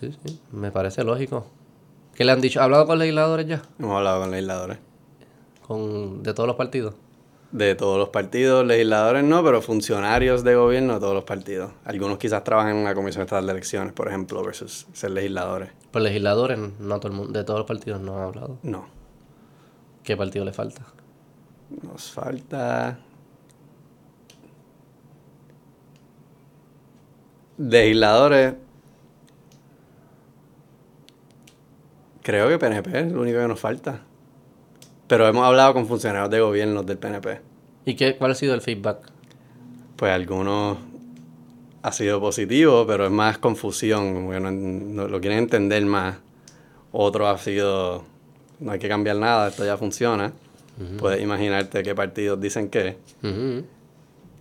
Sí, 0.00 0.16
sí, 0.24 0.40
me 0.50 0.70
parece 0.72 1.04
lógico. 1.04 1.46
¿Qué 2.14 2.24
le 2.24 2.32
han 2.32 2.40
dicho? 2.40 2.60
¿Ha 2.60 2.64
hablado 2.64 2.86
con 2.86 2.98
legisladores 2.98 3.46
ya? 3.46 3.62
Hemos 3.78 3.96
hablado 3.96 4.22
con 4.22 4.30
legisladores. 4.30 4.78
Con, 5.66 6.22
de 6.22 6.32
todos 6.32 6.46
los 6.46 6.56
partidos. 6.56 6.94
De 7.52 7.74
todos 7.74 7.98
los 7.98 8.08
partidos, 8.08 8.64
legisladores 8.64 9.24
no, 9.24 9.42
pero 9.44 9.60
funcionarios 9.60 10.42
de 10.42 10.54
gobierno 10.54 10.94
de 10.94 11.00
todos 11.00 11.14
los 11.14 11.24
partidos. 11.24 11.72
Algunos 11.84 12.16
quizás 12.18 12.44
trabajan 12.44 12.72
en 12.72 12.76
una 12.78 12.94
comisión 12.94 13.24
estatal 13.24 13.44
de 13.44 13.52
elecciones, 13.52 13.92
por 13.92 14.08
ejemplo, 14.08 14.42
versus 14.42 14.86
ser 14.92 15.10
legisladores. 15.10 15.70
Pues 15.90 16.02
legisladores, 16.02 16.58
no 16.58 17.00
todo 17.00 17.12
el 17.12 17.18
mundo, 17.18 17.38
de 17.38 17.44
todos 17.44 17.58
los 17.58 17.66
partidos 17.66 18.00
no 18.00 18.16
han 18.16 18.22
hablado. 18.22 18.58
No. 18.62 18.86
¿Qué 20.02 20.16
partido 20.16 20.44
le 20.44 20.52
falta? 20.52 20.82
Nos 21.82 22.10
falta. 22.10 22.98
Legisladores. 27.58 28.54
Creo 32.22 32.48
que 32.48 32.58
PNP 32.58 32.98
es 33.00 33.12
lo 33.12 33.22
único 33.22 33.38
que 33.38 33.48
nos 33.48 33.58
falta. 33.60 34.00
Pero 35.06 35.26
hemos 35.26 35.44
hablado 35.44 35.72
con 35.74 35.86
funcionarios 35.86 36.30
de 36.30 36.40
gobierno 36.40 36.82
del 36.82 36.98
PNP. 36.98 37.40
¿Y 37.84 37.94
qué, 37.94 38.16
cuál 38.16 38.32
ha 38.32 38.34
sido 38.34 38.54
el 38.54 38.60
feedback? 38.60 38.98
Pues 39.96 40.12
algunos 40.12 40.78
ha 41.82 41.92
sido 41.92 42.20
positivo, 42.20 42.86
pero 42.86 43.06
es 43.06 43.10
más 43.10 43.38
confusión, 43.38 44.14
como 44.14 44.30
que 44.32 44.40
no, 44.40 44.50
no- 44.50 45.08
lo 45.08 45.20
quieren 45.20 45.38
entender 45.40 45.84
más. 45.86 46.16
Otro 46.92 47.26
ha 47.28 47.38
sido, 47.38 48.04
no 48.60 48.72
hay 48.72 48.78
que 48.78 48.88
cambiar 48.88 49.16
nada, 49.16 49.48
esto 49.48 49.64
ya 49.64 49.76
funciona. 49.76 50.32
Puedes 50.98 51.20
imaginarte 51.22 51.82
qué 51.82 51.94
partidos 51.94 52.40
dicen 52.40 52.68
qué. 52.70 52.96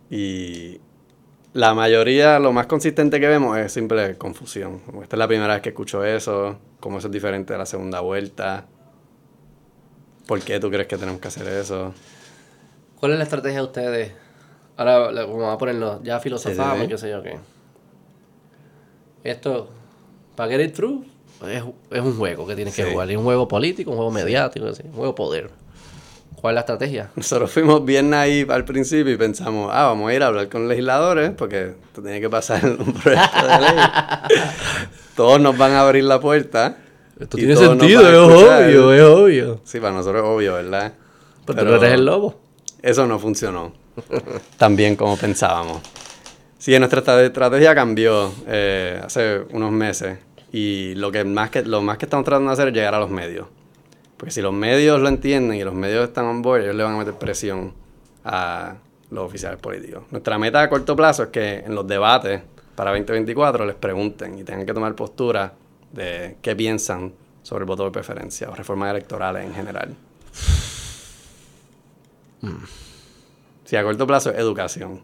Y 0.10 0.80
la 1.60 1.74
mayoría, 1.74 2.40
lo 2.40 2.54
más 2.54 2.68
consistente 2.68 3.20
que 3.20 3.28
vemos 3.28 3.58
es 3.58 3.74
simple 3.74 4.18
confusión. 4.18 4.80
Como 4.80 5.04
esta 5.04 5.18
es 5.18 5.20
la 5.20 5.28
primera 5.28 5.54
vez 5.56 5.62
que 5.62 5.70
escucho 5.70 6.06
eso, 6.06 6.58
cómo 6.80 7.00
eso 7.00 7.08
es 7.08 7.12
diferente 7.14 7.52
de 7.52 7.60
la 7.60 7.66
segunda 7.66 8.00
vuelta. 8.00 8.66
¿Por 10.26 10.40
qué 10.40 10.60
tú 10.62 10.70
crees 10.70 10.88
que 10.88 10.98
tenemos 10.98 11.20
que 11.20 11.28
hacer 11.28 11.48
eso? 11.48 11.94
¿Cuál 13.00 13.12
es 13.14 13.18
la 13.18 13.24
estrategia 13.26 13.60
de 13.60 13.66
ustedes? 13.66 14.12
Ahora 14.78 15.12
le- 15.12 15.26
vamos 15.26 15.54
a 15.54 15.58
ponerlo, 15.58 16.02
ya 16.02 16.20
filosofamos 16.22 16.78
Sí, 16.78 16.82
sí, 16.84 16.88
qué 16.88 16.98
sé 16.98 17.10
yo 17.10 17.22
qué. 17.24 17.38
Esto, 19.24 19.70
para 20.36 20.50
get 20.52 20.62
it 20.66 20.74
through, 20.74 21.04
es, 21.46 21.62
es 21.92 22.02
un 22.02 22.18
juego 22.18 22.48
que 22.48 22.56
tienes 22.56 22.74
que 22.74 22.84
jugar. 22.94 23.12
Es 23.12 23.18
un 23.18 23.24
juego 23.26 23.48
político, 23.50 23.92
un 23.92 23.98
juego 23.98 24.12
mediático, 24.12 24.68
así, 24.68 24.84
un 24.86 24.94
juego 24.94 25.14
poder. 25.14 25.50
¿Cuál 26.42 26.54
es 26.54 26.56
la 26.56 26.60
estrategia? 26.62 27.12
Nosotros 27.16 27.52
fuimos 27.52 27.84
bien 27.84 28.14
ahí 28.14 28.46
al 28.50 28.64
principio 28.64 29.12
y 29.14 29.18
pensamos, 29.18 29.70
ah, 29.74 29.88
vamos 29.88 30.10
a 30.10 30.14
ir 30.14 30.24
a 30.24 30.28
hablar 30.28 30.48
con 30.48 30.70
legisladores 30.70 31.32
porque 31.32 31.74
esto 31.88 32.02
tiene 32.02 32.22
que 32.22 32.30
pasar 32.30 32.64
un 32.66 32.94
proyecto 33.04 33.46
de 33.46 33.60
ley. 33.60 33.76
todos 35.16 35.42
nos 35.42 35.58
van 35.58 35.74
a 35.74 35.82
abrir 35.82 36.06
la 36.06 36.20
puerta. 36.22 36.78
Esto 37.20 37.36
tiene 37.36 37.58
sentido, 37.58 38.08
es 38.08 38.18
obvio, 38.18 38.94
es 38.94 39.04
obvio. 39.04 39.62
Sí, 39.66 39.82
para 39.82 39.94
nosotros 39.94 40.24
es 40.24 40.30
obvio, 40.30 40.54
¿verdad? 40.54 40.94
Pero, 41.46 41.60
tú 41.60 41.66
no 41.66 41.76
eres 41.76 41.94
el 41.94 42.06
lobo. 42.06 42.40
Eso 42.82 43.06
no 43.06 43.20
funcionó 43.20 43.74
tan 44.58 44.78
bien 44.78 44.96
como 44.96 45.18
pensábamos. 45.18 45.82
Sí, 46.58 46.78
nuestra 46.80 47.00
estra- 47.00 47.24
estrategia 47.24 47.76
cambió 47.76 48.32
eh, 48.48 49.02
hace 49.04 49.42
unos 49.52 49.72
meses 49.74 50.20
y 50.54 50.96
lo, 50.96 51.12
que 51.12 51.26
más 51.26 51.50
que, 51.50 51.64
lo 51.64 51.82
más 51.82 51.98
que 51.98 52.06
estamos 52.06 52.24
tratando 52.24 52.50
de 52.50 52.54
hacer 52.54 52.70
es 52.70 52.74
llegar 52.74 52.96
a 52.96 53.00
los 53.00 53.10
medios. 53.10 53.48
Porque 54.20 54.32
si 54.32 54.42
los 54.42 54.52
medios 54.52 55.00
lo 55.00 55.08
entienden 55.08 55.58
y 55.58 55.64
los 55.64 55.74
medios 55.74 56.04
están 56.10 56.26
on 56.26 56.42
board, 56.42 56.64
ellos 56.64 56.76
le 56.76 56.84
van 56.84 56.96
a 56.96 56.98
meter 56.98 57.14
presión 57.14 57.74
a 58.26 58.76
los 59.12 59.26
oficiales 59.26 59.58
políticos. 59.60 60.04
Nuestra 60.12 60.38
meta 60.38 60.62
a 60.62 60.70
corto 60.70 60.94
plazo 60.94 61.24
es 61.24 61.30
que 61.30 61.60
en 61.60 61.74
los 61.74 61.88
debates 61.88 62.42
para 62.76 62.92
2024 62.92 63.66
les 63.66 63.76
pregunten 63.78 64.38
y 64.38 64.44
tengan 64.44 64.66
que 64.66 64.74
tomar 64.74 64.94
postura 64.94 65.54
de 65.94 66.36
qué 66.42 66.54
piensan 66.54 67.14
sobre 67.44 67.64
el 67.64 67.66
voto 67.66 67.86
de 67.86 67.92
preferencia 67.92 68.50
o 68.50 68.56
reformas 68.56 68.92
electorales 68.92 69.46
en 69.46 69.54
general. 69.54 69.96
Sí, 73.64 73.78
a 73.78 73.84
corto 73.84 74.06
plazo 74.06 74.32
es 74.32 74.38
educación. 74.38 75.02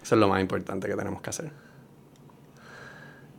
Eso 0.00 0.14
es 0.14 0.20
lo 0.20 0.28
más 0.28 0.40
importante 0.40 0.86
que 0.86 0.94
tenemos 0.94 1.20
que 1.20 1.30
hacer. 1.30 1.65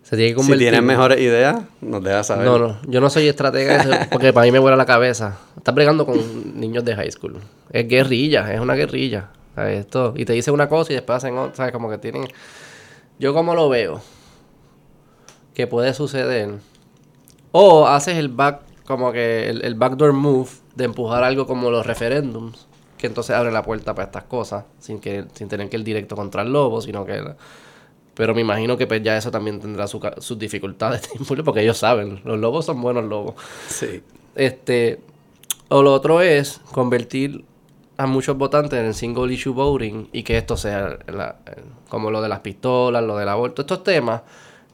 Se 0.07 0.15
tiene 0.15 0.31
que 0.31 0.35
Si 0.35 0.35
convertir. 0.35 0.69
tienes 0.69 0.83
mejores 0.83 1.19
ideas, 1.19 1.63
nos 1.81 2.01
dejas 2.01 2.27
saber. 2.27 2.45
No, 2.45 2.57
no, 2.57 2.77
yo 2.87 3.01
no 3.01 3.09
soy 3.09 3.27
estratega 3.27 4.07
porque 4.11 4.31
para 4.31 4.45
mí 4.45 4.53
me 4.53 4.59
vuela 4.59 4.77
la 4.77 4.85
cabeza. 4.85 5.37
Estás 5.57 5.75
bregando 5.75 6.05
con 6.05 6.17
niños 6.57 6.85
de 6.85 6.95
high 6.95 7.11
school. 7.11 7.35
Es 7.71 7.89
guerrilla, 7.89 8.53
es 8.53 8.61
una 8.61 8.75
guerrilla. 8.75 9.31
¿sabes? 9.53 9.81
Esto, 9.81 10.13
y 10.15 10.23
te 10.23 10.31
dicen 10.31 10.53
una 10.53 10.69
cosa 10.69 10.93
y 10.93 10.95
después 10.95 11.17
hacen 11.17 11.37
otra, 11.37 11.55
¿sabes? 11.57 11.73
Como 11.73 11.89
que 11.89 11.97
tienen... 11.97 12.25
Yo 13.19 13.33
como 13.33 13.53
lo 13.53 13.67
veo, 13.67 13.99
que 15.53 15.67
puede 15.67 15.93
suceder, 15.93 16.51
o 17.51 17.85
haces 17.87 18.15
el 18.15 18.29
back, 18.29 18.61
como 18.85 19.11
que 19.11 19.49
el, 19.49 19.65
el 19.65 19.75
backdoor 19.75 20.13
move 20.13 20.49
de 20.75 20.85
empujar 20.85 21.25
algo 21.25 21.47
como 21.47 21.69
los 21.69 21.85
referéndums, 21.85 22.65
que 22.97 23.07
entonces 23.07 23.35
abre 23.35 23.51
la 23.51 23.63
puerta 23.63 23.93
para 23.93 24.05
estas 24.05 24.23
cosas, 24.23 24.63
sin 24.79 24.99
que 24.99 25.25
sin 25.33 25.49
tener 25.49 25.67
que 25.67 25.75
ir 25.75 25.83
directo 25.83 26.15
contra 26.15 26.43
el 26.43 26.53
lobo, 26.53 26.79
sino 26.79 27.05
que... 27.05 27.21
Pero 28.17 28.33
me 28.33 28.41
imagino 28.41 28.75
que 28.77 28.87
pues 28.87 29.03
ya 29.03 29.15
eso 29.15 29.29
también 29.29 29.59
tendrá 29.59 29.87
su 29.87 30.01
sus 30.17 30.37
dificultades, 30.39 31.07
porque 31.45 31.61
ellos 31.61 31.77
saben, 31.77 32.19
los 32.25 32.39
lobos 32.39 32.65
son 32.65 32.81
buenos 32.81 33.05
lobos. 33.05 33.35
Sí. 33.67 34.01
Este, 34.35 34.99
o 35.69 35.83
lo 35.83 35.93
otro 35.93 36.21
es 36.21 36.59
convertir 36.71 37.45
a 37.97 38.05
muchos 38.07 38.37
votantes 38.37 38.79
en 38.79 38.93
single 38.93 39.31
issue 39.33 39.53
voting 39.53 40.07
y 40.11 40.23
que 40.23 40.37
esto 40.37 40.57
sea 40.57 40.97
la- 41.07 41.37
como 41.89 42.11
lo 42.11 42.21
de 42.21 42.29
las 42.29 42.39
pistolas, 42.41 43.03
lo 43.03 43.17
del 43.17 43.29
aborto, 43.29 43.61
estos 43.61 43.83
temas 43.83 44.21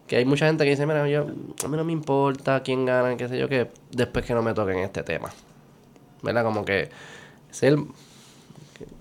que 0.07 0.17
hay 0.17 0.25
mucha 0.25 0.45
gente 0.47 0.63
que 0.65 0.71
dice, 0.71 0.85
mira, 0.85 1.07
yo, 1.07 1.21
a 1.21 1.67
mí 1.67 1.77
no 1.77 1.83
me 1.85 1.93
importa 1.93 2.61
quién 2.63 2.85
gana, 2.85 3.15
qué 3.15 3.27
sé 3.29 3.37
yo, 3.37 3.47
que 3.47 3.69
después 3.91 4.25
que 4.25 4.33
no 4.33 4.41
me 4.41 4.53
toquen 4.53 4.79
este 4.79 5.03
tema. 5.03 5.29
¿Verdad? 6.21 6.43
Como 6.43 6.65
que 6.65 6.89
ser, 7.51 7.77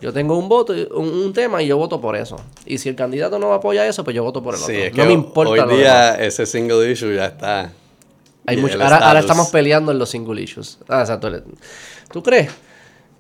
yo 0.01 0.13
tengo 0.13 0.39
un 0.39 0.49
voto, 0.49 0.73
un, 0.95 1.09
un 1.09 1.33
tema 1.33 1.63
y 1.63 1.67
yo 1.67 1.77
voto 1.77 2.01
por 2.01 2.17
eso. 2.17 2.37
Y 2.67 2.79
si 2.79 2.89
el 2.89 2.97
candidato 2.97 3.39
no 3.39 3.53
apoya 3.53 3.87
eso, 3.87 4.05
pues 4.05 4.15
yo 4.17 4.23
voto 4.23 4.43
por 4.43 4.55
el 4.55 4.61
Sí, 4.61 4.73
otro. 4.73 4.85
es 4.85 4.91
que 4.93 5.01
no 5.01 5.07
me 5.07 5.13
importa 5.13 5.53
hoy 5.53 5.59
lo 5.61 5.67
demás. 5.67 5.79
día 5.79 6.15
ese 6.25 6.47
single 6.47 6.91
issue 6.91 7.15
ya 7.15 7.27
está. 7.27 7.73
Hay 8.47 8.57
mucho- 8.57 8.83
ahora, 8.83 9.21
estamos 9.21 9.49
peleando 9.51 9.93
en 9.93 9.99
los 9.99 10.11
single 10.11 10.41
issues. 10.43 10.79
Ah, 10.89 11.01
exacto. 11.01 11.31
¿Tú 12.13 12.23
crees? 12.23 12.51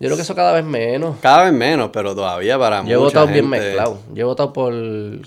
Yo 0.00 0.08
creo 0.08 0.16
que 0.16 0.22
eso 0.22 0.34
cada 0.34 0.52
vez 0.52 0.64
menos. 0.64 1.18
Cada 1.20 1.44
vez 1.44 1.52
menos, 1.52 1.90
pero 1.92 2.12
todavía 2.12 2.58
para 2.58 2.82
Yo 2.84 2.94
he 2.94 2.96
votado 2.96 3.28
bien 3.28 3.48
mezclado. 3.48 4.00
Yo 4.12 4.22
he 4.22 4.24
votado 4.24 4.52
por 4.52 4.72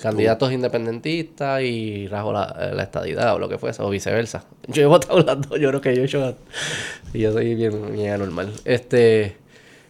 candidatos 0.01 0.51
independentistas 0.51 1.61
y 1.61 2.07
rajo 2.09 2.33
la, 2.33 2.71
la 2.73 2.83
estadidad 2.83 3.35
o 3.35 3.39
lo 3.39 3.47
que 3.47 3.57
fuese, 3.57 3.81
o 3.81 3.89
viceversa. 3.89 4.43
Yo 4.67 4.81
he 4.83 4.85
votado 4.85 5.19
las 5.21 5.39
dos, 5.47 5.57
yo 5.61 5.69
creo 5.69 5.79
que 5.79 5.95
yo 5.95 6.01
he 6.01 6.05
hecho... 6.05 6.35
Y 7.13 7.19
yo 7.19 7.31
soy 7.31 7.55
bien, 7.55 7.93
bien 7.93 8.11
anormal. 8.11 8.51
Este... 8.65 9.37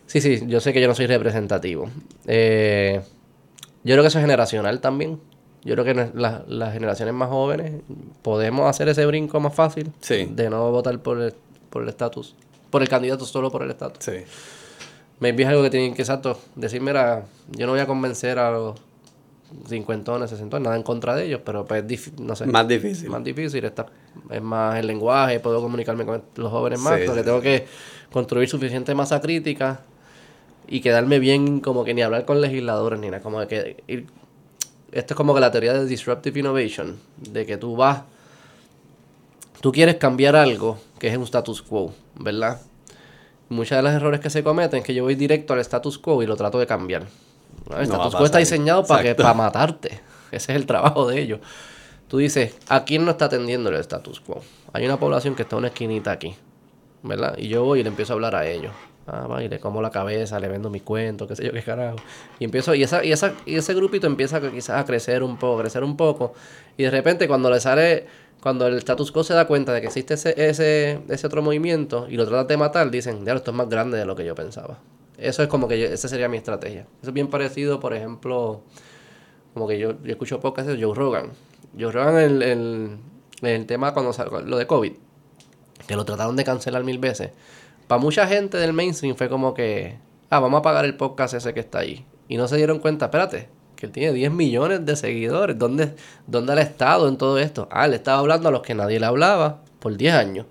Sí, 0.07 0.21
sí, 0.21 0.43
yo 0.47 0.59
sé 0.59 0.71
que 0.73 0.81
yo 0.81 0.87
no 0.87 0.95
soy 0.95 1.07
representativo. 1.07 1.89
Eh, 2.27 3.01
yo 3.83 3.93
creo 3.93 4.01
que 4.03 4.07
eso 4.07 4.19
es 4.19 4.23
generacional 4.23 4.79
también. 4.81 5.19
Yo 5.63 5.73
creo 5.75 5.83
que 5.85 5.93
la- 6.13 6.43
las 6.47 6.73
generaciones 6.73 7.13
más 7.15 7.29
jóvenes 7.29 7.81
podemos 8.21 8.69
hacer 8.69 8.87
ese 8.87 9.05
brinco 9.05 9.39
más 9.39 9.53
fácil 9.55 9.91
Sí. 10.01 10.29
de 10.31 10.49
no 10.49 10.71
votar 10.71 10.99
por 10.99 11.19
el 11.21 11.33
por 11.71 11.83
el 11.83 11.89
estatus, 11.89 12.35
por 12.69 12.81
el 12.81 12.87
candidato 12.87 13.25
solo 13.25 13.51
por 13.51 13.61
el 13.61 13.69
estatus. 13.71 14.05
Sí. 14.05 14.23
Maybe 15.19 15.43
es 15.43 15.49
algo 15.49 15.61
que 15.61 15.69
tienen 15.69 15.93
que, 15.93 16.03
exacto, 16.03 16.39
decir, 16.55 16.79
mira, 16.81 17.25
yo 17.49 17.65
no 17.65 17.73
voy 17.73 17.81
a 17.81 17.85
convencer 17.85 18.39
a 18.39 18.49
los 18.51 18.75
cincuentones, 19.67 20.29
sesentones, 20.29 20.63
nada 20.63 20.75
en 20.77 20.83
contra 20.83 21.15
de 21.15 21.25
ellos, 21.25 21.41
pero 21.43 21.65
pues 21.65 21.83
es 21.89 22.19
no 22.19 22.35
sé. 22.35 22.45
Más 22.45 22.67
difícil. 22.67 23.09
Más 23.09 23.23
difícil, 23.23 23.65
está, 23.65 23.87
es 24.29 24.41
más 24.41 24.77
el 24.77 24.87
lenguaje, 24.87 25.39
puedo 25.39 25.61
comunicarme 25.61 26.05
con 26.05 26.23
los 26.35 26.51
jóvenes 26.51 26.79
más, 26.79 26.95
Sí, 26.95 27.01
pero 27.05 27.15
sí, 27.15 27.23
tengo 27.23 27.41
que 27.41 27.65
construir 28.11 28.47
suficiente 28.47 28.93
masa 28.95 29.19
crítica 29.19 29.81
y 30.67 30.81
quedarme 30.81 31.19
bien 31.19 31.59
como 31.59 31.83
que 31.83 31.93
ni 31.93 32.01
hablar 32.01 32.25
con 32.25 32.41
legisladores 32.41 32.99
ni 32.99 33.07
nada, 33.09 33.21
como 33.21 33.45
que 33.47 33.83
ir- 33.87 34.07
esto 34.91 35.13
es 35.13 35.17
como 35.17 35.33
que 35.33 35.41
la 35.41 35.51
teoría 35.51 35.73
de 35.73 35.85
disruptive 35.85 36.39
innovation, 36.39 36.97
de 37.17 37.45
que 37.45 37.57
tú 37.57 37.75
vas, 37.75 38.03
tú 39.61 39.71
quieres 39.71 39.95
cambiar 39.95 40.35
algo 40.35 40.77
que 40.99 41.07
es 41.07 41.17
un 41.17 41.23
status 41.23 41.61
quo, 41.61 41.93
¿verdad? 42.15 42.61
Muchos 43.49 43.75
de 43.77 43.81
los 43.83 43.91
errores 43.93 44.19
que 44.19 44.29
se 44.29 44.43
cometen 44.43 44.79
es 44.79 44.85
que 44.85 44.93
yo 44.93 45.03
voy 45.03 45.15
directo 45.15 45.53
al 45.53 45.59
status 45.59 45.97
quo 45.99 46.21
y 46.23 46.25
lo 46.27 46.35
trato 46.35 46.59
de 46.59 46.65
cambiar. 46.65 47.03
¿no? 47.69 47.79
El 47.79 47.87
No 47.87 47.95
status 47.95 48.15
quo 48.15 48.25
está 48.25 48.37
diseñado 48.39 48.85
para 48.85 49.03
que 49.03 49.15
para 49.15 49.33
matarte. 49.33 49.89
Ese 50.31 50.51
es 50.51 50.55
el 50.55 50.65
trabajo 50.65 51.07
de 51.07 51.21
ellos. 51.21 51.39
Tú 52.07 52.17
dices, 52.17 52.55
¿a 52.69 52.85
quién 52.85 53.05
no 53.05 53.11
está 53.11 53.25
atendiendo 53.25 53.69
el 53.69 53.75
status 53.77 54.19
quo? 54.19 54.41
Hay 54.73 54.85
una 54.85 54.97
población 54.97 55.35
que 55.35 55.41
está 55.43 55.55
en 55.55 55.59
una 55.59 55.67
esquinita 55.69 56.11
aquí, 56.11 56.35
¿verdad? 57.03 57.35
Y 57.37 57.47
yo 57.47 57.63
voy 57.63 57.79
y 57.79 57.83
le 57.83 57.89
empiezo 57.89 58.13
a 58.13 58.15
hablar 58.15 58.35
a 58.35 58.47
ellos. 58.47 58.71
Ah, 59.07 59.27
va, 59.27 59.43
y 59.43 59.47
le 59.47 59.59
como 59.59 59.83
la 59.83 59.91
cabeza, 59.91 60.39
le 60.39 60.47
vendo 60.47 60.71
mis 60.71 60.81
cuentos, 60.81 61.27
qué 61.27 61.35
sé 61.35 61.45
yo, 61.45 61.51
qué 61.51 61.61
carajo. 61.61 61.97
Y 62.39 62.45
empiezo, 62.45 62.73
y 62.73 62.81
esa, 62.81 63.05
y 63.05 63.11
esa, 63.11 63.35
y 63.45 63.55
ese 63.55 63.75
grupito 63.75 64.07
empieza 64.07 64.41
quizás 64.49 64.81
a 64.81 64.85
crecer 64.85 65.21
un 65.21 65.37
poco, 65.37 65.61
crecer 65.61 65.83
un 65.83 65.95
poco. 65.95 66.33
Y 66.75 66.83
de 66.83 66.89
repente 66.89 67.27
cuando 67.27 67.51
le 67.51 67.59
sale, 67.59 68.07
cuando 68.41 68.65
el 68.65 68.77
status 68.77 69.11
quo 69.11 69.23
se 69.23 69.35
da 69.35 69.45
cuenta 69.45 69.73
de 69.73 69.81
que 69.81 69.87
existe 69.87 70.15
ese, 70.15 70.33
ese, 70.49 71.01
ese 71.07 71.27
otro 71.27 71.43
movimiento 71.43 72.07
y 72.09 72.17
lo 72.17 72.25
tratan 72.25 72.47
de 72.47 72.57
matar, 72.57 72.89
dicen, 72.89 73.23
ya 73.25 73.33
esto 73.33 73.51
es 73.51 73.57
más 73.57 73.69
grande 73.69 73.97
de 73.97 74.05
lo 74.05 74.15
que 74.15 74.25
yo 74.25 74.33
pensaba. 74.33 74.79
Eso 75.19 75.43
es 75.43 75.49
como 75.49 75.67
que 75.67 75.93
esa 75.93 76.07
sería 76.07 76.27
mi 76.27 76.37
estrategia. 76.37 76.87
Eso 77.01 77.11
es 77.11 77.13
bien 77.13 77.27
parecido, 77.27 77.79
por 77.79 77.93
ejemplo, 77.93 78.61
como 79.53 79.67
que 79.67 79.77
yo, 79.77 80.01
yo 80.03 80.11
escucho 80.11 80.39
podcast 80.39 80.67
de 80.67 80.83
Joe 80.83 80.95
Rogan. 80.95 81.29
Joe 81.79 81.91
Rogan, 81.91 82.17
el, 82.17 82.41
el, 82.41 82.97
el 83.43 83.65
tema 83.67 83.93
cuando 83.93 84.13
lo 84.45 84.57
de 84.57 84.65
COVID, 84.65 84.93
que 85.87 85.95
lo 85.95 86.05
trataron 86.05 86.35
de 86.35 86.43
cancelar 86.43 86.83
mil 86.83 86.97
veces 86.97 87.29
para 87.87 88.01
mucha 88.01 88.27
gente 88.27 88.57
del 88.57 88.73
mainstream 88.73 89.15
fue 89.15 89.29
como 89.29 89.53
que, 89.53 89.97
ah, 90.29 90.39
vamos 90.39 90.59
a 90.59 90.61
pagar 90.61 90.85
el 90.85 90.95
podcast 90.95 91.33
ese 91.33 91.53
que 91.53 91.59
está 91.59 91.79
ahí. 91.79 92.05
Y 92.27 92.37
no 92.37 92.47
se 92.47 92.57
dieron 92.57 92.79
cuenta, 92.79 93.05
espérate, 93.05 93.49
que 93.75 93.85
él 93.85 93.91
tiene 93.91 94.13
10 94.13 94.31
millones 94.31 94.85
de 94.85 94.95
seguidores. 94.95 95.57
¿Dónde, 95.57 95.95
¿Dónde 96.27 96.53
ha 96.53 96.61
estado 96.61 97.07
en 97.07 97.17
todo 97.17 97.37
esto? 97.37 97.67
Ah, 97.71 97.87
le 97.87 97.97
estaba 97.97 98.19
hablando 98.19 98.49
a 98.49 98.51
los 98.51 98.61
que 98.61 98.73
nadie 98.73 98.99
le 98.99 99.05
hablaba 99.05 99.61
por 99.79 99.95
10 99.95 100.13
años. 100.15 100.45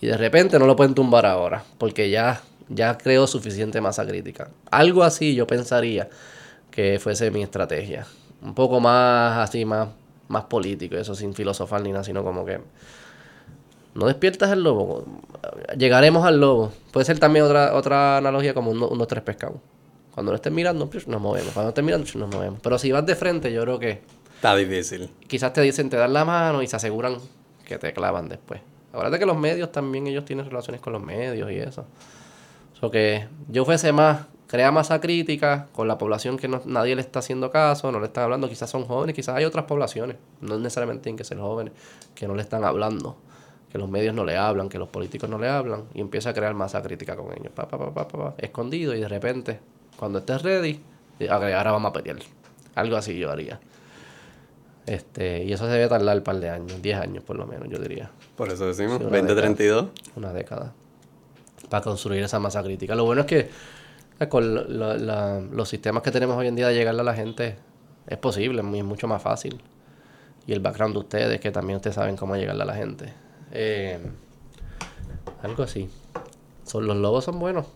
Y 0.00 0.06
de 0.06 0.16
repente 0.16 0.58
no 0.58 0.66
lo 0.66 0.76
pueden 0.76 0.94
tumbar 0.94 1.26
ahora, 1.26 1.64
porque 1.78 2.10
ya, 2.10 2.42
ya 2.68 2.96
creó 2.98 3.26
suficiente 3.26 3.80
masa 3.80 4.06
crítica. 4.06 4.48
Algo 4.70 5.02
así 5.02 5.34
yo 5.34 5.46
pensaría 5.46 6.08
que 6.70 6.98
fuese 6.98 7.30
mi 7.30 7.42
estrategia. 7.42 8.06
Un 8.42 8.54
poco 8.54 8.80
más 8.80 9.38
así, 9.38 9.64
más, 9.64 9.88
más 10.28 10.44
político, 10.44 10.96
eso 10.96 11.14
sin 11.14 11.34
filosofar 11.34 11.80
ni 11.82 11.92
nada, 11.92 12.04
sino 12.04 12.22
como 12.22 12.44
que 12.44 12.60
no 13.96 14.06
despiertas 14.06 14.50
el 14.52 14.62
lobo. 14.62 15.04
Llegaremos 15.76 16.24
al 16.26 16.38
lobo. 16.38 16.70
Puede 16.92 17.06
ser 17.06 17.18
también 17.18 17.46
otra, 17.46 17.74
otra 17.74 18.18
analogía 18.18 18.52
como 18.52 18.70
unos 18.70 19.08
tres 19.08 19.22
pescados. 19.22 19.56
Cuando 20.12 20.32
no 20.32 20.36
estés 20.36 20.52
mirando, 20.52 20.88
pues 20.88 21.08
nos 21.08 21.20
movemos. 21.20 21.52
Cuando 21.52 21.64
no 21.64 21.68
estés 21.70 21.84
mirando, 21.84 22.04
pues 22.04 22.16
nos 22.16 22.28
movemos. 22.28 22.60
Pero 22.62 22.78
si 22.78 22.92
vas 22.92 23.06
de 23.06 23.16
frente, 23.16 23.52
yo 23.52 23.62
creo 23.62 23.78
que... 23.78 24.02
Está 24.34 24.54
difícil. 24.54 25.10
Quizás 25.26 25.52
te 25.54 25.62
dicen, 25.62 25.88
te 25.88 25.96
dan 25.96 26.12
la 26.12 26.26
mano 26.26 26.62
y 26.62 26.66
se 26.66 26.76
aseguran 26.76 27.16
que 27.64 27.78
te 27.78 27.94
clavan 27.94 28.28
después. 28.28 28.60
de 29.10 29.18
que 29.18 29.26
los 29.26 29.38
medios 29.38 29.72
también, 29.72 30.06
ellos 30.06 30.26
tienen 30.26 30.44
relaciones 30.44 30.82
con 30.82 30.92
los 30.92 31.02
medios 31.02 31.50
y 31.50 31.56
eso. 31.56 31.86
O 32.82 32.90
que 32.90 33.26
yo 33.48 33.64
fuese 33.64 33.92
más, 33.92 34.26
crea 34.46 34.70
masa 34.70 35.00
crítica 35.00 35.68
con 35.72 35.88
la 35.88 35.96
población 35.96 36.36
que 36.36 36.48
no, 36.48 36.60
nadie 36.66 36.94
le 36.94 37.00
está 37.00 37.20
haciendo 37.20 37.50
caso, 37.50 37.90
no 37.92 37.98
le 37.98 38.06
están 38.06 38.24
hablando. 38.24 38.46
Quizás 38.46 38.68
son 38.68 38.84
jóvenes, 38.84 39.16
quizás 39.16 39.36
hay 39.36 39.46
otras 39.46 39.64
poblaciones. 39.64 40.18
No 40.42 40.58
necesariamente 40.58 41.04
tienen 41.04 41.16
que 41.16 41.24
ser 41.24 41.38
jóvenes 41.38 41.72
que 42.14 42.28
no 42.28 42.34
le 42.34 42.42
están 42.42 42.62
hablando 42.64 43.16
que 43.76 43.80
los 43.80 43.90
medios 43.90 44.14
no 44.14 44.24
le 44.24 44.38
hablan, 44.38 44.70
que 44.70 44.78
los 44.78 44.88
políticos 44.88 45.28
no 45.28 45.38
le 45.38 45.48
hablan, 45.48 45.84
y 45.92 46.00
empieza 46.00 46.30
a 46.30 46.32
crear 46.32 46.54
masa 46.54 46.82
crítica 46.82 47.14
con 47.14 47.30
ellos, 47.32 47.52
pa, 47.54 47.68
pa, 47.68 47.92
pa, 47.92 48.08
pa, 48.08 48.34
escondido, 48.38 48.94
y 48.94 49.00
de 49.00 49.08
repente, 49.08 49.60
cuando 49.98 50.20
estés 50.20 50.40
ready, 50.42 50.80
ahora 51.28 51.72
vamos 51.72 51.90
a 51.90 51.92
pelear. 51.92 52.16
Algo 52.74 52.96
así 52.96 53.18
yo 53.18 53.30
haría. 53.30 53.60
Este, 54.86 55.44
y 55.44 55.52
eso 55.52 55.66
se 55.66 55.72
debe 55.72 55.88
tardar 55.88 56.16
un 56.16 56.22
par 56.22 56.36
de 56.40 56.48
años, 56.48 56.80
10 56.80 56.98
años 56.98 57.24
por 57.24 57.36
lo 57.36 57.46
menos, 57.46 57.68
yo 57.68 57.78
diría. 57.78 58.10
Por 58.34 58.48
eso 58.48 58.66
decimos, 58.66 58.98
2032. 59.00 59.88
Una 60.14 60.32
década. 60.32 60.72
Para 61.68 61.82
construir 61.82 62.22
esa 62.22 62.38
masa 62.38 62.62
crítica. 62.62 62.94
Lo 62.94 63.04
bueno 63.04 63.22
es 63.22 63.26
que 63.26 63.50
eh, 64.20 64.28
con 64.28 64.54
los 65.54 65.68
sistemas 65.68 66.02
que 66.02 66.10
tenemos 66.10 66.36
hoy 66.36 66.46
en 66.46 66.56
día 66.56 66.68
de 66.68 66.74
llegarle 66.74 67.02
a 67.02 67.04
la 67.04 67.14
gente 67.14 67.56
es 68.06 68.16
posible, 68.16 68.60
es 68.60 68.84
mucho 68.84 69.06
más 69.06 69.20
fácil. 69.20 69.60
Y 70.46 70.52
el 70.52 70.60
background 70.60 70.94
de 70.94 71.00
ustedes, 71.00 71.40
que 71.40 71.50
también 71.50 71.76
ustedes 71.76 71.96
saben 71.96 72.16
cómo 72.16 72.36
llegarle 72.36 72.62
a 72.62 72.66
la 72.66 72.74
gente. 72.74 73.25
Eh, 73.52 73.98
algo 75.42 75.62
así. 75.62 75.88
Son, 76.64 76.86
los 76.86 76.96
lobos 76.96 77.24
son 77.24 77.38
buenos. 77.38 77.66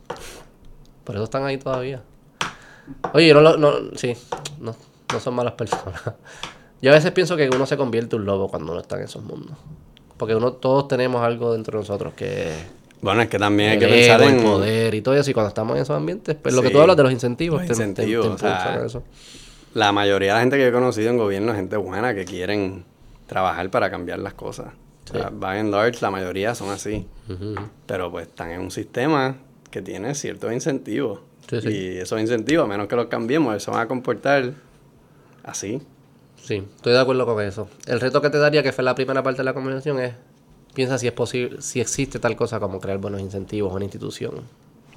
Por 1.05 1.15
eso 1.15 1.25
están 1.25 1.45
ahí 1.45 1.59
todavía. 1.59 2.03
Oye, 3.15 3.33
no, 3.33 3.57
no, 3.57 3.73
sí, 3.97 4.15
no, 4.59 4.75
no 5.13 5.21
son 5.21 5.35
malas 5.35 5.55
personas. 5.55 6.03
Yo 6.83 6.91
a 6.91 6.95
veces 6.95 7.13
pienso 7.13 7.37
que 7.37 7.49
uno 7.49 7.67
se 7.67 7.77
convierte 7.77 8.17
en 8.17 8.23
un 8.23 8.27
lobo 8.27 8.49
cuando 8.49 8.73
uno 8.73 8.81
está 8.81 8.97
en 8.97 9.05
esos 9.05 9.23
mundos. 9.23 9.57
Porque 10.17 10.35
uno, 10.35 10.53
todos 10.55 10.89
tenemos 10.89 11.23
algo 11.23 11.53
dentro 11.53 11.79
de 11.79 11.83
nosotros 11.83 12.15
que... 12.15 12.53
Bueno, 13.03 13.23
es 13.23 13.29
que 13.29 13.39
también 13.39 13.71
hay 13.71 13.79
que 13.79 13.87
pensar 13.87 14.23
en... 14.23 14.43
poder 14.43 14.95
y 14.95 15.01
todo 15.01 15.15
eso. 15.15 15.31
Y 15.31 15.35
cuando 15.35 15.49
estamos 15.49 15.77
en 15.77 15.83
esos 15.83 15.97
ambientes, 15.97 16.37
pues 16.41 16.55
lo 16.55 16.63
que 16.63 16.71
tú 16.71 16.81
hablas 16.81 16.97
de 16.97 17.03
los 17.03 17.13
incentivos. 17.13 17.65
incentivos, 17.65 18.41
La 19.73 19.93
mayoría 19.93 20.33
de 20.33 20.35
la 20.35 20.41
gente 20.41 20.57
que 20.57 20.69
he 20.69 20.73
conocido 20.73 21.11
en 21.11 21.17
gobierno 21.17 21.53
es 21.53 21.57
gente 21.57 21.77
buena 21.77 22.15
que 22.15 22.25
quieren 22.25 22.85
trabajar 23.27 23.71
para 23.71 23.91
cambiar 23.91 24.19
las 24.19 24.35
cosas. 24.35 24.69
Sí. 25.13 25.19
en 25.19 25.71
large, 25.71 25.99
la 26.01 26.11
mayoría 26.11 26.55
son 26.55 26.71
así. 26.71 27.07
Pero 27.87 28.11
pues 28.11 28.29
están 28.29 28.51
en 28.51 28.61
un 28.61 28.71
sistema 28.71 29.37
que 29.71 29.83
tiene 29.83 30.15
ciertos 30.15 30.53
incentivos. 30.53 31.21
y 31.51 31.99
esos 31.99 32.21
incentivos, 32.21 32.65
a 32.65 32.69
menos 32.69 32.87
que 32.87 32.97
los 32.97 33.07
cambiemos, 33.07 33.63
se 33.63 33.71
van 33.71 33.81
a 33.81 33.89
comportar 33.89 34.53
así. 35.43 35.81
Sí, 36.37 36.65
estoy 36.77 36.93
de 36.93 37.01
acuerdo 37.01 37.27
con 37.27 37.43
eso. 37.43 37.69
El 37.87 38.01
reto 38.01 38.23
que 38.23 38.31
te 38.31 38.39
daría, 38.39 38.63
que 38.63 38.73
fue 38.73 38.83
la 38.85 38.95
primera 38.95 39.23
parte 39.23 39.39
de 39.39 39.45
la 39.45 39.53
conversación, 39.53 40.01
es 40.01 40.15
piensa 40.75 40.99
si 40.99 41.07
es 41.07 41.13
posible, 41.13 41.61
si 41.61 41.81
existe 41.81 42.19
tal 42.19 42.37
cosa 42.37 42.61
como 42.61 42.81
crear 42.81 42.99
buenos 42.99 43.21
incentivos 43.21 43.73
a 43.73 43.77
una 43.77 43.85
institución, 43.85 44.43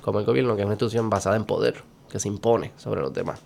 como 0.02 0.20
el 0.20 0.26
gobierno, 0.26 0.56
que 0.56 0.62
es 0.62 0.66
una 0.66 0.76
institución 0.76 1.10
basada 1.10 1.36
en 1.36 1.46
poder, 1.46 1.76
que 2.10 2.20
se 2.20 2.28
impone 2.28 2.72
sobre 2.78 3.02
los 3.02 3.14
demás. 3.14 3.42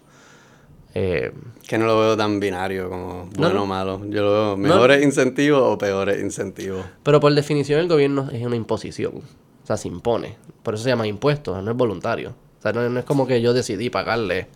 Eh, 0.94 1.32
que 1.68 1.78
no 1.78 1.86
lo 1.86 2.00
veo 2.00 2.18
tan 2.18 2.40
binario 2.40 2.90
como 2.90 3.30
bueno 3.36 3.64
o 3.64 3.66
malo. 3.66 4.02
Yo 4.10 4.24
lo 4.24 4.32
veo 4.32 4.58
mejores 4.58 5.04
incentivos 5.04 5.62
o 5.62 5.78
peores 5.78 6.22
incentivos. 6.22 6.86
Pero 7.04 7.20
por 7.20 7.34
definición 7.34 7.80
el 7.80 7.88
gobierno 7.88 8.30
es 8.32 8.44
una 8.44 8.56
imposición. 8.56 9.18
O 9.64 9.68
sea, 9.68 9.78
se 9.78 9.88
impone. 9.88 10.38
Por 10.64 10.74
eso 10.74 10.84
se 10.84 10.90
llama 10.90 11.06
impuesto, 11.06 11.62
no 11.62 11.72
es 11.72 11.78
voluntario. 11.78 12.34
O 12.58 12.62
sea, 12.62 12.72
no, 12.74 12.98
es 12.98 13.06
como 13.06 13.28
que 13.28 13.42
yo 13.42 13.54
decidí 13.54 13.90
pagarle 13.90 14.48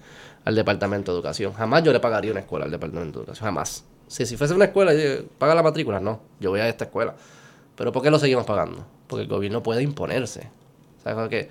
al 0.46 0.56
Departamento 0.56 1.12
de 1.12 1.18
Educación. 1.18 1.54
Jamás 1.54 1.84
yo 1.84 1.94
le 1.94 2.00
pagaría 2.00 2.32
una 2.32 2.40
escuela 2.40 2.66
al 2.66 2.72
Departamento 2.72 3.20
de 3.20 3.24
Educación. 3.24 3.46
Jamás. 3.46 3.84
Si, 4.08 4.26
si 4.26 4.38
fuese 4.38 4.54
una 4.54 4.66
escuela, 4.66 4.94
paga 5.38 5.54
la 5.54 5.64
matrícula. 5.64 6.00
No, 6.00 6.22
yo 6.40 6.50
voy 6.50 6.62
a 6.62 6.68
esta 6.68 6.86
escuela. 6.86 7.16
Pero 7.76 7.92
¿por 7.92 8.02
qué 8.02 8.10
lo 8.10 8.20
seguimos 8.20 8.46
pagando? 8.46 8.86
Porque 9.08 9.24
el 9.24 9.30
gobierno 9.30 9.62
puede 9.62 9.84
imponerse. 9.84 10.50
O 11.00 11.04
sea, 11.04 11.30
que 11.30 11.50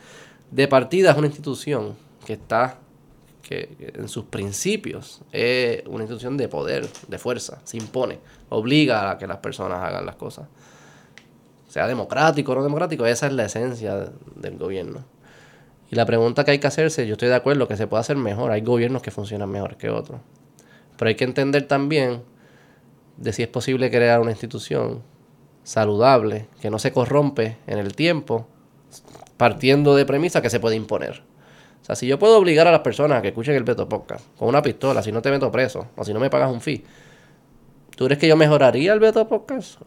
de 0.50 0.68
partida 0.68 1.12
es 1.12 1.16
una 1.16 1.26
institución 1.26 1.94
que 2.24 2.32
está 2.34 2.78
que, 3.42 3.92
en 3.94 4.08
sus 4.08 4.24
principios 4.26 5.22
es 5.32 5.82
una 5.86 6.04
institución 6.04 6.36
de 6.36 6.48
poder, 6.48 6.86
de 7.08 7.18
fuerza, 7.18 7.60
se 7.64 7.76
impone, 7.76 8.18
obliga 8.48 9.10
a 9.10 9.18
que 9.18 9.26
las 9.26 9.38
personas 9.38 9.80
hagan 9.80 10.06
las 10.06 10.16
cosas. 10.16 10.48
Sea 11.68 11.86
democrático 11.86 12.52
o 12.52 12.54
no 12.56 12.62
democrático, 12.62 13.06
esa 13.06 13.26
es 13.26 13.32
la 13.32 13.44
esencia 13.44 14.10
del 14.36 14.58
gobierno. 14.58 15.04
Y 15.90 15.96
la 15.96 16.06
pregunta 16.06 16.44
que 16.44 16.52
hay 16.52 16.58
que 16.58 16.66
hacerse, 16.66 17.06
yo 17.06 17.14
estoy 17.14 17.28
de 17.28 17.34
acuerdo 17.34 17.66
que 17.66 17.76
se 17.76 17.86
puede 17.86 18.00
hacer 18.00 18.16
mejor, 18.16 18.52
hay 18.52 18.60
gobiernos 18.60 19.02
que 19.02 19.10
funcionan 19.10 19.50
mejor 19.50 19.76
que 19.76 19.90
otros. 19.90 20.20
Pero 20.96 21.08
hay 21.08 21.14
que 21.16 21.24
entender 21.24 21.66
también 21.66 22.22
de 23.16 23.32
si 23.32 23.42
es 23.42 23.48
posible 23.48 23.90
crear 23.90 24.20
una 24.20 24.30
institución 24.30 25.02
saludable, 25.62 26.46
que 26.60 26.70
no 26.70 26.78
se 26.78 26.92
corrompe 26.92 27.58
en 27.66 27.78
el 27.78 27.94
tiempo, 27.94 28.46
partiendo 29.36 29.94
de 29.94 30.06
premisa 30.06 30.42
que 30.42 30.50
se 30.50 30.60
puede 30.60 30.76
imponer. 30.76 31.22
O 31.82 31.84
sea, 31.84 31.96
si 31.96 32.06
yo 32.06 32.18
puedo 32.18 32.38
obligar 32.38 32.66
a 32.66 32.72
las 32.72 32.80
personas 32.80 33.18
a 33.18 33.22
que 33.22 33.28
escuchen 33.28 33.54
el 33.54 33.64
Beto 33.64 33.88
Podcast 33.88 34.24
con 34.38 34.48
una 34.48 34.62
pistola, 34.62 35.02
si 35.02 35.12
no 35.12 35.22
te 35.22 35.30
meto 35.30 35.50
preso 35.50 35.88
o 35.96 36.04
si 36.04 36.12
no 36.12 36.20
me 36.20 36.30
pagas 36.30 36.50
un 36.50 36.60
fee, 36.60 36.84
¿tú 37.96 38.04
crees 38.04 38.18
que 38.18 38.28
yo 38.28 38.36
mejoraría 38.36 38.92
el 38.92 39.00
Beto 39.00 39.26
Podcast? 39.26 39.80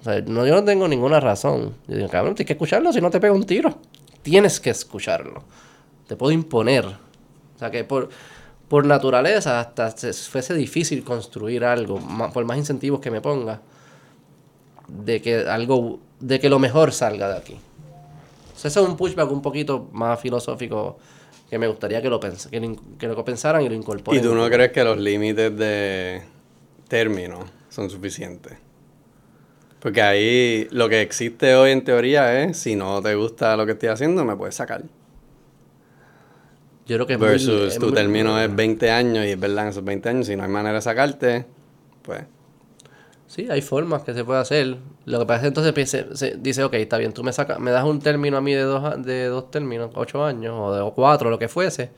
O 0.00 0.04
sea, 0.04 0.20
no, 0.20 0.46
yo 0.46 0.54
no 0.54 0.64
tengo 0.64 0.86
ninguna 0.86 1.20
razón. 1.20 1.74
Yo 1.88 1.96
digo, 1.96 2.08
cabrón, 2.08 2.34
tienes 2.34 2.46
que 2.46 2.52
escucharlo 2.52 2.92
si 2.92 3.00
no 3.00 3.10
te 3.10 3.18
pego 3.18 3.34
un 3.34 3.44
tiro. 3.44 3.78
Tienes 4.22 4.60
que 4.60 4.70
escucharlo. 4.70 5.42
Te 6.06 6.16
puedo 6.16 6.32
imponer. 6.32 6.86
O 6.86 7.58
sea, 7.58 7.70
que 7.70 7.82
por, 7.82 8.08
por 8.68 8.86
naturaleza 8.86 9.58
hasta 9.58 9.90
se 9.90 10.12
fuese 10.12 10.54
difícil 10.54 11.02
construir 11.02 11.64
algo, 11.64 11.98
por 12.32 12.44
más 12.44 12.58
incentivos 12.58 13.00
que 13.00 13.10
me 13.10 13.20
ponga, 13.20 13.60
de 14.86 15.20
que 15.20 15.40
algo, 15.40 15.98
de 16.20 16.38
que 16.38 16.48
lo 16.48 16.58
mejor 16.58 16.92
salga 16.92 17.28
de 17.28 17.38
aquí. 17.38 17.54
O 18.54 18.58
sea, 18.58 18.68
eso 18.68 18.82
es 18.82 18.88
un 18.88 18.96
pushback 18.96 19.30
un 19.30 19.42
poquito 19.42 19.88
más 19.92 20.20
filosófico 20.20 20.98
que 21.48 21.58
me 21.58 21.66
gustaría 21.66 22.02
que 22.02 22.10
lo, 22.10 22.20
pens 22.20 22.48
que, 22.48 23.08
lo, 23.08 23.24
pensaran 23.24 23.62
y 23.62 23.68
lo 23.68 23.74
incorporaran. 23.74 24.24
¿Y 24.24 24.28
tú 24.28 24.34
no 24.34 24.48
crees 24.48 24.72
que 24.72 24.84
los 24.84 24.98
límites 24.98 25.56
de 25.56 26.22
término 26.88 27.40
son 27.68 27.88
suficientes? 27.88 28.54
Porque 29.80 30.02
ahí 30.02 30.68
lo 30.70 30.88
que 30.88 31.00
existe 31.00 31.54
hoy 31.54 31.70
en 31.70 31.84
teoría 31.84 32.42
es, 32.42 32.58
si 32.58 32.76
no 32.76 33.00
te 33.00 33.14
gusta 33.14 33.56
lo 33.56 33.64
que 33.64 33.72
estoy 33.72 33.88
haciendo, 33.88 34.24
me 34.24 34.36
puedes 34.36 34.56
sacar. 34.56 34.82
Yo 36.86 36.96
creo 36.96 37.06
que 37.06 37.14
es 37.14 37.20
Versus 37.20 37.78
tu 37.78 37.92
término 37.92 38.40
es 38.40 38.54
20 38.54 38.90
años 38.90 39.24
y 39.24 39.30
es 39.30 39.40
verdad 39.40 39.64
en 39.64 39.70
esos 39.70 39.84
20 39.84 40.08
años, 40.08 40.26
si 40.26 40.36
no 40.36 40.42
hay 40.42 40.48
manera 40.48 40.74
de 40.74 40.80
sacarte, 40.80 41.44
pues 42.02 42.22
Sí, 43.28 43.46
hay 43.50 43.60
formas 43.60 44.02
que 44.02 44.14
se 44.14 44.24
puede 44.24 44.40
hacer. 44.40 44.78
Lo 45.08 45.18
que 45.20 45.26
pasa 45.26 45.36
es 45.36 45.42
que 45.42 45.48
entonces 45.48 46.42
dice, 46.42 46.64
ok, 46.64 46.74
está 46.74 46.98
bien, 46.98 47.12
tú 47.12 47.24
me 47.24 47.32
sacas, 47.32 47.58
me 47.58 47.70
das 47.70 47.84
un 47.84 48.00
término 48.00 48.36
a 48.36 48.40
mí 48.40 48.52
de 48.52 48.62
dos, 48.62 49.04
de 49.04 49.26
dos 49.26 49.50
términos, 49.50 49.90
ocho 49.94 50.24
años, 50.24 50.54
o 50.56 50.72
de 50.72 50.92
cuatro, 50.92 51.30
lo 51.30 51.38
que 51.38 51.48
fuese. 51.48 51.90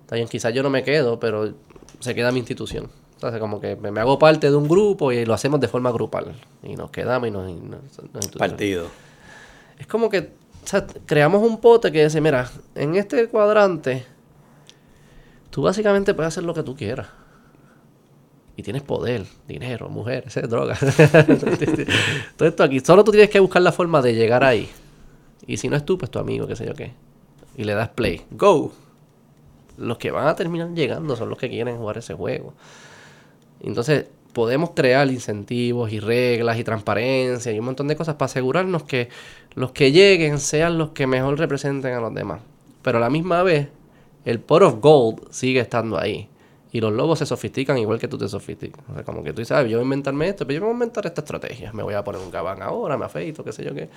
Está 0.00 0.16
bien, 0.16 0.28
quizás 0.28 0.54
yo 0.54 0.62
no 0.62 0.70
me 0.70 0.82
quedo, 0.82 1.20
pero 1.20 1.52
se 2.00 2.14
queda 2.14 2.32
mi 2.32 2.38
institución. 2.38 2.90
Entonces, 3.14 3.40
como 3.40 3.60
que 3.60 3.76
me, 3.76 4.00
hago 4.00 4.18
parte 4.18 4.48
de 4.48 4.56
un 4.56 4.68
grupo 4.68 5.12
y 5.12 5.24
lo 5.26 5.34
hacemos 5.34 5.60
de 5.60 5.68
forma 5.68 5.90
grupal. 5.90 6.34
Y 6.62 6.76
nos 6.76 6.90
quedamos 6.90 7.28
y 7.28 7.30
nos... 7.32 8.36
Partido. 8.38 8.86
Es 9.78 9.86
como 9.86 10.08
que 10.08 10.32
sea, 10.68 10.86
creamos 11.06 11.42
un 11.42 11.60
pote 11.60 11.90
que 11.90 12.04
dice, 12.04 12.20
mira, 12.20 12.50
en 12.74 12.94
este 12.96 13.26
cuadrante, 13.28 14.04
tú 15.50 15.62
básicamente 15.62 16.14
puedes 16.14 16.28
hacer 16.28 16.44
lo 16.44 16.52
que 16.52 16.62
tú 16.62 16.76
quieras. 16.76 17.08
Y 18.58 18.62
tienes 18.64 18.82
poder, 18.82 19.24
dinero, 19.46 19.88
mujeres, 19.88 20.34
drogas. 20.50 20.80
Todo 22.36 22.48
esto 22.48 22.64
aquí. 22.64 22.80
Solo 22.80 23.04
tú 23.04 23.12
tienes 23.12 23.30
que 23.30 23.38
buscar 23.38 23.62
la 23.62 23.70
forma 23.70 24.02
de 24.02 24.16
llegar 24.16 24.42
ahí. 24.42 24.68
Y 25.46 25.58
si 25.58 25.68
no 25.68 25.76
es 25.76 25.84
tú, 25.84 25.96
pues 25.96 26.10
tu 26.10 26.18
amigo, 26.18 26.44
qué 26.48 26.56
sé 26.56 26.66
yo 26.66 26.74
qué. 26.74 26.90
Y 27.56 27.62
le 27.62 27.74
das 27.74 27.90
play. 27.90 28.22
Go. 28.32 28.72
Los 29.76 29.98
que 29.98 30.10
van 30.10 30.26
a 30.26 30.34
terminar 30.34 30.70
llegando 30.74 31.14
son 31.14 31.28
los 31.28 31.38
que 31.38 31.48
quieren 31.48 31.76
jugar 31.76 31.98
ese 31.98 32.14
juego. 32.14 32.52
Entonces, 33.60 34.06
podemos 34.32 34.70
crear 34.70 35.06
incentivos 35.06 35.92
y 35.92 36.00
reglas 36.00 36.58
y 36.58 36.64
transparencia 36.64 37.52
y 37.52 37.60
un 37.60 37.64
montón 37.64 37.86
de 37.86 37.94
cosas 37.94 38.16
para 38.16 38.26
asegurarnos 38.26 38.82
que 38.82 39.08
los 39.54 39.70
que 39.70 39.92
lleguen 39.92 40.40
sean 40.40 40.78
los 40.78 40.90
que 40.90 41.06
mejor 41.06 41.38
representen 41.38 41.94
a 41.94 42.00
los 42.00 42.12
demás. 42.12 42.40
Pero 42.82 42.98
a 42.98 43.00
la 43.00 43.08
misma 43.08 43.44
vez, 43.44 43.68
el 44.24 44.40
pot 44.40 44.62
of 44.62 44.80
gold 44.80 45.30
sigue 45.30 45.60
estando 45.60 45.96
ahí. 45.96 46.28
Y 46.78 46.80
los 46.80 46.92
lobos 46.92 47.18
se 47.18 47.26
sofistican 47.26 47.76
igual 47.76 47.98
que 47.98 48.06
tú 48.06 48.16
te 48.16 48.28
sofisticas. 48.28 48.84
O 48.88 48.94
sea, 48.94 49.02
como 49.02 49.24
que 49.24 49.32
tú 49.32 49.44
sabes, 49.44 49.68
yo 49.68 49.78
voy 49.78 49.82
a 49.82 49.86
inventarme 49.86 50.28
esto, 50.28 50.46
pero 50.46 50.54
yo 50.54 50.60
me 50.60 50.66
voy 50.66 50.74
a 50.74 50.76
inventar 50.76 51.04
esta 51.06 51.22
estrategia. 51.22 51.72
Me 51.72 51.82
voy 51.82 51.94
a 51.94 52.04
poner 52.04 52.20
un 52.20 52.30
gabán 52.30 52.62
ahora, 52.62 52.96
me 52.96 53.04
afeito, 53.04 53.42
qué 53.42 53.50
sé 53.50 53.64
yo 53.64 53.74
qué. 53.74 53.88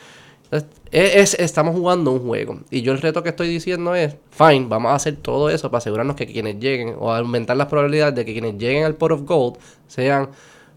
es, 0.92 1.36
estamos 1.36 1.76
jugando 1.76 2.10
un 2.10 2.22
juego. 2.22 2.62
Y 2.72 2.82
yo 2.82 2.92
el 2.92 3.00
reto 3.00 3.22
que 3.22 3.30
estoy 3.30 3.50
diciendo 3.50 3.94
es, 3.94 4.16
fine, 4.32 4.66
vamos 4.68 4.94
a 4.94 4.96
hacer 4.96 5.16
todo 5.18 5.52
eso 5.52 5.70
para 5.70 5.78
asegurarnos 5.78 6.16
que 6.16 6.26
quienes 6.26 6.58
lleguen, 6.58 6.96
o 6.98 7.14
aumentar 7.14 7.56
las 7.56 7.68
probabilidades 7.68 8.16
de 8.16 8.26
que 8.26 8.34
quienes 8.34 8.58
lleguen 8.58 8.84
al 8.84 8.96
pot 8.96 9.12
of 9.12 9.22
gold 9.26 9.58
sean 9.86 10.30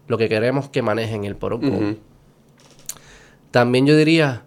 lo 0.07 0.19
que 0.19 0.29
queremos 0.29 0.69
que 0.69 0.83
manejen 0.83 1.25
el 1.25 1.35
pot 1.35 1.53
of 1.53 1.61
gold. 1.61 1.97
También 3.49 3.87
yo 3.87 3.97
diría, 3.97 4.45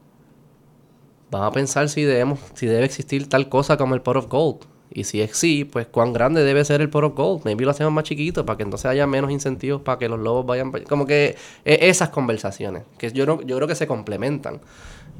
vamos 1.32 1.48
a 1.48 1.50
pensar 1.50 1.88
si 1.88 2.04
debemos, 2.04 2.38
si 2.54 2.66
debe 2.66 2.84
existir 2.84 3.28
tal 3.28 3.48
cosa 3.48 3.76
como 3.76 3.96
el 3.96 4.00
pot 4.00 4.16
of 4.16 4.28
gold 4.28 4.77
y 4.90 5.04
si 5.04 5.20
es 5.20 5.36
sí, 5.36 5.64
pues 5.64 5.86
cuán 5.86 6.12
grande 6.12 6.42
debe 6.44 6.64
ser 6.64 6.80
el 6.80 6.88
pot 6.88 7.04
of 7.04 7.14
gold. 7.14 7.44
Maybe 7.44 7.64
lo 7.64 7.70
hacemos 7.70 7.92
más 7.92 8.04
chiquito 8.04 8.46
para 8.46 8.56
que 8.56 8.62
entonces 8.62 8.86
haya 8.86 9.06
menos 9.06 9.30
incentivos 9.30 9.82
para 9.82 9.98
que 9.98 10.08
los 10.08 10.18
lobos 10.18 10.46
vayan. 10.46 10.72
Como 10.88 11.06
que 11.06 11.36
e, 11.64 11.88
esas 11.88 12.08
conversaciones, 12.08 12.84
que 12.96 13.12
yo, 13.12 13.26
no, 13.26 13.42
yo 13.42 13.56
creo 13.56 13.68
que 13.68 13.74
se 13.74 13.86
complementan. 13.86 14.60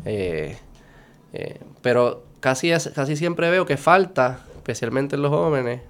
Eh, 0.05 0.57
eh, 1.33 1.61
pero 1.83 2.25
casi, 2.41 2.71
es, 2.71 2.91
casi 2.95 3.17
siempre 3.17 3.51
veo 3.51 3.67
que 3.67 3.77
falta, 3.77 4.41
especialmente 4.57 5.17
en 5.17 5.23
los 5.23 5.31
jóvenes. 5.31 5.83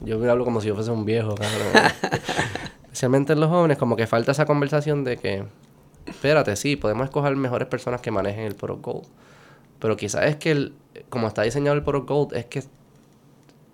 Yo 0.00 0.18
me 0.18 0.28
hablo 0.28 0.44
como 0.44 0.60
si 0.60 0.68
yo 0.68 0.74
fuese 0.74 0.90
un 0.90 1.04
viejo, 1.04 1.34
especialmente 2.84 3.32
en 3.32 3.40
los 3.40 3.48
jóvenes, 3.48 3.78
como 3.78 3.96
que 3.96 4.06
falta 4.06 4.32
esa 4.32 4.46
conversación 4.46 5.04
de 5.04 5.16
que, 5.16 5.44
espérate, 6.06 6.56
sí, 6.56 6.74
podemos 6.76 7.04
escoger 7.04 7.36
mejores 7.36 7.68
personas 7.68 8.00
que 8.00 8.10
manejen 8.10 8.44
el 8.44 8.56
pot 8.56 8.70
of 8.70 8.82
gold. 8.82 9.06
Pero 9.78 9.96
quizás 9.96 10.24
es 10.24 10.36
que, 10.36 10.50
el, 10.50 10.74
como 11.08 11.28
está 11.28 11.42
diseñado 11.42 11.76
el 11.76 11.84
pot 11.84 11.94
of 11.94 12.06
gold, 12.06 12.34
es 12.34 12.46
que 12.46 12.64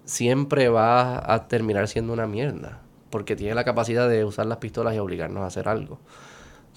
siempre 0.09 0.71
va 0.71 1.33
a 1.33 1.49
terminar 1.49 1.87
siendo 1.87 2.13
una 2.13 2.27
mierda. 2.27 2.81
Porque 3.11 3.37
tiene 3.37 3.55
la 3.55 3.65
capacidad 3.65 4.09
de 4.09 4.25
usar 4.25 4.47
las 4.47 4.59
pistolas 4.59 4.95
y 4.95 4.99
obligarnos 4.99 5.43
a 5.43 5.47
hacer 5.47 5.69
algo. 5.69 5.99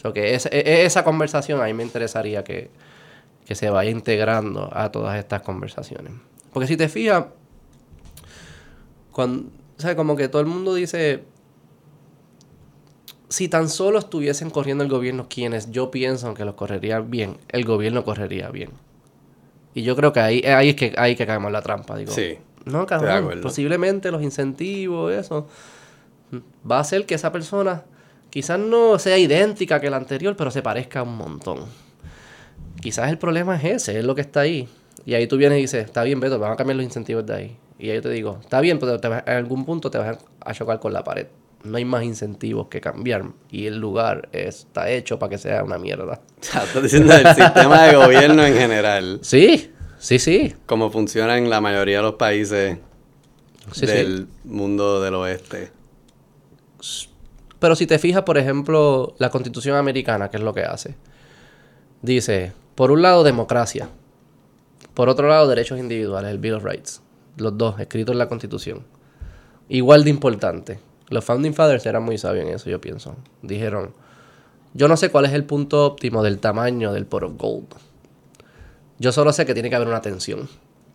O 0.04 0.14
que 0.14 0.36
e, 0.36 0.40
e, 0.52 0.86
esa 0.86 1.04
conversación 1.04 1.62
a 1.62 1.66
mí 1.66 1.74
me 1.74 1.84
interesaría 1.84 2.44
que, 2.44 2.70
se 3.50 3.70
vaya 3.70 3.90
integrando 3.92 4.70
a 4.72 4.92
todas 4.92 5.18
estas 5.18 5.42
conversaciones. 5.42 6.14
Porque 6.54 6.68
si 6.68 6.78
te 6.78 6.88
fijas, 6.88 7.26
cuando, 9.12 9.50
o 9.84 9.96
como 9.96 10.16
que 10.16 10.30
todo 10.30 10.42
el 10.42 10.48
mundo 10.48 10.74
dice, 10.74 11.26
si 13.28 13.50
tan 13.50 13.68
solo 13.68 14.00
estuviesen 14.00 14.50
corriendo 14.50 14.86
el 14.86 14.90
gobierno 14.90 15.28
quienes 15.28 15.70
yo 15.70 15.92
pienso 15.92 16.34
que 16.34 16.46
los 16.46 16.56
correría 16.56 17.02
bien, 17.02 17.38
el 17.50 17.66
gobierno 17.66 18.06
correría 18.06 18.50
bien. 18.50 18.70
Y 19.74 19.84
yo 19.84 19.98
creo 19.98 20.14
que 20.14 20.22
ahí, 20.22 20.42
ahí 20.44 20.70
es 20.70 20.76
que 20.76 20.94
hay 20.98 21.18
que 21.18 21.26
caemos 21.26 21.52
la 21.52 21.62
trampa. 21.62 21.98
Digo, 21.98 22.14
sí. 22.14 22.38
No, 22.66 22.86
cabrón. 22.86 23.42
Posiblemente 23.42 24.12
los 24.12 24.22
incentivos, 24.22 25.14
eso, 25.14 25.48
va 26.70 26.78
a 26.78 26.82
hacer 26.82 27.06
que 27.06 27.16
esa 27.16 27.32
persona 27.32 27.84
quizás 28.30 28.60
no 28.60 28.98
sea 29.00 29.18
idéntica 29.18 29.80
que 29.80 29.90
la 29.90 29.98
anterior, 29.98 30.36
pero 30.36 30.52
se 30.52 30.62
parezca 30.62 31.04
un 31.04 31.16
montón. 31.16 31.60
Quizás 32.80 33.10
el 33.10 33.18
problema 33.18 33.56
es 33.58 33.64
ese, 33.64 34.00
es 34.00 34.06
lo 34.06 34.16
que 34.16 34.22
está 34.22 34.42
ahí. 34.42 34.68
Y 35.06 35.14
ahí 35.14 35.28
tú 35.28 35.38
vienes 35.38 35.60
y 35.60 35.62
dices, 35.62 35.86
está 35.86 36.04
bien, 36.04 36.20
Beto, 36.20 36.40
vamos 36.40 36.56
a 36.56 36.58
cambiar 36.58 36.78
los 36.78 36.86
incentivos 36.86 37.26
de 37.26 37.34
ahí. 37.34 37.58
Y 37.80 37.90
ahí 37.90 37.96
yo 37.96 38.02
te 38.04 38.10
digo, 38.10 38.38
está 38.42 38.62
bien, 38.62 38.80
pero 38.80 39.00
en 39.04 39.34
algún 39.34 39.66
punto 39.66 39.90
te 39.90 39.98
vas 39.98 40.18
a 40.40 40.54
chocar 40.54 40.80
con 40.80 40.94
la 40.94 41.04
pared. 41.04 41.28
No 41.64 41.78
hay 41.78 41.86
más 41.86 42.04
incentivos 42.04 42.68
que 42.68 42.82
cambiar. 42.82 43.26
Y 43.50 43.68
el 43.68 43.78
lugar 43.80 44.30
está 44.32 44.90
hecho 44.90 45.20
para 45.20 45.32
que 45.32 45.38
sea 45.38 45.64
una 45.64 45.78
mierda. 45.78 46.22
Estás 46.42 46.82
diciendo 46.82 47.14
el 47.14 47.28
sistema 47.36 47.84
de 47.84 47.96
gobierno 47.96 48.46
en 48.46 48.56
general. 48.56 49.20
Sí, 49.22 49.72
Sí, 50.02 50.18
sí. 50.18 50.56
Como 50.66 50.90
funciona 50.90 51.38
en 51.38 51.52
la 51.52 51.62
mayoría 51.62 51.98
de 51.98 52.04
los 52.04 52.16
países 52.16 52.80
del 53.80 54.28
mundo 54.44 55.00
del 55.00 55.14
oeste. 55.14 55.72
Pero 57.60 57.76
si 57.76 57.86
te 57.86 58.00
fijas, 58.00 58.24
por 58.24 58.40
ejemplo, 58.40 59.14
la 59.20 59.30
Constitución 59.30 59.78
americana, 59.78 60.32
¿qué 60.32 60.38
es 60.38 60.44
lo 60.44 60.56
que 60.56 60.64
hace? 60.64 60.96
Dice, 62.02 62.52
por 62.74 62.90
un 62.90 63.04
lado, 63.04 63.24
democracia. 63.24 63.90
Por 64.96 65.08
otro 65.08 65.30
lado, 65.30 65.48
derechos 65.48 65.78
individuales, 65.78 66.32
el 66.32 66.40
Bill 66.40 66.56
of 66.56 66.64
Rights. 66.64 67.04
Los 67.38 67.56
dos, 67.56 67.80
escritos 67.80 68.14
en 68.14 68.20
la 68.20 68.28
Constitución. 68.28 68.84
Igual 69.70 70.04
de 70.04 70.10
importante. 70.10 70.80
Los 71.10 71.24
Founding 71.26 71.54
Fathers 71.54 71.86
eran 71.86 72.02
muy 72.02 72.18
sabios 72.18 72.48
en 72.48 72.56
eso, 72.56 72.72
yo 72.72 72.82
pienso. 72.82 73.16
Dijeron, 73.44 73.94
yo 74.74 74.88
no 74.88 74.98
sé 74.98 75.12
cuál 75.12 75.26
es 75.26 75.34
el 75.34 75.44
punto 75.44 75.86
óptimo 75.86 76.24
del 76.24 76.40
tamaño 76.40 76.92
del 76.92 77.06
pot 77.06 77.22
of 77.22 77.38
gold 77.38 77.91
yo 79.02 79.12
solo 79.12 79.34
sé 79.34 79.48
que 79.48 79.54
tiene 79.56 79.70
que 79.70 79.76
haber 79.76 79.88
una 79.88 80.02
tensión. 80.02 80.48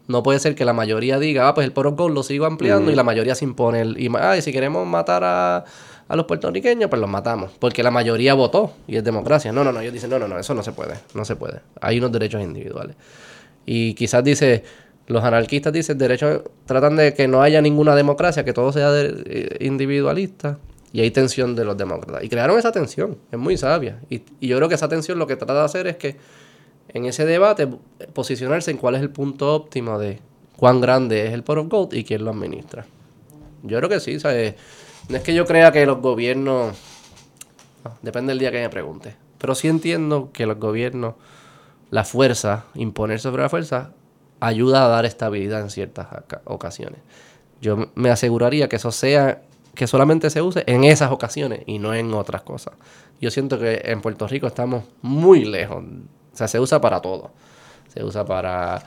No 0.06 0.22
puede 0.22 0.38
ser 0.38 0.54
que 0.54 0.64
la 0.64 0.72
mayoría 0.72 1.18
diga, 1.18 1.48
ah, 1.48 1.54
pues 1.54 1.66
el 1.66 1.72
poro 1.72 1.92
gold 1.92 2.14
lo 2.14 2.22
sigo 2.22 2.46
ampliando 2.46 2.92
y 2.92 2.94
la 2.94 3.02
mayoría 3.02 3.34
se 3.34 3.44
impone. 3.44 3.80
El, 3.80 4.00
y, 4.00 4.08
ah, 4.16 4.36
y 4.36 4.42
si 4.42 4.52
queremos 4.52 4.86
matar 4.86 5.24
a, 5.24 5.64
los 6.10 6.26
puertorriqueños, 6.26 6.88
pues 6.88 7.00
los 7.00 7.10
matamos. 7.10 7.50
Porque 7.58 7.82
la 7.82 7.90
mayoría 7.90 8.34
votó 8.34 8.74
y 8.86 8.96
es 8.96 9.02
democracia. 9.02 9.50
No, 9.50 9.64
no, 9.64 9.72
no. 9.72 9.80
Ellos 9.80 9.92
dicen, 9.92 10.08
no, 10.08 10.20
no, 10.20 10.28
no, 10.28 10.38
eso 10.38 10.54
no 10.54 10.62
se 10.62 10.70
puede. 10.70 10.94
No 11.14 11.24
se 11.24 11.34
puede. 11.34 11.62
Hay 11.80 11.98
unos 11.98 12.12
derechos 12.12 12.40
individuales. 12.40 12.94
Y 13.66 13.94
quizás 13.94 14.22
dice, 14.22 14.62
los 15.08 15.24
anarquistas 15.24 15.72
dicen, 15.72 15.98
derechos, 15.98 16.42
tratan 16.64 16.94
de 16.94 17.12
que 17.12 17.26
no 17.26 17.42
haya 17.42 17.60
ninguna 17.60 17.96
democracia, 17.96 18.44
que 18.44 18.52
todo 18.52 18.72
sea 18.72 18.90
eh, 18.94 19.56
individualista. 19.58 20.58
Y 20.92 21.00
hay 21.00 21.10
tensión 21.10 21.56
de 21.56 21.64
los 21.64 21.76
demócratas. 21.76 22.22
Y 22.22 22.28
crearon 22.28 22.56
esa 22.56 22.70
tensión. 22.70 23.18
Es 23.32 23.38
muy 23.40 23.56
sabia. 23.56 23.98
Y, 24.08 24.22
y 24.38 24.46
yo 24.46 24.56
creo 24.58 24.68
que 24.68 24.76
esa 24.76 24.88
tensión 24.88 25.18
lo 25.18 25.26
que 25.26 25.34
trata 25.34 25.54
de 25.54 25.64
hacer 25.64 25.88
es 25.88 25.96
que 25.96 26.16
en 26.96 27.04
ese 27.04 27.26
debate 27.26 27.68
posicionarse 28.12 28.70
en 28.70 28.78
cuál 28.78 28.94
es 28.94 29.02
el 29.02 29.10
punto 29.10 29.54
óptimo 29.54 29.98
de 29.98 30.20
cuán 30.56 30.80
grande 30.80 31.26
es 31.26 31.32
el 31.34 31.42
pot 31.42 31.58
of 31.58 31.68
gold 31.68 31.94
y 31.94 32.04
quién 32.04 32.24
lo 32.24 32.30
administra. 32.30 32.86
Yo 33.62 33.76
creo 33.78 33.90
que 33.90 34.00
sí, 34.00 34.18
¿sabes? 34.18 34.54
No 35.08 35.16
es 35.16 35.22
que 35.22 35.34
yo 35.34 35.44
crea 35.46 35.72
que 35.72 35.84
los 35.86 36.00
gobiernos... 36.00 36.76
depende 38.02 38.30
del 38.30 38.38
día 38.38 38.50
que 38.50 38.60
me 38.60 38.70
pregunte. 38.70 39.14
Pero 39.38 39.54
sí 39.54 39.68
entiendo 39.68 40.30
que 40.32 40.46
los 40.46 40.58
gobiernos, 40.58 41.14
la 41.90 42.04
fuerza, 42.04 42.64
imponer 42.74 43.20
sobre 43.20 43.42
la 43.42 43.48
fuerza, 43.48 43.92
ayuda 44.40 44.86
a 44.86 44.88
dar 44.88 45.04
estabilidad 45.04 45.60
en 45.60 45.70
ciertas 45.70 46.08
ocasiones. 46.44 47.00
Yo 47.60 47.90
me 47.94 48.10
aseguraría 48.10 48.68
que 48.68 48.76
eso 48.76 48.90
sea, 48.90 49.42
que 49.74 49.86
solamente 49.86 50.30
se 50.30 50.40
use 50.40 50.64
en 50.66 50.84
esas 50.84 51.12
ocasiones 51.12 51.60
y 51.66 51.78
no 51.78 51.94
en 51.94 52.14
otras 52.14 52.42
cosas. 52.42 52.74
Yo 53.20 53.30
siento 53.30 53.58
que 53.58 53.82
en 53.84 54.00
Puerto 54.00 54.26
Rico 54.26 54.46
estamos 54.46 54.84
muy 55.02 55.44
lejos 55.44 55.84
o 56.36 56.38
sea, 56.38 56.48
se 56.48 56.60
usa 56.60 56.82
para 56.82 57.00
todo. 57.00 57.30
Se 57.88 58.04
usa 58.04 58.26
para 58.26 58.82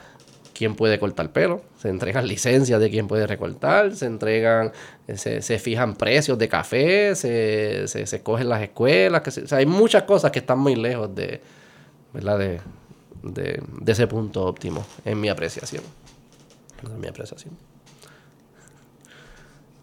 quién 0.54 0.76
puede 0.76 1.00
cortar 1.00 1.32
pelo, 1.32 1.62
se 1.76 1.88
entregan 1.88 2.28
licencias 2.28 2.78
de 2.78 2.90
quién 2.90 3.08
puede 3.08 3.26
recortar, 3.26 3.96
se 3.96 4.06
entregan, 4.06 4.70
se, 5.16 5.58
fijan 5.58 5.96
precios 5.96 6.38
de 6.38 6.48
café, 6.48 7.16
se, 7.16 7.88
se, 7.88 8.22
cogen 8.22 8.48
las 8.48 8.62
escuelas, 8.62 9.22
que 9.22 9.30
o 9.30 9.48
sea, 9.48 9.58
hay 9.58 9.66
muchas 9.66 10.04
cosas 10.04 10.30
que 10.30 10.38
están 10.38 10.60
muy 10.60 10.76
lejos 10.76 11.12
de, 11.12 11.40
¿verdad? 12.14 12.38
De, 12.38 12.60
de, 13.24 13.62
ese 13.90 14.06
punto 14.06 14.44
óptimo, 14.44 14.86
en 15.04 15.20
mi 15.20 15.28
apreciación. 15.28 15.82
En 16.84 17.00
mi 17.00 17.08
apreciación. 17.08 17.56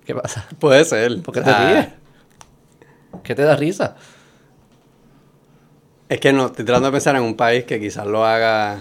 ¿Qué 0.05 0.15
pasa? 0.15 0.47
Puede 0.57 0.85
ser. 0.85 1.21
¿Por 1.21 1.33
qué 1.33 1.41
te 1.41 1.49
ah. 1.49 1.69
ríes? 1.69 1.87
¿Qué 3.23 3.35
te 3.35 3.41
da 3.41 3.57
risa? 3.57 3.97
Es 6.09 6.21
que 6.21 6.31
no, 6.31 6.45
estoy 6.45 6.63
tratando 6.63 6.87
de 6.87 6.93
pensar 6.93 7.17
en 7.17 7.23
un 7.23 7.35
país 7.35 7.65
que 7.65 7.81
quizás 7.81 8.07
lo 8.07 8.25
haga 8.25 8.79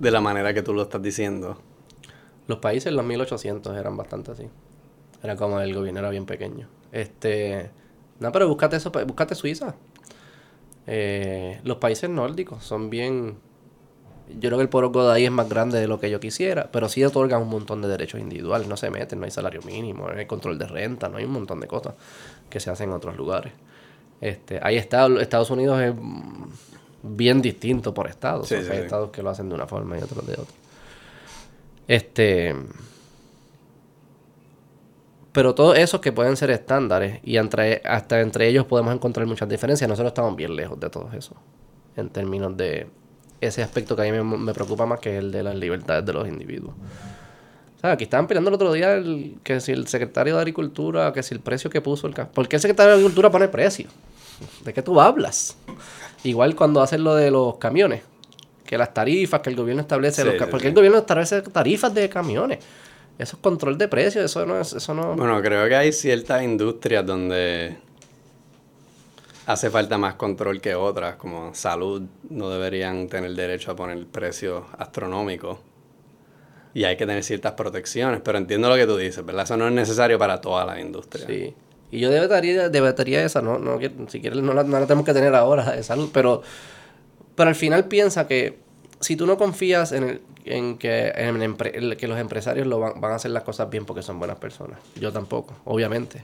de 0.00 0.10
la 0.10 0.20
manera 0.20 0.52
que 0.52 0.62
tú 0.62 0.74
lo 0.74 0.82
estás 0.82 1.00
diciendo. 1.00 1.56
Los 2.48 2.58
países 2.58 2.88
en 2.88 2.96
los 2.96 3.04
1800 3.04 3.76
eran 3.76 3.96
bastante 3.96 4.32
así. 4.32 4.48
Era 5.22 5.36
como 5.36 5.60
el 5.60 5.72
gobierno 5.72 6.00
era 6.00 6.10
bien 6.10 6.26
pequeño. 6.26 6.66
Este, 6.90 7.70
no, 8.18 8.32
pero 8.32 8.48
búscate 8.48 8.76
eso, 8.76 8.90
búscate 8.90 9.36
Suiza. 9.36 9.76
Eh, 10.88 11.60
los 11.62 11.76
países 11.76 12.10
nórdicos 12.10 12.64
son 12.64 12.90
bien. 12.90 13.38
Yo 14.40 14.50
creo 14.50 14.58
que 14.68 14.78
el 14.78 14.92
de 14.92 15.12
ahí 15.12 15.24
es 15.26 15.30
más 15.30 15.48
grande 15.48 15.78
de 15.78 15.86
lo 15.86 16.00
que 16.00 16.10
yo 16.10 16.18
quisiera, 16.18 16.70
pero 16.72 16.88
sí 16.88 17.04
otorgan 17.04 17.40
un 17.40 17.50
montón 17.50 17.82
de 17.82 17.88
derechos 17.88 18.20
individuales. 18.20 18.66
No 18.66 18.76
se 18.76 18.90
meten, 18.90 19.20
no 19.20 19.26
hay 19.26 19.30
salario 19.30 19.62
mínimo, 19.62 20.08
no 20.08 20.18
hay 20.18 20.26
control 20.26 20.58
de 20.58 20.66
renta, 20.66 21.08
no 21.08 21.18
hay 21.18 21.24
un 21.24 21.32
montón 21.32 21.60
de 21.60 21.68
cosas 21.68 21.94
que 22.50 22.58
se 22.58 22.68
hacen 22.68 22.88
en 22.88 22.96
otros 22.96 23.16
lugares. 23.16 23.52
Este, 24.22 24.58
ahí 24.62 24.76
está, 24.76 25.06
Estados 25.20 25.50
Unidos 25.50 25.78
es 25.82 25.92
bien 27.02 27.42
distinto 27.42 27.92
por 27.92 28.06
estados. 28.08 28.48
Sí, 28.48 28.54
O 28.54 28.58
sea, 28.58 28.66
sí, 28.66 28.70
hay 28.72 28.78
sí. 28.78 28.84
estados 28.84 29.10
que 29.10 29.22
lo 29.22 29.28
hacen 29.30 29.48
de 29.50 29.54
una 29.56 29.66
forma 29.66 29.98
y 29.98 30.02
otros 30.02 30.24
de 30.26 30.32
otra. 30.34 30.54
Este. 31.88 32.54
Pero 35.32 35.54
todos 35.54 35.78
esos 35.78 36.00
que 36.00 36.12
pueden 36.12 36.36
ser 36.36 36.50
estándares 36.50 37.20
y 37.24 37.36
entre, 37.38 37.80
hasta 37.84 38.20
entre 38.20 38.46
ellos 38.48 38.66
podemos 38.66 38.94
encontrar 38.94 39.26
muchas 39.26 39.48
diferencias. 39.48 39.88
Nosotros 39.88 40.10
estamos 40.10 40.36
bien 40.36 40.54
lejos 40.54 40.78
de 40.78 40.90
todo 40.90 41.10
eso. 41.16 41.34
En 41.96 42.10
términos 42.10 42.56
de 42.56 42.86
ese 43.40 43.62
aspecto 43.62 43.96
que 43.96 44.02
a 44.02 44.04
mí 44.04 44.12
me, 44.12 44.22
me 44.22 44.52
preocupa 44.54 44.84
más 44.86 45.00
que 45.00 45.16
el 45.18 45.32
de 45.32 45.42
las 45.42 45.56
libertades 45.56 46.04
de 46.04 46.12
los 46.12 46.28
individuos. 46.28 46.74
O 47.78 47.80
sea, 47.80 47.92
aquí 47.92 48.04
estaban 48.04 48.26
peleando 48.28 48.50
el 48.50 48.54
otro 48.54 48.72
día 48.72 48.94
el- 48.94 49.38
que 49.42 49.58
si 49.60 49.72
el 49.72 49.88
secretario 49.88 50.34
de 50.36 50.40
Agricultura, 50.42 51.12
que 51.12 51.22
si 51.22 51.34
el 51.34 51.40
precio 51.40 51.68
que 51.70 51.80
puso 51.80 52.06
el... 52.06 52.12
¿Por 52.14 52.46
qué 52.46 52.56
el 52.56 52.62
secretario 52.62 52.90
de 52.90 52.94
Agricultura 52.96 53.30
pone 53.30 53.48
precio? 53.48 53.88
¿De 54.64 54.72
qué 54.72 54.82
tú 54.82 55.00
hablas? 55.00 55.56
Igual 56.24 56.54
cuando 56.54 56.80
hacen 56.82 57.02
lo 57.04 57.14
de 57.14 57.30
los 57.30 57.56
camiones. 57.56 58.02
Que 58.64 58.78
las 58.78 58.94
tarifas 58.94 59.40
que 59.40 59.50
el 59.50 59.56
gobierno 59.56 59.82
establece... 59.82 60.22
Sí, 60.22 60.28
los 60.28 60.36
ca- 60.36 60.46
sí, 60.46 60.50
¿Por 60.50 60.60
qué 60.60 60.64
sí. 60.64 60.68
el 60.68 60.74
gobierno 60.74 60.98
establece 60.98 61.42
tarifas 61.42 61.92
de 61.94 62.08
camiones? 62.08 62.58
Eso 63.18 63.36
es 63.36 63.42
control 63.42 63.76
de 63.76 63.88
precios, 63.88 64.24
eso 64.24 64.46
no 64.46 64.58
es... 64.58 64.72
Eso 64.72 64.94
no... 64.94 65.14
Bueno, 65.14 65.40
creo 65.42 65.68
que 65.68 65.76
hay 65.76 65.92
ciertas 65.92 66.42
industrias 66.42 67.04
donde 67.04 67.76
hace 69.46 69.70
falta 69.70 69.98
más 69.98 70.14
control 70.14 70.60
que 70.60 70.74
otras, 70.74 71.16
como 71.16 71.54
salud, 71.54 72.02
no 72.30 72.48
deberían 72.48 73.08
tener 73.08 73.34
derecho 73.34 73.72
a 73.72 73.76
poner 73.76 74.06
precios 74.06 74.64
astronómicos. 74.78 75.58
Y 76.74 76.84
hay 76.84 76.96
que 76.96 77.04
tener 77.04 77.22
ciertas 77.22 77.52
protecciones, 77.52 78.22
pero 78.24 78.38
entiendo 78.38 78.70
lo 78.70 78.76
que 78.76 78.86
tú 78.86 78.96
dices, 78.96 79.22
¿verdad? 79.26 79.44
Eso 79.44 79.56
no 79.58 79.66
es 79.66 79.74
necesario 79.74 80.18
para 80.18 80.40
todas 80.40 80.66
las 80.66 80.78
industrias. 80.78 81.26
Sí. 81.28 81.54
Y 81.92 82.00
yo 82.00 82.10
debataría, 82.10 82.68
debataría 82.70 83.24
esa, 83.24 83.40
no, 83.42 83.58
no, 83.60 83.78
si 84.08 84.20
quieres 84.20 84.42
no 84.42 84.54
la, 84.54 84.64
no 84.64 84.80
la 84.80 84.86
tenemos 84.86 85.04
que 85.06 85.14
tener 85.14 85.34
ahora 85.36 85.70
de 85.72 85.82
salud, 85.84 86.10
pero, 86.12 86.42
pero 87.36 87.48
al 87.48 87.54
final 87.54 87.84
piensa 87.86 88.26
que 88.26 88.58
si 89.00 89.16
tú 89.16 89.26
no 89.26 89.36
confías 89.38 89.92
en, 89.92 90.04
el- 90.04 90.20
en 90.44 90.78
que, 90.78 91.12
en 91.14 91.42
el 91.42 91.96
que 91.96 92.08
los 92.08 92.18
empresarios 92.18 92.66
lo 92.66 92.80
van, 92.80 93.00
van 93.00 93.12
a 93.12 93.16
hacer 93.16 93.30
las 93.30 93.44
cosas 93.44 93.70
bien 93.70 93.84
porque 93.84 94.02
son 94.02 94.18
buenas 94.18 94.38
personas, 94.38 94.78
yo 95.00 95.12
tampoco, 95.12 95.54
obviamente. 95.64 96.22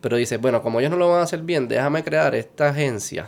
Pero 0.00 0.16
dices, 0.16 0.40
bueno, 0.40 0.62
como 0.62 0.78
ellos 0.80 0.90
no 0.92 0.96
lo 0.96 1.08
van 1.08 1.20
a 1.20 1.22
hacer 1.24 1.42
bien, 1.42 1.66
déjame 1.66 2.04
crear 2.04 2.34
esta 2.34 2.68
agencia 2.68 3.26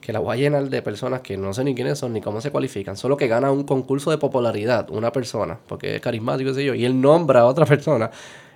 que 0.00 0.12
la 0.12 0.18
voy 0.18 0.38
a 0.38 0.40
llenar 0.40 0.68
de 0.70 0.82
personas 0.82 1.20
que 1.22 1.36
no 1.36 1.52
sé 1.54 1.64
ni 1.64 1.74
quiénes 1.74 1.98
son 1.98 2.12
ni 2.12 2.20
cómo 2.22 2.40
se 2.40 2.50
cualifican, 2.50 2.96
solo 2.96 3.16
que 3.16 3.28
gana 3.28 3.50
un 3.52 3.64
concurso 3.64 4.10
de 4.10 4.18
popularidad 4.18 4.90
una 4.90 5.12
persona, 5.12 5.58
porque 5.68 5.96
es 5.96 6.00
carismático, 6.02 6.50
qué 6.50 6.54
sé 6.54 6.64
yo, 6.64 6.74
y 6.74 6.84
él 6.84 7.00
nombra 7.00 7.40
a 7.40 7.46
otra 7.46 7.66
persona. 7.66 8.10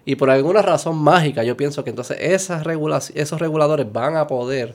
Y 0.05 0.17
por 0.17 0.31
alguna 0.31 0.61
razón 0.61 0.99
mágica, 0.99 1.45
yo 1.45 1.57
pienso 1.57 1.83
que 1.83 1.91
entonces 1.91 2.19
esas 2.21 2.65
esos 3.15 3.41
reguladores 3.41 3.91
van 3.91 4.17
a 4.17 4.27
poder 4.27 4.75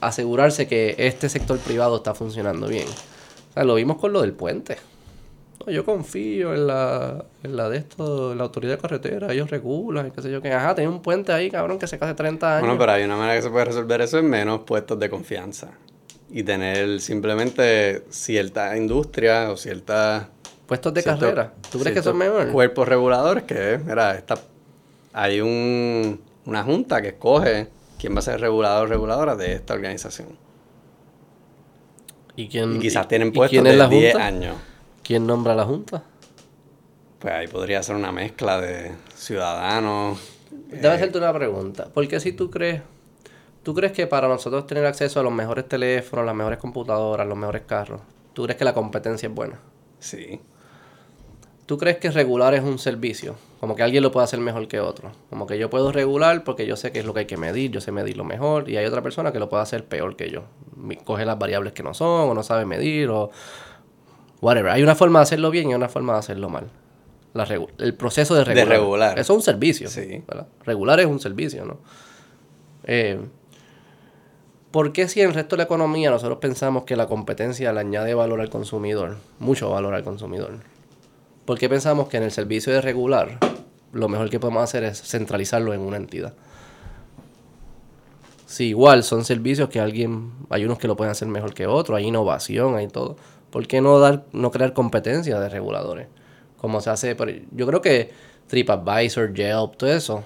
asegurarse 0.00 0.68
que 0.68 0.94
este 0.98 1.28
sector 1.28 1.58
privado 1.58 1.96
está 1.96 2.14
funcionando 2.14 2.68
bien. 2.68 2.86
O 2.86 3.54
sea, 3.54 3.64
lo 3.64 3.74
vimos 3.74 3.96
con 3.96 4.12
lo 4.12 4.20
del 4.20 4.32
puente. 4.32 4.76
No, 5.58 5.72
yo 5.72 5.84
confío 5.84 6.54
en 6.54 6.68
la, 6.68 7.24
en 7.42 7.56
la 7.56 7.68
de 7.68 7.78
esto, 7.78 8.32
en 8.32 8.38
la 8.38 8.44
autoridad 8.44 8.76
de 8.76 8.78
carretera, 8.80 9.32
ellos 9.32 9.50
regulan, 9.50 10.12
qué 10.12 10.22
sé 10.22 10.30
yo, 10.30 10.40
que 10.40 10.52
ajá, 10.52 10.74
tiene 10.76 10.88
un 10.88 11.02
puente 11.02 11.32
ahí, 11.32 11.50
cabrón, 11.50 11.78
que 11.78 11.88
se 11.88 11.96
hace 11.96 12.14
30 12.14 12.58
años. 12.58 12.60
Bueno, 12.60 12.78
pero 12.78 12.92
hay 12.92 13.02
una 13.02 13.16
manera 13.16 13.34
que 13.34 13.42
se 13.42 13.50
puede 13.50 13.64
resolver 13.64 14.00
eso 14.00 14.18
en 14.18 14.30
menos 14.30 14.60
puestos 14.60 14.98
de 15.00 15.10
confianza. 15.10 15.70
Y 16.30 16.42
tener 16.42 17.00
simplemente 17.00 18.04
cierta 18.10 18.76
industria 18.76 19.50
o 19.50 19.56
cierta... 19.56 20.28
Puestos 20.68 20.94
de 20.94 21.02
cierto- 21.02 21.20
carrera. 21.22 21.54
¿Tú 21.72 21.80
crees 21.80 21.96
que 21.96 22.02
son 22.02 22.16
mejor? 22.16 22.52
Cuerpos 22.52 22.86
reguladores 22.86 23.42
que, 23.44 23.80
mira, 23.84 24.14
esta, 24.14 24.36
hay 25.12 25.40
un, 25.40 26.20
una 26.44 26.62
junta 26.62 27.02
que 27.02 27.08
escoge 27.08 27.68
quién 27.98 28.14
va 28.14 28.18
a 28.20 28.22
ser 28.22 28.40
regulador 28.40 28.86
o 28.86 28.90
reguladora 28.90 29.34
de 29.34 29.54
esta 29.54 29.74
organización. 29.74 30.28
¿Y, 32.36 32.48
quién, 32.48 32.76
Y 32.76 32.78
quizás 32.78 33.08
tienen 33.08 33.32
puestos 33.32 33.64
de 33.64 33.76
la 33.76 33.88
10 33.88 34.12
junta? 34.12 34.26
años. 34.26 34.56
¿Quién 35.02 35.26
nombra 35.26 35.54
la 35.54 35.64
junta? 35.64 36.04
Pues 37.18 37.34
ahí 37.34 37.48
podría 37.48 37.82
ser 37.82 37.96
una 37.96 38.12
mezcla 38.12 38.60
de 38.60 38.92
ciudadanos. 39.14 40.20
Déjame 40.68 40.88
eh, 40.88 40.96
hacerte 40.96 41.18
una 41.18 41.32
pregunta. 41.32 41.88
Porque 41.92 42.20
si 42.20 42.32
tú 42.32 42.50
crees, 42.50 42.82
tú 43.62 43.74
crees 43.74 43.92
que 43.92 44.06
para 44.06 44.28
nosotros 44.28 44.66
tener 44.66 44.84
acceso 44.86 45.18
a 45.18 45.22
los 45.22 45.32
mejores 45.32 45.66
teléfonos, 45.66 46.24
las 46.26 46.34
mejores 46.34 46.58
computadoras, 46.60 47.26
los 47.26 47.36
mejores 47.36 47.62
carros, 47.66 48.00
tú 48.34 48.44
crees 48.44 48.56
que 48.58 48.64
la 48.64 48.74
competencia 48.74 49.28
es 49.28 49.34
buena? 49.34 49.58
Sí. 49.98 50.40
¿Tú 51.68 51.76
crees 51.76 51.98
que 51.98 52.10
regular 52.10 52.54
es 52.54 52.62
un 52.62 52.78
servicio? 52.78 53.34
Como 53.60 53.76
que 53.76 53.82
alguien 53.82 54.02
lo 54.02 54.10
puede 54.10 54.24
hacer 54.24 54.40
mejor 54.40 54.66
que 54.68 54.80
otro. 54.80 55.12
Como 55.28 55.46
que 55.46 55.58
yo 55.58 55.68
puedo 55.68 55.92
regular 55.92 56.42
porque 56.42 56.66
yo 56.66 56.76
sé 56.76 56.92
qué 56.92 57.00
es 57.00 57.04
lo 57.04 57.12
que 57.12 57.20
hay 57.20 57.26
que 57.26 57.36
medir, 57.36 57.70
yo 57.70 57.82
sé 57.82 57.92
medirlo 57.92 58.24
mejor, 58.24 58.70
y 58.70 58.78
hay 58.78 58.86
otra 58.86 59.02
persona 59.02 59.32
que 59.32 59.38
lo 59.38 59.50
puede 59.50 59.64
hacer 59.64 59.84
peor 59.84 60.16
que 60.16 60.30
yo. 60.30 60.44
Coge 61.04 61.26
las 61.26 61.38
variables 61.38 61.74
que 61.74 61.82
no 61.82 61.92
son, 61.92 62.30
o 62.30 62.32
no 62.32 62.42
sabe 62.42 62.64
medir, 62.64 63.10
o 63.10 63.30
whatever. 64.40 64.72
Hay 64.72 64.82
una 64.82 64.94
forma 64.94 65.18
de 65.18 65.24
hacerlo 65.24 65.50
bien 65.50 65.68
y 65.68 65.74
una 65.74 65.90
forma 65.90 66.14
de 66.14 66.20
hacerlo 66.20 66.48
mal. 66.48 66.70
La 67.34 67.44
el 67.44 67.94
proceso 67.94 68.34
de 68.34 68.44
regular. 68.44 68.68
regular. 68.68 69.18
Eso 69.18 69.34
es 69.34 69.36
un 69.36 69.42
servicio. 69.42 69.90
Sí. 69.90 70.24
¿verdad? 70.26 70.46
Regular 70.64 70.98
es 71.00 71.06
un 71.06 71.20
servicio, 71.20 71.66
¿no? 71.66 71.76
Eh, 72.84 73.20
¿Por 74.70 74.92
qué 74.92 75.06
si 75.06 75.20
en 75.20 75.28
el 75.28 75.34
resto 75.34 75.56
de 75.56 75.58
la 75.58 75.64
economía 75.64 76.10
nosotros 76.10 76.38
pensamos 76.38 76.84
que 76.84 76.96
la 76.96 77.08
competencia 77.08 77.74
le 77.74 77.80
añade 77.80 78.14
valor 78.14 78.40
al 78.40 78.48
consumidor? 78.48 79.18
Mucho 79.38 79.68
valor 79.68 79.92
al 79.92 80.02
consumidor. 80.02 80.60
¿Por 81.48 81.58
qué 81.58 81.66
pensamos 81.70 82.08
que 82.08 82.18
en 82.18 82.24
el 82.24 82.30
servicio 82.30 82.74
de 82.74 82.82
regular 82.82 83.38
lo 83.92 84.06
mejor 84.10 84.28
que 84.28 84.38
podemos 84.38 84.62
hacer 84.64 84.84
es 84.84 85.00
centralizarlo 85.00 85.72
en 85.72 85.80
una 85.80 85.96
entidad? 85.96 86.34
Si 88.44 88.66
igual 88.66 89.02
son 89.02 89.24
servicios 89.24 89.70
que 89.70 89.80
alguien, 89.80 90.30
hay 90.50 90.66
unos 90.66 90.76
que 90.76 90.86
lo 90.86 90.94
pueden 90.94 91.10
hacer 91.10 91.26
mejor 91.26 91.54
que 91.54 91.66
otros, 91.66 91.96
hay 91.96 92.04
innovación, 92.04 92.76
hay 92.76 92.88
todo. 92.88 93.16
¿Por 93.50 93.66
qué 93.66 93.80
no 93.80 93.98
dar, 93.98 94.26
no 94.32 94.50
crear 94.50 94.74
competencia 94.74 95.40
de 95.40 95.48
reguladores? 95.48 96.08
Como 96.58 96.82
se 96.82 96.90
hace, 96.90 97.16
yo 97.52 97.66
creo 97.66 97.80
que 97.80 98.10
TripAdvisor, 98.48 99.32
Yelp, 99.32 99.76
todo 99.78 99.90
eso 99.90 100.24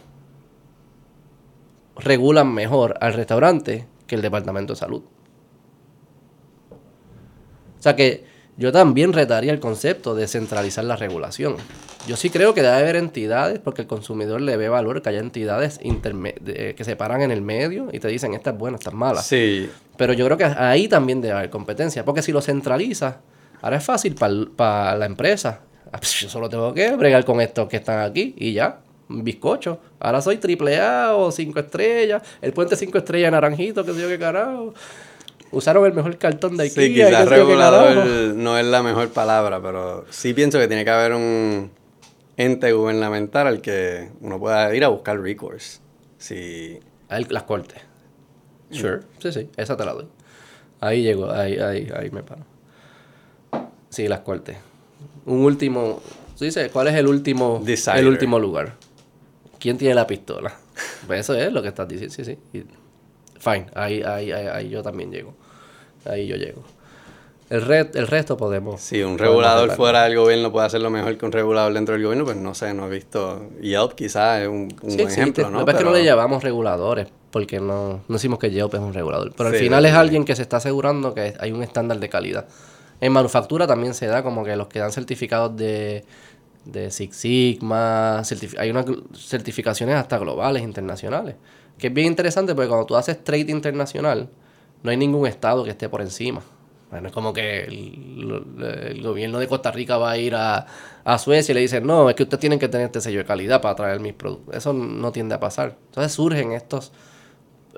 regulan 1.99 2.53
mejor 2.53 2.97
al 3.01 3.15
restaurante 3.15 3.86
que 4.09 4.16
el 4.16 4.23
departamento 4.23 4.73
de 4.73 4.77
salud. 4.81 5.05
O 7.78 7.81
sea 7.81 7.94
que 7.94 8.32
yo 8.62 8.70
también 8.72 9.12
retaría 9.12 9.52
el 9.52 9.59
concepto 9.60 10.14
de 10.14 10.28
centralizar 10.28 10.84
la 10.84 10.94
regulación. 10.97 11.56
Yo 12.06 12.16
sí 12.16 12.30
creo 12.30 12.55
que 12.55 12.62
debe 12.62 12.74
haber 12.74 12.94
entidades, 12.97 13.59
porque 13.59 13.82
el 13.82 13.89
consumidor 13.89 14.40
le 14.40 14.56
ve 14.56 14.68
valor 14.68 15.02
que 15.02 15.09
haya 15.09 15.18
entidades 15.20 15.80
interme- 15.82 16.34
de- 16.40 16.74
que 16.76 16.84
se 16.84 16.94
paran 16.97 17.22
en 17.22 17.30
el 17.32 17.43
medio 17.43 17.89
y 17.93 17.98
te 17.98 18.06
dicen 18.09 18.34
esta 18.34 18.51
es 18.51 18.59
buena, 18.59 18.76
esta 18.76 18.90
es 18.90 18.97
mala. 18.97 19.20
Sí. 19.22 19.68
Pero 19.97 20.12
yo 20.12 20.24
creo 20.26 20.36
que 20.39 20.44
ahí 20.44 20.86
también 20.89 21.20
debe 21.20 21.34
haber 21.34 21.51
competencia, 21.51 22.05
porque 22.05 22.22
si 22.22 22.30
lo 22.32 22.40
centralizas, 22.40 23.16
ahora 23.60 23.78
es 23.78 23.84
fácil 23.84 24.14
para 24.14 24.97
la 24.97 25.06
empresa. 25.06 25.60
Ah, 25.93 25.98
pues 25.98 26.12
Yo 26.20 26.28
solo 26.28 26.48
tengo 26.48 26.72
que 26.72 26.94
bregar 26.97 27.24
con 27.24 27.40
estos 27.40 27.68
que 27.68 27.76
están 27.76 27.98
aquí 28.01 28.34
y 28.39 28.52
ya, 28.52 28.78
bizcocho. 29.09 29.78
Ahora 30.01 30.20
soy 30.22 30.39
triple 30.39 30.80
A 30.80 31.14
o 31.16 31.30
cinco 31.30 31.60
estrellas, 31.60 32.22
el 32.40 32.52
puente 32.52 32.76
cinco 32.76 32.98
estrellas 32.98 33.30
naranjito, 33.32 33.84
que 33.84 33.93
sé 33.93 34.01
yo 34.01 34.09
qué 34.09 34.18
carajo. 34.18 34.72
Usaron 35.53 35.85
el 35.85 35.93
mejor 35.93 36.16
cartón 36.16 36.57
de 36.57 36.65
Ikea. 36.65 36.87
Sí, 36.87 36.95
quizás 36.95 37.29
regulador 37.29 38.35
no 38.35 38.59
es 38.59 38.65
la 38.65 38.83
mejor 38.83 39.11
palabra, 39.11 39.61
pero 39.62 40.07
sí 40.11 40.33
pienso 40.33 40.59
que 40.59 40.66
tiene 40.66 40.85
que 40.85 40.91
haber 40.91 41.12
un 41.12 41.70
ente 42.39 42.73
gubernamental 42.73 43.47
al 43.47 43.61
que 43.61 44.11
uno 44.20 44.39
pueda 44.39 44.74
ir 44.74 44.83
a 44.85 44.89
buscar 44.89 45.20
recourse. 45.20 45.81
Sí. 46.19 46.81
Ahí, 47.09 47.27
las 47.29 47.43
cortes. 47.43 47.83
Sure, 48.70 49.01
sí, 49.19 49.33
sí, 49.33 49.51
esa 49.57 49.77
te 49.77 49.85
la 49.85 49.93
doy. 49.93 50.07
Ahí 50.81 51.03
llego, 51.03 51.31
ahí, 51.31 51.59
ahí, 51.59 51.89
ahí 51.95 52.11
me 52.11 52.23
paro. 52.23 52.45
Sí, 53.91 54.09
las 54.09 54.20
cortes. 54.20 54.57
Un 55.27 55.41
último, 55.41 56.01
¿tú 56.39 56.47
dices 56.47 56.70
cuál 56.73 56.89
es 56.89 56.95
el 56.95 57.07
último, 57.07 57.61
Decider. 57.62 58.01
el 58.01 58.09
último 58.09 58.39
lugar? 58.39 58.77
¿Quién 59.59 59.77
tiene 59.77 59.95
la 59.95 60.07
pistola? 60.07 60.55
Pues 61.07 61.20
eso 61.20 61.35
es 61.35 61.53
lo 61.53 61.61
que 61.61 61.69
estás 61.69 61.87
diciendo, 61.89 62.15
sí, 62.15 62.24
sí. 62.24 62.39
Fine, 63.39 63.66
ahí, 63.74 64.03
ahí, 64.03 64.31
ahí, 64.31 64.47
ahí 64.47 64.69
yo 64.70 64.83
también 64.83 65.11
llego. 65.11 65.35
Ahí 66.05 66.27
yo 66.27 66.37
llego. 66.37 66.62
El, 67.51 67.62
re- 67.62 67.91
el 67.95 68.07
resto 68.07 68.37
podemos. 68.37 68.81
Si 68.81 69.03
un 69.03 69.19
regulador 69.19 69.70
fuera 69.73 70.05
del 70.05 70.16
gobierno 70.16 70.51
puede 70.51 70.66
hacerlo 70.66 70.89
mejor 70.89 71.19
que 71.19 71.27
un 71.27 71.33
regulador 71.33 71.74
dentro 71.74 71.95
del 71.95 72.03
gobierno, 72.03 72.24
pues 72.24 72.37
no 72.39 72.55
sé, 72.55 72.73
no 72.73 72.87
he 72.87 72.91
visto. 72.91 73.51
Yelp 73.61 73.93
quizás 73.93 74.41
es 74.43 74.49
un, 74.49 74.69
un 74.81 74.91
Sí 74.91 74.97
buen 74.97 75.09
ejemplo, 75.11 75.45
Lo 75.45 75.59
¿no? 75.59 75.65
pasa 75.66 75.73
es 75.73 75.79
que 75.79 75.85
no 75.85 75.91
Pero- 75.91 76.03
le 76.03 76.05
llamamos 76.09 76.43
reguladores, 76.43 77.09
porque 77.31 77.61
no, 77.61 78.01
no 78.09 78.15
decimos 78.15 78.39
que 78.39 78.51
Yelp 78.51 78.73
es 78.74 78.81
un 78.81 78.95
regulador. 78.95 79.35
Pero 79.37 79.51
al 79.51 79.55
final 79.57 79.85
es 79.85 79.93
alguien 79.93 80.24
que 80.24 80.35
se 80.35 80.43
está 80.43 80.57
asegurando 80.59 81.12
que 81.12 81.35
hay 81.39 81.53
un 81.53 81.62
estándar 81.62 82.01
de 82.01 82.09
calidad. 82.09 82.47
En 83.03 83.12
manufactura 83.12 83.66
también 83.66 83.93
se 83.93 84.07
da 84.07 84.23
como 84.23 84.45
que 84.45 84.57
los 84.57 84.69
que 84.69 84.79
dan 84.79 84.93
certificados 84.93 85.55
de, 85.55 86.05
de 86.65 86.91
Six 86.91 87.15
Sigma, 87.16 88.23
hay 88.59 88.70
unas 88.70 88.87
certificaciones 89.15 89.97
hasta 89.97 90.16
globales, 90.19 90.62
internacionales. 90.62 91.35
Que 91.79 91.89
es 91.89 91.93
bien 91.93 92.07
interesante 92.07 92.55
porque 92.55 92.69
cuando 92.69 92.87
tú 92.87 92.97
haces 92.97 93.23
trade 93.23 93.51
internacional, 93.51 94.29
no 94.83 94.91
hay 94.91 94.97
ningún 94.97 95.27
estado 95.27 95.65
que 95.65 95.71
esté 95.71 95.89
por 95.89 96.01
encima. 96.01 96.43
Bueno, 96.91 97.09
es 97.09 97.15
como 97.15 97.33
que 97.33 97.65
el, 97.65 99.01
gobierno 99.03 99.39
de 99.39 99.49
Costa 99.49 99.71
Rica 99.71 99.97
va 99.97 100.11
a 100.11 100.19
ir 100.19 100.35
a, 100.35 100.67
a 101.05 101.19
Suecia 101.19 101.53
y 101.53 101.55
le 101.55 101.61
dice, 101.63 101.81
no, 101.81 102.11
es 102.11 102.15
que 102.15 102.25
ustedes 102.25 102.41
tienen 102.41 102.59
que 102.59 102.69
tener 102.69 102.87
este 102.87 103.01
sello 103.01 103.19
de 103.19 103.25
calidad 103.25 103.63
para 103.63 103.75
traer 103.75 104.01
mis 104.01 104.13
productos. 104.13 104.55
Eso 104.55 104.75
no 104.75 105.11
tiende 105.11 105.35
a 105.35 105.41
pasar. 105.41 105.77
Entonces 105.89 106.13
surgen 106.13 106.53
estas 106.53 106.93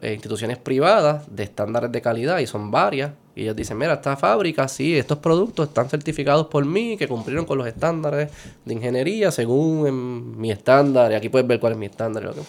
instituciones 0.02 0.58
privadas 0.58 1.24
de 1.34 1.44
estándares 1.44 1.90
de 1.92 2.02
calidad 2.02 2.38
y 2.38 2.46
son 2.46 2.70
varias 2.70 3.12
Y 3.34 3.42
ellos 3.42 3.56
dicen, 3.56 3.78
mira, 3.78 3.94
esta 3.94 4.16
fábrica, 4.16 4.68
sí, 4.68 4.96
estos 4.96 5.18
productos 5.18 5.68
están 5.68 5.88
certificados 5.88 6.46
por 6.46 6.64
mí, 6.64 6.96
que 6.96 7.08
cumplieron 7.08 7.44
con 7.44 7.58
los 7.58 7.66
estándares 7.66 8.30
de 8.64 8.74
ingeniería 8.74 9.30
según 9.30 10.38
mi 10.38 10.50
estándar. 10.50 11.10
Y 11.12 11.14
aquí 11.14 11.28
puedes 11.28 11.46
ver 11.46 11.58
cuál 11.58 11.72
es 11.72 11.78
mi 11.78 11.86
estándar 11.86 12.24
lo 12.24 12.34
que. 12.34 12.40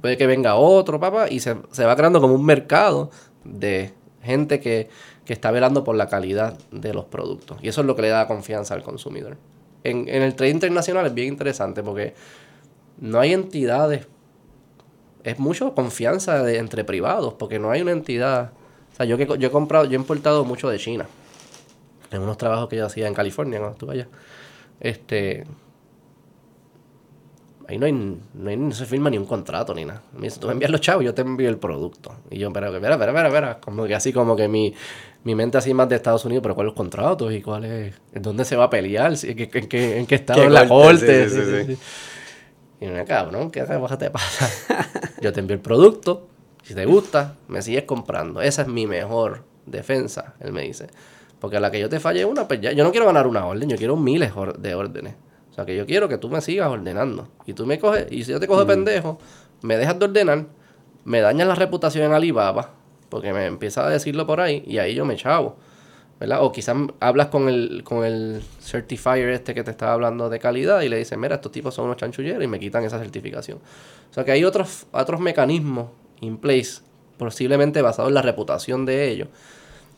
Puede 0.00 0.16
que 0.16 0.26
venga 0.26 0.56
otro, 0.56 1.00
papá, 1.00 1.28
y 1.30 1.40
se, 1.40 1.56
se 1.70 1.84
va 1.84 1.96
creando 1.96 2.20
como 2.20 2.34
un 2.34 2.44
mercado 2.44 3.10
de 3.46 3.92
gente 4.22 4.60
que, 4.60 4.88
que 5.24 5.32
está 5.32 5.50
velando 5.50 5.84
por 5.84 5.96
la 5.96 6.08
calidad 6.08 6.58
de 6.70 6.92
los 6.92 7.04
productos. 7.04 7.58
Y 7.62 7.68
eso 7.68 7.80
es 7.80 7.86
lo 7.86 7.96
que 7.96 8.02
le 8.02 8.08
da 8.08 8.26
confianza 8.26 8.74
al 8.74 8.82
consumidor. 8.82 9.36
En, 9.84 10.08
en 10.08 10.22
el 10.22 10.34
trade 10.34 10.50
internacional 10.50 11.06
es 11.06 11.14
bien 11.14 11.28
interesante 11.28 11.82
porque 11.82 12.14
no 12.98 13.20
hay 13.20 13.32
entidades. 13.32 14.06
Es 15.24 15.38
mucho 15.38 15.74
confianza 15.74 16.50
entre 16.52 16.84
privados, 16.84 17.34
porque 17.34 17.58
no 17.58 17.70
hay 17.70 17.82
una 17.82 17.92
entidad. 17.92 18.52
O 18.92 18.96
sea, 18.96 19.06
yo, 19.06 19.16
que, 19.16 19.26
yo 19.26 19.48
he 19.48 19.50
comprado, 19.50 19.84
yo 19.84 19.92
he 19.92 19.96
importado 19.96 20.44
mucho 20.44 20.68
de 20.68 20.78
China. 20.78 21.06
En 22.10 22.22
unos 22.22 22.38
trabajos 22.38 22.68
que 22.68 22.76
yo 22.76 22.86
hacía 22.86 23.08
en 23.08 23.14
California 23.14 23.58
cuando 23.58 23.74
estuve 23.74 23.92
allá. 23.94 24.08
Este. 24.80 25.44
Ahí 27.68 27.78
no, 27.78 27.86
hay, 27.86 27.92
no, 27.92 28.48
hay- 28.50 28.56
no 28.56 28.70
se 28.72 28.86
firma 28.86 29.10
ni 29.10 29.18
un 29.18 29.26
contrato 29.26 29.74
ni 29.74 29.84
nada. 29.84 30.02
Me 30.16 30.22
dice, 30.26 30.38
tú 30.38 30.46
me 30.46 30.52
envías 30.52 30.70
los 30.70 30.80
chavos, 30.80 31.04
yo 31.04 31.12
te 31.14 31.22
envío 31.22 31.48
el 31.48 31.58
producto. 31.58 32.14
Y 32.30 32.38
yo, 32.38 32.52
pero, 32.52 32.66
espera, 32.74 32.94
espera, 32.94 33.10
espera, 33.12 33.28
espera. 33.28 33.60
Como 33.60 33.84
que 33.86 33.94
así 33.94 34.12
como 34.12 34.36
que 34.36 34.46
mi, 34.48 34.72
mi 35.24 35.34
mente 35.34 35.58
así 35.58 35.74
más 35.74 35.88
de 35.88 35.96
Estados 35.96 36.24
Unidos, 36.24 36.42
pero 36.42 36.54
¿cuáles 36.54 36.68
los 36.70 36.76
contratos? 36.76 37.32
¿Y 37.32 37.42
cuál 37.42 37.64
es? 37.64 37.94
¿Dónde 38.12 38.44
se 38.44 38.54
va 38.56 38.64
a 38.64 38.70
pelear? 38.70 39.12
¿En 39.22 39.36
qué, 39.36 39.50
en 39.52 39.68
qué, 39.68 39.98
en 39.98 40.06
qué 40.06 40.14
estado? 40.14 40.40
¿Qué 40.40 40.46
en 40.46 40.52
la 40.54 40.68
corte? 40.68 41.28
Sí. 41.66 41.78
Y 42.80 42.86
me 42.86 43.04
cabrón, 43.04 43.50
¿qué 43.50 43.64
cosa 43.64 43.98
te 43.98 44.10
pasa? 44.10 44.48
Yo 45.20 45.32
te 45.32 45.40
envío 45.40 45.54
el 45.56 45.62
producto, 45.62 46.28
si 46.62 46.74
te 46.74 46.84
gusta, 46.84 47.34
me 47.48 47.62
sigues 47.62 47.84
comprando. 47.84 48.42
Esa 48.42 48.62
es 48.62 48.68
mi 48.68 48.86
mejor 48.86 49.44
defensa, 49.64 50.34
él 50.40 50.52
me 50.52 50.62
dice. 50.62 50.88
Porque 51.40 51.56
a 51.56 51.60
la 51.60 51.70
que 51.70 51.78
yo 51.78 51.88
te 51.88 52.00
falle 52.00 52.24
una, 52.24 52.48
pues 52.48 52.60
ya, 52.60 52.72
yo 52.72 52.82
no 52.82 52.90
quiero 52.90 53.06
ganar 53.06 53.26
una 53.26 53.44
orden, 53.46 53.68
yo 53.68 53.76
quiero 53.76 53.96
miles 53.96 54.32
de 54.58 54.74
órdenes. 54.74 55.14
O 55.56 55.58
sea, 55.58 55.64
que 55.64 55.74
yo 55.74 55.86
quiero 55.86 56.06
que 56.06 56.18
tú 56.18 56.28
me 56.28 56.42
sigas 56.42 56.68
ordenando. 56.68 57.28
Y 57.46 57.54
tú 57.54 57.64
me 57.64 57.78
coges, 57.78 58.08
y 58.10 58.24
si 58.24 58.32
yo 58.32 58.38
te 58.38 58.46
cojo 58.46 58.60
de 58.60 58.66
pendejo, 58.66 59.18
me 59.62 59.78
dejas 59.78 59.98
de 59.98 60.04
ordenar, 60.04 60.44
me 61.04 61.22
dañas 61.22 61.48
la 61.48 61.54
reputación 61.54 62.04
en 62.04 62.12
Alibaba, 62.12 62.74
porque 63.08 63.32
me 63.32 63.46
empieza 63.46 63.86
a 63.86 63.88
decirlo 63.88 64.26
por 64.26 64.42
ahí, 64.42 64.62
y 64.66 64.76
ahí 64.76 64.94
yo 64.94 65.06
me 65.06 65.16
chavo. 65.16 65.56
¿verdad? 66.20 66.42
O 66.42 66.52
quizás 66.52 66.76
hablas 67.00 67.28
con 67.28 67.48
el, 67.48 67.82
con 67.84 68.04
el 68.04 68.42
certifier 68.60 69.30
este 69.30 69.54
que 69.54 69.64
te 69.64 69.70
estaba 69.70 69.94
hablando 69.94 70.28
de 70.28 70.38
calidad 70.38 70.82
y 70.82 70.90
le 70.90 70.98
dices, 70.98 71.16
mira, 71.16 71.36
estos 71.36 71.52
tipos 71.52 71.74
son 71.74 71.86
unos 71.86 71.96
chanchulleros 71.96 72.44
y 72.44 72.46
me 72.46 72.60
quitan 72.60 72.84
esa 72.84 72.98
certificación. 72.98 73.56
O 74.10 74.12
sea 74.12 74.24
que 74.24 74.32
hay 74.32 74.44
otros, 74.44 74.86
otros 74.92 75.20
mecanismos 75.20 75.88
in 76.20 76.36
place, 76.36 76.82
posiblemente 77.16 77.80
basados 77.80 78.10
en 78.10 78.14
la 78.14 78.22
reputación 78.22 78.84
de 78.84 79.08
ellos, 79.08 79.28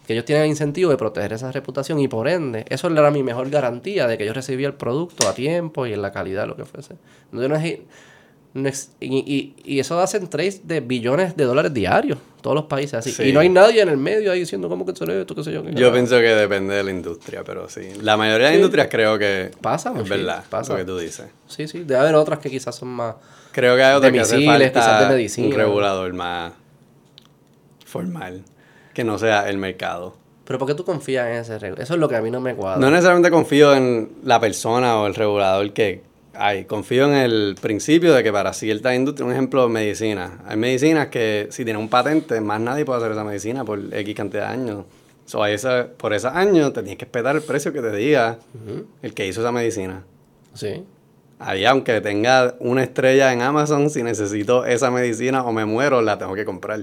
que 0.08 0.14
ellos 0.14 0.24
tienen 0.24 0.44
el 0.44 0.48
incentivo 0.50 0.90
de 0.90 0.96
proteger 0.96 1.34
esa 1.34 1.52
reputación 1.52 2.00
y 2.00 2.08
por 2.08 2.28
ende, 2.28 2.64
eso 2.70 2.88
era 2.88 3.10
mi 3.10 3.22
mejor 3.22 3.50
garantía 3.50 4.06
de 4.06 4.16
que 4.16 4.24
yo 4.24 4.32
recibía 4.32 4.66
el 4.66 4.72
producto 4.72 5.28
a 5.28 5.34
tiempo 5.34 5.86
y 5.86 5.92
en 5.92 6.00
la 6.00 6.12
calidad, 6.12 6.46
lo 6.48 6.56
que 6.56 6.64
fuese. 6.64 6.94
No, 7.30 7.46
no 7.46 8.68
es- 8.70 8.92
y, 9.00 9.18
y- 9.18 9.54
y 9.66 9.78
eso 9.80 10.00
hacen 10.00 10.26
trades 10.28 10.66
de 10.66 10.80
billones 10.80 11.36
de 11.36 11.44
dólares 11.44 11.74
diarios, 11.74 12.18
todos 12.40 12.54
los 12.56 12.64
países 12.64 12.94
así. 12.94 13.12
Sí. 13.12 13.24
Y 13.24 13.32
no 13.34 13.40
hay 13.40 13.50
nadie 13.50 13.82
en 13.82 13.90
el 13.90 13.98
medio 13.98 14.32
ahí 14.32 14.40
diciendo 14.40 14.70
cómo 14.70 14.86
que 14.86 14.92
es 14.92 15.00
esto, 15.02 15.34
qué 15.34 15.44
sé 15.44 15.52
yo. 15.52 15.62
qué 15.62 15.68
Yo 15.72 15.74
carajo". 15.74 15.92
pienso 15.92 16.16
que 16.16 16.34
depende 16.34 16.74
de 16.74 16.82
la 16.84 16.90
industria, 16.90 17.44
pero 17.44 17.68
sí. 17.68 17.90
La 18.00 18.16
mayoría 18.16 18.46
de 18.46 18.52
las 18.52 18.56
industrias 18.60 18.88
creo 18.90 19.18
que 19.18 19.50
Pasa, 19.60 19.92
es 19.94 20.08
verdad 20.08 20.42
pasa. 20.48 20.72
lo 20.72 20.78
que 20.78 20.86
tú 20.86 20.96
dices. 20.96 21.26
Sí, 21.48 21.68
sí, 21.68 21.80
debe 21.80 22.00
haber 22.00 22.14
otras 22.14 22.38
que 22.38 22.48
quizás 22.48 22.74
son 22.74 22.88
más... 22.88 23.14
Creo 23.52 23.76
que 23.76 23.82
hay 23.82 23.94
otras 23.94 24.10
que 24.10 24.20
hace 24.20 24.36
misiles, 24.38 24.70
quizás 24.70 24.86
falta 24.86 25.08
de 25.10 25.14
medicina. 25.16 25.48
un 25.48 25.52
regulador 25.52 26.14
más 26.14 26.52
formal, 27.84 28.42
que 28.98 29.04
no 29.04 29.16
sea 29.16 29.48
el 29.48 29.58
mercado. 29.58 30.16
Pero 30.44 30.58
¿por 30.58 30.66
qué 30.66 30.74
tú 30.74 30.84
confías 30.84 31.28
en 31.28 31.34
ese 31.34 31.56
regla? 31.56 31.80
Eso 31.84 31.94
es 31.94 32.00
lo 32.00 32.08
que 32.08 32.16
a 32.16 32.20
mí 32.20 32.32
no 32.32 32.40
me 32.40 32.56
cuadra. 32.56 32.80
No 32.80 32.90
necesariamente 32.90 33.30
confío 33.30 33.76
en 33.76 34.10
la 34.24 34.40
persona 34.40 35.00
o 35.00 35.06
el 35.06 35.14
regulador 35.14 35.72
que 35.72 36.02
hay. 36.34 36.64
Confío 36.64 37.04
en 37.04 37.14
el 37.14 37.54
principio 37.60 38.12
de 38.12 38.24
que 38.24 38.32
para 38.32 38.52
ciertas 38.52 38.96
industrias, 38.96 39.24
un 39.28 39.32
ejemplo, 39.32 39.68
medicina. 39.68 40.40
Hay 40.48 40.56
medicinas 40.56 41.06
que 41.08 41.46
si 41.50 41.62
tienen 41.64 41.80
un 41.80 41.88
patente, 41.88 42.40
más 42.40 42.60
nadie 42.60 42.84
puede 42.84 42.98
hacer 42.98 43.12
esa 43.12 43.22
medicina 43.22 43.64
por 43.64 43.78
X 43.94 44.14
cantidad 44.16 44.48
de 44.48 44.52
años. 44.54 44.84
So, 45.26 45.44
a 45.44 45.50
esa- 45.52 45.86
por 45.96 46.12
esos 46.12 46.32
años 46.34 46.72
te 46.72 46.80
tienes 46.80 46.98
que 46.98 47.04
esperar 47.04 47.36
el 47.36 47.42
precio 47.42 47.72
que 47.72 47.80
te 47.80 47.94
diga 47.94 48.38
el 49.02 49.14
que 49.14 49.28
hizo 49.28 49.42
esa 49.42 49.52
medicina. 49.52 50.02
Sí. 50.54 50.82
Ahí, 51.38 51.64
aunque 51.66 52.00
tenga 52.00 52.56
una 52.58 52.82
estrella 52.82 53.32
en 53.32 53.42
Amazon, 53.42 53.90
si 53.90 54.02
necesito 54.02 54.64
esa 54.64 54.90
medicina 54.90 55.44
o 55.44 55.52
me 55.52 55.64
muero, 55.66 56.02
la 56.02 56.18
tengo 56.18 56.34
que 56.34 56.44
comprar. 56.44 56.80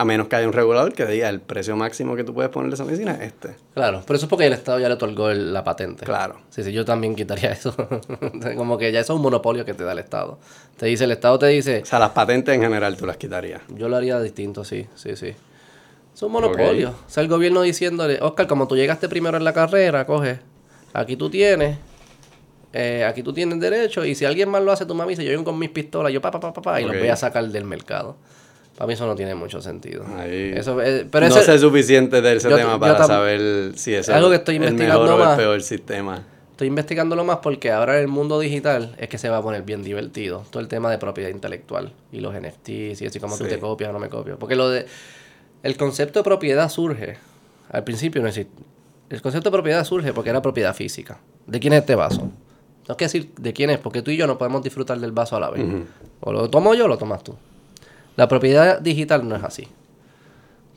A 0.00 0.04
menos 0.04 0.28
que 0.28 0.36
haya 0.36 0.46
un 0.46 0.52
regulador 0.52 0.92
que 0.92 1.04
diga 1.06 1.28
el 1.28 1.40
precio 1.40 1.74
máximo 1.76 2.14
que 2.14 2.22
tú 2.22 2.32
puedes 2.32 2.50
ponerle 2.52 2.74
a 2.74 2.76
esa 2.76 2.84
medicina 2.84 3.12
es 3.16 3.22
este. 3.22 3.56
Claro, 3.74 4.02
pero 4.06 4.16
eso 4.16 4.26
es 4.26 4.30
porque 4.30 4.46
el 4.46 4.52
Estado 4.52 4.78
ya 4.78 4.86
le 4.86 4.94
otorgó 4.94 5.28
el- 5.30 5.52
la 5.52 5.64
patente. 5.64 6.04
Claro. 6.04 6.36
Sí, 6.50 6.62
sí, 6.62 6.72
yo 6.72 6.84
también 6.84 7.16
quitaría 7.16 7.50
eso. 7.52 7.74
Como 8.56 8.78
que 8.78 8.92
ya 8.92 9.00
eso 9.00 9.14
es 9.14 9.16
un 9.16 9.22
monopolio 9.22 9.64
que 9.64 9.74
te 9.74 9.82
da 9.82 9.92
el 9.92 9.98
Estado. 9.98 10.38
Te 10.76 10.86
dice, 10.86 11.02
el 11.04 11.10
Estado 11.10 11.38
te 11.40 11.46
dice, 11.48 11.80
O 11.82 11.86
sea, 11.86 11.98
las 11.98 12.10
patentes 12.10 12.54
en 12.54 12.60
general 12.62 12.96
tú 12.96 13.06
las 13.06 13.16
quitarías. 13.16 13.60
yo 13.74 13.88
lo 13.88 13.96
haría 13.96 14.20
distinto, 14.20 14.64
sí, 14.64 14.86
sí, 14.94 15.16
sí. 15.16 15.34
Es 16.14 16.22
un 16.22 16.30
monopolio. 16.32 16.90
O 16.90 17.10
sea, 17.10 17.22
el 17.24 17.28
gobierno 17.28 17.62
diciéndole, 17.62 18.18
Oscar, 18.22 18.46
como 18.46 18.68
tú 18.68 18.76
llegaste 18.76 19.08
primero 19.08 19.36
en 19.36 19.42
la 19.44 19.52
carrera, 19.52 20.06
coge, 20.06 20.38
aquí 20.92 21.16
tú 21.16 21.28
tienes, 21.28 21.76
eh, 22.72 23.04
aquí 23.04 23.22
tú 23.24 23.32
tienes 23.32 23.58
derecho, 23.60 24.04
y 24.04 24.14
si 24.14 24.24
alguien 24.24 24.48
más 24.48 24.62
lo 24.62 24.70
hace, 24.72 24.86
tú 24.86 24.94
me 24.94 25.02
avisas, 25.02 25.24
yo 25.24 25.30
vengo 25.32 25.44
con 25.44 25.58
mis 25.58 25.70
pistolas, 25.70 26.12
yo 26.12 26.20
pa, 26.20 26.30
pa, 26.30 26.38
pa, 26.38 26.52
pa, 26.52 26.62
pa, 26.62 26.80
y 26.80 26.84
los 26.84 26.96
voy 26.96 27.08
a 27.08 27.16
sacar 27.16 27.46
del 27.48 27.64
mercado. 27.64 28.16
Para 28.78 28.86
mí 28.86 28.92
eso 28.94 29.06
no 29.08 29.16
tiene 29.16 29.34
mucho 29.34 29.60
sentido. 29.60 30.04
Ahí. 30.16 30.52
Eso, 30.54 30.80
eh, 30.80 31.04
pero 31.10 31.26
no 31.28 31.34
eso- 31.34 31.44
sé 31.44 31.58
suficiente 31.58 32.22
de 32.22 32.36
ese 32.36 32.48
yo- 32.48 32.56
tema 32.56 32.74
yo 32.74 32.78
para 32.78 33.04
saber 33.04 33.72
si 33.74 33.92
es 33.92 34.08
Es 34.08 34.14
algo 34.14 34.28
el, 34.28 34.34
que 34.34 34.36
estoy 34.36 34.54
el 34.56 34.62
investigando 34.62 35.02
mejor 35.04 35.20
o 35.20 35.30
el 35.32 35.36
peor 35.36 35.62
sistema. 35.62 36.22
Estoy 36.52 36.68
investigándolo 36.68 37.24
más 37.24 37.38
porque 37.38 37.72
ahora 37.72 37.96
en 37.96 38.02
el 38.02 38.08
mundo 38.08 38.38
digital 38.38 38.94
es 38.98 39.08
que 39.08 39.18
se 39.18 39.28
va 39.28 39.38
a 39.38 39.42
poner 39.42 39.62
bien 39.62 39.82
divertido. 39.82 40.44
Todo 40.50 40.60
el 40.60 40.68
tema 40.68 40.90
de 40.92 40.98
propiedad 40.98 41.30
intelectual 41.30 41.92
y 42.12 42.20
los 42.20 42.34
NFTs 42.34 43.02
y 43.02 43.06
así 43.06 43.18
como 43.18 43.36
tú 43.36 43.44
Sí. 43.44 43.50
te 43.50 43.58
copias 43.58 43.90
o 43.90 43.92
no 43.92 43.98
me 43.98 44.08
copias. 44.08 44.36
Porque 44.38 44.54
lo 44.54 44.68
de 44.70 44.86
el 45.64 45.76
concepto 45.76 46.20
de 46.20 46.24
propiedad 46.24 46.68
surge. 46.68 47.16
Al 47.72 47.82
principio 47.82 48.22
no 48.22 48.28
existe. 48.28 48.52
El 49.10 49.20
concepto 49.22 49.50
de 49.50 49.54
propiedad 49.54 49.84
surge 49.84 50.12
porque 50.12 50.30
era 50.30 50.40
propiedad 50.40 50.74
física. 50.74 51.18
¿De 51.48 51.58
quién 51.58 51.72
es 51.72 51.80
este 51.80 51.96
vaso? 51.96 52.22
No 52.22 52.92
es 52.92 52.96
que 52.96 53.04
decir 53.06 53.32
de 53.38 53.52
quién 53.52 53.70
es, 53.70 53.78
porque 53.78 54.02
tú 54.02 54.10
y 54.12 54.16
yo 54.16 54.26
no 54.28 54.38
podemos 54.38 54.62
disfrutar 54.62 54.98
del 55.00 55.12
vaso 55.12 55.36
a 55.36 55.40
la 55.40 55.50
vez. 55.50 55.64
O 56.20 56.32
lo 56.32 56.48
tomo 56.48 56.74
yo 56.74 56.84
o 56.84 56.88
lo 56.88 56.96
tomas 56.96 57.22
tú. 57.24 57.34
La 58.18 58.26
propiedad 58.26 58.80
digital 58.80 59.28
no 59.28 59.36
es 59.36 59.44
así. 59.44 59.68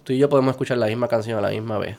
Tú 0.03 0.13
y 0.13 0.19
yo 0.19 0.29
podemos 0.29 0.51
escuchar 0.51 0.77
la 0.77 0.85
misma 0.85 1.07
canción 1.07 1.39
a 1.39 1.41
la 1.41 1.49
misma 1.49 1.79
vez. 1.79 1.97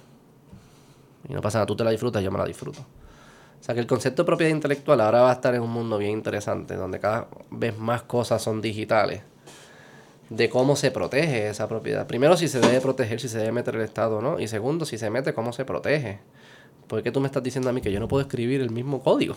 Y 1.28 1.32
no 1.32 1.40
pasa 1.40 1.58
nada, 1.58 1.66
tú 1.66 1.74
te 1.74 1.82
la 1.82 1.90
disfrutas, 1.90 2.22
yo 2.22 2.30
me 2.30 2.38
la 2.38 2.44
disfruto. 2.44 2.78
O 2.78 3.64
sea 3.64 3.74
que 3.74 3.80
el 3.80 3.88
concepto 3.88 4.22
de 4.22 4.26
propiedad 4.26 4.52
intelectual 4.52 5.00
ahora 5.00 5.22
va 5.22 5.30
a 5.30 5.32
estar 5.32 5.52
en 5.56 5.62
un 5.62 5.70
mundo 5.70 5.98
bien 5.98 6.12
interesante, 6.12 6.76
donde 6.76 7.00
cada 7.00 7.26
vez 7.50 7.76
más 7.76 8.02
cosas 8.02 8.40
son 8.40 8.60
digitales. 8.60 9.22
De 10.30 10.48
cómo 10.48 10.76
se 10.76 10.92
protege 10.92 11.48
esa 11.48 11.66
propiedad. 11.66 12.06
Primero, 12.06 12.36
si 12.36 12.46
se 12.46 12.60
debe 12.60 12.80
proteger, 12.80 13.18
si 13.18 13.28
se 13.28 13.38
debe 13.38 13.50
meter 13.50 13.74
el 13.74 13.82
Estado 13.82 14.18
o 14.18 14.22
no. 14.22 14.38
Y 14.38 14.46
segundo, 14.46 14.84
si 14.84 14.96
se 14.96 15.10
mete, 15.10 15.34
cómo 15.34 15.52
se 15.52 15.64
protege. 15.64 16.20
¿Por 16.86 17.02
qué 17.02 17.10
tú 17.10 17.18
me 17.18 17.26
estás 17.26 17.42
diciendo 17.42 17.68
a 17.68 17.72
mí 17.72 17.80
que 17.80 17.90
yo 17.90 17.98
no 17.98 18.06
puedo 18.06 18.22
escribir 18.22 18.60
el 18.60 18.70
mismo 18.70 19.02
código? 19.02 19.34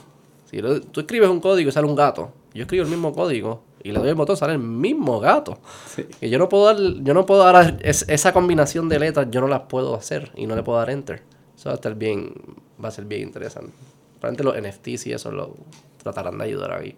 Si 0.55 0.61
lo- 0.61 0.79
tú 0.79 1.01
escribes 1.01 1.27
un 1.29 1.41
código 1.41 1.67
y 1.67 1.71
sale 1.73 1.85
un 1.85 1.97
gato, 1.97 2.31
yo 2.53 2.61
escribo 2.61 2.85
el 2.85 2.89
mismo 2.89 3.11
código 3.13 3.61
y 3.83 3.91
le 3.91 3.99
doy 3.99 4.07
el 4.07 4.15
botón, 4.15 4.37
sale 4.37 4.53
el 4.53 4.59
mismo 4.59 5.19
gato. 5.19 5.57
Sí. 5.85 6.05
Y 6.21 6.29
yo 6.29 6.39
no 6.39 6.47
puedo 6.47 6.63
dar, 6.63 6.77
yo 6.79 7.13
no 7.13 7.25
puedo 7.25 7.43
dar 7.43 7.77
es- 7.81 8.05
esa 8.07 8.31
combinación 8.31 8.87
de 8.87 8.99
letras, 8.99 9.27
yo 9.29 9.41
no 9.41 9.49
las 9.49 9.63
puedo 9.63 9.93
hacer 9.95 10.31
y 10.33 10.47
no 10.47 10.55
le 10.55 10.63
puedo 10.63 10.77
dar 10.79 10.89
enter. 10.91 11.23
Eso 11.57 11.65
va 11.67 11.71
a 11.73 11.75
estar 11.75 11.93
bien, 11.95 12.33
va 12.81 12.87
a 12.87 12.91
ser 12.91 13.03
bien 13.03 13.23
interesante. 13.23 13.73
Probablemente 14.21 14.43
los 14.45 14.55
NFTs 14.55 15.07
y 15.07 15.11
eso 15.11 15.29
lo 15.29 15.55
tratarán 16.01 16.37
de 16.37 16.45
ayudar 16.45 16.71
ahí. 16.71 16.95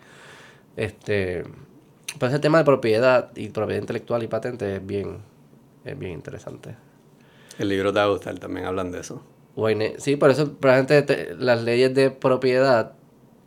Este, 0.75 1.43
pero 2.19 2.29
ese 2.31 2.38
tema 2.39 2.59
de 2.59 2.63
propiedad 2.63 3.31
y 3.35 3.49
propiedad 3.49 3.81
intelectual 3.81 4.21
y 4.21 4.27
patente 4.27 4.75
es 4.75 4.85
bien, 4.85 5.17
es 5.84 5.97
bien 5.97 6.11
interesante. 6.11 6.75
El 7.57 7.69
libro 7.69 7.91
te 7.91 7.97
va 7.97 8.05
a 8.05 8.09
gustar, 8.09 8.38
también 8.38 8.67
hablan 8.67 8.91
de 8.91 8.99
eso. 8.99 9.23
Bueno, 9.55 9.84
sí, 9.97 10.15
por 10.15 10.29
eso 10.29 10.53
probablemente 10.53 11.01
te- 11.01 11.35
las 11.35 11.63
leyes 11.63 11.95
de 11.95 12.11
propiedad 12.11 12.93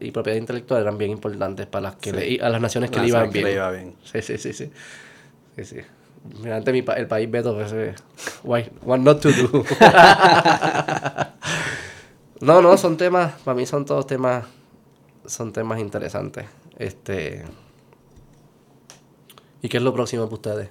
y 0.01 0.11
propiedad 0.11 0.39
intelectual 0.39 0.83
eran 0.83 0.99
bien 0.99 1.11
importantes 1.13 1.67
para 1.67 1.83
las 1.83 1.97
que 1.97 2.11
Sí. 2.11 2.17
le- 2.17 2.41
a 2.43 2.49
las 2.49 2.61
naciones 2.61 2.91
que 2.91 2.97
Las 2.97 3.03
le 3.05 3.09
iban 3.09 3.27
que 3.31 3.39
bien. 3.39 3.45
le 3.47 3.53
iba 3.55 3.71
bien. 3.71 3.95
Sí, 4.05 4.23
sí, 4.23 4.39
sí, 4.39 4.53
sí. 4.53 4.71
Sí, 5.57 5.65
sí. 5.65 5.77
Mira, 6.43 6.61
mi 6.61 6.83
pa- 6.83 6.95
el 6.95 7.07
país 7.07 7.31
Beto, 7.31 7.59
eh, 7.61 7.95
why, 8.45 8.71
what 8.83 8.99
not 8.99 9.21
to 9.23 9.31
do. 9.31 9.65
no, 12.41 12.63
no, 12.63 12.77
son 12.77 12.97
temas, 12.97 13.33
para 13.45 13.55
mí 13.55 13.67
son 13.67 13.85
todos 13.85 14.07
temas, 14.07 14.45
son 15.27 15.53
temas 15.53 15.79
interesantes. 15.81 16.47
Este. 16.79 17.45
¿Y 19.63 19.69
qué 19.69 19.77
es 19.77 19.83
lo 19.83 19.93
próximo 19.93 20.25
para 20.25 20.35
ustedes? 20.35 20.69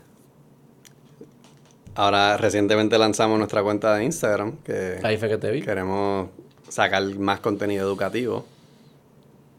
Ahora, 1.96 2.38
recientemente 2.38 2.98
lanzamos 2.98 3.38
nuestra 3.38 3.62
cuenta 3.62 3.96
de 3.96 4.06
Instagram, 4.06 4.58
que 4.64 5.00
Ahí 5.04 5.18
fue 5.18 5.30
que 5.30 5.38
te 5.38 5.52
vi. 5.52 5.62
queremos 5.62 6.30
sacar 6.68 7.04
más 7.20 7.40
contenido 7.40 7.88
educativo. 7.88 8.46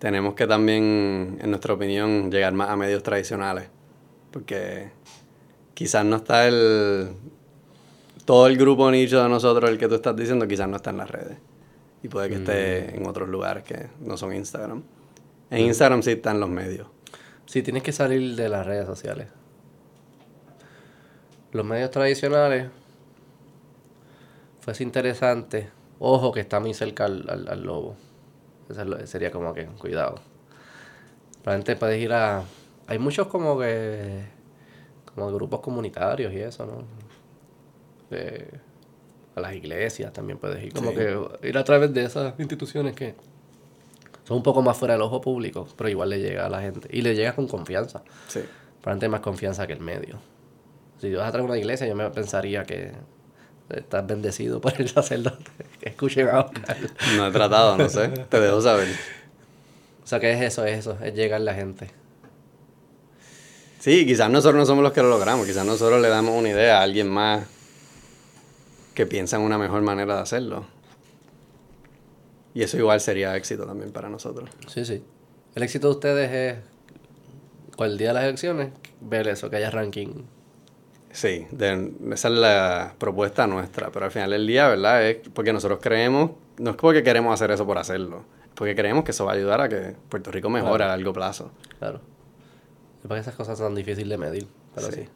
Tenemos 0.01 0.35
que 0.35 0.47
también, 0.49 1.39
en 1.41 1.51
nuestra 1.51 1.75
opinión, 1.75 2.31
llegar 2.33 2.53
más 2.55 2.71
a 2.71 2.77
medios 2.77 3.03
tradicionales, 3.05 3.69
porque 4.33 4.91
quizás 5.75 6.05
no 6.05 6.17
está 6.17 6.49
el 6.49 7.11
todo 8.25 8.47
el 8.49 8.57
grupo 8.57 8.91
nicho 8.91 9.23
de 9.23 9.29
nosotros, 9.29 9.71
el 9.71 9.79
que 9.79 9.87
tú 9.89 9.97
estás 9.97 10.17
diciendo, 10.17 10.49
quizás 10.49 10.69
no 10.69 10.77
está 10.77 10.91
en 10.91 10.97
las 10.97 11.11
redes. 11.11 11.37
Y 12.03 12.09
puede 12.09 12.29
que 12.31 12.37
esté 12.37 12.97
en 12.97 13.07
otros 13.07 13.29
lugares 13.29 13.63
que 13.63 13.89
no 14.01 14.17
son 14.17 14.35
Instagram. 14.35 14.83
En 15.51 15.67
Instagram 15.67 16.03
sí 16.03 16.13
están 16.13 16.41
los 16.41 16.49
medios. 16.49 16.89
Sí, 17.45 17.63
tienes 17.63 17.83
que 17.83 17.93
salir 17.93 18.37
de 18.37 18.49
las 18.49 18.65
redes 18.67 18.87
sociales. 18.87 19.27
Los 21.53 21.67
medios 21.67 21.91
tradicionales. 21.91 22.69
Fue 24.61 24.73
interesante. 24.81 25.69
Ojo 25.99 26.33
que 26.33 26.41
está 26.41 26.61
muy 26.61 26.73
cerca 26.73 27.05
al, 27.05 27.29
al- 27.29 27.49
al 27.49 27.63
lobo. 27.65 27.97
Eso 28.71 29.07
sería 29.07 29.31
como 29.31 29.53
que, 29.55 29.67
cuidado. 29.67 30.17
Realmente 31.45 31.77
puedes 31.77 32.01
ir 32.01 32.13
a... 32.13 32.43
Hay 32.87 32.99
muchos 32.99 33.27
como 33.29 33.59
que... 33.59 34.25
Como 35.15 35.33
grupos 35.33 35.61
comunitarios 35.61 36.33
y 36.33 36.39
eso, 36.39 36.67
¿no? 36.67 36.85
De- 38.11 38.49
a 39.37 39.41
las 39.41 39.55
iglesias 39.55 40.13
también 40.13 40.39
puedes 40.39 40.63
ir. 40.65 40.73
Como 40.73 40.91
Sí. 40.91 40.97
que 40.97 41.49
ir 41.49 41.57
a 41.59 41.65
través 41.65 41.93
de 41.95 42.05
esas 42.05 42.35
instituciones 42.39 42.95
que 42.95 43.15
son 44.25 44.39
un 44.39 44.43
poco 44.43 44.61
más 44.63 44.77
fuera 44.77 44.95
del 44.95 45.03
ojo 45.03 45.21
público, 45.21 45.67
pero 45.77 45.89
igual 45.89 46.11
le 46.11 46.21
llega 46.21 46.47
a 46.47 46.51
la 46.51 46.61
gente. 46.61 46.89
Y 46.93 47.03
le 47.03 47.15
llega 47.15 47.35
con 47.35 47.47
confianza. 47.49 48.03
Sí. 48.29 48.41
Probablemente 48.81 49.09
más 49.09 49.21
confianza 49.21 49.67
que 49.67 49.73
el 49.75 49.81
medio. 49.81 50.19
Si 50.99 51.13
vas 51.15 51.29
a 51.29 51.33
traer 51.33 51.47
una 51.47 51.57
iglesia, 51.59 51.87
yo 51.87 51.95
me 51.95 52.09
pensaría 52.11 52.65
que 52.65 52.93
estás 53.75 54.07
bendecido 54.07 54.61
por 54.61 54.81
el 54.81 54.89
sacerdote. 54.91 55.51
Escuchen 55.83 56.29
a 56.29 56.41
Oscar. 56.41 56.77
No 57.17 57.27
he 57.27 57.31
tratado, 57.31 57.77
no 57.77 57.89
sé. 57.89 58.09
Te 58.09 58.41
dejo 58.41 58.61
saber. 58.61 58.89
O 60.03 60.07
sea, 60.07 60.19
que 60.21 60.33
es 60.33 60.41
eso, 60.41 60.65
es 60.65 60.81
eso, 60.81 60.99
es 61.03 61.15
llegar 61.15 61.41
a 61.41 61.45
la 61.45 61.55
gente. 61.55 61.91
Sí, 63.79 64.05
quizás 64.05 64.29
nosotros 64.29 64.57
no 64.57 64.67
somos 64.67 64.83
los 64.83 64.93
que 64.93 65.03
lo 65.03 65.09
logramos. 65.09 65.47
Quizás 65.47 65.65
nosotros 65.65 66.03
le 66.03 66.09
damos 66.09 66.39
una 66.39 66.51
idea 66.51 66.81
a 66.81 66.83
alguien 66.83 67.09
más 67.09 67.47
que 68.95 69.07
piensa 69.07 69.37
en 69.37 69.43
una 69.43 69.57
mejor 69.57 69.83
manera 69.83 70.17
de 70.17 70.21
hacerlo. 70.21 70.67
Y 72.53 72.63
eso 72.63 72.77
igual 72.77 73.01
sería 73.01 73.37
éxito 73.37 73.65
también 73.65 73.93
para 73.93 74.09
nosotros. 74.09 74.51
Sí, 74.67 74.85
sí. 74.85 75.03
El 75.55 75.63
éxito 75.63 75.89
de 75.89 75.95
ustedes 75.95 76.31
es, 76.31 77.77
con 77.77 77.87
el 77.87 77.97
día 77.97 78.09
de 78.09 78.15
las 78.15 78.25
elecciones, 78.25 78.71
ver 79.01 79.29
eso, 79.29 79.49
que 79.49 79.57
haya 79.57 79.71
ranking. 79.71 80.25
Sí, 81.13 81.47
de- 81.51 81.93
esa 82.13 82.29
es 82.29 82.35
la 82.35 82.95
propuesta 82.99 83.47
nuestra, 83.47 83.91
pero 83.91 84.05
al 84.07 84.11
final 84.13 84.31
del 84.31 84.47
día, 84.47 84.69
¿verdad? 84.69 85.07
Es 85.09 85.29
porque 85.35 85.53
nosotros 85.53 85.81
creemos, 85.83 86.31
no 86.59 86.71
es 86.71 86.77
porque 86.77 87.03
queremos 87.03 87.35
hacer 87.35 87.51
eso 87.51 87.67
por 87.67 87.79
hacerlo, 87.79 88.25
es 88.45 88.51
porque 88.55 88.77
creemos 88.77 89.03
que 89.05 89.11
eso 89.11 89.25
va 89.25 89.33
a 89.33 89.35
ayudar 89.35 89.61
a 89.61 89.69
que 89.69 89.97
Puerto 90.09 90.31
Rico 90.31 90.49
mejore 90.51 90.77
Claro. 90.79 90.93
a 90.93 90.97
largo 90.97 91.13
plazo. 91.13 91.51
Claro. 91.79 92.01
Es 93.03 93.07
porque 93.09 93.21
esas 93.21 93.35
cosas 93.35 93.59
son 93.59 93.75
difíciles 93.75 94.09
de 94.11 94.19
medir, 94.19 94.47
pero 94.75 94.87
sí. 94.89 95.03
Sí. 95.03 95.09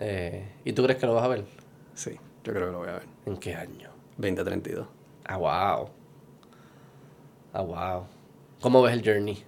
Eh, 0.00 0.48
¿Y 0.64 0.72
tú 0.72 0.82
crees 0.84 0.98
que 0.98 1.06
lo 1.06 1.14
vas 1.14 1.24
a 1.24 1.28
ver? 1.28 1.44
Sí, 1.94 2.12
yo 2.44 2.52
creo 2.52 2.66
que 2.66 2.72
lo 2.72 2.78
voy 2.78 2.88
a 2.88 2.92
ver. 2.94 3.02
¿En 3.26 3.36
qué 3.36 3.54
año? 3.54 3.90
2032. 4.16 4.86
Ah, 5.26 5.36
wow. 5.36 5.90
Ah, 7.52 7.60
wow. 7.62 8.06
¿Cómo 8.60 8.80
ves 8.82 8.94
el 8.94 9.04
journey? 9.04 9.42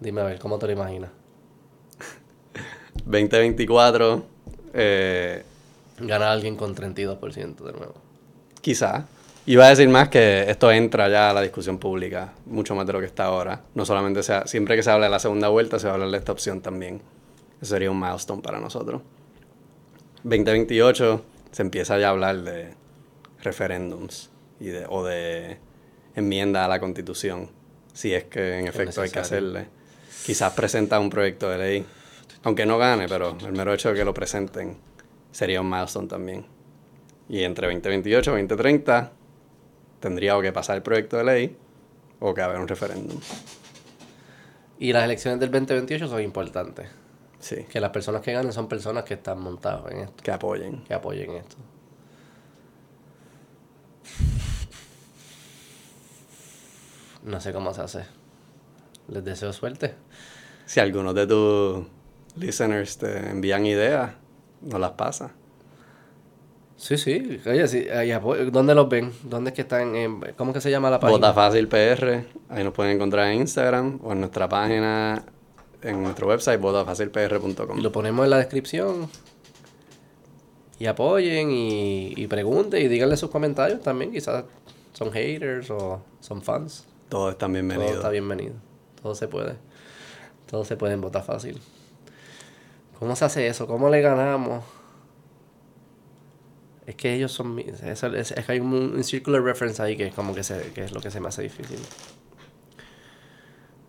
Dime 0.00 0.20
a 0.22 0.24
ver, 0.24 0.38
¿cómo 0.40 0.58
te 0.58 0.66
lo 0.66 0.72
imaginas? 0.72 1.10
2024, 3.04 4.24
eh, 4.74 5.42
Gana 5.98 6.32
alguien 6.32 6.56
con 6.56 6.74
32% 6.74 7.56
de 7.56 7.72
nuevo. 7.72 7.94
quizá. 8.60 9.06
Iba 9.46 9.66
a 9.66 9.70
decir 9.70 9.88
más 9.88 10.10
que 10.10 10.48
esto 10.50 10.70
entra 10.70 11.08
ya 11.08 11.30
a 11.30 11.32
la 11.32 11.40
discusión 11.40 11.78
pública, 11.78 12.34
mucho 12.46 12.74
más 12.74 12.86
de 12.86 12.92
lo 12.92 13.00
que 13.00 13.06
está 13.06 13.24
ahora. 13.24 13.62
No 13.74 13.84
solamente 13.86 14.22
sea, 14.22 14.46
siempre 14.46 14.76
que 14.76 14.82
se 14.82 14.90
habla 14.90 15.06
de 15.06 15.10
la 15.10 15.18
segunda 15.18 15.48
vuelta, 15.48 15.78
se 15.78 15.86
va 15.86 15.92
a 15.92 15.94
hablar 15.94 16.10
de 16.10 16.18
esta 16.18 16.32
opción 16.32 16.60
también. 16.60 17.00
Eso 17.60 17.74
sería 17.74 17.90
un 17.90 17.98
milestone 17.98 18.42
para 18.42 18.60
nosotros. 18.60 19.02
2028 20.24 21.24
se 21.52 21.62
empieza 21.62 21.98
ya 21.98 22.08
a 22.08 22.10
hablar 22.10 22.42
de 22.42 22.74
referéndums 23.42 24.30
y 24.60 24.66
de, 24.66 24.84
o 24.88 25.04
de 25.04 25.56
enmienda 26.14 26.64
a 26.64 26.68
la 26.68 26.78
constitución, 26.78 27.48
si 27.92 28.12
es 28.14 28.24
que 28.24 28.58
en 28.58 28.66
efecto 28.68 29.00
hay 29.00 29.10
que 29.10 29.18
hacerle. 29.18 29.66
Quizás 30.24 30.52
presenta 30.52 31.00
un 31.00 31.08
proyecto 31.08 31.48
de 31.48 31.58
ley, 31.58 31.86
aunque 32.42 32.66
no 32.66 32.78
gane, 32.78 33.08
pero 33.08 33.36
el 33.40 33.52
mero 33.52 33.72
hecho 33.72 33.90
de 33.90 33.96
que 33.96 34.04
lo 34.04 34.14
presenten 34.14 34.76
sería 35.30 35.60
un 35.60 35.68
milestone 35.70 36.08
también. 36.08 36.46
Y 37.28 37.42
entre 37.44 37.66
2028 37.68 38.30
y 38.30 38.32
2030 38.32 39.12
tendría 40.00 40.36
o 40.36 40.42
que 40.42 40.52
pasar 40.52 40.76
el 40.76 40.82
proyecto 40.82 41.16
de 41.18 41.24
ley 41.24 41.56
o 42.18 42.34
que 42.34 42.42
haber 42.42 42.58
un 42.58 42.68
referéndum. 42.68 43.20
Y 44.78 44.92
las 44.92 45.04
elecciones 45.04 45.38
del 45.40 45.50
2028 45.50 46.08
son 46.08 46.22
importantes. 46.22 46.88
Sí, 47.38 47.64
Que 47.70 47.80
las 47.80 47.90
personas 47.90 48.20
que 48.20 48.32
ganen 48.32 48.52
son 48.52 48.68
personas 48.68 49.04
que 49.04 49.14
están 49.14 49.40
montadas 49.40 49.90
en 49.92 49.98
esto, 50.00 50.22
que 50.22 50.30
apoyen. 50.30 50.84
que 50.84 50.92
apoyen 50.92 51.30
esto. 51.32 51.56
No 57.22 57.40
sé 57.40 57.52
cómo 57.52 57.72
se 57.74 57.82
hace. 57.82 58.04
Les 59.08 59.24
deseo 59.24 59.52
suerte. 59.52 59.94
Si 60.66 60.80
algunos 60.80 61.14
de 61.14 61.26
tus 61.26 61.86
listeners 62.36 62.98
te 62.98 63.30
envían 63.30 63.66
ideas, 63.66 64.12
no 64.62 64.78
las 64.78 64.92
pasa. 64.92 65.32
Sí, 66.76 66.96
sí. 66.96 67.40
Oye, 67.46 67.68
sí. 67.68 67.86
¿dónde 68.50 68.74
los 68.74 68.88
ven? 68.88 69.12
¿Dónde 69.24 69.50
es 69.50 69.54
que 69.54 69.62
están? 69.62 69.94
en- 69.94 70.20
¿Cómo 70.36 70.52
que 70.52 70.60
se 70.62 70.70
llama 70.70 70.88
la 70.90 70.98
página? 70.98 71.18
Vota 71.18 71.34
Fácil 71.34 71.68
PR, 71.68 72.24
ahí 72.48 72.64
nos 72.64 72.72
pueden 72.72 72.96
encontrar 72.96 73.30
en 73.30 73.40
Instagram 73.40 74.00
o 74.02 74.12
en 74.12 74.20
nuestra 74.20 74.48
página, 74.48 75.24
en 75.82 76.02
nuestro 76.02 76.26
website, 76.28 76.58
Y 76.58 76.62
votafacilpr.com. 76.62 77.80
lo 77.80 77.92
ponemos 77.92 78.24
en 78.24 78.30
la 78.30 78.38
descripción. 78.38 79.08
Y 80.78 80.86
apoyen 80.86 81.50
y, 81.50 82.14
y 82.16 82.26
pregunten 82.26 82.82
y 82.82 82.88
díganle 82.88 83.18
sus 83.18 83.28
comentarios 83.28 83.82
también. 83.82 84.10
Quizás 84.12 84.44
son 84.94 85.12
haters 85.12 85.70
o 85.70 86.02
son 86.20 86.40
fans. 86.40 86.86
Todos 87.10 87.32
están 87.32 87.50
Todo 87.50 87.54
bienvenidos. 87.62 87.96
está 87.96 88.08
bienvenido. 88.08 88.54
Todo 89.02 89.14
se 89.14 89.28
puede. 89.28 89.56
Todo 90.50 90.64
se 90.64 90.78
puede 90.78 90.94
en 90.94 91.02
votar 91.02 91.22
fácil. 91.22 91.60
¿Cómo 93.00 93.16
se 93.16 93.24
hace 93.24 93.48
eso? 93.48 93.66
¿Cómo 93.66 93.88
le 93.88 94.00
ganamos? 94.00 94.62
Es 96.86 96.94
que 96.96 97.14
ellos 97.14 97.32
son... 97.32 97.54
mi- 97.54 97.62
Es, 97.64 98.00
que 98.46 98.52
hay 98.52 98.60
un, 98.60 98.72
un 98.74 99.04
circular 99.04 99.42
reference 99.42 99.82
ahí 99.82 99.96
que 99.96 100.08
es 100.08 100.14
como 100.14 100.34
que, 100.34 100.42
se, 100.42 100.72
que 100.72 100.84
es 100.84 100.92
lo 100.92 101.00
que 101.00 101.10
se 101.10 101.20
me 101.20 101.28
hace 101.28 101.42
difícil. 101.42 101.78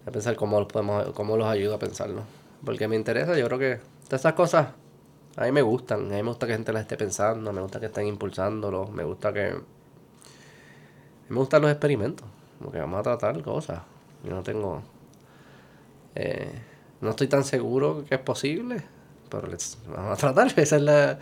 A 0.06 0.12
pensar 0.12 0.36
cómo 0.36 0.60
los, 0.60 0.68
podemos, 0.68 1.12
cómo 1.14 1.38
los 1.38 1.48
ayuda 1.48 1.76
a 1.76 1.80
pensarlo. 1.80 2.24
Porque 2.66 2.88
me 2.88 2.96
interesa, 2.96 3.38
yo 3.38 3.46
creo 3.48 3.60
que 3.60 3.80
todas 4.06 4.22
esas 4.22 4.34
cosas 4.34 4.68
a 5.36 5.44
mí 5.46 5.52
me 5.52 5.62
gustan. 5.62 6.06
A 6.12 6.16
mí 6.16 6.24
me 6.24 6.30
gusta 6.30 6.48
que 6.48 6.54
gente 6.54 6.74
las 6.74 6.84
esté 6.84 6.98
pensando, 6.98 7.52
me 7.54 7.62
gusta 7.62 7.80
que 7.80 7.88
estén 7.88 8.08
impulsándolo, 8.08 8.88
me 8.88 9.04
gusta 9.04 9.34
que... 9.34 9.56
Me 11.30 11.36
gustan 11.38 11.62
los 11.62 11.72
experimentos. 11.72 12.28
Como 12.60 12.72
que 12.72 12.80
vamos 12.80 13.00
a 13.00 13.04
tratar 13.04 13.42
cosas. 13.42 13.82
Yo 14.24 14.32
no 14.32 14.44
tengo... 14.44 14.82
eh, 16.16 16.52
no 17.02 17.12
estoy 17.12 17.28
tan 17.28 17.44
seguro 17.44 18.04
que 18.08 18.16
es 18.16 18.22
posible. 18.22 18.84
Pero 19.32 19.48
let's- 19.48 19.78
vamos 19.88 20.14
a 20.14 20.16
tratar. 20.18 20.53
Esa 20.60 20.76
es 20.76 20.82
la... 20.84 21.20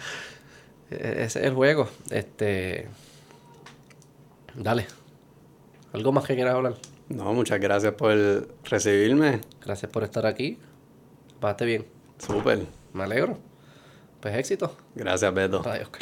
Ese 0.89 1.23
es 1.23 1.35
el 1.37 1.53
juego. 1.53 1.87
Este... 2.09 2.89
Dale. 4.55 4.87
¿Algo 5.93 6.11
más 6.11 6.25
que 6.25 6.35
quieras 6.35 6.55
hablar? 6.55 6.75
No, 7.07 7.33
muchas 7.33 7.59
gracias 7.59 7.93
por 7.93 8.13
recibirme. 8.65 9.41
Gracias 9.63 9.91
por 9.91 10.03
estar 10.03 10.25
aquí. 10.25 10.57
Pasaste 11.39 11.65
bien. 11.65 11.85
Súper. 12.17 12.65
Me 12.93 13.03
alegro. 13.03 13.37
Pues 14.19 14.35
éxito. 14.35 14.75
Gracias, 14.95 15.33
Beto. 15.33 15.59
Oscar. 15.59 16.01